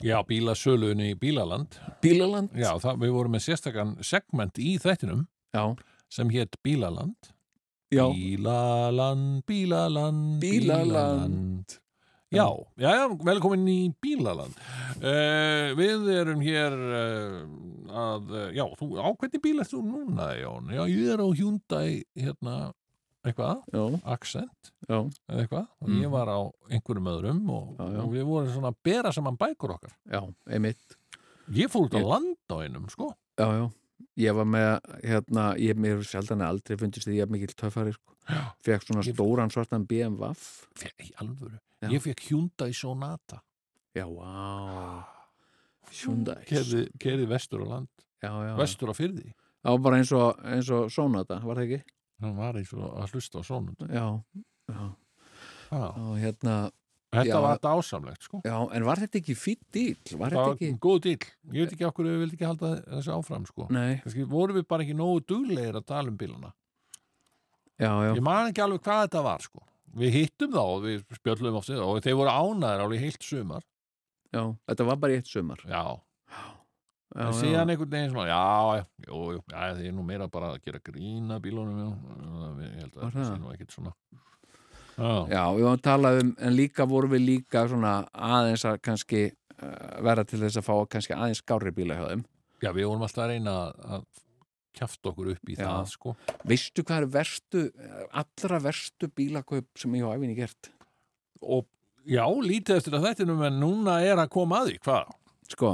Já, 0.04 0.20
bílasölunni 0.22 1.08
í 1.10 1.16
Bílaland. 1.18 1.74
Bílaland? 2.04 2.52
Já, 2.54 2.70
það, 2.78 3.00
við 3.02 3.14
vorum 3.16 3.34
með 3.34 3.44
sérstakann 3.48 3.96
segment 4.06 4.60
í 4.62 4.76
þættinum 4.78 5.24
já, 5.56 5.64
sem 6.12 6.30
hétt 6.30 6.54
Bílaland. 6.62 7.32
Já, 7.90 8.04
Bílaland, 8.12 9.42
Bílaland, 9.48 10.38
Bílaland. 10.44 11.78
Já, 12.28 12.44
já, 12.76 12.90
já, 12.92 13.04
velkomin 13.24 13.62
í 13.72 13.76
Bílaland. 14.04 14.52
Uh, 15.00 15.72
við 15.78 16.08
erum 16.12 16.42
hér 16.44 16.74
uh, 16.76 17.36
að, 17.88 18.26
uh, 18.34 18.48
já, 18.52 18.64
þú, 18.76 18.88
á 19.00 19.08
hvernig 19.16 19.40
bíl 19.44 19.62
ert 19.62 19.70
þú 19.72 19.80
núna, 19.86 20.26
Jón? 20.36 20.68
Já, 20.76 20.82
ég 20.92 21.08
er 21.14 21.22
á 21.24 21.28
Hyundai, 21.38 22.02
hérna, 22.18 22.56
eitthvað, 23.24 23.62
já, 23.72 23.84
Accent, 24.12 24.72
já, 24.84 24.98
eða 25.24 25.40
eitthvað, 25.46 25.66
og 25.80 25.88
Mhm. 25.88 26.02
ég 26.04 26.12
var 26.12 26.28
á 26.28 26.38
einhverjum 26.68 27.08
öðrum 27.14 27.40
og, 27.54 27.70
og 27.80 28.10
við 28.12 28.26
vorum 28.28 28.52
svona 28.52 28.72
að 28.74 28.80
bera 28.84 29.12
saman 29.16 29.38
bækur 29.40 29.72
okkar. 29.78 29.94
já, 30.12 30.20
emitt 30.50 30.98
Ég 31.48 31.70
fór 31.72 31.86
út 31.88 31.96
á 31.96 32.00
Ég- 32.02 32.08
land 32.12 32.36
á 32.52 32.56
einum, 32.60 32.90
sko. 32.92 33.14
já, 33.38 33.46
já, 33.56 33.70
ég 34.18 34.34
var 34.36 34.44
með 34.44 34.80
hérna, 35.02 35.56
ég 35.56 35.74
mér 35.80 36.04
sjaldan 36.04 36.42
aldrei 36.44 36.76
fundist 36.76 37.08
því 37.08 37.16
ég 37.16 37.22
er 37.24 37.32
mikill 37.32 37.56
töffari, 37.56 37.92
sko 37.96 38.12
Já. 38.28 38.52
fekk 38.60 38.84
svona 38.84 39.00
stóran 39.02 39.48
svartan 39.48 39.86
BMW 39.88 40.34
Fe- 40.76 40.92
Í 41.00 41.12
alvöru. 41.22 41.56
Já. 41.82 41.88
Ég 41.94 42.02
fekk 42.02 42.24
Hyundai 42.30 42.72
Sonata. 42.74 43.42
já, 43.94 44.04
vá 44.06 45.04
Hyundai 46.02 46.42
Kerði, 46.48 46.82
kerði 47.00 47.26
vestur 47.30 47.62
á 47.64 47.66
land, 47.68 47.88
já, 48.22 48.30
já, 48.48 48.54
vestur 48.58 48.90
á 48.92 48.94
fyrði. 48.98 49.30
það 49.64 49.70
var 49.76 49.84
bara 49.86 49.96
eins 50.00 50.12
og, 50.12 50.40
eins 50.44 50.68
og 50.74 50.90
Sonata, 50.92 51.38
var 51.44 51.56
það 51.60 51.68
ekki? 51.68 51.80
Hann 52.22 52.34
var 52.36 52.58
eins 52.58 52.72
og 52.74 52.82
að 52.98 53.14
hlusta 53.14 53.40
á 53.40 53.42
sonund. 53.46 53.78
já, 53.88 54.06
já, 54.68 54.82
Já. 55.70 55.84
og 55.96 56.18
hérna 56.18 56.70
Þetta 57.08 57.24
Já. 57.32 57.40
var 57.40 57.58
dásamlegt, 57.64 58.20
sko. 58.22 58.38
Já, 58.44 58.68
en 58.76 58.84
var 58.84 58.96
þetta 59.00 59.16
ekki 59.22 59.32
fýtt 59.34 59.62
dýl? 59.72 59.94
Var 60.18 60.28
Það 60.28 60.42
þetta 60.44 60.56
ekki... 60.58 60.68
góð 60.84 60.98
dýl. 61.06 61.22
Ég 61.54 61.62
veit 61.64 61.72
ekki 61.72 61.86
okkur 61.88 62.04
við 62.04 62.18
vildi 62.20 62.36
ekki 62.36 62.44
halda 62.44 62.72
þessu 62.84 63.12
áfram, 63.14 63.46
sko. 63.48 63.64
Nei, 63.72 63.94
Kannski 64.04 64.26
vorum 64.28 64.58
við 64.58 64.66
bara 64.68 64.84
ekki 64.84 64.96
nógu 64.98 65.22
duglegir 65.24 65.78
að 65.80 65.86
tala 65.88 66.12
um 66.12 66.18
bílana. 66.20 66.50
já, 67.80 67.88
já, 67.88 68.12
Ég 68.12 68.20
man 68.20 68.50
ekki 68.52 68.60
alveg 68.60 68.82
hvað 68.84 69.00
þetta 69.06 69.22
var, 69.24 69.40
sko. 69.40 69.64
Við 69.96 70.12
hittum 70.18 70.52
þá 70.52 70.60
og 70.62 70.82
við 70.84 71.00
spjöllum 71.16 71.56
oft 71.60 71.70
og 71.70 72.02
þeir 72.04 72.18
voru 72.18 72.34
ánæður 72.34 72.84
alveg 72.84 73.00
heilt 73.06 73.22
sumar. 73.24 73.64
já, 74.34 74.42
þetta 74.68 74.84
var 74.84 74.96
bara 75.00 75.16
eitt 75.16 75.26
sumar. 75.30 75.62
Já, 75.68 75.82
Já, 77.16 77.24
en 77.24 77.32
síðan 77.32 77.70
einhvern 77.72 77.88
veginn 77.90 78.10
svona, 78.12 78.26
já, 78.28 78.84
jú, 79.08 79.18
jú, 79.32 79.40
já, 79.48 79.62
þið 79.78 79.86
er 79.88 79.94
nú 79.96 80.02
meira 80.04 80.26
bara 80.28 80.50
að 80.52 80.58
gera 80.66 80.78
grína 80.84 81.38
bílunum. 81.40 81.94
Ég 82.60 82.74
held 82.82 82.98
að 82.98 83.00
það 83.00 83.14
sé 83.16 83.22
það? 83.24 83.38
nú 83.40 83.52
ekkit 83.54 83.72
svona. 83.72 83.92
Já, 84.98 85.08
Já, 85.32 85.42
við 85.54 85.62
varum 85.64 85.78
að 85.78 85.82
tala 85.86 86.12
um, 86.20 86.34
en 86.42 86.52
líka 86.58 86.84
vorum 86.90 87.14
við 87.14 87.22
líka 87.24 87.64
svona 87.70 87.94
aðeins 88.12 88.64
að 88.68 88.80
kannski 88.84 89.22
uh, 89.30 90.02
vera 90.04 90.24
til 90.28 90.42
þess 90.42 90.60
að 90.60 90.66
fá 90.68 90.74
kannski 90.92 91.16
aðeins 91.16 91.40
skárri 91.40 91.72
bíla 91.72 91.96
hjá 91.96 92.08
þeim. 92.12 92.24
já, 92.60 92.70
við 92.76 92.88
vorum 92.90 93.06
alltaf 93.08 93.24
að 93.24 93.32
reyna 93.32 93.56
að 93.96 94.04
kjafta 94.78 95.10
okkur 95.12 95.32
upp 95.34 95.50
í 95.50 95.56
Já. 95.56 95.64
það, 95.64 95.92
sko. 95.92 96.14
Veistu 96.48 96.84
hvað 96.86 97.04
er 97.04 97.08
verstu, 97.18 97.64
allra 98.22 98.60
verstu 98.64 99.10
bílakaup 99.18 99.68
sem 99.78 99.98
ég 99.98 100.06
á 100.06 100.14
æfinni 100.14 100.38
gert? 100.38 100.70
Og 101.42 101.66
já, 102.08 102.24
lítið 102.24 102.80
eftir 102.80 102.98
að 102.98 103.08
þettinum, 103.10 103.42
en 103.48 103.58
núna 103.62 103.98
er 104.06 104.18
að 104.22 104.32
koma 104.34 104.62
að 104.62 104.72
því, 104.72 104.78
hvað? 104.86 105.16
Sko 105.48 105.70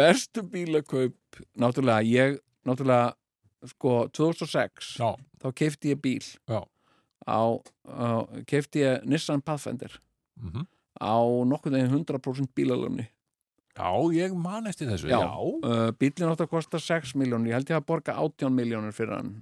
Verstu 0.00 0.44
bílakaup 0.46 1.40
náttúrulega, 1.58 2.02
ég 2.06 2.38
náttúrulega, 2.66 3.14
sko, 3.72 4.06
2006 4.14 4.94
Já, 5.00 5.10
þá 5.42 5.48
keifti 5.58 5.92
ég 5.92 6.00
bíl 6.02 6.22
Já. 6.48 6.62
á, 7.26 7.40
á 7.86 8.08
keifti 8.48 8.84
ég 8.84 9.04
Nissan 9.08 9.42
Pathfinder 9.42 9.92
mhm. 10.40 10.66
á 10.98 11.18
nokkuð 11.48 11.76
veginn 11.76 12.04
100% 12.04 12.54
bílalöfni 12.56 13.08
Já, 13.72 13.88
ég 14.12 14.34
man 14.36 14.66
eftir 14.68 14.88
þessu, 14.90 15.08
Já. 15.08 15.20
já. 15.24 15.32
uh, 15.64 15.92
bílinn 15.96 16.28
átt 16.32 16.42
að 16.44 16.50
kosta 16.52 16.78
6 16.82 17.14
miljónir 17.16 17.52
ég 17.54 17.56
held 17.56 17.70
ég 17.72 17.78
að 17.80 17.86
borga 17.88 18.14
18 18.20 18.52
miljónir 18.52 18.92
fyrir 18.96 19.16
hann 19.16 19.32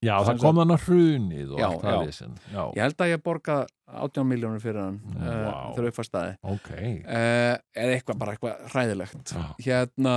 Já, 0.00 0.14
Sem 0.24 0.38
það 0.38 0.42
kom 0.46 0.56
þannig 0.62 0.78
að 0.78 0.84
hrunið 0.88 1.50
og 1.52 1.58
Já, 1.60 1.66
allt 1.68 1.82
það 1.84 1.98
við 2.00 2.20
Já, 2.54 2.62
ég 2.74 2.80
held 2.86 3.02
að 3.04 3.10
ég 3.12 3.22
borga 3.22 3.56
18 4.00 4.26
miljónir 4.30 4.62
fyrir 4.64 4.80
hann 4.80 4.96
uh, 5.12 5.28
Vá. 5.44 5.54
þegar 5.76 5.88
upp 5.90 6.00
að 6.02 6.08
staði 6.08 6.32
ok. 6.54 6.70
uh, 6.72 7.54
eða 7.84 7.94
eitthvað 7.98 8.20
bara 8.22 8.34
eitthvað 8.34 8.64
hræðilegt 8.72 9.34
Já, 9.36 9.44
hérna 9.68 10.14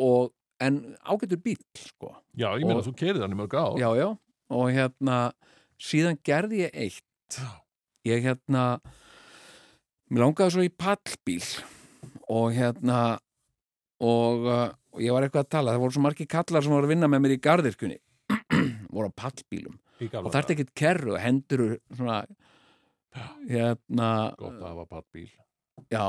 og, 0.00 0.32
en 0.64 0.80
ágættur 1.04 1.42
bíl 1.44 1.58
sko. 1.76 2.14
já 2.34 2.48
ég 2.56 2.64
meina 2.64 2.80
Og- 2.80 2.86
þú 2.88 2.94
kerið 2.96 3.20
hann 3.26 3.36
í 3.36 3.40
mörg 3.42 3.54
ár. 3.60 3.76
já, 3.78 3.88
já, 4.00 4.08
og 4.56 4.66
hérna 4.72 5.18
síðan 5.76 6.18
gerði 6.24 6.64
ég 6.64 6.74
eitt 6.86 7.40
ég 8.08 8.24
hérna 8.24 8.64
mér 10.10 10.22
langaði 10.24 10.54
svo 10.56 10.64
í 10.64 10.72
pallbíl 10.72 11.44
og 12.32 12.50
hérna 12.56 13.00
og, 14.02 14.46
uh, 14.46 14.68
og 14.92 15.02
ég 15.04 15.14
var 15.14 15.26
eitthvað 15.26 15.46
að 15.46 15.52
tala 15.56 15.74
það 15.74 15.84
voru 15.84 15.96
svo 15.96 16.04
margir 16.04 16.30
kallar 16.30 16.64
sem 16.64 16.74
voru 16.74 16.88
að 16.88 16.94
vinna 16.94 17.10
með 17.10 17.24
mér 17.24 17.36
í 17.36 17.42
garðirkunni 17.46 17.98
voru 18.96 19.12
á 19.12 19.18
pallbílum 19.22 19.78
og 19.96 20.32
þarf 20.34 20.52
ekkert 20.52 20.74
kerru 20.76 21.14
og 21.16 21.22
hendur 21.22 21.64
svona 21.94 22.20
hérna 23.48 24.10
Gott 24.38 24.60
að 24.60 24.68
hafa 24.68 24.86
pattbíl. 24.90 25.28
já, 25.92 26.04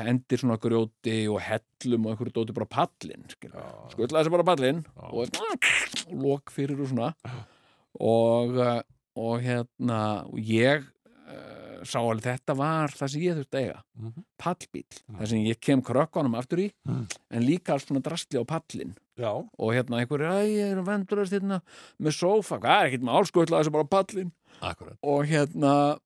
hendir 0.00 0.40
svona 0.40 0.58
grjóti 0.60 1.18
og 1.30 1.40
hellum 1.42 2.06
og 2.06 2.12
einhverju 2.12 2.34
dóti 2.34 2.54
bara 2.56 2.68
pallin 2.70 3.26
skilur. 3.30 3.58
Já. 3.58 3.90
skuttla 3.94 4.22
þessi 4.22 4.34
bara 4.34 4.46
pallin 4.46 4.84
og, 4.96 5.24
og 5.24 6.14
lok 6.26 6.54
fyrir 6.54 6.78
og 6.78 6.92
svona 6.92 7.12
og, 8.14 8.58
uh, 8.58 8.80
og 9.18 9.42
hérna 9.42 10.00
og 10.28 10.38
ég 10.38 10.86
uh, 11.28 11.84
sá 11.84 11.98
alveg 12.00 12.24
þetta 12.26 12.56
var 12.58 12.88
það 12.96 13.10
sem 13.12 13.20
ég 13.22 13.36
þurfti 13.38 13.58
að 13.58 13.66
eiga 13.66 13.82
Mhm. 13.98 14.24
pallbíl, 14.42 14.84
það 15.18 15.26
sem 15.28 15.44
ég 15.46 15.60
kem 15.60 15.82
krökkunum 15.82 16.34
aftur 16.38 16.58
í, 16.64 16.70
Mm. 16.88 17.06
en 17.30 17.42
líka 17.46 17.72
alls 17.74 17.84
svona 17.86 18.02
drastli 18.02 18.40
á 18.40 18.44
pallin 18.46 18.94
Já. 19.18 19.30
og 19.58 19.72
hérna 19.74 20.00
einhverju, 20.02 20.26
æ, 20.26 20.42
ég 20.48 20.72
er 20.72 20.78
að 20.82 20.86
vendurast 20.88 21.32
hérna 21.32 21.60
með 22.00 22.12
sófa, 22.18 22.58
hvað 22.58 22.80
er 22.82 22.86
ekkert 22.90 23.02
með 23.06 23.16
álskutla 23.20 23.60
þessu 23.62 23.72
bara 23.72 23.84
pallin 23.84 24.32
Akkurat. 24.62 24.96
og 25.02 25.24
hérna 25.26 25.98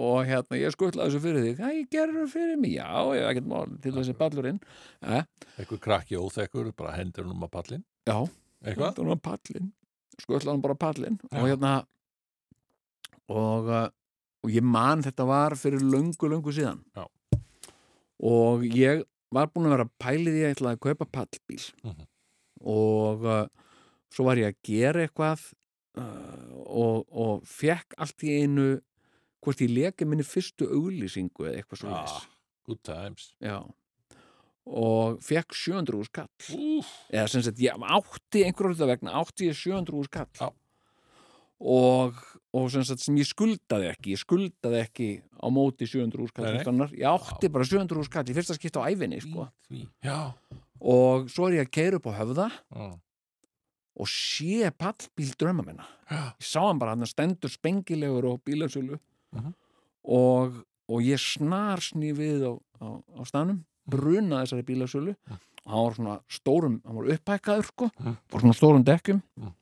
og 0.00 0.24
hérna 0.26 0.56
ég 0.56 0.72
skutla 0.72 1.04
þessu 1.06 1.20
fyrir 1.20 1.42
þig 1.44 1.56
hvað 1.58 1.74
ég 1.76 1.90
gerur 1.90 2.26
fyrir 2.32 2.56
mig, 2.58 2.72
já, 2.78 2.88
ég 3.14 3.20
hef 3.20 3.30
ekkert 3.36 3.46
mál 3.50 3.80
til 3.82 3.92
þessi 3.92 4.14
pallurinn 4.16 4.60
eh, 5.02 5.22
Eitthvað 5.58 5.80
krakki 5.80 6.16
óþekkur, 6.16 6.72
bara 6.74 6.96
hendur 6.96 7.24
hann 7.26 7.36
um 7.36 7.42
að 7.46 7.50
pallin. 7.50 7.84
já, 8.08 8.28
Eitthvað? 8.64 8.94
þetta 8.94 9.06
var 9.06 9.16
pallinn 9.16 9.72
skutla 10.20 10.52
hann 10.52 10.60
bara 10.62 10.74
á 10.74 10.78
pallinn 10.78 11.18
Já. 11.30 11.38
og 11.38 11.46
hérna 11.48 11.84
og, 13.30 13.68
uh, 13.68 13.88
og 14.44 14.50
ég 14.54 14.62
man 14.64 15.02
þetta 15.04 15.26
var 15.28 15.56
fyrir 15.60 15.82
löngu, 15.84 16.28
löngu 16.32 16.52
síðan 16.56 16.80
Já. 16.96 17.06
og 18.20 18.62
ég 18.66 19.04
var 19.32 19.46
búin 19.52 19.68
að 19.68 19.74
vera 19.76 19.86
að 19.88 19.94
pæli 20.02 20.30
því 20.32 20.40
að 20.40 20.46
ég 20.48 20.54
ætlaði 20.56 20.76
að 20.78 20.84
kaupa 20.86 21.06
pallbíl 21.18 21.64
Mhm. 21.84 22.06
og 22.66 23.24
uh, 23.24 23.46
svo 24.12 24.24
var 24.26 24.36
ég 24.40 24.50
að 24.50 24.58
gera 24.66 25.04
eitthvað 25.06 25.44
uh, 25.96 26.52
og, 26.66 27.06
og 27.10 27.44
fekk 27.48 27.94
allt 27.98 28.24
í 28.26 28.34
einu 28.42 28.68
hvort 29.40 29.62
ég 29.64 29.70
leki 29.72 30.04
minni 30.08 30.26
fyrstu 30.26 30.66
auglýsingu 30.68 31.46
eða 31.48 31.60
eitthvað 31.62 31.80
svo 31.84 31.92
Ah, 31.96 32.24
good 32.66 32.82
times. 32.84 33.30
Já 33.40 33.62
og 34.70 35.16
fekk 35.24 35.54
700 35.56 35.96
úr 35.96 36.04
skall 36.06 36.28
eða 37.10 37.28
sem 37.32 37.42
sagt, 37.42 37.58
ég 37.64 37.72
átti 37.80 38.42
einhverjum 38.44 38.90
vegna 38.90 39.14
átti 39.18 39.48
ég 39.48 39.56
700 39.56 39.96
úr 39.96 40.04
skall 40.10 40.28
Já. 40.36 40.50
Og, 41.60 42.14
og 42.56 42.70
sem 42.72 42.82
sagt 42.88 43.00
sem 43.04 43.16
ég 43.20 43.28
skuldaði 43.28 43.90
ekki 43.92 44.14
ég 44.14 44.20
skuldaði 44.22 44.80
ekki 44.80 45.08
á 45.40 45.46
móti 45.52 45.86
700 45.86 46.22
úr 46.24 46.28
skall 46.32 46.44
Nei, 46.46 46.52
nei. 46.54 46.62
fullorðinnar. 46.64 46.94
ég 46.96 47.06
átti 47.10 47.50
bara 47.52 47.64
700 47.68 48.00
úr 48.00 48.04
skall 48.08 48.24
í 48.24 48.34
fyrsta 48.36 48.56
skipta 48.56 48.80
á 48.80 48.88
æfinni 48.88 49.20
sko. 49.20 49.48
Og 50.80 51.28
svo 51.28 51.48
er 51.50 51.58
ég 51.60 51.66
að 51.68 51.72
keira 51.76 51.98
upp 52.00 52.06
á 52.08 52.12
höfða 52.16 52.46
Já. 52.72 52.86
og 54.00 54.08
sé 54.08 54.70
pallbíl 54.72 55.34
drömma 55.36 55.64
minna 55.66 55.84
Já. 56.08 56.32
ég 56.40 56.46
sá 56.48 56.60
hann 56.64 56.78
bara, 56.80 56.94
hann 56.96 57.06
stendur 57.06 57.52
spengilegur 57.52 58.24
og 58.32 58.40
bílasölu 58.44 58.98
Mhm. 59.36 59.52
og, 60.04 60.64
og 60.88 60.98
ég 61.04 61.20
snar 61.20 61.78
sný 61.84 62.10
við 62.16 62.42
á, 62.48 62.52
á, 62.80 62.86
á 63.20 63.22
stanum 63.28 63.64
bruna 63.86 64.40
þessari 64.42 64.64
bílasölu 64.64 65.14
Mhm. 65.28 65.38
og 65.66 65.70
hann 65.70 65.84
var 65.84 65.94
svona 65.94 66.20
stórum, 66.28 66.80
hann 66.86 66.96
var 66.96 67.04
upphækkaður 67.12 67.64
sko, 67.68 67.90
Mhm. 68.00 68.16
var 68.32 68.40
svona 68.40 68.56
stórum 68.56 68.84
dekkjum 68.84 69.22
Mhm. 69.38 69.52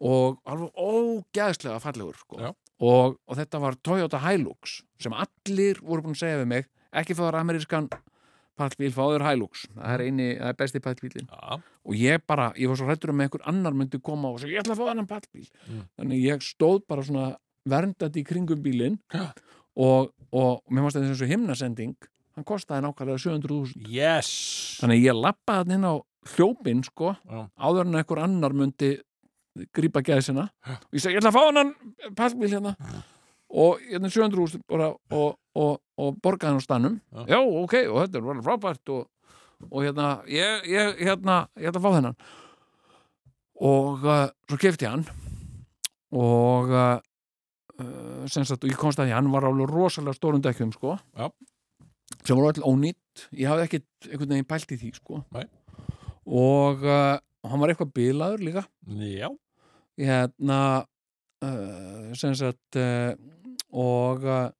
Og 0.00 0.38
alveg 0.48 0.70
ógæðslega 0.80 1.80
fallegur 1.82 2.16
sko. 2.20 2.52
Og, 2.80 3.16
og 3.28 3.36
þetta 3.36 3.58
var 3.60 3.74
Toyota 3.84 4.20
Hilux 4.24 4.78
sem 5.00 5.12
allir 5.12 5.80
voru 5.84 6.06
búin 6.06 6.16
að 6.16 6.22
segja 6.22 6.38
við 6.40 6.48
mig 6.54 6.68
ekki 6.96 7.14
fáður 7.18 7.36
amerískan 7.42 7.90
pallbíl, 8.60 8.90
fáður 8.92 9.24
Hilux 9.28 9.66
það 9.74 9.92
er, 9.94 10.02
eini, 10.08 10.28
það 10.40 10.48
er 10.52 10.56
besti 10.58 10.80
pallbílin 10.84 11.28
Já. 11.28 11.58
og 11.60 11.94
ég 11.96 12.24
bara, 12.28 12.50
ég 12.60 12.68
var 12.72 12.76
svo 12.80 12.88
hrættur 12.88 13.12
um 13.12 13.20
að 13.20 13.28
einhver 13.28 13.44
annar 13.52 13.76
myndi 13.76 14.00
koma 14.04 14.32
og 14.32 14.40
segja, 14.42 14.56
ég 14.58 14.64
ætla 14.64 14.74
að 14.76 14.80
fá 14.82 14.90
annan 14.94 15.08
pallbíl 15.10 15.46
Mm. 15.68 15.84
þannig 16.00 16.24
ég 16.24 16.42
stóð 16.44 16.80
bara 16.88 17.04
svona 17.06 17.26
verndandi 17.68 18.20
í 18.24 18.26
kringum 18.26 18.60
bílinn 18.64 18.98
Já. 19.12 19.30
og, 19.76 20.10
og 20.32 20.62
mér 20.72 20.86
fannst 20.88 20.96
þetta 20.98 21.12
eins 21.12 21.22
og 21.24 21.30
himnasending 21.34 21.94
hann 22.36 22.44
kostaði 22.48 22.84
nákvæmlega 22.88 23.20
700.000 23.28 23.88
Yes. 23.92 24.32
þannig 24.80 25.04
ég 25.04 25.20
lappaði 25.20 25.62
hann 25.64 25.76
inn 25.76 25.88
á 25.88 25.94
hljópin 26.34 26.82
sko, 26.84 27.14
áður 27.60 27.86
en 27.88 28.00
einhver 28.00 28.20
annar 28.24 28.52
myndi 28.56 28.96
grípa 29.74 30.02
gæðsina 30.06 30.48
og 30.66 30.94
ég 30.94 31.02
segi, 31.02 31.16
ég 31.16 31.22
ætla 31.22 31.32
að 31.32 31.38
fá 31.38 31.42
hann 31.48 31.72
pallbíl 32.18 32.52
hérna. 32.52 32.74
Og 33.50 33.80
hérna 33.82 34.10
700.000 34.12 34.62
bara 34.70 34.92
og, 35.10 35.38
og, 35.58 35.80
og 35.98 36.20
borgaði 36.22 36.52
hann 36.52 36.62
á 36.62 36.64
stannum 36.64 37.00
Já. 37.26 37.40
ok, 37.40 37.74
og 37.90 38.04
þetta 38.04 38.20
er 38.20 38.26
bara 38.28 38.44
frábært 38.46 38.92
og, 38.94 39.08
og 39.66 39.82
hérna, 39.82 40.20
ég, 40.30 40.68
ég 40.70 41.02
hérna, 41.02 41.42
ég 41.58 41.70
ætla 41.72 41.82
að 41.82 41.86
fá 41.86 41.96
þennan. 41.96 42.18
Og 43.60 44.06
uh, 44.06 44.26
svo 44.48 44.58
kefti 44.60 44.86
ég 44.86 44.94
hann. 44.94 45.02
Og 46.16 46.70
uh, 46.72 46.96
uh, 47.82 48.22
sem 48.30 48.46
sagt, 48.48 48.64
og 48.64 48.70
ég 48.70 48.78
komst 48.80 49.02
að 49.02 49.10
því 49.10 49.16
hann 49.18 49.32
var 49.34 49.48
alveg 49.50 49.68
rosalega 49.70 50.16
stórum 50.16 50.42
dekkjum 50.44 50.72
sko. 50.76 50.96
Já. 51.18 51.28
sem 52.24 52.36
voru 52.36 52.52
öll 52.52 52.64
ónýtt. 52.66 53.26
Ég 53.36 53.50
hafði 53.50 53.66
ekkit 53.66 54.08
einhvern 54.08 54.32
veginn 54.36 54.48
pælt 54.48 54.72
í 54.72 54.78
því 54.80 54.92
sko. 54.96 55.24
Nei. 55.34 55.44
og 56.30 56.86
uh, 56.86 57.18
hann 57.48 57.60
var 57.62 57.72
eitthvað 57.72 57.92
bilaður 57.96 58.42
líka 58.46 58.64
Já. 58.86 59.28
hérna 60.00 60.58
uh, 61.44 62.10
sem 62.18 62.34
sagt 62.38 62.76
uh, 62.80 63.12
og 63.72 64.24
uh, 64.26 64.50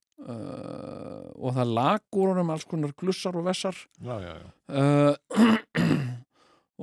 og 1.40 1.54
það 1.56 1.70
lag 1.76 2.02
úr 2.20 2.32
honum 2.34 2.50
alls 2.52 2.66
konar 2.68 2.92
glussar 2.96 3.36
og 3.40 3.46
vessar 3.48 3.76
Já, 4.04 4.16
já, 4.20 4.34
já. 4.36 4.50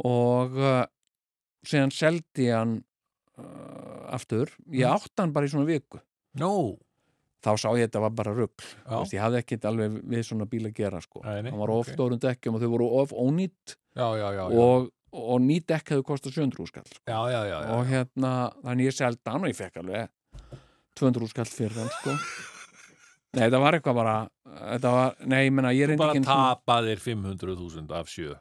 og 0.07 0.57
síðan 1.67 1.93
seldi 1.93 2.49
hann 2.53 2.77
aftur 4.09 4.49
ég 4.73 4.87
Mm. 4.87 4.93
átti 4.97 5.21
hann 5.21 5.33
bara 5.33 5.45
í 5.45 5.51
svona 5.51 5.67
viku 5.69 5.99
Nó. 6.39 6.77
þá 7.43 7.51
sá 7.61 7.69
ég 7.77 7.85
þetta 7.87 8.01
var 8.01 8.13
bara 8.17 8.33
rugg 8.33 8.63
ég 9.13 9.21
hafði 9.21 9.41
ekkit 9.43 9.65
alveg 9.69 9.99
við 10.09 10.23
svona 10.25 10.45
bíl 10.49 10.65
að 10.65 10.73
gera 10.77 11.01
sko. 11.01 11.21
Nei, 11.23 11.41
nei, 11.45 11.51
hann 11.51 11.59
var 11.61 11.69
of 11.73 11.85
ok. 11.87 11.93
stórum 11.93 12.19
dekkjum 12.21 12.55
og 12.57 12.61
þau 12.63 12.71
voru 12.73 12.87
of 13.01 13.13
ónýtt 13.13 13.77
Já, 13.97 14.07
já, 14.17 14.27
já. 14.33 14.43
já. 14.49 14.57
og, 14.57 14.89
og 15.18 15.41
nýtt 15.44 15.68
dekk 15.72 15.94
hefðu 15.94 16.06
kostað 16.07 16.38
700 16.38 16.69
skall 16.72 16.91
Já, 17.10 17.19
já, 17.34 17.41
já, 17.49 17.57
já. 17.57 17.72
og 17.77 17.89
hérna, 17.91 18.34
þannig 18.64 18.89
ég 18.89 18.98
seldi 18.98 19.34
hann 19.34 19.44
og 19.45 19.52
ég 19.52 19.57
fekk 19.60 19.81
alveg 19.84 20.11
200 20.99 21.31
skall 21.34 21.52
fyrir 21.52 21.81
hann 21.81 21.94
sko 21.99 22.18
Nei, 23.38 23.44
þetta 23.44 23.60
var 23.61 23.76
eitthvað 23.77 23.98
bara 23.99 24.18
var, 24.81 25.18
nei, 25.30 25.41
ég 25.45 25.53
menna, 25.53 25.73
ég 25.76 25.89
reyndi 25.91 26.02
bara 26.02 26.15
ekki 26.15 26.23
einu 26.23 26.30
sinni- 26.30 26.45
tapaðir 26.57 27.02
500.000 27.03 27.98
af 27.99 28.10
sjö 28.10 28.38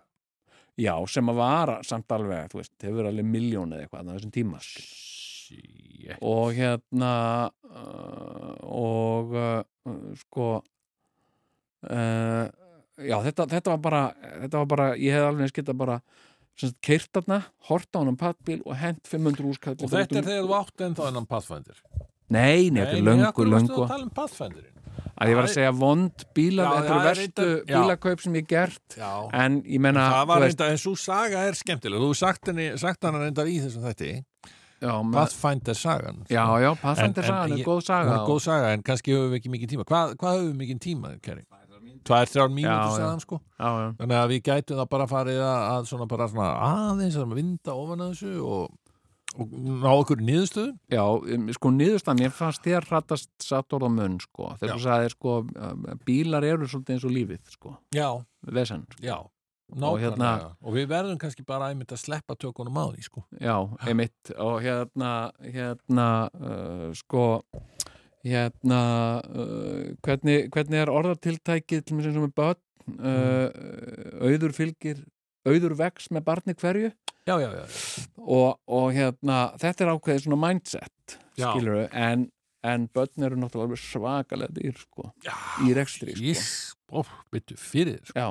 Já, 0.77 0.93
sem 1.09 1.32
að 1.32 1.39
vara 1.40 1.78
samt 1.89 2.12
alveg, 2.12 2.51
þú 2.53 2.61
veist, 2.61 2.74
hefur 2.85 3.09
alveg 3.09 3.24
miljón 3.24 3.73
eða 3.73 3.86
eitthvað 3.86 4.11
þessum 4.12 4.32
tíma 4.35 4.59
sko. 4.61 4.82
Shit. 5.47 6.19
og 6.27 6.53
hérna 6.57 7.11
uh, 7.70 8.55
og 8.66 9.35
uh, 9.36 9.62
sko 10.19 10.48
uh, 11.86 12.44
já, 12.98 13.16
þetta, 13.28 13.47
þetta 13.53 13.74
var 13.74 13.82
bara 13.85 14.03
þetta 14.43 14.62
var 14.62 14.70
bara, 14.73 14.86
ég 14.98 15.15
hef 15.15 15.28
alveg 15.28 15.53
skita 15.53 15.74
bara 15.77 16.01
keirt 16.82 17.10
þarna, 17.12 17.42
hort 17.68 17.88
á 17.92 17.98
hann 18.00 18.16
pattbíl 18.16 18.62
og 18.64 18.76
hent 18.80 19.02
500 19.06 19.44
úrskall 19.50 19.76
og 19.76 19.90
þetta 19.92 20.20
er 20.22 20.28
þegar 20.30 20.46
þú 20.46 20.54
átt 20.60 20.84
ennþá 20.88 21.08
enn 21.10 21.18
Pathfinder. 21.26 21.82
Nei, 22.28 22.70
nei, 22.70 22.80
þetta 22.82 22.96
er 22.96 23.04
löngu, 23.06 23.44
löngu. 23.52 23.82
að 23.84 23.88
tala 23.92 24.02
um 24.08 24.10
Pathfinderinn? 24.16 24.72
Að 25.16 25.30
ég 25.30 25.36
var 25.38 25.46
að 25.46 25.52
segja 25.54 25.72
vond 25.72 26.24
bíla 26.36 26.64
þetta 26.72 26.86
eru 26.86 26.96
er 27.00 27.06
verstu 27.06 27.44
reyndar- 27.44 27.64
já. 27.66 27.76
bílakaup 27.80 28.20
sem 28.20 28.34
ég 28.34 28.46
gert. 28.48 28.96
Já, 28.96 29.12
en 29.32 29.62
ég 29.62 29.80
menna 29.80 30.10
það 30.12 30.26
var 30.26 30.40
reynda, 30.40 30.70
en 30.70 30.76
svo 30.82 30.92
saga 30.96 31.44
er 31.48 31.52
skemmtileg. 31.56 32.00
Þú 32.00 32.16
sagt, 32.16 32.46
henni, 32.46 32.66
sagt 32.78 33.02
hana 33.04 33.18
reyndar 33.24 33.46
í 33.48 33.60
þessum 33.60 33.82
með, 34.80 34.90
Pathfinder 35.12 35.74
sagan. 35.74 36.26
Já, 36.28 36.44
já, 36.60 36.74
Pathfinder 36.76 37.22
En- 37.24 37.24
en 37.24 37.32
sagan 37.32 37.52
er 37.58 37.64
góð 37.64 37.82
saga 37.86 38.16
góð 38.28 38.40
saga 38.44 38.72
en 38.74 38.82
kannski 38.82 39.12
höfum 39.16 39.30
við 39.32 39.40
ekki 39.40 39.52
mikið 39.54 39.68
tíma. 39.72 39.84
Hvað, 39.88 40.16
hvað 40.16 40.36
höfum 40.36 40.52
við 40.52 40.58
mikið 40.66 40.78
tíma, 40.84 41.22
Keri? 41.22 41.44
Tvær, 42.06 42.30
þrjár 42.30 42.50
mínútur 42.54 42.70
Já, 42.70 42.86
já. 42.86 42.96
sagðan 43.00 43.22
sko 43.24 43.38
já, 43.42 43.68
já. 43.82 43.86
Þannig 44.00 44.18
að 44.22 44.32
við 44.32 44.42
gætum 44.48 44.80
það 44.80 44.90
bara 44.94 45.06
farið 45.10 45.40
að, 45.42 45.60
að 45.74 45.86
svona 45.90 46.08
bara 46.14 46.28
svona 46.32 46.50
aðeins 46.70 47.16
að 47.20 47.36
vinda 47.40 47.74
ofan 47.82 48.04
að 48.06 48.12
þessu 48.14 48.34
og, 48.46 48.74
og 49.36 49.54
ná 49.66 49.88
okkur 49.92 50.22
niðurstöðu 50.24 50.72
Já, 50.96 51.04
sko 51.58 51.72
niðurstaðan, 51.76 52.24
ég 52.26 52.34
fannst 52.38 52.64
þér 52.66 52.86
hrattast 52.90 53.30
satt 53.42 53.76
orð 53.76 53.88
á 53.88 53.90
munn, 53.98 54.18
sko. 54.22 54.52
Þegar 54.60 54.72
Já. 54.72 54.76
þú 54.78 54.84
sagðir, 54.86 55.16
sko, 55.16 55.38
bílar 56.06 56.46
eru 56.46 56.68
svolítið 56.70 56.94
eins 56.96 57.08
og 57.10 57.16
lífið, 57.18 57.42
sko. 57.58 57.74
Já, 57.96 58.10
Vesen, 58.46 58.86
já 59.02 59.18
Og 59.66 59.80
Nákvæmlega, 59.82 59.98
hérna- 60.14 60.52
og 60.62 60.74
við 60.76 60.84
verðum 60.92 61.16
kannski 61.18 61.42
bara 61.42 61.72
einmitt 61.72 61.90
að 61.90 61.98
sleppa 61.98 62.36
tökunum 62.38 62.76
á 62.78 62.86
því 62.86 63.02
sko. 63.02 63.24
já, 63.42 63.56
einmitt. 63.82 64.30
Og 64.38 64.60
hérna, 64.62 65.32
hérna, 65.42 66.04
uh, 66.38 66.92
sko, 66.94 67.42
hérna, 68.27 68.81
uh, 69.31 69.90
hvernig, 70.05 70.47
hvernig 70.55 70.82
er 70.82 70.93
orðartiltækið 70.93 71.85
til 71.86 71.97
mér 71.98 72.09
sem 72.11 72.24
með 72.24 72.36
börn, 72.39 72.62
uh, 73.01 73.48
auður 74.27 74.55
fylgir, 74.57 75.03
auður 75.48 75.77
vex 75.78 76.11
með 76.15 76.27
barni 76.31 76.57
hverju? 76.59 76.93
Já, 77.27 77.35
já, 77.43 77.48
já, 77.59 77.65
og, 78.23 78.57
og 78.70 78.89
hérna, 78.94 79.40
þetta 79.59 79.85
er 79.86 79.93
ákveðið 79.97 80.24
svona 80.27 80.40
mindset, 80.44 81.16
skilur 81.35 81.89
en, 81.90 82.28
en 82.66 82.85
börn 82.94 83.27
eru 83.27 83.39
náttúrulega 83.40 83.81
svakalega 83.82 84.55
dýr, 84.55 84.77
sko, 84.78 85.11
í 85.66 85.74
rekstri, 85.74 86.15
sko. 86.15 87.03
Sko. 88.07 88.28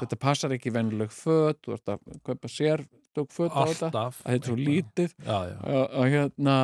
Þetta 0.00 0.16
passar 0.22 0.54
ekki 0.56 0.72
venjuleg 0.72 1.12
föt, 1.12 1.60
þú 1.66 1.76
ert 1.76 1.92
að 1.92 2.20
kaupa 2.24 2.48
sér 2.48 2.86
föt 3.26 3.50
Alltaf. 3.52 4.20
Þetta 4.22 4.36
er 4.36 4.44
svo 4.46 4.56
lítið. 4.56 5.14
Að 5.26 6.12
hérna 6.14 6.54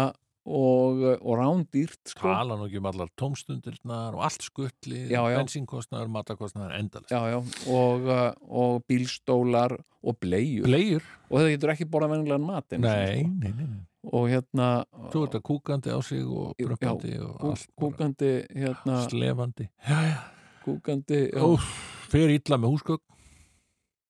og, 0.45 1.01
og 1.25 1.39
rándýrt 1.41 2.13
sko. 2.13 2.29
Tala 2.29 2.59
nú 2.61 2.67
ekki 2.69 2.81
um 2.83 2.89
allar 2.91 3.09
tómstundirnar 3.17 4.13
og 4.17 4.25
allt 4.27 4.45
skuttli, 4.45 5.07
Já, 5.09 5.23
já. 5.33 5.39
bensínkostnaður, 5.41 6.11
matakostnaður, 6.13 6.75
endalist 6.79 7.15
já, 7.15 7.21
já, 7.33 7.39
og, 7.73 8.05
uh, 8.05 8.29
og 8.45 8.85
bílstólar 8.91 9.79
og 10.05 10.19
bleiur 10.21 10.69
Bleiur? 10.69 11.03
og 11.31 11.39
þetta 11.41 11.55
getur 11.55 11.73
ekki 11.75 11.89
borða 11.89 12.11
venjulegan 12.13 12.45
mat 12.45 12.77
Nei, 12.77 13.25
sko. 13.25 13.33
nei, 13.41 13.53
nei, 13.57 13.67
nei 13.73 13.83
og 14.13 14.29
hérna 14.29 14.69
Svo 15.09 15.23
er 15.25 15.31
þetta 15.31 15.41
kúkandi 15.49 15.89
á 15.97 15.99
sig 16.05 16.21
og 16.29 16.53
Já, 16.61 16.67
brukkandi 16.69 17.15
og 17.25 17.35
kú, 17.41 17.53
allt 17.55 17.71
kúkandi 17.81 18.31
hérna, 18.53 18.99
slefandi 19.09 19.69
Já, 19.89 19.99
já, 20.11 20.19
kúkandi 20.67 21.21
já, 21.33 21.41
Úf, 21.41 21.69
fer 22.13 22.29
illa 22.37 22.59
með 22.61 22.75
húsgögn 22.77 23.05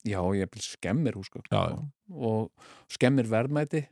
já 0.04 0.20
ég 0.36 0.58
skemmir 0.66 1.14
húsgögn 1.16 1.46
Já, 1.46 1.62
sko. 1.70 1.86
og 2.10 2.50
skemmir 2.92 3.30
verðmæti 3.30 3.84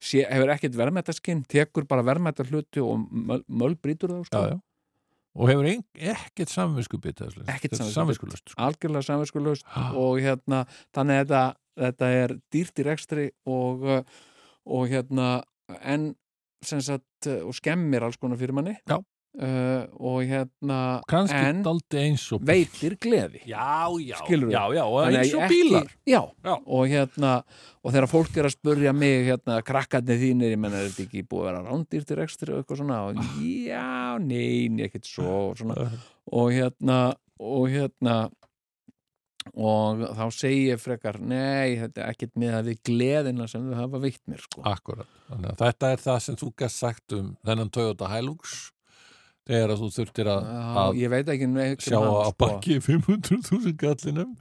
Sé, 0.00 0.22
hefur 0.30 0.52
ekkert 0.54 0.76
verðmætaskinn 0.78 1.40
tekur 1.50 1.84
bara 1.90 2.04
verðmæta 2.06 2.44
hluti 2.46 2.78
og 2.84 3.00
möl, 3.10 3.40
möl 3.50 3.74
brýtur 3.82 4.12
þá 4.14 4.24
sko. 4.28 4.42
já, 4.44 4.54
já 4.54 4.60
Og 5.38 5.46
hefur 5.52 5.66
ein, 5.70 5.82
ekkert 5.94 6.50
samviskubit 6.50 7.20
Ekkert 7.20 7.76
samviskubit. 7.76 7.94
samviskulust 7.94 8.48
sko. 8.50 8.62
algjörlega 8.64 9.04
samvinskulegust 9.06 9.66
Já. 9.66 9.84
og 9.94 10.18
hérna, 10.24 10.64
þannig 10.96 11.18
að 11.20 11.26
þetta, 11.28 11.42
þetta 11.84 12.08
er 12.22 12.34
dýrt 12.54 12.80
í 12.82 12.86
rekstri 12.88 13.26
og, 13.46 13.84
og 14.66 14.88
hérna 14.90 15.28
en 15.82 16.08
sem 16.64 16.80
sagt, 16.82 17.28
og 17.28 17.54
skemmir 17.54 18.02
alls 18.02 18.16
konar 18.18 18.38
fyrir 18.40 18.56
manni 18.56 18.74
Já. 18.88 18.98
Uh, 19.36 19.84
og 20.00 20.22
hérna 20.26 20.78
Kannski 21.10 21.38
en 21.50 21.60
daldi 21.66 22.00
eins 22.00 22.24
og 22.34 22.42
veitir 22.48 22.96
gleði 23.02 23.42
Já, 23.46 23.86
já, 24.00 24.16
já, 24.50 24.64
já, 24.74 24.84
eins 25.04 25.34
og 25.34 25.44
ekki- 25.44 25.52
bílar. 25.52 25.92
Já, 26.08 26.22
Já. 26.44 26.54
og 26.64 26.88
hérna 26.88 27.32
og 27.84 27.92
þegar 27.94 28.08
fólk 28.10 28.36
er 28.40 28.48
að 28.48 28.56
spurja 28.56 28.92
mig 28.96 29.28
hérna, 29.28 29.60
krakkarnir 29.64 30.18
þínir, 30.20 30.54
ég 30.56 30.58
menna, 30.60 30.80
er 30.82 30.90
þetta 30.90 31.06
ekki 31.06 31.22
búið 31.28 31.44
að 31.44 31.48
vera 31.52 31.62
rándýrt 31.68 32.10
í 32.12 32.18
rekstri 32.18 32.52
og 32.52 32.62
eitthvað 32.64 32.80
svona? 32.82 32.98
Og 33.08 33.14
já, 33.68 34.18
nein, 34.24 34.80
ekkert 34.88 35.06
svo 35.08 35.54
svona. 35.56 35.90
Og 36.32 36.50
hérna 36.52 36.98
og 37.38 37.68
hérna 37.70 38.16
og 39.56 40.02
þá 40.18 40.24
segi 40.34 40.64
ég 40.72 40.80
frekar 40.82 41.16
nei, 41.24 41.78
þetta 41.80 42.02
er 42.04 42.10
ekkert 42.12 42.34
með 42.36 42.56
að 42.58 42.66
við 42.68 42.80
gleðina 42.90 43.46
sem 43.48 43.64
þau 43.70 43.78
hafa 43.78 44.00
veitt 44.02 44.20
mér 44.28 44.42
sko. 44.44 44.64
Akkurat, 44.68 45.08
þetta 45.62 45.92
er 45.94 46.02
það 46.02 46.18
sem 46.26 46.36
þú 46.42 46.50
gæst 46.60 46.82
sagt 46.82 47.14
um 47.16 47.30
þennan 47.46 47.70
Toyota 47.72 48.10
Hilux 48.12 48.58
þegar 49.48 49.74
að 49.74 49.82
þú 49.82 49.90
þurftir 49.96 50.32
að, 50.32 50.48
að 50.84 50.98
neitt 51.56 51.84
sjá 51.84 51.98
um 51.98 52.08
hann, 52.08 52.26
að 52.28 52.34
bakki 52.44 52.80
500.000 52.84 53.76
gallinum. 53.80 54.34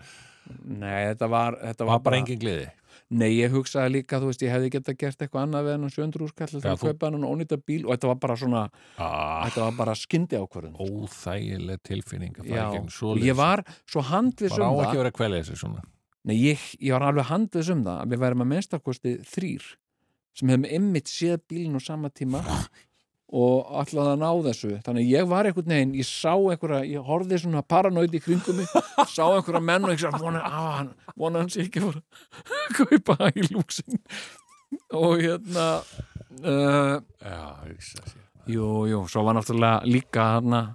Nei, 0.63 0.99
þetta 1.11 1.29
var, 1.31 1.57
þetta 1.63 1.83
það 1.83 1.93
var 1.93 2.03
bara 2.05 2.19
engin 2.21 2.41
gleði? 2.41 2.67
Nei, 3.07 3.29
ég 3.37 3.53
hugsaði 3.53 3.91
líka, 3.93 4.17
þú 4.19 4.29
veist, 4.31 4.41
ég 4.43 4.51
hefði 4.51 4.69
geta 4.73 4.93
gert 4.99 5.21
eitthvað 5.23 5.45
annað 5.45 5.67
við 5.67 5.73
hennan 5.77 5.91
700 5.93 6.23
úrskall 6.25 6.49
til 6.51 6.59
Já, 6.59 6.71
að 6.73 6.81
þú- 6.81 6.89
kaupa 6.91 7.07
hennan 7.07 7.27
ónýta 7.29 7.57
bíl 7.63 7.85
og 7.85 7.93
þetta 7.93 8.09
var 8.09 8.17
bara 8.25 8.35
svona, 8.41 8.63
ah, 8.97 9.45
þetta 9.47 9.61
var 9.63 9.77
bara 9.77 9.93
skyndi 9.95 10.39
ákvörðun. 10.41 10.75
Óþægileg 10.75 11.83
tilfinning 11.87 12.35
að 12.35 12.49
fara 12.49 12.65
gegn 12.73 12.89
og 12.89 12.95
svoleiðis. 12.97 13.29
ég 13.29 13.37
var 13.39 13.63
svo 13.87 14.03
handvis 14.09 14.51
bara 14.51 14.67
á 14.67 14.71
um 14.71 14.81
ekki 14.81 14.87
það. 14.87 14.91
að 14.91 15.01
vera 15.03 15.11
að 15.13 15.19
kvelja 15.21 15.39
þessu 15.43 15.59
svona. 15.61 15.83
Nei, 16.27 16.35
ég, 16.35 16.59
ég 16.83 16.91
var 16.91 17.07
alveg 17.07 17.29
handvis 17.31 17.69
um 17.71 17.83
það 17.85 18.01
að 18.03 18.11
við 18.11 18.23
værum 18.25 18.43
að 18.43 18.51
minnstakosti 18.51 19.13
þrýr 19.23 19.63
sem 20.37 20.49
hefum 20.49 20.67
ymmit 20.69 21.07
séð 21.07 21.39
bílinn 21.47 21.79
á 21.79 21.81
sama 21.81 22.09
tíma 22.09 22.43
og 23.27 23.71
ætlaði 23.81 24.13
að 24.13 24.21
ná 24.21 24.29
þessu. 24.45 24.69
Þannig 24.85 25.09
ég 25.11 25.27
var 25.27 25.47
einhvern 25.49 25.73
veginn, 25.73 25.95
ég 25.99 26.07
sá 26.07 26.31
einhverja 26.31 26.83
ég 26.87 27.07
horfði 27.07 27.41
svona 27.43 27.63
paranoid 27.67 28.13
í 28.15 28.21
kringum 28.23 28.61
mig 28.61 28.69
sá 29.15 29.25
einhverja 29.25 29.63
menn 29.63 29.87
og 29.87 29.95
ég 29.95 30.03
sá 30.03 30.11
vona, 30.15 30.43
hann, 30.47 30.93
vona 31.19 31.43
hans 31.43 31.57
ekki 31.59 31.83
fara 31.83 31.99
að 31.99 32.77
kaupa 32.77 33.31
í 33.35 33.47
lúksin 33.51 33.99
og 34.95 35.19
hérna 35.19 35.65
uh, 36.43 36.95
Já, 37.19 37.43
hugsa 37.65 38.03
sér 38.07 38.23
jú, 38.47 38.67
jú, 38.87 39.01
svo 39.11 39.23
var 39.27 39.35
náttúrulega 39.35 39.83
líka 39.87 40.27
hann 40.37 40.55
uh, 40.55 40.69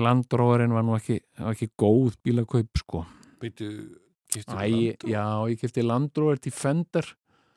landróðurinn 0.00 0.72
var 0.74 0.86
nú 0.86 0.96
ekki, 0.96 1.18
var 1.40 1.52
ekki 1.52 1.68
góð 1.76 2.16
bílakaup 2.24 2.80
sko. 2.80 3.04
Býtu, 3.42 3.68
kýftu 4.32 4.56
Æ, 4.56 4.96
já, 5.12 5.26
ég 5.50 5.60
kefti 5.60 5.84
landróður 5.84 6.40
til 6.46 6.54
Fender 6.56 7.10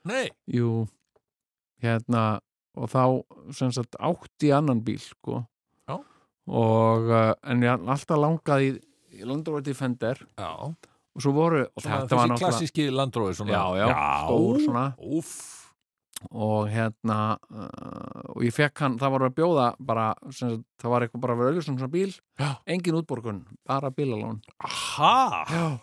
Nei, 0.07 0.27
Jú, 0.51 0.85
hérna 1.83 2.39
og 2.77 2.91
þá 2.93 3.01
sem 3.57 3.71
sagt 3.75 3.97
átti 3.99 4.51
annan 4.55 4.83
bíl 4.85 4.99
sko 5.01 5.41
Já. 5.89 5.97
og 6.47 7.09
uh, 7.11 7.33
en 7.49 7.65
ég 7.65 7.73
alltaf 7.89 8.19
langaði 8.21 8.71
í, 8.71 8.77
í 9.19 9.27
Landrover 9.27 9.65
Defender 9.65 10.21
já 10.37 10.51
og 11.17 11.23
svo 11.23 11.31
voru 11.33 11.63
og 11.65 11.81
Svona 11.81 12.03
þetta 12.03 12.17
var 12.19 12.27
náttúrulega 12.29 12.51
klassíski 12.51 12.83
landrói 12.93 13.31
svona 13.33 13.55
Já, 13.55 13.63
já, 13.81 13.87
stór 14.27 14.59
svona. 14.67 14.83
Úff 15.01 15.31
og 16.33 16.69
hérna 16.73 17.17
uh, 17.53 18.21
og 18.33 18.45
ég 18.45 18.53
fekk 18.53 18.81
hann, 18.85 18.95
það 19.01 19.11
var 19.15 19.25
að 19.27 19.35
bjóða 19.37 19.65
bara, 19.89 20.05
sem 20.29 20.53
sagt, 20.55 20.63
það 20.81 20.93
var 20.93 21.05
eitthvað 21.05 21.23
bara 21.25 21.35
vera 21.37 21.51
auðvitað 21.51 21.67
svona 21.67 21.91
bíl, 21.93 22.13
Já. 22.41 22.49
engin 22.65 22.97
útborgun 23.01 23.43
bara 23.69 23.91
bílalón 23.93 24.39
Aha 24.65 25.77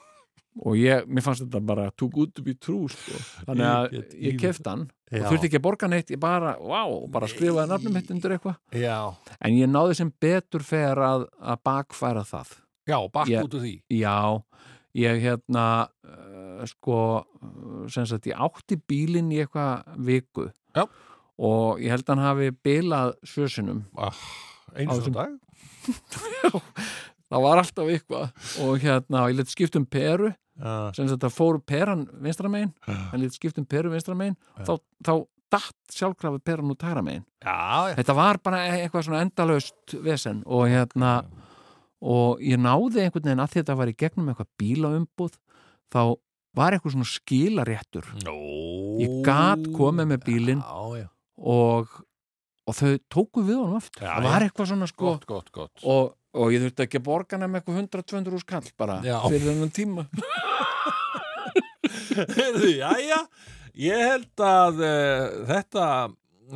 og 0.63 0.77
ég, 0.79 1.07
mér 1.11 1.25
fannst 1.27 1.43
þetta 1.45 1.61
bara 1.67 1.89
too 1.99 2.09
good 2.15 2.31
to 2.35 2.43
be 2.47 2.55
true 2.55 2.87
sko. 2.91 3.19
þannig 3.49 3.67
að 3.67 3.87
Ég 3.97 4.13
ég 4.29 4.37
kefti 4.39 4.71
hann. 4.71 4.85
Og 5.23 5.29
þurfti 5.31 5.49
ekki 5.51 5.59
að 5.61 5.65
borga 5.67 5.89
neitt, 5.93 6.11
ég 6.11 6.21
bara, 6.23 6.57
wow, 6.59 7.07
bara 7.13 7.29
skrifaði 7.31 7.69
nafnum 7.71 7.93
mitt 7.95 8.11
undir 8.11 8.35
eitthvað 8.37 8.57
Já, 8.81 8.99
En 9.41 9.55
ég 9.59 9.69
náði 9.71 9.95
sem 10.01 10.11
betur 10.21 10.63
fer 10.67 10.97
að, 10.99 11.27
að 11.41 11.63
bakfæra 11.65 12.25
það. 12.27 12.55
já, 12.89 12.99
bakk 13.13 13.29
Ég- 13.33 13.45
út 13.47 13.55
úr 13.59 13.65
því 13.65 13.75
Já, 14.01 14.17
ég 14.95 15.21
hérna, 15.25 15.89
uh, 16.07 16.65
sko, 16.71 16.99
sem 17.91 18.07
sagt, 18.07 18.27
ég 18.31 18.39
átti 18.39 18.77
bílinn 18.89 19.33
í 19.35 19.41
eitthvað 19.43 19.83
viku. 19.99 20.49
Já. 20.77 20.85
Og 21.39 21.81
ég 21.83 21.91
held 21.91 22.05
að 22.07 22.15
hann 22.15 22.25
hafi 22.29 22.51
bilað 22.63 23.15
sjösunum. 23.27 23.85
ah, 23.99 24.15
Eins 24.79 25.01
og 25.03 25.13
dag 25.13 25.35
Það 27.31 27.43
var 27.43 27.59
alltaf 27.61 27.89
eitthvað. 27.91 28.29
Og 28.63 28.79
hérna, 28.85 29.25
ég 29.33 29.39
leti 29.41 29.55
skipt 29.55 29.77
um 29.81 29.87
peru, 29.91 30.31
Já, 30.55 30.93
sem 30.95 31.09
það 31.11 31.33
fór 31.35 31.59
peran 31.67 32.05
vinstra 32.23 32.51
megin, 32.53 32.71
hann 32.87 33.21
leti 33.23 33.41
skipt 33.41 33.59
um 33.59 33.65
peru 33.67 33.91
vinstra 33.91 34.15
megin, 34.15 34.37
þá, 34.63 34.77
þá 35.03 35.13
datt 35.55 35.95
sjálfkrafa 35.95 36.39
peran 36.47 36.71
út 36.71 36.83
hæra 36.87 37.03
megin. 37.03 37.25
Já, 37.43 37.91
já. 37.91 37.97
Þetta 37.99 38.15
var 38.19 38.39
bara 38.43 38.61
e- 38.69 38.85
eitthvað 38.85 39.07
svona 39.09 39.23
endalaust 39.27 39.97
vesen 40.05 40.43
og 40.47 40.69
hérna 40.71 41.17
og 42.05 42.43
ég 42.45 42.61
náði 42.61 43.05
einhvern 43.05 43.25
veginn 43.31 43.43
að 43.45 43.55
þetta 43.59 43.77
var 43.79 43.91
í 43.91 43.97
gegnum 43.99 44.31
eitthvað 44.31 44.51
bílaumbúð 44.61 45.37
þá 45.95 46.01
var 46.55 46.77
eitthvað 46.77 46.95
svona 46.97 47.11
skilaréttur. 47.11 48.11
Nó 48.23 48.35
Ég 49.03 49.15
gat 49.27 49.63
komið 49.75 50.11
með 50.13 50.27
bílinn. 50.29 50.61
Já, 50.63 51.03
já. 51.03 51.09
og, 51.39 51.95
og 52.69 52.77
þau 52.79 52.93
tóku 53.11 53.43
við 53.47 53.59
honum 53.59 53.81
aftur. 53.81 54.05
Já, 54.07 54.13
það 54.15 54.29
var 54.29 54.47
eitthvað 54.47 54.71
svona 54.71 54.91
sko. 54.91 55.09
Gott, 55.15 55.27
gott, 55.31 55.51
gott. 55.55 55.83
Og, 55.83 56.13
og 56.35 56.53
ég 56.55 56.65
þurfti 56.65 56.85
ekki 56.87 57.01
að 57.01 57.07
borga 57.07 57.39
nefn 57.41 57.59
eitthvað 57.61 57.81
100-200 57.85 58.35
úr 58.37 58.43
skall 58.43 58.69
bara 58.81 58.99
Já. 59.07 59.17
fyrir 59.29 59.47
þennan 59.51 59.75
tíma 59.75 60.07
Heyrðu, 62.15 62.71
jæja, 62.79 63.21
ég 63.85 64.05
held 64.09 64.45
að 64.47 64.83
uh, 64.87 65.25
þetta, 65.51 65.87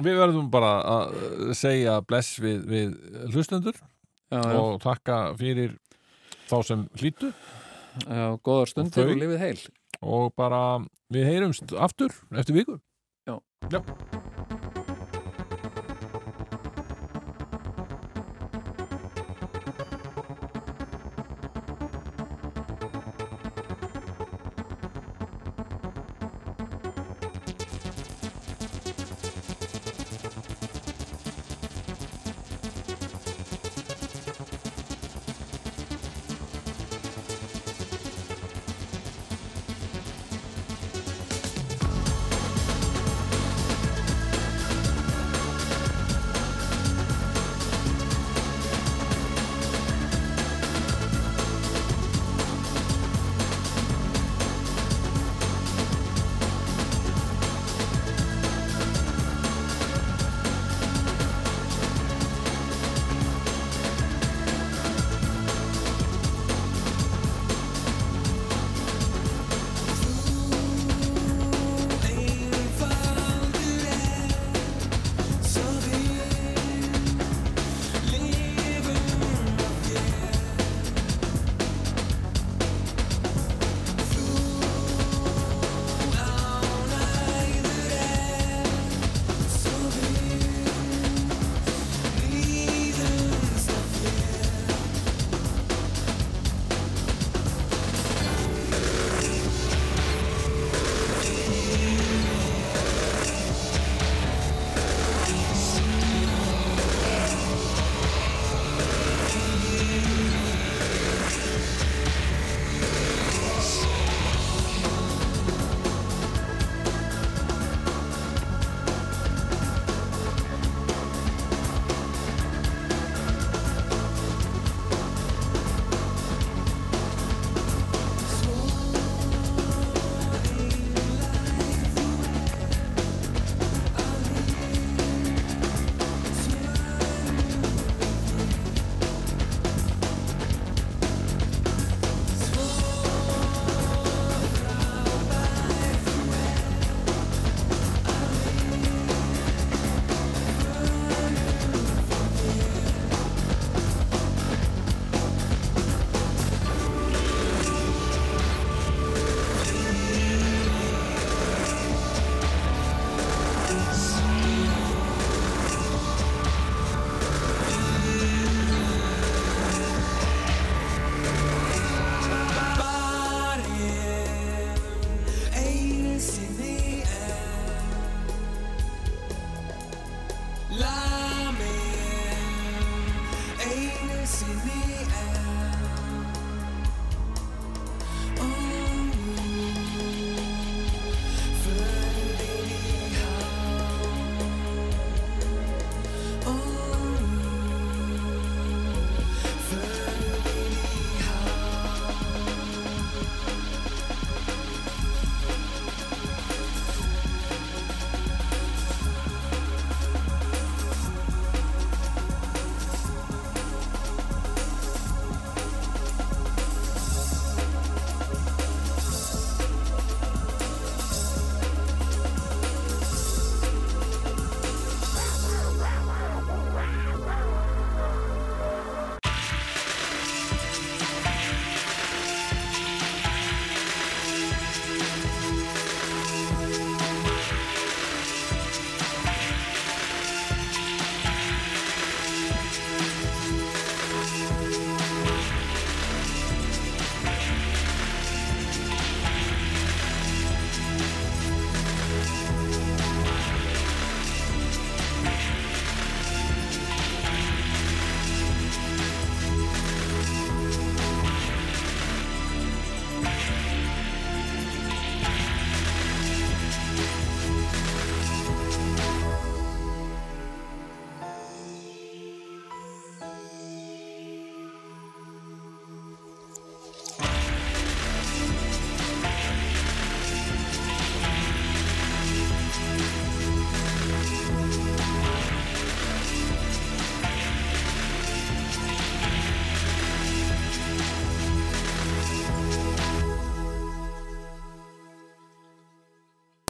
við 0.05 0.19
verðum 0.21 0.51
bara 0.53 0.73
að 0.93 1.17
eh, 1.19 1.53
segja 1.59 1.99
bless 2.07 2.39
við, 2.43 2.61
við 2.71 2.95
hlustendur 3.35 3.77
já, 3.79 4.39
já, 4.39 4.59
og 4.61 4.79
þakka 4.85 5.19
fyrir 5.41 5.75
þá 6.49 6.57
sem 6.71 6.85
hlýtu 7.01 7.33
já, 7.33 8.39
góðar 8.47 8.71
stundir 8.71 9.03
Og 9.03 9.11
og, 9.11 9.15
þau? 9.15 9.23
lifið 9.25 9.43
heil 9.43 9.59
og 9.99 10.31
bara 10.39 10.63
við 11.11 11.27
heyrumst 11.33 11.75
aftur 11.75 12.15
eftir 12.39 12.61
viku. 12.61 12.79
Já. 13.27 13.39
Já. 13.73 13.83